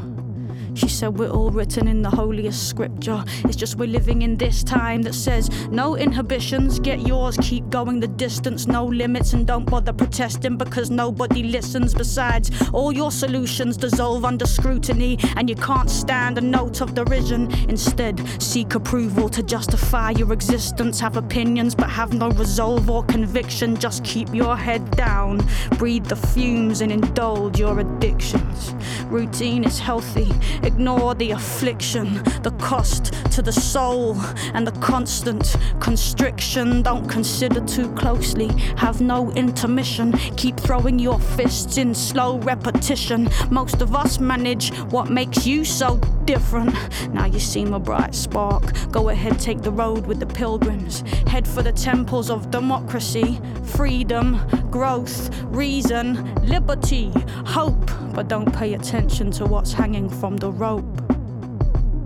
She 0.76 0.90
said 0.90 1.18
we're 1.18 1.30
all 1.30 1.52
written 1.52 1.88
in 1.88 2.02
the 2.02 2.10
holiest 2.10 2.68
scripture. 2.68 3.24
It's 3.46 3.56
just 3.56 3.78
we're 3.78 3.88
living 3.88 4.24
in 4.24 4.36
this 4.36 4.62
time 4.62 5.02
that 5.04 5.16
says 5.16 5.50
no 5.68 5.96
inhibitions, 5.96 6.80
get 6.80 7.08
yours, 7.08 7.38
keep 7.42 7.70
going 7.70 8.02
the 8.02 8.10
distance, 8.10 8.68
no 8.68 8.84
limits, 8.84 9.32
and 9.32 9.48
don't 9.48 9.64
bother 9.70 9.94
protesting 9.94 10.58
because 10.58 10.90
nobody 10.90 11.44
listens. 11.44 11.94
Besides, 11.94 12.52
all 12.74 12.92
your 12.92 13.10
solutions 13.10 13.78
dissolve 13.78 14.26
under 14.26 14.46
scrutiny, 14.46 15.18
and 15.38 15.50
you 15.50 15.56
can't 15.56 15.90
stand 15.90 16.38
a 16.38 16.42
note 16.42 16.82
of 16.82 16.94
derision. 16.94 17.50
Instead, 17.70 18.22
seek 18.42 18.76
approval 18.76 19.30
to 19.30 19.42
justify 19.44 20.10
your 20.12 20.34
existence. 20.34 21.00
Have 21.00 21.16
opinions, 21.16 21.74
but 21.74 21.90
have 21.90 22.14
no 22.14 22.32
resolve 22.32 22.90
or 22.90 23.06
conviction. 23.06 23.78
Just 23.78 24.04
keep 24.04 24.34
your 24.34 24.58
head 24.58 24.92
down, 24.92 25.40
breathe 25.78 26.08
the 26.08 26.18
fumes, 26.18 26.82
and 26.82 26.92
indulge 26.92 27.58
your 27.60 27.80
addictions. 27.80 28.76
Routine 29.06 29.64
is 29.64 29.80
healthy 29.80 30.28
Ignore 30.66 31.16
the 31.16 31.32
affliction, 31.32 32.24
the 32.42 32.54
cost 32.60 33.14
to 33.32 33.42
the 33.42 33.52
soul, 33.52 34.18
and 34.54 34.66
the 34.66 34.72
constant 34.80 35.56
constriction. 35.80 36.82
Don't 36.82 37.08
consider 37.08 37.62
too 37.62 37.92
closely, 37.94 38.48
have 38.78 39.00
no 39.00 39.32
intermission. 39.34 40.14
Keep 40.38 40.60
throwing 40.60 40.98
your 40.98 41.20
fists 41.20 41.78
in 41.78 41.94
slow 41.94 42.40
repetition. 42.40 43.30
Most 43.52 43.82
of 43.82 43.96
us 43.96 44.20
manage 44.20 44.74
what 44.92 45.10
makes 45.10 45.46
you 45.46 45.64
so 45.64 45.98
different. 46.26 46.76
Now 47.14 47.26
you 47.26 47.40
seem 47.40 47.74
a 47.74 47.80
bright 47.80 48.16
spark. 48.16 48.64
Go 48.92 49.10
ahead, 49.10 49.40
take 49.40 49.62
the 49.62 49.72
road 49.72 50.08
with 50.08 50.20
the 50.20 50.26
pilgrims. 50.26 51.02
Head 51.28 51.48
for 51.48 51.62
the 51.62 51.72
temples 51.72 52.30
of 52.30 52.50
democracy, 52.50 53.40
freedom, 53.64 54.40
growth, 54.72 55.30
reason, 55.44 56.34
liberty, 56.46 57.12
hope. 57.46 57.92
But 58.14 58.30
don't 58.30 58.52
pay 58.56 58.74
attention 58.76 59.30
to 59.32 59.46
what's 59.46 59.74
hanging 59.74 60.10
from 60.10 60.38
the 60.38 60.50
rope. 60.56 61.02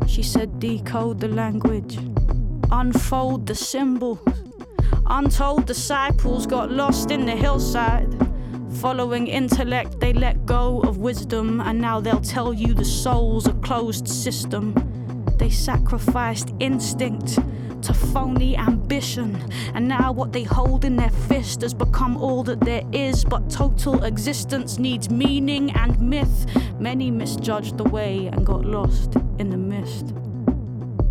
She 0.08 0.24
said, 0.24 0.60
decode 0.60 1.20
the 1.20 1.28
language, 1.28 1.98
unfold 2.72 3.46
the 3.46 3.56
symbols. 3.56 4.20
Untold 5.06 5.66
disciples 5.66 6.46
got 6.46 6.72
lost 6.72 7.12
in 7.12 7.26
the 7.26 7.36
hillside. 7.36 8.14
Following 8.76 9.28
intellect, 9.28 10.00
they 10.00 10.14
let 10.14 10.46
go 10.46 10.82
of 10.82 10.98
wisdom, 10.98 11.62
and 11.62 11.80
now 11.80 12.00
they'll 12.00 12.22
tell 12.22 12.54
you 12.54 12.74
the 12.74 12.86
soul's 12.86 13.48
a 13.48 13.54
closed 13.54 14.08
system. 14.08 14.74
They 15.38 15.50
sacrificed 15.50 16.54
instinct 16.60 17.40
to 17.84 17.94
phony 17.94 18.58
ambition, 18.58 19.36
and 19.74 19.88
now 19.88 20.12
what 20.12 20.32
they 20.32 20.44
hold 20.44 20.86
in 20.86 20.96
their 20.96 21.10
fist 21.10 21.62
has 21.62 21.74
become 21.74 22.18
all 22.18 22.44
that 22.44 22.60
there 22.62 22.84
is. 22.92 23.24
But 23.24 23.50
total 23.50 24.04
existence 24.04 24.78
needs 24.78 25.10
meaning 25.10 25.72
and 25.72 26.00
myth. 26.00 26.46
Many 26.80 27.12
misjudged 27.12 27.78
the 27.78 27.84
way 27.84 28.28
and 28.28 28.46
got 28.46 28.66
lost 28.66 29.16
in 29.38 29.50
the 29.50 29.58
mist. 29.58 30.14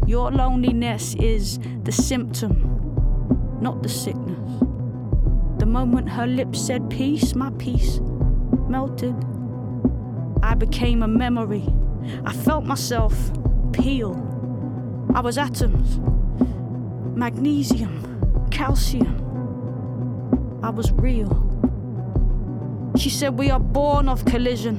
Your 0.06 0.30
loneliness 0.30 1.14
is 1.16 1.58
the 1.84 1.92
symptom, 1.92 3.58
not 3.60 3.82
the 3.82 3.88
sickness. 3.88 4.62
The 5.58 5.66
moment 5.66 6.08
her 6.08 6.26
lips 6.26 6.60
said 6.60 6.88
peace, 6.88 7.34
my 7.34 7.50
peace 7.58 8.00
melted. 8.68 9.14
I 10.42 10.54
became 10.54 11.02
a 11.02 11.08
memory. 11.08 11.66
I 12.24 12.32
felt 12.32 12.64
myself 12.64 13.14
peel. 13.72 14.14
I 15.14 15.20
was 15.20 15.36
atoms, 15.36 15.98
magnesium, 17.18 18.48
calcium. 18.52 19.12
I 20.62 20.70
was 20.70 20.92
real. 20.92 21.32
She 22.96 23.10
said, 23.10 23.36
We 23.36 23.50
are 23.50 23.58
born 23.58 24.08
of 24.08 24.24
collision. 24.24 24.76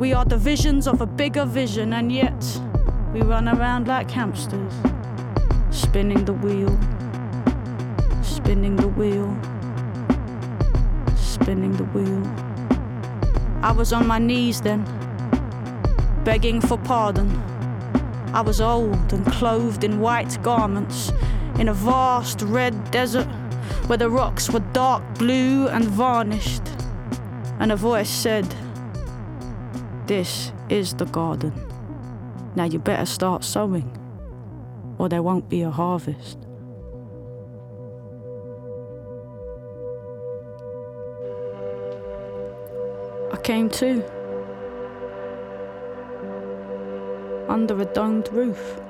We 0.00 0.12
are 0.12 0.24
the 0.24 0.36
visions 0.36 0.88
of 0.88 1.00
a 1.00 1.06
bigger 1.06 1.44
vision, 1.44 1.92
and 1.92 2.10
yet 2.10 2.60
we 3.12 3.22
run 3.22 3.48
around 3.48 3.86
like 3.86 4.10
hamsters, 4.10 4.72
spinning 5.70 6.24
the 6.24 6.32
wheel, 6.32 6.76
spinning 8.22 8.74
the 8.74 8.88
wheel, 8.88 9.30
spinning 11.14 11.76
the 11.76 11.84
wheel. 11.94 12.22
I 13.62 13.70
was 13.70 13.92
on 13.92 14.08
my 14.08 14.18
knees 14.18 14.60
then, 14.60 14.84
begging 16.24 16.60
for 16.60 16.78
pardon. 16.78 17.51
I 18.34 18.40
was 18.40 18.62
old 18.62 19.12
and 19.12 19.26
clothed 19.26 19.84
in 19.84 20.00
white 20.00 20.42
garments 20.42 21.12
in 21.58 21.68
a 21.68 21.74
vast 21.74 22.40
red 22.40 22.90
desert 22.90 23.26
where 23.86 23.98
the 23.98 24.08
rocks 24.08 24.48
were 24.50 24.60
dark 24.72 25.02
blue 25.18 25.68
and 25.68 25.84
varnished. 25.84 26.62
And 27.60 27.70
a 27.70 27.76
voice 27.76 28.08
said, 28.08 28.46
This 30.06 30.50
is 30.70 30.94
the 30.94 31.04
garden. 31.04 31.52
Now 32.56 32.64
you 32.64 32.78
better 32.78 33.04
start 33.04 33.44
sowing, 33.44 33.98
or 34.96 35.10
there 35.10 35.22
won't 35.22 35.50
be 35.50 35.60
a 35.60 35.70
harvest. 35.70 36.38
I 43.30 43.36
came 43.42 43.68
to 43.70 44.02
under 47.48 47.80
a 47.80 47.84
domed 47.84 48.28
roof. 48.32 48.80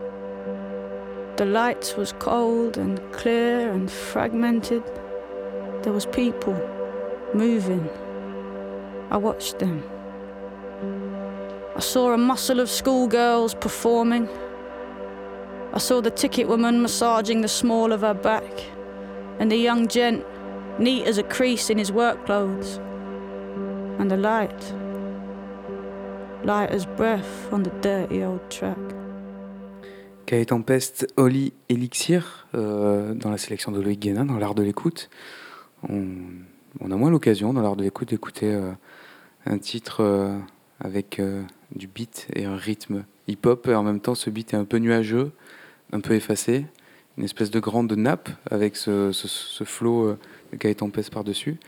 The 1.37 1.47
light 1.47 1.95
was 1.97 2.13
cold 2.19 2.77
and 2.77 3.01
clear 3.13 3.71
and 3.73 3.91
fragmented. 3.91 4.83
There 5.83 5.93
was 5.93 6.07
people 6.07 6.55
moving. 7.35 7.89
I 9.11 9.17
watched 9.17 9.59
them. 9.59 9.83
I 11.75 11.81
saw 11.81 12.13
a 12.13 12.19
muscle 12.19 12.61
of 12.61 12.69
schoolgirls 12.69 13.55
performing. 13.55 14.29
I 15.73 15.79
saw 15.79 16.03
the 16.03 16.11
ticket 16.11 16.49
woman 16.49 16.83
massaging 16.83 17.41
the 17.41 17.49
small 17.49 17.93
of 17.93 18.03
her 18.03 18.15
back, 18.15 18.53
and 19.39 19.51
the 19.51 19.57
young 19.57 19.89
gent 19.89 20.25
neat 20.79 21.07
as 21.07 21.17
a 21.17 21.23
crease 21.23 21.71
in 21.71 21.79
his 21.79 21.91
work 21.91 22.27
clothes. 22.27 22.77
And 23.99 24.11
the 24.11 24.19
light, 24.19 24.75
light 26.45 26.71
as 26.71 26.87
breath 26.97 27.49
on 27.53 27.63
the 27.63 27.71
dirty 27.81 28.25
old 28.25 28.41
track. 28.49 28.77
Oli 31.17 31.53
Elixir, 31.69 32.47
euh, 32.55 33.13
dans 33.15 33.31
la 33.31 33.37
sélection 33.37 33.71
de 33.71 33.81
Loïc 33.81 34.01
Guénin, 34.01 34.25
dans 34.25 34.39
l'art 34.39 34.55
de 34.55 34.63
l'écoute? 34.63 35.11
On, 35.89 36.91
a 36.91 36.97
moins 36.97 37.11
l'occasion, 37.11 37.53
dans 37.53 37.61
l'art 37.61 37.77
de 37.77 37.83
l'écoute, 37.83 38.09
d'écouter 38.09 38.51
euh, 38.51 38.73
un 39.45 39.59
titre 39.59 40.03
euh, 40.03 40.39
avec 40.81 41.21
du 41.75 41.87
beat 41.87 42.29
et 42.35 42.47
un 42.47 42.57
rythme 42.57 43.05
hip-hop. 43.29 43.69
Et 43.69 43.75
en 43.75 43.83
même 43.83 44.01
temps, 44.01 44.15
ce 44.15 44.31
beat 44.31 44.55
est 44.55 44.57
un 44.57 44.65
peu 44.65 44.79
nuageux, 44.79 45.33
un 45.93 46.01
peu 46.01 46.15
effacé. 46.15 46.67
Une 47.19 47.25
espèce 47.25 47.51
de 47.51 47.61
grande 47.61 47.93
nappe 47.93 48.31
avec 48.51 48.77
ce, 48.77 49.13
ce, 49.13 49.29
ce 49.29 49.65
flow 49.65 50.17
Cahier 50.59 50.75
Tempest 50.75 51.13
par-dessus. 51.13 51.59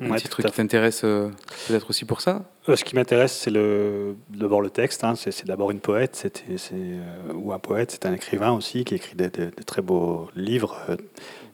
Un 0.00 0.10
Ouais, 0.10 0.18
titre 0.18 0.42
qui 0.42 0.50
t'intéresse 0.52 1.02
euh, 1.04 1.28
peut-être 1.66 1.90
aussi 1.90 2.04
pour 2.04 2.20
ça 2.20 2.44
Euh, 2.68 2.76
ce 2.76 2.84
qui 2.84 2.94
m'intéresse, 2.94 3.32
c'est 3.36 3.50
le, 3.50 4.14
d'abord 4.30 4.60
le 4.60 4.70
texte. 4.70 5.02
hein. 5.02 5.14
C'est, 5.16 5.44
d'abord 5.46 5.70
une 5.72 5.80
poète, 5.80 6.14
c'est, 6.14 6.44
euh, 6.72 7.32
ou 7.34 7.52
un 7.52 7.58
poète, 7.58 7.90
c'est 7.90 8.06
un 8.06 8.12
écrivain 8.14 8.52
aussi 8.52 8.84
qui 8.84 8.94
écrit 8.94 9.16
des, 9.16 9.28
des- 9.28 9.46
des 9.50 9.64
très 9.64 9.82
beaux 9.82 10.28
livres. 10.36 10.76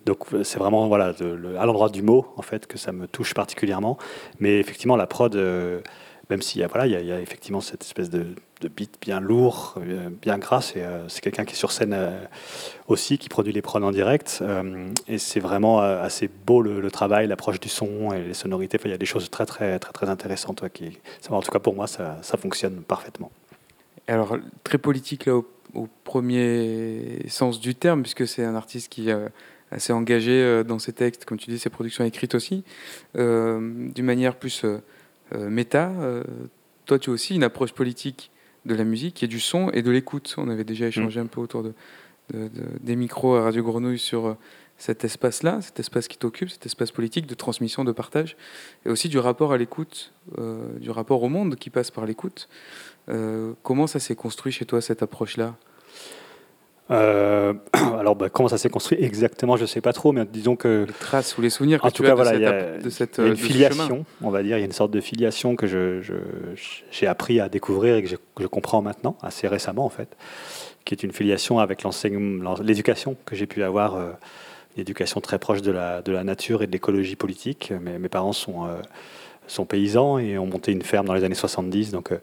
donc 0.05 0.19
c'est 0.43 0.59
vraiment 0.59 0.87
voilà, 0.89 1.15
de- 1.15 1.25
le- 1.25 1.59
à 1.59 1.65
l'endroit 1.65 1.89
du 1.89 2.03
mot 2.03 2.27
en 2.37 2.43
fait 2.43 2.67
que 2.67 2.77
ça 2.77 2.93
me 2.93 3.07
touche 3.07 3.33
particulièrement. 3.33 3.97
Mais 4.41 4.59
effectivement, 4.59 4.97
la 4.97 5.07
prod, 5.07 5.35
euh, 5.35 5.81
même 6.29 6.43
s'il 6.43 6.61
y 6.61 6.65
a, 6.65 6.67
voilà, 6.67 6.87
il 6.87 6.93
y 6.93 6.97
a, 6.97 7.01
il 7.01 7.07
y 7.07 7.13
a 7.13 7.21
effectivement 7.21 7.63
cette 7.63 7.83
espèce 7.83 8.11
de, 8.11 8.27
de 8.65 8.69
beat 8.75 8.99
bien 9.01 9.21
lourd, 9.21 9.75
euh, 9.79 10.09
bien 10.23 10.39
gras. 10.39 10.73
Euh, 10.77 11.05
c'est 11.09 11.21
quelqu'un 11.21 11.45
qui 11.45 11.53
est 11.53 11.57
sur 11.57 11.71
scène 11.71 11.93
euh, 11.93 12.25
aussi, 12.89 13.19
qui 13.19 13.29
produit 13.29 13.53
les 13.53 13.63
prods 13.63 13.83
en 13.83 13.91
direct. 13.91 14.43
et 15.07 15.19
c'est 15.19 15.41
vraiment 15.41 15.81
assez 15.81 16.29
beau 16.47 16.63
le, 16.63 16.91
travail, 16.91 17.27
l'approche 17.27 17.61
du 17.61 17.69
son 17.69 18.13
et 18.13 18.23
les 18.23 18.35
sonorités. 18.35 18.79
Il 18.85 18.91
y 18.91 18.95
a 18.95 18.99
des 18.99 19.07
choses 19.07 19.31
très 19.31 19.47
très 19.47 19.79
très 19.79 19.93
très 19.93 20.09
intéressantes. 20.09 20.63
ouais, 20.63 20.71
qui, 20.71 20.99
en 21.29 21.41
tout 21.41 21.51
cas 21.51 21.59
pour 21.59 21.75
moi, 21.75 21.87
ça, 21.87 22.19
ça 22.23 22.37
fonctionne 22.37 22.83
parfaitement. 22.83 23.31
Alors, 24.09 24.37
très 24.65 24.79
politique 24.79 25.27
là, 25.27 25.37
au, 25.37 25.89
premier 26.05 27.27
sens 27.29 27.61
du 27.61 27.75
terme, 27.75 28.03
puisque 28.03 28.27
c'est 28.27 28.45
un 28.45 28.55
artiste 28.55 28.91
qui 28.91 29.11
est 29.11 29.17
assez 29.71 29.93
engagé 29.93 30.63
dans 30.65 30.79
ses 30.79 30.93
textes, 30.93 31.25
comme 31.25 31.39
tu 31.39 31.51
dis, 31.51 31.59
ses 31.59 31.71
productions 31.71 32.05
écrites 32.05 32.35
aussi, 32.35 32.65
d'une 33.15 34.05
manière 34.05 34.37
plus 34.37 34.65
méta. 35.33 35.91
toi, 36.87 36.99
tu 36.99 37.11
as 37.11 37.13
aussi 37.13 37.35
une 37.35 37.45
approche 37.45 37.73
politique 37.73 38.31
de 38.67 38.75
la 38.75 38.85
musique, 38.85 39.23
est 39.23 39.29
du 39.29 39.41
son 39.41 39.71
et 39.71 39.83
de 39.83 39.91
l'écoute. 39.91 40.35
On 40.39 40.49
avait 40.49 40.65
déjà 40.65 40.87
échangé 40.87 41.21
un 41.21 41.27
peu 41.27 41.41
autour 41.41 41.63
de, 41.63 41.73
de- 42.33 42.49
de- 42.49 42.79
des 42.81 42.97
micros 42.97 43.35
à 43.37 43.43
Radio 43.43 43.63
Grenouille 43.63 43.99
sur 43.99 44.27
euh, 44.27 44.35
cet 44.79 45.05
espace-là, 45.05 45.61
cet 45.61 45.79
espace 45.81 46.09
qui 46.09 46.19
t'occupe, 46.19 46.51
cet 46.51 46.67
espace 46.67 46.91
politique 46.91 47.27
de 47.27 47.35
transmission, 47.35 47.85
de 47.85 47.93
partage, 47.93 48.37
et 48.85 48.89
aussi 48.91 49.09
du 49.09 49.19
rapport 49.19 49.53
à 49.53 49.59
l'écoute, 49.59 50.13
euh, 50.39 50.79
du 50.79 50.91
rapport 50.91 51.23
au 51.23 51.29
monde 51.29 51.57
qui 51.57 51.71
passe 51.71 51.91
par 51.91 52.07
l'écoute. 52.07 52.49
Euh, 53.09 53.53
comment 53.63 53.87
ça 53.87 54.01
s'est 54.01 54.17
construit 54.17 54.51
chez 54.53 54.65
toi, 54.65 54.81
cette 54.81 55.03
approche-là? 55.03 55.57
Euh, 56.91 57.55
alors, 57.99 58.15
bah, 58.15 58.29
comment 58.29 58.49
ça 58.49 58.59
s'est 58.59 58.69
construit 58.69 59.03
exactement, 59.03 59.57
je 59.57 59.63
ne 59.63 59.67
sais 59.67 59.81
pas 59.81 59.93
trop, 59.93 60.13
mais 60.13 60.25
disons 60.27 60.55
que. 60.57 60.85
Les 60.87 60.93
traces 60.93 61.39
ou 61.39 61.41
les 61.43 61.51
souvenirs 61.51 61.81
que 61.81 61.87
en 61.87 61.91
tu 61.91 62.03
tout 62.03 62.03
as 62.05 62.07
cas, 62.07 62.11
de 62.13 62.17
voilà, 62.17 62.31
cette 62.33 62.41
il 62.41 62.43
y 62.43 62.47
a, 62.47 62.51
ap- 62.75 62.83
de 62.83 62.91
cette, 62.91 63.19
il 63.19 63.21
y 63.21 63.25
a 63.25 63.29
euh, 63.29 63.31
une 63.31 63.37
filiation, 63.39 64.05
on 64.23 64.31
va 64.31 64.43
dire. 64.43 64.57
Il 64.59 64.61
y 64.61 64.63
a 64.63 64.67
une 64.67 64.73
sorte 64.73 64.91
de 64.91 65.01
filiation 65.01 65.57
que 65.57 65.67
je- 65.67 66.01
je- 66.03 66.15
j'ai 66.91 67.07
appris 67.07 67.41
à 67.41 67.49
découvrir 67.49 67.97
et 67.97 68.03
que 68.03 68.09
je, 68.09 68.17
que 68.17 68.43
je 68.43 68.47
comprends 68.49 68.83
maintenant, 68.83 69.17
assez 69.23 69.49
récemment 69.49 69.85
en 69.87 69.91
fait, 69.91 70.15
qui 70.85 70.95
est 70.95 71.03
une 71.03 71.13
filiation 71.13 71.59
avec 71.59 71.83
l'éducation 72.63 73.17
que 73.25 73.35
j'ai 73.35 73.47
pu 73.47 73.63
avoir, 73.63 73.95
euh, 73.97 74.11
une 74.77 74.81
éducation 74.83 75.21
très 75.21 75.39
proche 75.39 75.63
de 75.63 75.71
la, 75.71 76.03
de 76.03 76.13
la 76.13 76.25
nature 76.25 76.63
et 76.63 76.67
de 76.67 76.73
l'écologie 76.73 77.17
politique. 77.17 77.73
Mes, 77.81 77.99
mes 77.99 78.09
parents 78.09 78.33
sont, 78.33 78.67
euh, 78.67 78.75
sont 79.47 79.65
paysans 79.67 80.19
et 80.19 80.37
ont 80.37 80.47
monté 80.47 80.73
une 80.73 80.83
ferme 80.83 81.07
dans 81.07 81.15
les 81.15 81.23
années 81.25 81.35
70, 81.35 81.93
donc 81.93 82.11
euh, 82.13 82.19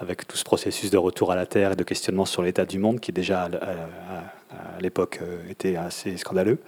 avec 0.00 0.26
tout 0.26 0.36
ce 0.36 0.44
processus 0.44 0.90
de 0.90 0.98
retour 0.98 1.30
à 1.30 1.36
la 1.36 1.46
terre 1.46 1.72
et 1.72 1.76
de 1.76 1.84
questionnement 1.84 2.24
sur 2.24 2.42
l'état 2.42 2.64
du 2.64 2.78
monde 2.78 3.00
qui 3.00 3.12
déjà 3.12 3.44
à, 3.44 4.80
l'époque 4.80 5.20
euh, 5.22 5.38
était 5.48 5.76
assez 5.76 6.16
scandaleux 6.16 6.58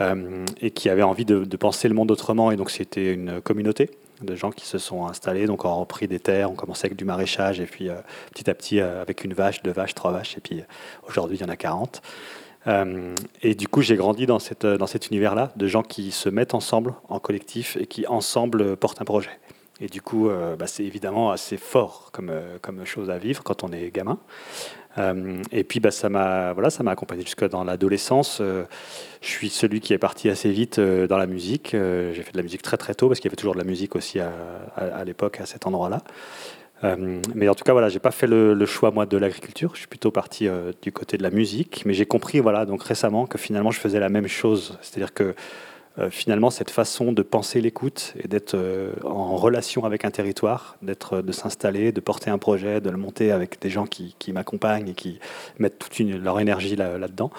euh, 0.00 0.44
et 0.60 0.70
qui 0.70 0.88
avait 0.90 1.02
envie 1.02 1.24
de, 1.24 1.56
penser 1.56 1.88
le 1.88 1.94
monde 1.94 2.10
autrement. 2.10 2.50
Et 2.50 2.56
donc 2.56 2.70
c'était 2.70 3.12
une 3.12 3.40
communauté 3.40 3.90
de 4.20 4.36
gens 4.36 4.50
qui 4.50 4.66
se 4.66 4.76
sont 4.76 5.06
installés, 5.06 5.46
donc 5.46 5.64
ont 5.64 5.80
repris 5.80 6.06
des 6.06 6.20
terres, 6.20 6.50
on 6.50 6.54
commençait 6.54 6.86
avec 6.86 6.98
du 6.98 7.06
maraîchage 7.06 7.58
et 7.58 7.66
puis 7.66 7.88
euh, 7.88 7.94
petit 8.32 8.50
à 8.50 8.54
petit 8.54 8.80
avec 8.80 9.24
une 9.24 9.32
vache, 9.32 9.62
deux 9.62 9.72
vaches, 9.72 9.94
trois 9.94 10.12
vaches 10.12 10.36
et 10.36 10.40
puis 10.40 10.62
aujourd'hui 11.08 11.38
il 11.38 11.40
y 11.40 11.44
en 11.44 11.48
a 11.48 11.56
40. 11.56 12.02
Euh, 12.66 13.14
et 13.42 13.54
du 13.54 13.68
coup, 13.68 13.82
j'ai 13.82 13.96
grandi 13.96 14.26
dans, 14.26 14.38
cette, 14.38 14.66
dans 14.66 14.86
cet 14.86 15.08
univers-là, 15.08 15.52
de 15.56 15.66
gens 15.66 15.82
qui 15.82 16.10
se 16.10 16.28
mettent 16.28 16.54
ensemble 16.54 16.94
en 17.08 17.18
collectif 17.18 17.76
et 17.80 17.86
qui 17.86 18.06
ensemble 18.06 18.76
portent 18.76 19.00
un 19.00 19.04
projet. 19.04 19.30
Et 19.80 19.88
du 19.88 20.02
coup, 20.02 20.28
euh, 20.28 20.56
bah, 20.56 20.66
c'est 20.66 20.84
évidemment 20.84 21.30
assez 21.30 21.56
fort 21.56 22.10
comme, 22.12 22.28
euh, 22.30 22.58
comme 22.60 22.84
chose 22.84 23.08
à 23.08 23.18
vivre 23.18 23.42
quand 23.42 23.64
on 23.64 23.72
est 23.72 23.90
gamin. 23.90 24.18
Euh, 24.98 25.42
et 25.52 25.64
puis, 25.64 25.80
bah, 25.80 25.90
ça 25.90 26.10
m'a 26.10 26.52
voilà, 26.52 26.68
accompagné 26.86 27.22
jusque 27.22 27.48
dans 27.48 27.64
l'adolescence. 27.64 28.42
Je 28.42 28.66
suis 29.26 29.48
celui 29.48 29.80
qui 29.80 29.94
est 29.94 29.98
parti 29.98 30.28
assez 30.28 30.50
vite 30.50 30.78
dans 30.80 31.16
la 31.16 31.26
musique. 31.26 31.70
J'ai 31.72 32.22
fait 32.22 32.32
de 32.32 32.36
la 32.36 32.42
musique 32.42 32.62
très 32.62 32.76
très 32.76 32.94
tôt 32.94 33.08
parce 33.08 33.20
qu'il 33.20 33.28
y 33.28 33.30
avait 33.30 33.36
toujours 33.36 33.54
de 33.54 33.58
la 33.58 33.64
musique 33.64 33.96
aussi 33.96 34.20
à, 34.20 34.32
à, 34.76 35.04
l'époque 35.04 35.40
à 35.40 35.46
cet 35.46 35.66
endroit-là. 35.66 36.02
Mais 37.34 37.48
en 37.48 37.54
tout 37.54 37.64
cas, 37.64 37.72
voilà, 37.72 37.88
j'ai 37.88 38.00
pas 38.00 38.10
fait 38.10 38.26
le, 38.26 38.66
choix 38.66 38.90
moi 38.90 39.06
de 39.06 39.16
l'agriculture. 39.16 39.70
Je 39.74 39.80
suis 39.80 39.88
plutôt 39.88 40.10
parti 40.10 40.48
du 40.82 40.92
côté 40.92 41.16
de 41.16 41.22
la 41.22 41.30
musique, 41.30 41.82
mais 41.86 41.94
j'ai 41.94 42.06
compris, 42.06 42.40
voilà, 42.40 42.66
donc 42.66 42.82
récemment 42.82 43.26
que 43.26 43.38
finalement 43.38 43.70
je 43.70 43.78
faisais 43.78 44.00
la 44.00 44.08
même 44.08 44.28
chose. 44.28 44.76
C'est-à-dire 44.82 45.14
que 45.14 45.34
finalement 46.10 46.50
cette 46.50 46.70
façon 46.70 47.12
de 47.12 47.22
penser 47.22 47.60
l'écoute 47.60 48.14
et 48.22 48.28
d'être 48.28 48.54
euh, 48.54 48.92
en 49.04 49.36
relation 49.36 49.84
avec 49.84 50.04
un 50.04 50.10
territoire, 50.10 50.76
d'être, 50.82 51.22
de 51.22 51.32
s'installer, 51.32 51.92
de 51.92 52.00
porter 52.00 52.30
un 52.30 52.38
projet, 52.38 52.80
de 52.80 52.90
le 52.90 52.96
monter 52.96 53.32
avec 53.32 53.60
des 53.60 53.70
gens 53.70 53.86
qui, 53.86 54.14
m'accompagnent 54.32 54.88
et 54.88 54.94
qui 54.94 55.18
mettent 55.58 55.78
toute 55.78 55.98
leur 55.98 56.38
énergie 56.38 56.76
là, 56.76 56.98
là-dedans, 56.98 57.30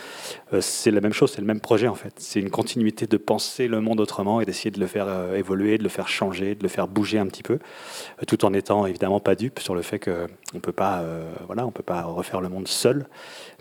euh, 0.53 0.61
c'est 0.61 0.91
la 0.91 1.01
même 1.01 1.13
chose, 1.13 1.31
c'est 1.31 1.41
le 1.41 1.47
même 1.47 1.61
projet 1.61 1.87
en 1.87 1.95
fait. 1.95 2.13
C'est 2.17 2.39
une 2.39 2.49
continuité 2.49 3.07
de 3.07 3.17
penser 3.17 3.67
le 3.67 3.79
monde 3.79 3.99
autrement 3.99 4.41
et 4.41 4.45
d'essayer 4.45 4.71
de 4.71 4.79
le 4.79 4.87
faire 4.87 5.05
euh, 5.07 5.35
évoluer, 5.35 5.77
de 5.77 5.83
le 5.83 5.89
faire 5.89 6.07
changer, 6.07 6.55
de 6.55 6.63
le 6.63 6.69
faire 6.69 6.87
bouger 6.87 7.19
un 7.19 7.27
petit 7.27 7.43
peu, 7.43 7.53
euh, 7.53 8.25
tout 8.27 8.43
en 8.45 8.53
étant 8.53 8.85
évidemment 8.85 9.19
pas 9.19 9.35
dupe 9.35 9.59
sur 9.59 9.75
le 9.75 9.81
fait 9.81 9.99
que 9.99 10.27
on 10.53 10.59
peut 10.59 10.71
pas, 10.71 10.99
euh, 10.99 11.31
voilà, 11.47 11.65
on 11.65 11.71
peut 11.71 11.83
pas 11.83 12.03
refaire 12.03 12.41
le 12.41 12.49
monde 12.49 12.67
seul, 12.67 13.07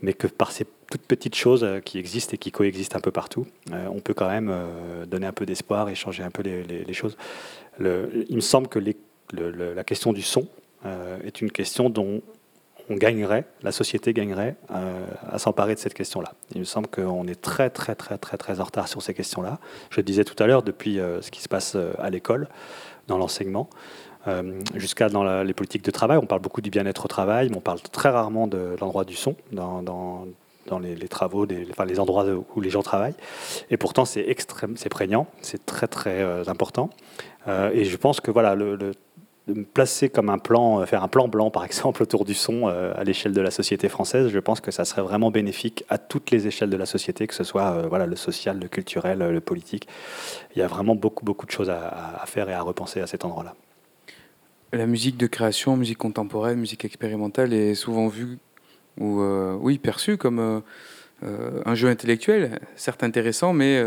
mais 0.03 0.13
que 0.13 0.27
par 0.27 0.53
ces 0.53 0.67
toutes 0.91 1.03
petites 1.03 1.37
choses 1.37 1.63
euh, 1.65 1.81
qui 1.81 1.99
existent 1.99 2.35
et 2.35 2.39
qui 2.39 2.51
coexistent 2.51 2.97
un 2.97 3.01
peu 3.01 3.13
partout, 3.13 3.47
euh, 3.73 3.87
on 3.91 4.01
peut 4.01 4.13
quand 4.13 4.29
même 4.29 4.51
euh, 4.51 5.07
donner 5.07 5.27
un 5.27 5.33
peu 5.33 5.47
d'espoir 5.47 5.89
et 5.89 5.95
changer 5.95 6.23
un 6.25 6.31
peu 6.31 6.43
les, 6.43 6.93
choses. 6.93 7.17
Le- 7.79 8.27
il 8.29 8.35
me 8.37 8.41
semble 8.41 8.69
que 8.69 8.79
les- 8.81 8.97
le- 9.33 9.51
le- 9.51 9.73
la 9.73 9.85
question 9.85 10.13
du 10.13 10.23
son 10.23 10.47
est 11.25 11.43
une 11.43 11.53
question 11.53 11.91
dont 11.91 12.23
on 12.89 12.95
gagnerait, 12.95 13.45
la 13.63 13.71
société 13.71 14.15
gagnerait 14.15 14.57
à 14.71 15.39
s'emparer 15.39 15.75
de 15.75 15.79
cette 15.79 15.93
question-là. 15.93 16.33
Il 16.55 16.61
me 16.61 16.65
semble 16.65 16.87
qu'on 16.89 17.27
est 17.27 17.39
très 17.39 17.69
très 17.69 17.95
très 17.95 18.17
très 18.17 18.39
très 18.39 18.61
en 18.61 18.65
retard 18.65 18.89
sur 18.89 19.03
ces 19.03 19.13
questions-là. 19.13 19.59
Je 19.91 19.99
le 19.99 20.03
disais 20.05 20.25
tout 20.25 20.43
à 20.43 20.47
l'heure, 20.47 20.63
depuis 20.63 20.95
ce 21.21 21.31
qui 21.31 21.43
se 21.43 21.51
passe 21.51 21.77
à 21.99 22.09
l'école, 22.09 22.49
dans 23.09 23.19
l'enseignement, 23.19 23.69
jusqu'à 24.75 25.11
dans 25.11 25.43
les 25.43 25.53
politiques 25.53 25.85
de 25.85 25.91
travail. 25.91 26.17
On 26.17 26.25
parle 26.27 26.41
beaucoup 26.41 26.63
du 26.63 26.71
bien-être 26.71 27.05
au 27.05 27.09
travail, 27.09 27.51
mais 27.51 27.59
on 27.59 27.61
parle 27.61 27.81
très 27.83 28.09
rarement 28.09 28.47
de 28.47 28.75
l'endroit 28.81 29.05
du 29.05 29.17
son 29.17 29.37
dans 29.53 30.25
les, 30.79 30.97
travaux, 31.09 31.45
les 31.45 32.01
endroits 32.01 32.27
où 32.55 32.61
les 32.61 32.71
gens 32.71 32.83
travaillent. 32.83 33.15
Et 33.71 33.77
pourtant, 33.77 34.05
c'est 34.05 34.29
extrême, 34.29 34.77
c'est 34.77 34.89
prégnant, 34.89 35.27
c'est 35.41 35.65
très 35.67 35.87
très 35.87 36.23
euh, 36.23 36.45
important. 36.47 36.91
Euh, 37.49 37.71
et 37.73 37.85
je 37.85 37.97
pense 37.97 38.21
que 38.21 38.31
voilà, 38.31 38.55
le, 38.55 38.93
me 39.49 39.65
placer 39.65 40.09
comme 40.11 40.31
un 40.31 40.39
plan, 40.39 40.81
euh, 40.81 40.87
faire 40.87 41.03
un 41.03 41.09
plan 41.09 41.27
blanc 41.29 41.51
par 41.51 41.65
exemple 41.71 42.03
autour 42.03 42.25
du 42.25 42.35
son 42.35 42.69
à 42.69 43.03
l'échelle 43.05 43.33
de 43.33 43.41
la 43.41 43.51
société 43.51 43.89
française, 43.89 44.29
je 44.29 44.39
pense 44.39 44.61
que 44.61 44.71
ça 44.71 44.85
serait 44.85 45.03
vraiment 45.03 45.31
bénéfique 45.31 45.85
à 45.89 45.99
toutes 45.99 46.31
les 46.31 46.47
échelles 46.47 46.71
de 46.71 46.77
la 46.77 46.87
société, 46.87 47.27
que 47.27 47.35
ce 47.35 47.45
soit 47.45 47.87
voilà, 47.89 48.07
le 48.07 48.17
social, 48.17 48.59
le 48.61 48.69
culturel, 48.69 49.19
le 49.19 49.41
politique. 49.41 49.89
Il 50.55 50.59
y 50.59 50.63
a 50.63 50.67
vraiment 50.67 50.95
beaucoup 50.95 51.25
beaucoup 51.25 51.47
de 51.47 51.51
choses 51.51 51.71
à 51.71 52.23
faire 52.27 52.49
et 52.49 52.55
à 52.55 52.63
repenser 52.63 53.01
à 53.01 53.07
cet 53.07 53.25
endroit-là. 53.25 53.55
La 54.73 54.87
musique 54.87 55.17
de 55.17 55.27
création, 55.27 55.77
musique 55.77 55.99
contemporaine, 55.99 56.61
musique 56.61 56.85
expérimentale 56.85 57.53
est 57.53 57.75
souvent 57.75 58.07
vue 58.07 58.39
ou 58.99 59.21
euh, 59.21 59.57
oui, 59.61 59.79
perçu 59.79 60.17
comme 60.17 60.39
euh, 60.39 60.61
euh, 61.25 61.63
un 61.65 61.75
jeu 61.75 61.89
intellectuel, 61.89 62.61
certes 62.77 63.03
intéressant, 63.03 63.53
mais 63.53 63.83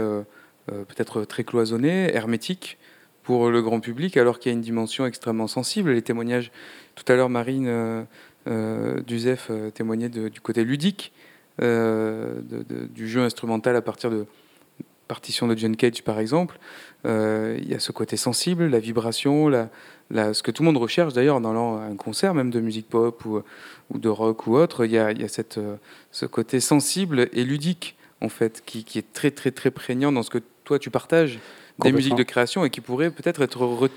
peut-être 0.68 1.26
très 1.26 1.44
cloisonné, 1.44 2.14
hermétique 2.16 2.78
pour 3.24 3.50
le 3.50 3.62
grand 3.62 3.80
public, 3.80 4.18
alors 4.18 4.40
qu'il 4.40 4.52
y 4.52 4.54
a 4.54 4.56
une 4.56 4.62
dimension 4.62 5.06
extrêmement 5.06 5.48
sensible. 5.48 5.92
Les 5.92 6.02
témoignages, 6.02 6.52
tout 6.96 7.04
à 7.12 7.16
l'heure, 7.16 7.30
Marine 7.30 8.06
Duzef 8.46 9.52
témoignait 9.74 10.10
du 10.10 10.42
côté 10.42 10.64
ludique 10.64 11.12
du 11.60 13.08
jeu 13.08 13.22
instrumental 13.22 13.76
à 13.76 13.82
partir 13.82 14.10
de 14.10 14.26
partitions 15.08 15.48
de 15.48 15.58
John 15.58 15.76
Cage, 15.76 16.04
par 16.04 16.20
exemple. 16.20 16.60
il 17.06 17.68
y 17.68 17.74
a 17.74 17.80
ce 17.80 17.92
côté 17.92 18.16
sensible, 18.16 18.68
la 18.68 18.80
vibration, 18.80 19.50
la, 19.50 19.70
ce 20.12 20.44
que 20.44 20.52
tout 20.52 20.64
le 20.64 20.68
monde 20.68 20.78
recherche 20.78 21.14
d'ailleurs 21.14 21.42
dans 21.42 21.78
un 21.78 21.96
concert, 21.96 22.34
même 22.34 22.50
de 22.50 22.60
musique 22.60 22.88
pop 22.88 23.26
ou, 23.26 23.42
ou 23.90 23.98
de 23.98 24.10
rock 24.10 24.48
ou 24.48 24.56
autre, 24.56 24.86
il 24.86 24.92
y 24.92 24.98
a, 24.98 25.12
il 25.12 25.22
y 25.22 25.24
a 25.24 25.28
cette, 25.28 25.58
euh, 25.58 25.76
ce 26.12 26.26
côté 26.26 26.60
sensible 26.60 27.30
et 27.34 27.44
ludique 27.44 27.96
en 28.22 28.30
fait, 28.30 28.64
qui, 28.66 28.84
qui, 28.84 29.00
est 29.00 29.14
très 29.14 29.32
très 29.32 29.52
très 29.52 29.72
prégnant 29.72 30.12
dans 30.12 30.24
ce 30.24 30.30
que 30.30 30.40
toi 30.64 30.80
tu 30.80 30.90
partages 30.90 31.40
des 31.80 31.92
musiques 31.92 32.16
de 32.16 32.24
création 32.24 32.64
et 32.64 32.70
qui 32.70 32.82
pourrait 32.82 33.12
peut-être 33.12 33.42
être, 33.42 33.90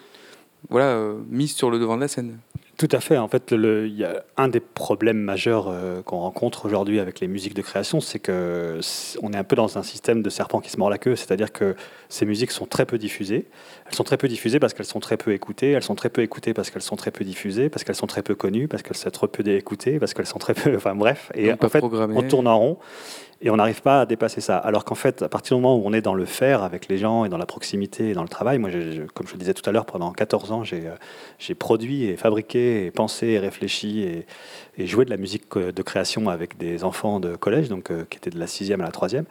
voilà, 0.68 0.86
euh, 0.86 1.18
mise 1.28 1.54
sur 1.54 1.70
le 1.70 1.78
devant 1.78 1.96
de 1.96 2.00
la 2.00 2.08
scène. 2.08 2.38
Tout 2.78 2.88
à 2.92 3.00
fait. 3.00 3.16
En 3.16 3.28
fait, 3.28 3.52
le, 3.52 3.88
y 3.88 4.04
a 4.04 4.22
un 4.36 4.48
des 4.48 4.60
problèmes 4.60 5.16
majeurs 5.16 5.68
euh, 5.68 6.02
qu'on 6.02 6.18
rencontre 6.18 6.66
aujourd'hui 6.66 7.00
avec 7.00 7.20
les 7.20 7.26
musiques 7.26 7.54
de 7.54 7.62
création, 7.62 8.02
c'est 8.02 8.18
que 8.18 8.80
on 9.22 9.32
est 9.32 9.36
un 9.36 9.44
peu 9.44 9.56
dans 9.56 9.78
un 9.78 9.82
système 9.82 10.22
de 10.22 10.28
serpent 10.28 10.60
qui 10.60 10.70
se 10.70 10.76
mord 10.76 10.90
la 10.90 10.98
queue. 10.98 11.16
C'est-à-dire 11.16 11.52
que 11.52 11.74
ces 12.10 12.26
musiques 12.26 12.50
sont 12.50 12.66
très 12.66 12.84
peu 12.84 12.98
diffusées. 12.98 13.46
Elles 13.86 13.94
sont 13.94 14.04
très 14.04 14.18
peu 14.18 14.28
diffusées 14.28 14.58
parce 14.58 14.74
qu'elles 14.74 14.84
sont 14.84 15.00
très 15.00 15.16
peu 15.16 15.32
écoutées. 15.32 15.70
Elles 15.70 15.82
sont 15.82 15.94
très 15.94 16.10
peu 16.10 16.20
écoutées 16.20 16.52
parce 16.52 16.68
qu'elles 16.68 16.82
sont 16.82 16.96
très 16.96 17.10
peu 17.10 17.24
diffusées, 17.24 17.70
parce 17.70 17.82
qu'elles 17.82 17.96
sont 17.96 18.06
très 18.06 18.22
peu 18.22 18.34
connues, 18.34 18.68
parce 18.68 18.82
qu'elles 18.82 18.96
sont 18.96 19.10
très 19.10 19.28
peu 19.28 19.48
écoutées, 19.48 19.98
parce 19.98 20.12
qu'elles 20.12 20.26
sont 20.26 20.38
très 20.38 20.52
peu. 20.52 20.76
Enfin 20.76 20.94
bref. 20.94 21.32
Et 21.34 21.52
en 21.52 21.68
fait, 21.70 21.82
on 21.82 22.22
tourne 22.22 22.46
en 22.46 22.58
rond 22.58 22.78
et 23.42 23.50
on 23.50 23.56
n'arrive 23.56 23.82
pas 23.82 24.02
à 24.02 24.06
dépasser 24.06 24.40
ça. 24.40 24.56
Alors 24.56 24.84
qu'en 24.84 24.94
fait, 24.94 25.22
à 25.22 25.28
partir 25.28 25.56
du 25.56 25.62
moment 25.62 25.76
où 25.76 25.82
on 25.86 25.92
est 25.92 26.00
dans 26.00 26.14
le 26.14 26.24
faire 26.24 26.62
avec 26.62 26.88
les 26.88 26.96
gens 26.96 27.26
et 27.26 27.28
dans 27.28 27.36
la 27.36 27.44
proximité 27.44 28.08
et 28.10 28.14
dans 28.14 28.22
le 28.22 28.28
travail, 28.28 28.58
moi, 28.58 28.70
comme 29.14 29.26
je 29.26 29.32
le 29.34 29.38
disais 29.38 29.52
tout 29.52 29.68
à 29.68 29.72
l'heure, 29.72 29.84
pendant 29.84 30.10
14 30.12 30.52
ans, 30.52 30.64
j'ai 30.64 30.86
euh, 30.86 31.54
produit 31.58 32.04
et 32.04 32.16
fabriqué 32.16 32.86
et 32.86 32.90
pensé 32.90 33.28
et 33.28 33.38
réfléchi 33.38 34.02
et, 34.78 34.86
joué 34.86 35.04
de 35.04 35.10
la 35.10 35.16
musique 35.16 35.56
de 35.56 35.82
création 35.82 36.28
avec 36.28 36.56
des 36.56 36.84
enfants 36.84 37.20
de 37.20 37.36
collège, 37.36 37.68
donc 37.68 37.90
euh, 37.90 38.04
qui 38.08 38.16
étaient 38.16 38.30
de 38.30 38.38
la 38.38 38.46
6e 38.46 38.74
à 38.74 38.84
la 38.84 38.90
3e. 38.90 39.24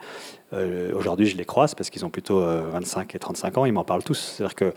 Euh, 0.52 0.92
aujourd'hui, 0.94 1.26
je 1.26 1.36
les 1.36 1.44
croise 1.44 1.74
parce 1.74 1.90
qu'ils 1.90 2.04
ont 2.04 2.10
plutôt 2.10 2.40
25 2.40 3.14
et 3.14 3.18
35 3.18 3.58
ans, 3.58 3.64
ils 3.64 3.72
m'en 3.72 3.84
parlent 3.84 4.04
tous. 4.04 4.34
C'est-à-dire 4.36 4.54
que 4.54 4.72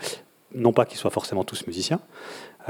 non 0.54 0.72
pas 0.72 0.84
qu'ils 0.84 0.98
soient 0.98 1.10
forcément 1.10 1.44
tous 1.44 1.66
musiciens, 1.66 2.00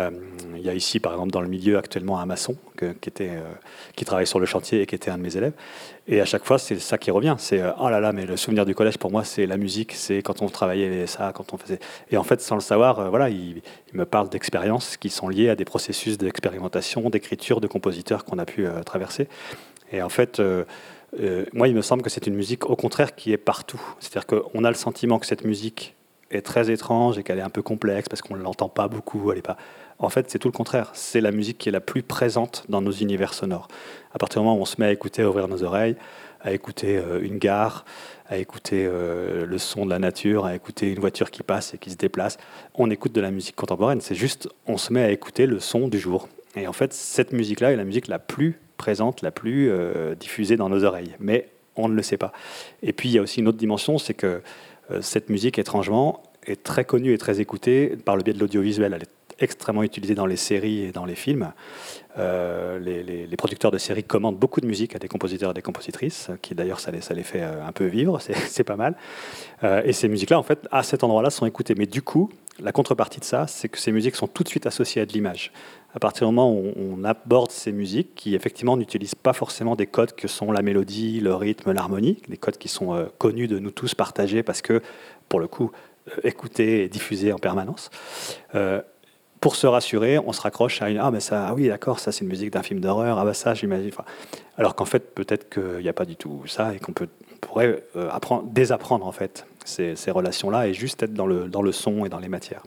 euh, 0.00 0.10
il 0.56 0.62
y 0.62 0.68
a 0.68 0.74
ici, 0.74 1.00
par 1.00 1.12
exemple, 1.12 1.30
dans 1.30 1.40
le 1.40 1.48
milieu 1.48 1.78
actuellement 1.78 2.20
un 2.20 2.26
maçon 2.26 2.56
qui, 2.78 2.86
était, 3.08 3.30
euh, 3.30 4.04
travaille 4.04 4.26
sur 4.26 4.40
le 4.40 4.46
chantier 4.46 4.82
et 4.82 4.86
qui 4.86 4.94
était 4.94 5.10
un 5.10 5.18
de 5.18 5.22
mes 5.22 5.36
élèves. 5.36 5.52
Et 6.08 6.20
à 6.20 6.24
chaque 6.24 6.44
fois, 6.44 6.58
c'est 6.58 6.78
ça 6.78 6.98
qui 6.98 7.10
revient. 7.10 7.36
C'est 7.38 7.60
euh, 7.60 7.70
oh 7.80 7.88
là 7.88 8.00
là, 8.00 8.12
mais 8.12 8.26
le 8.26 8.36
souvenir 8.36 8.64
du 8.66 8.74
collège 8.74 8.98
pour 8.98 9.10
moi, 9.10 9.24
c'est 9.24 9.46
la 9.46 9.56
musique, 9.56 9.92
c'est 9.92 10.22
quand 10.22 10.42
on 10.42 10.48
travaillait 10.48 11.06
ça, 11.06 11.32
quand 11.34 11.52
on 11.52 11.56
faisait. 11.56 11.78
Et 12.10 12.16
en 12.16 12.24
fait, 12.24 12.40
sans 12.40 12.56
le 12.56 12.60
savoir, 12.60 13.10
voilà, 13.10 13.28
il, 13.28 13.62
me 13.92 14.04
parle 14.04 14.28
d'expériences 14.28 14.96
qui 14.96 15.10
sont 15.10 15.28
liées 15.28 15.48
à 15.48 15.56
des 15.56 15.64
processus 15.64 16.18
d'expérimentation, 16.18 17.08
d'écriture 17.10 17.60
de 17.60 17.66
compositeurs 17.66 18.24
qu'on 18.24 18.38
a 18.38 18.44
pu 18.44 18.66
traverser. 18.84 19.28
Et 19.92 20.02
en 20.02 20.08
fait. 20.08 20.40
moi, 21.52 21.66
il 21.66 21.74
me 21.74 21.82
semble 21.82 22.02
que 22.02 22.10
c'est 22.10 22.26
une 22.26 22.36
musique, 22.36 22.70
au 22.70 22.76
contraire, 22.76 23.14
qui 23.16 23.32
est 23.32 23.38
partout. 23.38 23.80
C'est-à-dire 23.98 24.26
qu'on 24.26 24.64
a 24.64 24.68
le 24.68 24.76
sentiment 24.76 25.18
que 25.18 25.26
cette 25.26 25.44
musique 25.44 25.96
est 26.30 26.42
très 26.42 26.70
étrange 26.70 27.18
et 27.18 27.22
qu'elle 27.22 27.38
est 27.38 27.42
un 27.42 27.50
peu 27.50 27.62
complexe 27.62 28.08
parce 28.08 28.22
qu'on 28.22 28.36
ne 28.36 28.42
l'entend 28.42 28.68
pas 28.68 28.88
beaucoup. 28.88 29.30
Elle 29.32 29.38
est 29.38 29.42
pas. 29.42 29.56
En 30.00 30.08
fait, 30.08 30.30
c'est 30.30 30.38
tout 30.38 30.48
le 30.48 30.52
contraire. 30.52 30.90
C'est 30.94 31.20
la 31.20 31.30
musique 31.30 31.58
qui 31.58 31.68
est 31.68 31.72
la 31.72 31.80
plus 31.80 32.02
présente 32.02 32.64
dans 32.70 32.80
nos 32.80 32.90
univers 32.90 33.34
sonores. 33.34 33.68
À 34.14 34.18
partir 34.18 34.40
du 34.40 34.46
moment 34.46 34.58
où 34.58 34.62
on 34.62 34.66
se 34.66 34.76
met 34.80 34.86
à 34.86 34.92
écouter, 34.92 35.22
à 35.22 35.28
ouvrir 35.28 35.46
nos 35.46 35.62
oreilles, 35.62 35.94
à 36.40 36.52
écouter 36.52 36.96
euh, 36.96 37.20
une 37.22 37.36
gare, 37.36 37.84
à 38.26 38.38
écouter 38.38 38.86
euh, 38.88 39.44
le 39.44 39.58
son 39.58 39.84
de 39.84 39.90
la 39.90 39.98
nature, 39.98 40.46
à 40.46 40.54
écouter 40.54 40.90
une 40.90 41.00
voiture 41.00 41.30
qui 41.30 41.42
passe 41.42 41.74
et 41.74 41.78
qui 41.78 41.90
se 41.90 41.96
déplace, 41.96 42.38
on 42.74 42.90
écoute 42.90 43.12
de 43.12 43.20
la 43.20 43.30
musique 43.30 43.56
contemporaine. 43.56 44.00
C'est 44.00 44.14
juste, 44.14 44.48
on 44.66 44.78
se 44.78 44.90
met 44.90 45.02
à 45.02 45.10
écouter 45.10 45.44
le 45.44 45.60
son 45.60 45.86
du 45.86 45.98
jour. 45.98 46.30
Et 46.56 46.66
en 46.66 46.72
fait, 46.72 46.94
cette 46.94 47.32
musique-là 47.32 47.72
est 47.72 47.76
la 47.76 47.84
musique 47.84 48.08
la 48.08 48.18
plus 48.18 48.58
présente, 48.78 49.20
la 49.20 49.30
plus 49.30 49.70
euh, 49.70 50.14
diffusée 50.14 50.56
dans 50.56 50.70
nos 50.70 50.82
oreilles. 50.82 51.14
Mais 51.20 51.48
on 51.76 51.90
ne 51.90 51.94
le 51.94 52.02
sait 52.02 52.16
pas. 52.16 52.32
Et 52.82 52.94
puis, 52.94 53.10
il 53.10 53.12
y 53.12 53.18
a 53.18 53.22
aussi 53.22 53.40
une 53.40 53.48
autre 53.48 53.58
dimension, 53.58 53.98
c'est 53.98 54.14
que 54.14 54.40
cette 55.02 55.30
musique, 55.30 55.60
étrangement, 55.60 56.20
est 56.44 56.64
très 56.64 56.84
connue 56.84 57.12
et 57.12 57.18
très 57.18 57.40
écoutée 57.40 57.96
par 58.04 58.16
le 58.16 58.24
biais 58.24 58.34
de 58.34 58.40
l'audiovisuel. 58.40 58.92
Elle 58.92 59.04
est 59.04 59.19
extrêmement 59.40 59.82
utilisée 59.82 60.14
dans 60.14 60.26
les 60.26 60.36
séries 60.36 60.84
et 60.84 60.92
dans 60.92 61.04
les 61.04 61.14
films. 61.14 61.52
Euh, 62.18 62.78
les, 62.78 63.36
producteurs 63.36 63.70
de 63.70 63.78
séries 63.78 64.04
commandent 64.04 64.38
beaucoup 64.38 64.60
de 64.60 64.66
musique 64.66 64.94
à 64.94 64.98
des 64.98 65.08
compositeurs 65.08 65.52
et 65.52 65.54
des 65.54 65.62
compositrices, 65.62 66.30
qui 66.42 66.54
d'ailleurs 66.54 66.80
ça 66.80 66.90
les, 66.90 67.22
fait 67.22 67.42
euh, 67.42 67.66
un 67.66 67.72
peu 67.72 67.86
vivre, 67.86 68.18
c'est 68.20 68.64
pas 68.64 68.76
mal. 68.76 68.94
et 69.84 69.92
ces 69.92 70.08
musiques-là, 70.08 70.38
en 70.38 70.42
fait, 70.42 70.68
à 70.70 70.82
cet 70.82 71.04
endroit-là, 71.04 71.30
sont 71.30 71.46
écoutées. 71.46 71.74
Mais 71.76 71.86
du 71.86 72.02
coup, 72.02 72.30
la 72.62 72.72
contrepartie 72.72 73.20
de 73.20 73.24
ça, 73.24 73.46
c'est 73.46 73.68
que 73.68 73.78
ces 73.78 73.92
musiques 73.92 74.16
sont 74.16 74.26
tout 74.26 74.42
de 74.42 74.48
suite 74.48 74.66
associées 74.66 75.02
à 75.02 75.06
de 75.06 75.12
l'image. 75.12 75.52
À 75.94 75.98
partir 75.98 76.26
du 76.28 76.34
moment 76.34 76.52
où 76.52 76.72
on 76.76 77.04
aborde 77.04 77.50
ces 77.50 77.72
musiques, 77.72 78.14
qui 78.14 78.34
effectivement 78.34 78.76
n'utilisent 78.76 79.14
pas 79.14 79.32
forcément 79.32 79.76
des 79.76 79.86
codes 79.86 80.12
que 80.12 80.28
sont 80.28 80.52
la 80.52 80.62
mélodie, 80.62 81.20
le 81.20 81.34
rythme, 81.34 81.72
l'harmonie, 81.72 82.18
des 82.28 82.36
codes 82.36 82.58
qui 82.58 82.68
sont 82.68 82.94
euh, 82.94 83.06
connus 83.18 83.48
de 83.48 83.58
nous 83.58 83.70
tous, 83.70 83.94
partagés 83.94 84.42
parce 84.42 84.62
que, 84.62 84.82
pour 85.28 85.40
le 85.40 85.48
coup, 85.48 85.72
euh, 86.08 86.20
écoutés 86.22 86.84
et 86.84 86.88
diffusés 86.88 87.32
en 87.32 87.38
permanence. 87.38 87.90
Euh, 89.40 89.46
pour 89.48 89.56
se 89.56 89.66
rassurer, 89.66 90.18
on 90.18 90.32
se 90.32 90.40
raccroche 90.40 90.82
à 90.82 90.90
une 90.90 90.98
ah 90.98 91.10
mais 91.10 91.20
ça 91.20 91.48
ah 91.48 91.54
oui 91.54 91.68
d'accord 91.68 91.98
ça 91.98 92.12
c'est 92.12 92.24
une 92.24 92.30
musique 92.30 92.52
d'un 92.52 92.62
film 92.62 92.80
d'horreur 92.80 93.18
ah 93.18 93.24
bah 93.24 93.32
ça 93.32 93.54
j'imagine 93.54 93.90
alors 94.58 94.74
qu'en 94.74 94.84
fait 94.84 95.14
peut-être 95.14 95.48
qu'il 95.48 95.82
n'y 95.82 95.88
a 95.88 95.94
pas 95.94 96.04
du 96.04 96.16
tout 96.16 96.42
ça 96.46 96.74
et 96.74 96.78
qu'on 96.78 96.92
peut 96.92 97.08
pourrait 97.40 97.82
apprendre, 98.10 98.44
désapprendre 98.50 99.06
en 99.06 99.12
fait 99.12 99.46
ces, 99.64 99.96
ces 99.96 100.10
relations 100.10 100.50
là 100.50 100.68
et 100.68 100.74
juste 100.74 101.02
être 101.02 101.14
dans 101.14 101.26
le 101.26 101.48
dans 101.48 101.62
le 101.62 101.72
son 101.72 102.04
et 102.04 102.10
dans 102.10 102.18
les 102.18 102.28
matières. 102.28 102.62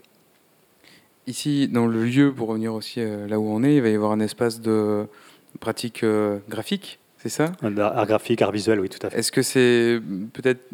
Ici, 1.26 1.68
dans 1.68 1.86
le 1.86 2.04
lieu, 2.04 2.32
pour 2.32 2.48
revenir 2.48 2.74
aussi 2.74 3.00
euh, 3.00 3.26
là 3.26 3.38
où 3.38 3.46
on 3.46 3.62
est, 3.64 3.76
il 3.76 3.82
va 3.82 3.88
y 3.88 3.94
avoir 3.94 4.12
un 4.12 4.20
espace 4.20 4.60
de 4.60 5.06
pratique 5.58 6.02
euh, 6.04 6.38
graphique, 6.50 6.98
c'est 7.16 7.30
ça? 7.30 7.52
Art 7.62 8.06
graphique, 8.06 8.42
art 8.42 8.52
visuel, 8.52 8.78
oui, 8.80 8.90
tout 8.90 9.04
à 9.06 9.08
fait. 9.08 9.18
Est-ce 9.18 9.32
que 9.32 9.40
c'est 9.40 10.00
peut-être, 10.34 10.68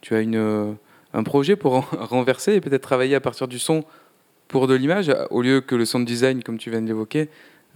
tu 0.00 0.14
as 0.14 0.20
une, 0.20 0.36
euh, 0.36 0.72
un 1.12 1.22
projet 1.22 1.56
pour 1.56 1.84
renverser 1.92 2.54
et 2.54 2.60
peut-être 2.62 2.82
travailler 2.82 3.14
à 3.14 3.20
partir 3.20 3.46
du 3.46 3.58
son 3.58 3.84
pour 4.48 4.66
de 4.66 4.74
l'image, 4.74 5.12
au 5.30 5.42
lieu 5.42 5.60
que 5.60 5.74
le 5.74 5.84
sound 5.84 6.06
design, 6.06 6.42
comme 6.42 6.58
tu 6.58 6.70
viens 6.70 6.82
de 6.82 6.86
l'évoquer, 6.86 7.28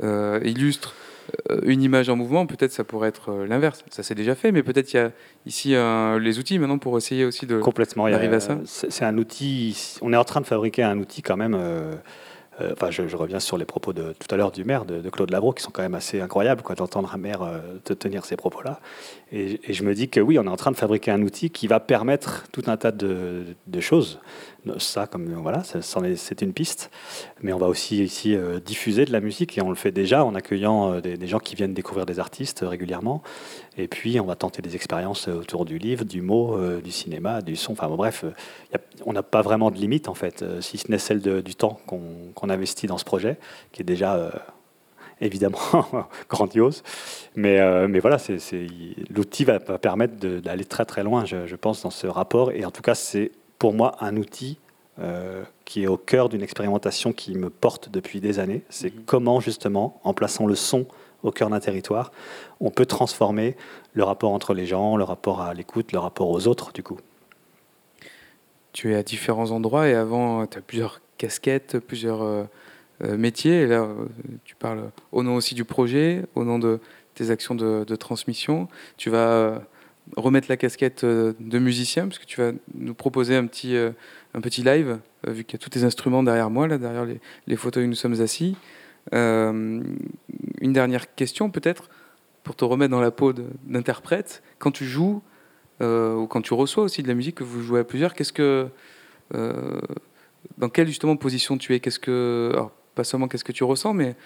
illustre 0.03 0.95
euh, 1.51 1.61
une 1.65 1.82
image 1.82 2.09
en 2.09 2.16
mouvement, 2.16 2.47
peut-être 2.47 2.73
ça 2.73 2.85
pourrait 2.85 3.09
être 3.09 3.31
euh, 3.31 3.47
l'inverse. 3.47 3.85
Ça 3.90 4.03
s'est 4.03 4.15
déjà 4.15 4.35
fait, 4.35 4.53
mais 4.53 4.62
peut-être 4.62 4.93
il 4.93 4.97
y 4.97 5.01
a 5.01 5.12
ici 5.47 5.74
les 6.20 6.39
outils 6.39 6.59
maintenant 6.59 6.78
pour 6.78 6.97
essayer 6.97 7.24
aussi 7.24 7.47
de 7.47 7.59
complètement 7.61 8.09
d'arriver 8.09 8.36
à 8.36 8.40
ça. 8.40 8.59
C'est 8.65 9.05
un 9.05 9.16
outil. 9.19 9.99
On 10.03 10.12
est 10.12 10.16
en 10.16 10.24
train 10.24 10.40
de 10.40 10.47
fabriquer 10.47 10.82
un 10.82 10.99
outil 10.99 11.23
quand 11.23 11.36
même. 11.36 11.55
Euh, 11.55 11.95
enfin, 12.73 12.90
je, 12.90 13.15
reviens 13.15 13.39
sur 13.39 13.57
les 13.57 13.65
propos 13.65 13.93
de 13.93 14.15
tout 14.19 14.35
à 14.35 14.36
l'heure 14.36 14.51
du 14.51 14.65
maire, 14.65 14.85
de, 14.85 15.09
Claude 15.11 15.31
Labro, 15.31 15.53
qui 15.53 15.62
sont 15.62 15.70
quand 15.70 15.82
même 15.82 15.95
assez 15.95 16.20
incroyables, 16.20 16.62
quoi, 16.62 16.74
d'entendre 16.74 17.15
un 17.15 17.19
maire 17.19 17.49
te 17.85 17.93
tenir 17.93 18.24
ces 18.24 18.35
propos-là. 18.35 18.81
Et, 19.31 19.61
je 19.73 19.85
me 19.85 19.95
dis 19.95 20.09
que 20.09 20.19
oui, 20.19 20.40
on 20.40 20.45
est 20.45 20.49
en 20.49 20.57
train 20.57 20.73
de 20.73 20.77
fabriquer 20.77 21.12
un 21.12 21.23
outil 21.23 21.51
qui 21.51 21.69
va 21.69 21.78
permettre 21.78 22.47
tout 22.51 22.65
un 22.66 22.77
tas 22.77 22.90
de, 22.90 23.45
de 23.69 23.81
choses, 23.81 24.19
ça, 24.78 25.06
comme 25.06 25.32
voilà, 25.35 25.62
c'est 25.64 26.43
une 26.43 26.52
piste. 26.52 26.90
Mais 27.43 27.52
on 27.52 27.59
va 27.59 27.66
aussi 27.66 28.02
ici 28.02 28.35
euh, 28.35 28.60
diffuser 28.60 29.05
de 29.05 29.12
la 29.12 29.20
musique 29.20 29.56
et 29.56 29.62
on 29.62 29.70
le 29.70 29.76
fait 29.76 29.93
déjà 29.93 30.24
en 30.24 30.35
accueillant 30.35 30.94
euh, 30.94 31.01
des, 31.01 31.26
gens 31.26 31.39
qui 31.39 31.55
viennent 31.55 31.74
découvrir 31.74 32.06
des 32.06 32.18
artistes 32.18 32.62
euh, 32.62 32.68
régulièrement. 32.68 33.22
Et 33.76 33.89
puis 33.89 34.20
on 34.20 34.24
va 34.24 34.36
tenter 34.36 34.60
des 34.60 34.74
expériences 34.74 35.28
autour 35.28 35.64
du 35.64 35.78
livre, 35.78 36.05
du 36.05 36.20
mot, 36.20 36.59
du 36.80 36.90
cinéma, 36.90 37.43
du 37.43 37.55
son. 37.55 37.72
Enfin 37.72 37.89
bref, 37.89 38.24
on 39.06 39.12
n'a 39.12 39.22
pas 39.22 39.40
vraiment 39.40 39.70
de 39.70 39.76
limite 39.76 40.09
en 40.09 40.14
fait, 40.14 40.44
si 40.60 40.78
ce 40.78 40.90
n'est 40.90 40.98
celle 40.98 41.20
du 41.43 41.55
temps 41.55 41.80
qu'on 41.86 42.51
investit 42.51 42.89
dans 42.89 42.98
ce 42.98 43.05
projet, 43.05 43.39
qui 43.70 43.82
est 43.82 43.85
déjà 43.85 44.32
évidemment 45.20 45.59
grandiose. 46.28 46.82
Mais, 47.35 47.60
euh, 47.60 47.89
mais 47.89 48.01
voilà, 48.01 48.18
l'outil 49.10 49.44
va, 49.44 49.59
permettre 49.60 50.16
d'aller 50.16 50.64
très 50.64 50.85
très 50.85 51.02
loin, 51.02 51.24
je, 51.24 51.56
pense, 51.56 51.82
dans 51.82 51.90
ce 51.90 52.06
rapport. 52.06 52.52
Et 52.52 52.64
en 52.64 52.70
tout 52.70 52.82
cas, 52.82 52.94
c'est 52.94 53.32
pour 53.59 53.74
moi 53.74 53.97
un 54.01 54.16
outil 54.16 54.59
euh, 55.01 55.44
qui 55.64 55.85
est 55.85 55.86
au 55.86 55.97
cœur 55.97 56.28
d'une 56.28 56.43
expérimentation 56.43 57.12
qui 57.12 57.36
me 57.36 57.51
porte 57.51 57.89
depuis 57.89 58.20
des 58.20 58.39
années. 58.39 58.62
C'est 58.68 58.93
mhm. 58.93 59.02
comment 59.06 59.40
justement, 59.40 60.01
en 60.02 60.12
plaçant 60.12 60.47
le 60.47 60.55
son 60.55 60.86
au 61.22 61.30
cœur 61.30 61.51
d'un 61.51 61.60
territoire, 61.60 62.12
on 62.60 62.70
peut 62.70 62.86
transformer 62.86 63.56
le 63.93 64.05
rapport 64.05 64.32
entre 64.32 64.55
les 64.55 64.66
gens, 64.66 64.97
le 64.97 65.05
rapport 65.05 65.40
à 65.40 65.55
l'écoute, 65.55 65.93
le 65.93 65.98
rapport 65.98 66.30
aux 66.30 66.47
autres, 66.47 66.72
du 66.72 66.82
coup. 66.82 66.98
Tu 68.72 68.93
es 68.93 68.97
à 68.97 69.02
différents 69.02 69.51
endroits 69.51 69.89
et 69.89 69.94
avant, 69.94 70.47
tu 70.47 70.59
as 70.59 70.60
plusieurs 70.62 71.01
casquettes, 71.16 71.78
plusieurs 71.78 72.22
euh, 72.22 72.44
euh, 73.05 73.16
métiers. 73.16 73.62
Et 73.62 73.66
là, 73.66 73.89
tu 74.44 74.56
parles 74.56 74.90
au 75.12 75.22
nom 75.22 75.36
aussi 75.36 75.55
du 75.55 75.64
projet, 75.64 76.24
au 76.35 76.44
nom 76.44 76.59
de 76.59 76.80
tes 77.14 77.30
actions 77.30 77.55
de, 77.55 77.97
transmission. 77.97 78.68
Tu 78.97 79.10
vas 79.10 79.62
remettre 80.16 80.48
la 80.48 80.56
casquette 80.56 81.05
de 81.05 81.59
musicien, 81.59 82.06
parce 82.06 82.18
que 82.18 82.24
tu 82.24 82.40
vas 82.40 82.52
nous 82.74 82.94
proposer 82.94 83.36
un 83.36 83.47
petit, 83.47 83.76
un 83.76 84.40
petit 84.40 84.62
live, 84.62 84.98
vu 85.26 85.44
qu'il 85.44 85.59
y 85.59 85.60
a 85.60 85.62
tous 85.62 85.70
tes 85.70 85.85
instruments 85.85 86.22
derrière 86.22 86.51
moi, 86.51 86.66
là, 86.66 86.78
derrière 86.78 87.05
les, 87.05 87.20
les 87.47 87.56
photos 87.56 87.85
où 87.85 87.86
nous 87.86 87.94
sommes 87.94 88.20
assis. 88.20 88.56
une 89.12 90.72
dernière 90.72 91.14
question, 91.14 91.51
peut-être, 91.51 91.89
pour 92.43 92.56
te 92.56 92.64
remettre 92.64 92.90
dans 92.90 93.01
la 93.01 93.10
peau 93.10 93.32
d'interprète. 93.32 94.43
Quand 94.59 94.70
tu 94.70 94.85
joues, 94.85 95.22
ou 95.80 96.26
quand 96.26 96.43
tu 96.43 96.55
reçois 96.55 96.85
aussi 96.85 97.02
de 97.02 97.09
la 97.09 97.14
musique, 97.14 97.36
que 97.36 97.44
vous 97.44 97.62
jouez 97.62 97.80
à 97.80 97.85
plusieurs, 97.85 98.14
qu'est-ce 98.14 98.32
que 98.32 98.68
dans 100.56 100.68
quelle 100.68 100.86
justement 100.86 101.16
position 101.16 101.59
tu 101.59 101.74
es? 101.74 101.80
Qu'est-ce 101.80 101.98
que, 101.98 102.55
pas 102.94 103.05
seulement 103.05 103.28
qu'est-ce 103.28 103.44
que 103.44 103.52
tu 103.52 103.64
ressens, 103.64 103.94
mais 103.94 104.16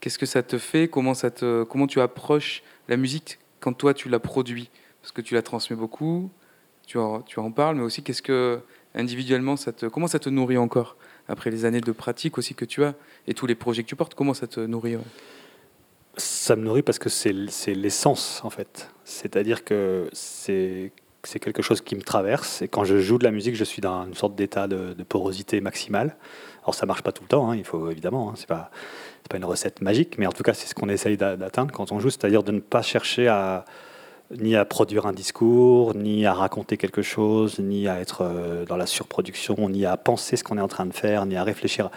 qu'est-ce 0.00 0.18
que 0.18 0.26
ça 0.26 0.42
te 0.42 0.58
fait? 0.58 0.88
Comment 0.88 1.14
ça 1.14 1.30
te, 1.30 1.64
comment 1.64 1.86
tu 1.86 2.00
approches 2.00 2.62
la 2.88 2.96
musique 2.96 3.38
quand 3.60 3.72
toi 3.72 3.94
tu 3.94 4.08
la 4.08 4.18
produis? 4.18 4.70
Parce 5.06 5.12
que 5.12 5.20
tu 5.20 5.34
la 5.34 5.42
transmets 5.42 5.76
beaucoup, 5.76 6.30
tu 6.84 6.98
en, 6.98 7.52
parles, 7.52 7.76
mais 7.76 7.84
aussi 7.84 8.02
qu'est-ce 8.02 8.22
que 8.22 8.58
individuellement 8.92 9.56
ça 9.56 9.70
te, 9.70 9.86
comment 9.86 10.08
ça 10.08 10.18
te 10.18 10.28
nourrit 10.28 10.58
encore 10.58 10.96
après 11.28 11.48
les 11.48 11.64
années 11.64 11.80
de 11.80 11.92
pratique 11.92 12.38
aussi 12.38 12.56
que 12.56 12.64
tu 12.64 12.82
as 12.82 12.96
et 13.28 13.34
tous 13.34 13.46
les 13.46 13.54
projets 13.54 13.84
que 13.84 13.88
tu 13.88 13.94
portes 13.94 14.16
Comment 14.16 14.34
ça 14.34 14.48
te 14.48 14.58
nourrit 14.58 14.96
Ça 16.16 16.56
me 16.56 16.64
nourrit 16.64 16.82
parce 16.82 16.98
que 16.98 17.08
c'est 17.08 17.32
l'essence 17.32 18.40
en 18.42 18.50
fait. 18.50 18.90
C'est-à-dire 19.04 19.62
que 19.62 20.08
c'est 20.12 20.90
quelque 21.40 21.62
chose 21.62 21.82
qui 21.82 21.94
me 21.94 22.02
traverse. 22.02 22.62
Et 22.62 22.66
quand 22.66 22.82
je 22.82 22.98
joue 22.98 23.18
de 23.18 23.24
la 23.24 23.30
musique, 23.30 23.54
je 23.54 23.62
suis 23.62 23.80
dans 23.80 24.06
une 24.08 24.14
sorte 24.14 24.34
d'état 24.34 24.66
de, 24.66 24.92
porosité 25.04 25.60
maximale. 25.60 26.16
Alors 26.64 26.74
ça 26.74 26.84
marche 26.84 27.02
pas 27.02 27.12
tout 27.12 27.22
le 27.22 27.28
temps, 27.28 27.48
hein, 27.48 27.54
il 27.54 27.64
faut 27.64 27.92
évidemment, 27.92 28.30
hein, 28.30 28.34
c'est 28.34 28.48
pas 28.48 28.72
une 29.32 29.44
recette 29.44 29.82
magique, 29.82 30.18
mais 30.18 30.26
en 30.26 30.32
tout 30.32 30.42
cas 30.42 30.52
c'est 30.52 30.66
ce 30.66 30.74
qu'on 30.74 30.88
essaye 30.88 31.16
d'atteindre 31.16 31.72
quand 31.72 31.92
on 31.92 32.00
joue, 32.00 32.10
c'est-à-dire 32.10 32.42
de 32.42 32.50
ne 32.50 32.58
pas 32.58 32.82
chercher 32.82 33.28
à 33.28 33.64
ni 34.30 34.56
à 34.56 34.64
produire 34.64 35.06
un 35.06 35.12
discours, 35.12 35.94
ni 35.94 36.26
à 36.26 36.32
raconter 36.32 36.76
quelque 36.76 37.02
chose, 37.02 37.58
ni 37.58 37.88
à 37.88 38.00
être 38.00 38.22
euh, 38.22 38.64
dans 38.64 38.76
la 38.76 38.86
surproduction, 38.86 39.68
ni 39.68 39.86
à 39.86 39.96
penser 39.96 40.36
ce 40.36 40.44
qu'on 40.44 40.58
est 40.58 40.62
en 40.62 40.68
train 40.68 40.86
de 40.86 40.92
faire, 40.92 41.26
ni 41.26 41.36
à 41.36 41.44
réfléchir. 41.44 41.90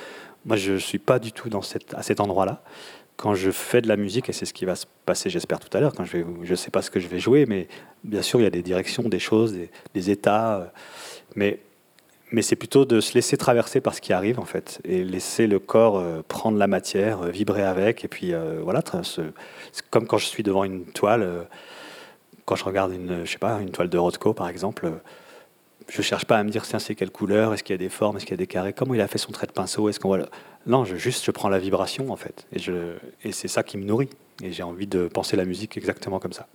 Moi, 0.45 0.55
je 0.55 0.75
suis 0.75 0.99
pas 0.99 1.19
du 1.19 1.31
tout 1.31 1.49
dans 1.49 1.61
cette, 1.61 1.93
à 1.93 2.03
cet 2.03 2.19
endroit-là 2.19 2.61
quand 3.17 3.35
je 3.35 3.51
fais 3.51 3.81
de 3.81 3.89
la 3.89 3.97
musique, 3.97 4.29
et 4.29 4.31
c'est 4.31 4.45
ce 4.45 4.53
qui 4.53 4.63
va 4.63 4.75
se 4.75 4.85
passer, 5.05 5.29
j'espère, 5.29 5.59
tout 5.59 5.75
à 5.75 5.81
l'heure, 5.81 5.93
quand 5.93 6.05
je 6.05 6.19
ne 6.49 6.55
sais 6.55 6.71
pas 6.71 6.81
ce 6.81 6.89
que 6.89 7.01
je 7.01 7.09
vais 7.09 7.19
jouer, 7.19 7.45
mais 7.45 7.67
bien 8.05 8.21
sûr, 8.21 8.39
il 8.39 8.43
y 8.43 8.47
a 8.47 8.49
des 8.49 8.63
directions, 8.63 9.03
des 9.09 9.19
choses, 9.19 9.57
des, 9.93 10.09
états, 10.09 10.55
euh, 10.55 10.65
mais, 11.35 11.59
mais 12.31 12.41
c'est 12.41 12.55
plutôt 12.55 12.85
de 12.85 13.01
se 13.01 13.15
laisser 13.15 13.35
traverser 13.35 13.81
par 13.81 13.93
ce 13.93 13.99
qui 13.99 14.13
arrive, 14.13 14.39
en 14.39 14.45
fait, 14.45 14.79
et 14.85 15.03
laisser 15.03 15.47
le 15.47 15.59
corps 15.59 15.99
euh, 15.99 16.21
prendre 16.25 16.57
la 16.57 16.67
matière, 16.67 17.23
vibrer 17.23 17.63
avec, 17.63 18.05
et 18.05 18.07
puis 18.07 18.31
voilà, 18.63 18.81
c'est 19.03 19.89
comme 19.89 20.07
quand 20.07 20.17
je 20.17 20.27
suis 20.27 20.43
devant 20.43 20.63
une 20.63 20.85
toile, 20.85 21.45
quand 22.49 22.55
je 22.55 22.63
regarde 22.63 22.91
une, 22.91 23.25
je 23.25 23.31
sais 23.31 23.37
pas, 23.37 23.61
une 23.61 23.69
toile 23.69 23.89
de 23.89 23.97
Rothko, 23.99 24.33
par 24.33 24.49
exemple, 24.49 24.91
je 25.87 26.01
cherche 26.01 26.25
pas 26.25 26.39
à 26.39 26.43
me 26.43 26.49
dire 26.49 26.65
c'est 26.65 26.95
quelle 26.95 27.11
couleur, 27.11 27.53
est-ce 27.53 27.63
qu'il 27.63 27.75
y 27.75 27.75
a 27.75 27.77
des 27.77 27.89
formes, 27.89 28.17
est-ce 28.17 28.25
qu'il 28.25 28.33
y 28.33 28.33
a 28.33 28.37
des 28.37 28.47
carrés, 28.47 28.73
comment 28.73 28.95
il 28.95 29.01
a 29.01 29.07
fait 29.07 29.19
son 29.19 29.31
trait 29.31 29.45
de 29.45 29.51
pinceau, 29.51 29.87
est-ce 29.87 29.99
qu'on 29.99 30.07
voit 30.07 30.27
non, 30.65 30.83
je, 30.83 30.95
juste 30.95 31.23
je 31.23 31.29
prends 31.29 31.47
la 31.47 31.59
vibration 31.59 32.09
en 32.09 32.15
fait, 32.15 32.47
et, 32.51 32.59
et 33.23 33.31
c'est 33.33 33.47
ça 33.47 33.61
qui 33.61 33.77
me 33.77 33.83
nourrit, 33.83 34.09
et 34.41 34.51
j'ai 34.51 34.63
envie 34.63 34.87
de 34.87 35.07
penser 35.07 35.37
la 35.37 35.45
musique 35.45 35.77
exactement 35.77 36.17
comme 36.17 36.33
ça. 36.33 36.47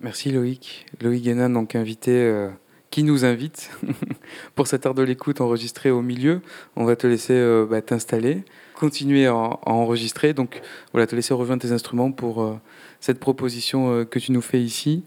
Merci 0.00 0.32
Loïc. 0.32 0.86
Loïc 1.02 1.24
Guénin, 1.24 1.50
donc 1.50 1.74
invité, 1.74 2.12
euh, 2.12 2.48
qui 2.94 3.02
nous 3.02 3.24
invite 3.24 3.70
pour 4.54 4.68
cette 4.68 4.86
heure 4.86 4.94
de 4.94 5.02
l'écoute 5.02 5.40
enregistrée 5.40 5.90
au 5.90 6.00
milieu. 6.00 6.40
On 6.76 6.84
va 6.84 6.94
te 6.94 7.08
laisser 7.08 7.34
euh, 7.34 7.66
bah, 7.68 7.82
t'installer, 7.82 8.44
continuer 8.74 9.26
à, 9.26 9.34
enregistrer, 9.34 10.32
donc 10.32 10.62
voilà, 10.92 11.06
te 11.08 11.16
laisser 11.16 11.34
rejoindre 11.34 11.60
tes 11.60 11.72
instruments 11.72 12.12
pour 12.12 12.42
euh, 12.42 12.60
cette 13.04 13.20
proposition 13.20 14.06
que 14.06 14.18
tu 14.18 14.32
nous 14.32 14.40
fais 14.40 14.62
ici. 14.62 15.04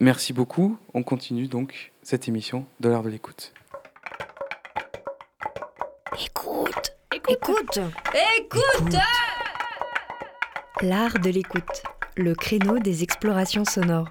Merci 0.00 0.34
beaucoup. 0.34 0.76
On 0.92 1.02
continue 1.02 1.48
donc 1.48 1.92
cette 2.02 2.28
émission 2.28 2.66
de 2.80 2.90
l'art 2.90 3.02
de 3.02 3.08
l'écoute. 3.08 3.54
Écoute, 6.22 6.94
écoute, 7.10 7.80
écoute. 8.36 8.96
L'art 10.82 11.18
de 11.20 11.30
l'écoute, 11.30 11.82
le 12.18 12.34
créneau 12.34 12.78
des 12.80 13.02
explorations 13.02 13.64
sonores. 13.64 14.10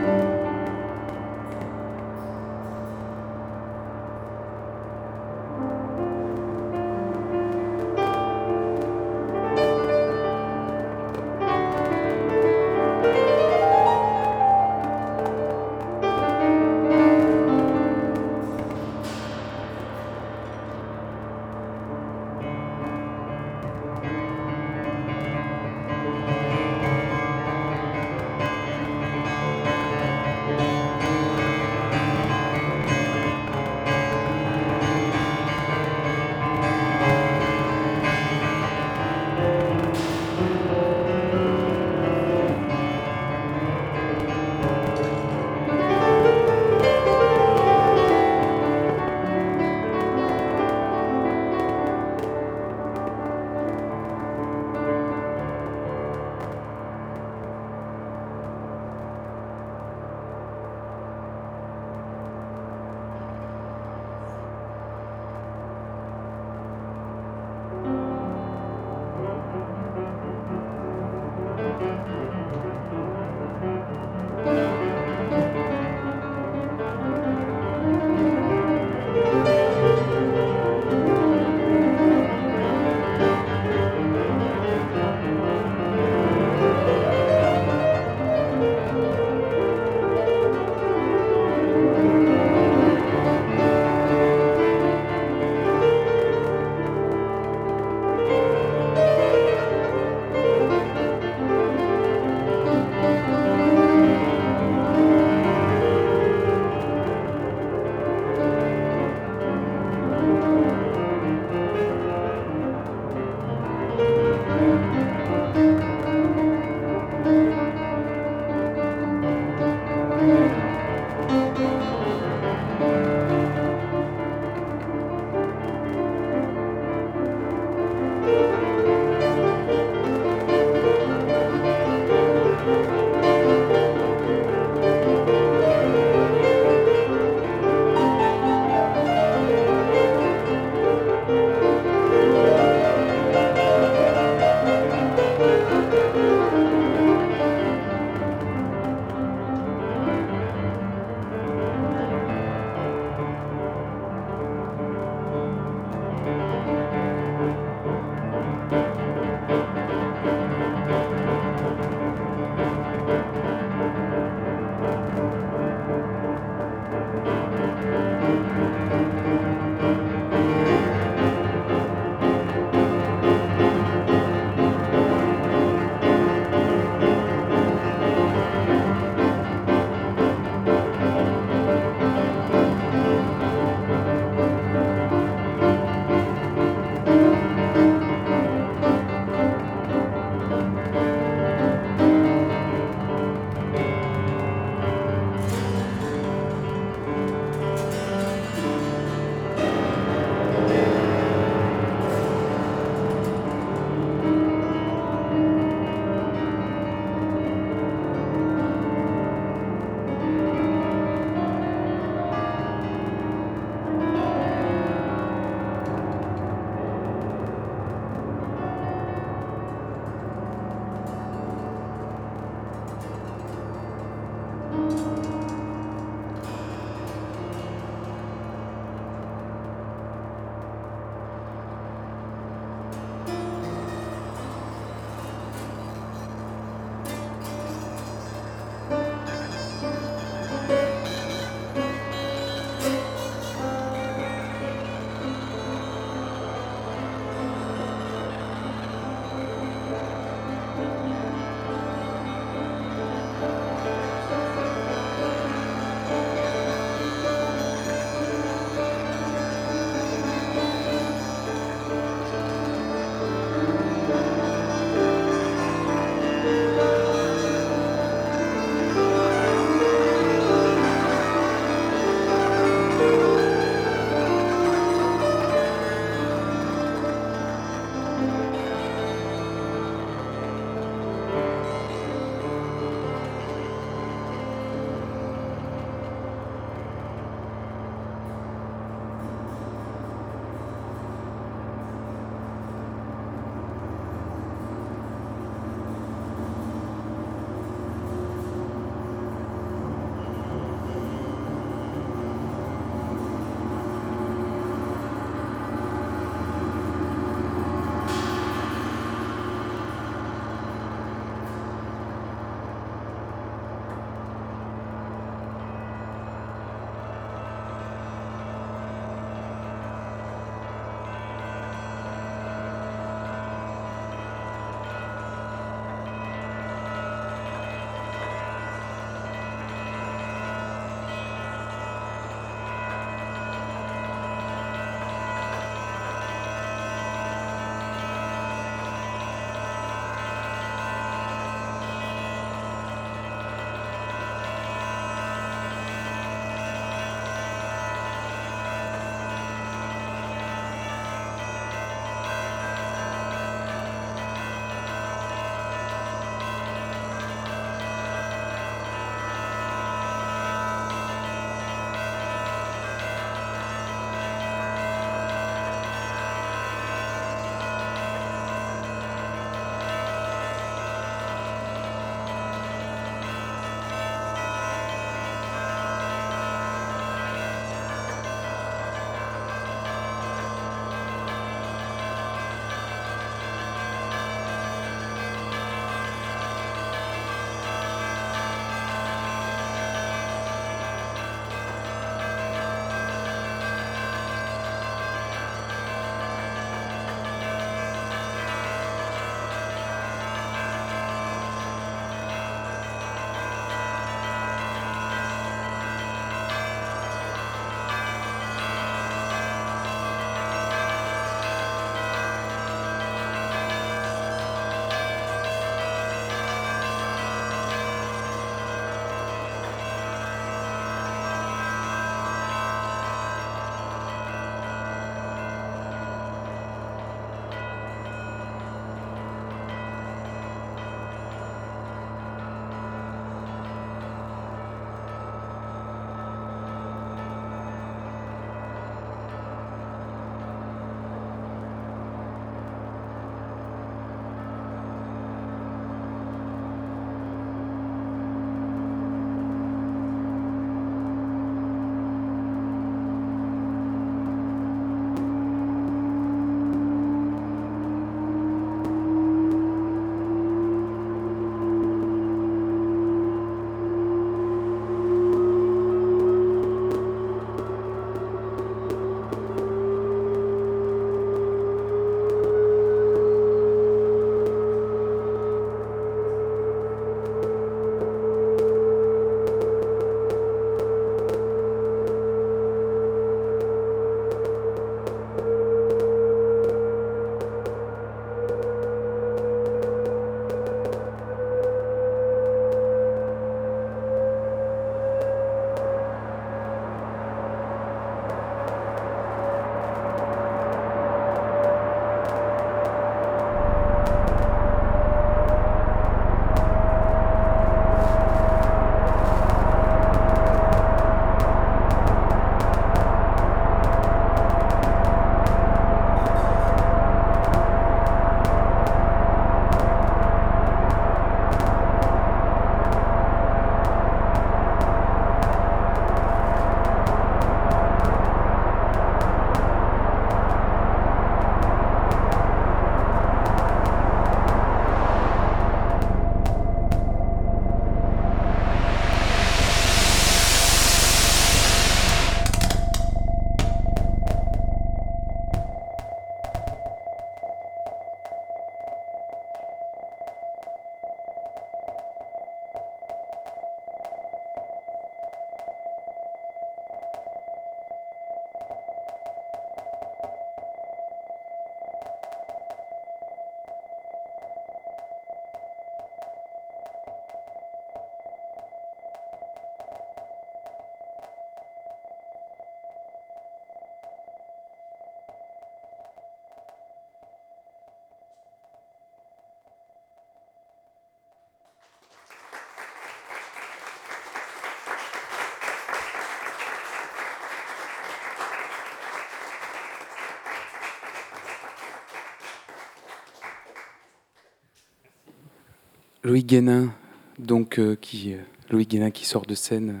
Loïc 596.24 596.46
Guénin, 596.46 596.92
donc, 597.38 597.80
qui, 598.00 598.34
Loïc 598.70 598.90
Guénin 598.90 599.10
qui 599.10 599.26
sort 599.26 599.46
de 599.46 599.54
scène 599.54 600.00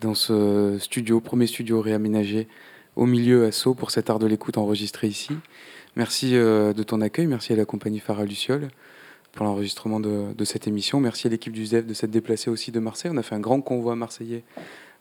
dans 0.00 0.14
ce 0.14 0.76
studio, 0.80 1.20
premier 1.20 1.46
studio 1.46 1.80
réaménagé 1.80 2.48
au 2.96 3.06
milieu 3.06 3.44
à 3.44 3.52
Sceaux 3.52 3.74
pour 3.74 3.90
cet 3.90 4.10
art 4.10 4.18
de 4.18 4.26
l'écoute 4.26 4.58
enregistré 4.58 5.06
ici. 5.06 5.32
Merci 5.94 6.32
de 6.32 6.82
ton 6.82 7.00
accueil, 7.00 7.26
merci 7.26 7.52
à 7.52 7.56
la 7.56 7.64
compagnie 7.64 8.00
Phara 8.00 8.24
Luciole 8.24 8.68
pour 9.32 9.44
l'enregistrement 9.46 10.00
de, 10.00 10.44
cette 10.44 10.66
émission. 10.66 11.00
Merci 11.00 11.26
à 11.26 11.30
l'équipe 11.30 11.52
du 11.52 11.66
ZEF 11.66 11.86
de 11.86 11.94
s'être 11.94 12.10
déplacée 12.10 12.50
aussi 12.50 12.72
de 12.72 12.80
Marseille. 12.80 13.10
On 13.14 13.16
a 13.16 13.22
fait 13.22 13.34
un 13.34 13.40
grand 13.40 13.60
convoi 13.60 13.94
marseillais 13.94 14.42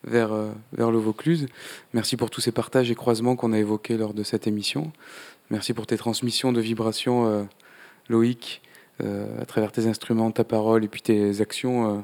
vers, 0.04 0.32
euh, 0.32 0.52
le 0.78 0.98
Vaucluse. 0.98 1.48
Merci 1.94 2.18
pour 2.18 2.30
tous 2.30 2.42
ces 2.42 2.52
partages 2.52 2.92
et 2.92 2.96
croisements 2.96 3.36
qu'on 3.36 3.54
a 3.54 3.58
évoqués 3.58 3.98
lors 3.98 4.14
de 4.14 4.24
cette 4.24 4.46
émission. 4.48 4.92
Merci 5.50 5.74
pour 5.74 5.88
tes 5.88 5.98
transmissions 5.98 6.52
de 6.52 6.62
vibrations, 6.62 7.28
euh, 7.28 7.44
Loïc, 8.10 8.62
euh, 8.64 8.67
à 9.00 9.46
travers 9.46 9.72
tes 9.72 9.88
instruments, 9.88 10.32
ta 10.32 10.44
parole 10.44 10.84
et 10.84 10.88
puis 10.88 11.02
tes 11.02 11.42
actions 11.42 12.04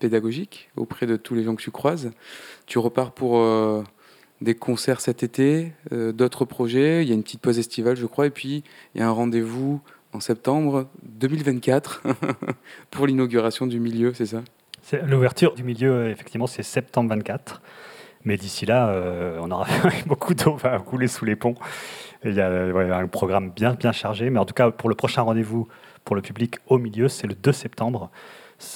pédagogiques 0.00 0.70
auprès 0.76 1.06
de 1.06 1.16
tous 1.16 1.34
les 1.34 1.44
gens 1.44 1.54
que 1.54 1.62
tu 1.62 1.70
croises. 1.70 2.10
Tu 2.66 2.78
repars 2.78 3.12
pour 3.12 3.44
des 4.40 4.54
concerts 4.54 5.00
cet 5.00 5.22
été, 5.22 5.72
d'autres 5.90 6.44
projets. 6.44 7.04
Il 7.04 7.08
y 7.08 7.12
a 7.12 7.14
une 7.14 7.22
petite 7.22 7.40
pause 7.40 7.58
estivale, 7.58 7.96
je 7.96 8.06
crois, 8.06 8.26
et 8.26 8.30
puis 8.30 8.64
il 8.94 9.00
y 9.00 9.04
a 9.04 9.08
un 9.08 9.12
rendez-vous 9.12 9.80
en 10.12 10.20
septembre 10.20 10.88
2024 11.04 12.02
pour 12.90 13.06
l'inauguration 13.06 13.66
du 13.66 13.80
milieu, 13.80 14.12
c'est 14.14 14.26
ça? 14.26 14.42
L'ouverture 15.06 15.54
du 15.54 15.62
milieu, 15.62 16.10
effectivement, 16.10 16.46
c'est 16.46 16.62
septembre 16.62 17.10
24. 17.10 17.62
Mais 18.24 18.36
d'ici 18.36 18.66
là, 18.66 18.88
euh, 18.88 19.38
on 19.40 19.50
aura 19.50 19.66
beaucoup 20.06 20.34
d'eau 20.34 20.56
va 20.56 20.78
couler 20.78 21.08
sous 21.08 21.24
les 21.24 21.36
ponts. 21.36 21.54
Il 22.24 22.34
y 22.34 22.40
a 22.40 22.96
un 22.96 23.06
programme 23.08 23.50
bien, 23.50 23.74
bien 23.74 23.92
chargé. 23.92 24.30
Mais 24.30 24.38
en 24.38 24.44
tout 24.44 24.54
cas, 24.54 24.70
pour 24.70 24.88
le 24.88 24.94
prochain 24.94 25.22
rendez-vous 25.22 25.68
pour 26.04 26.16
le 26.16 26.22
public 26.22 26.56
au 26.66 26.78
milieu, 26.78 27.08
c'est 27.08 27.26
le 27.26 27.34
2 27.34 27.52
septembre. 27.52 28.10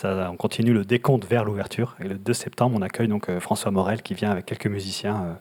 On 0.05 0.37
continue 0.37 0.73
le 0.73 0.85
décompte 0.85 1.27
vers 1.27 1.45
l'ouverture. 1.45 1.97
Et 2.01 2.09
le 2.09 2.17
2 2.17 2.33
septembre, 2.33 2.77
on 2.79 2.83
accueille 2.83 3.09
donc 3.09 3.29
euh, 3.29 3.41
François 3.41 3.71
Morel 3.71 4.03
qui 4.03 4.15
vient 4.15 4.31
avec 4.31 4.47
quelques 4.47 4.67
musiciens 4.67 5.15
euh, 5.15 5.35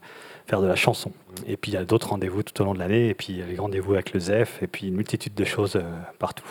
faire 0.46 0.62
de 0.62 0.68
la 0.68 0.76
chanson. 0.76 1.12
Et 1.48 1.58
puis 1.58 1.72
il 1.72 1.76
y 1.76 1.78
a 1.78 1.86
d'autres 1.86 2.10
rendez-vous 2.10 2.44
tout 2.44 2.60
au 2.62 2.66
long 2.66 2.74
de 2.74 2.80
l'année, 2.80 3.10
et 3.10 3.14
puis 3.14 3.42
les 3.48 3.58
rendez-vous 3.58 3.94
avec 3.94 4.14
le 4.14 4.20
ZEF, 4.20 4.62
et 4.62 4.68
puis 4.68 4.88
une 4.88 4.96
multitude 4.96 5.34
de 5.34 5.44
choses 5.44 5.76
euh, 5.76 5.82
partout. 6.20 6.46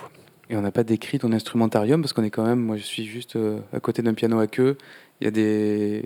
Et 0.50 0.56
on 0.56 0.60
n'a 0.60 0.72
pas 0.72 0.84
décrit 0.84 1.18
ton 1.18 1.32
instrumentarium 1.32 2.02
parce 2.02 2.12
qu'on 2.12 2.24
est 2.24 2.30
quand 2.30 2.44
même, 2.44 2.60
moi 2.60 2.76
je 2.76 2.82
suis 2.82 3.06
juste 3.06 3.36
euh, 3.36 3.60
à 3.72 3.80
côté 3.80 4.02
d'un 4.02 4.14
piano 4.14 4.38
à 4.40 4.46
queue. 4.46 4.76
Il 5.20 5.24
y 5.24 5.28
a 5.28 5.30
des, 5.30 6.04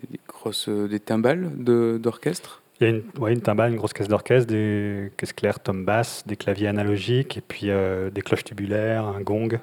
euh, 0.69 0.89
des 0.89 1.01
timbales 1.01 1.51
d'orchestre? 1.57 2.62
Il 2.81 2.85
y 2.85 2.87
a 2.87 2.91
une, 2.91 3.03
ouais, 3.19 3.33
une 3.33 3.41
timbale, 3.41 3.73
une 3.73 3.77
grosse 3.77 3.93
caisse 3.93 4.09
d'orchestre, 4.09 4.49
des 4.49 5.11
caisses 5.17 5.33
claires, 5.33 5.61
tom 5.61 5.85
bass, 5.85 6.25
des 6.27 6.37
claviers 6.37 6.69
analogiques 6.69 7.37
et 7.37 7.41
puis 7.41 7.69
des 7.69 8.23
cloches 8.23 8.45
tubulaires, 8.45 9.05
un 9.05 9.21
gong 9.21 9.59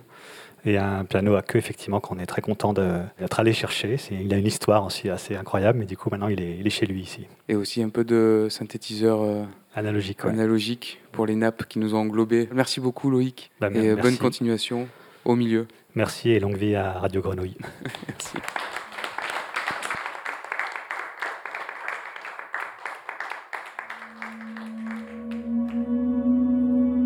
et 0.66 0.78
un 0.78 1.06
piano 1.06 1.36
à 1.36 1.42
queue, 1.42 1.60
effectivement, 1.60 2.00
qu'on 2.00 2.18
est 2.18 2.26
très 2.26 2.42
content 2.42 2.74
d'être 2.74 3.40
allé 3.40 3.54
chercher. 3.54 3.98
Il 4.12 4.34
a 4.34 4.38
une 4.38 4.48
histoire 4.48 4.86
aussi 4.86 5.10
assez 5.10 5.36
incroyable, 5.36 5.80
mais 5.80 5.86
du 5.86 5.96
coup, 5.96 6.10
maintenant, 6.10 6.28
il 6.28 6.42
est, 6.42 6.70
chez 6.70 6.86
lui 6.86 7.02
ici. 7.02 7.28
Et 7.48 7.56
aussi 7.56 7.84
un 7.84 7.90
peu 7.90 8.04
de 8.04 8.48
synthétiseur 8.50 9.22
euh, 9.22 9.44
analogique, 9.76 10.26
analogique 10.26 11.00
pour 11.12 11.28
les 11.28 11.36
nappes 11.36 11.66
qui 11.68 11.80
nous 11.80 11.94
ont 11.94 12.00
englobés. 12.00 12.50
Merci 12.52 12.80
beaucoup, 12.80 13.10
Loïc. 13.10 13.52
Bah, 13.62 13.70
et 13.74 13.96
bonne 13.96 14.18
continuation 14.18 14.88
au 15.24 15.36
milieu. 15.36 15.68
Merci 15.94 16.32
et 16.32 16.40
longue 16.40 16.58
vie 16.58 16.76
à 16.76 16.94
Radio 16.94 17.22
Grenouille. 17.22 17.58
merci. 18.08 18.38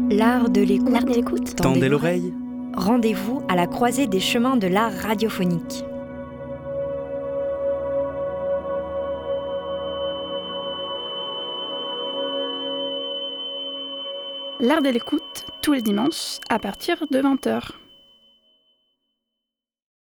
L'art 0.10 0.49
de 0.49 0.61
l'écoute. 0.61 1.56
Tendez 1.56 1.88
l'oreille 1.88 2.34
rendez-vous 2.73 3.41
à 3.48 3.56
la 3.56 3.68
croisée 3.68 4.07
des 4.07 4.19
chemins 4.19 4.56
de 4.56 4.68
l'art 4.68 4.91
radiophonique. 4.91 5.84
L'art 14.60 14.81
de 14.81 14.90
l'écoute, 14.90 15.45
tous 15.61 15.73
les 15.73 15.81
dimanches, 15.81 16.40
à 16.49 16.60
partir 16.60 17.06
de 17.10 17.19
20h. 17.19 17.72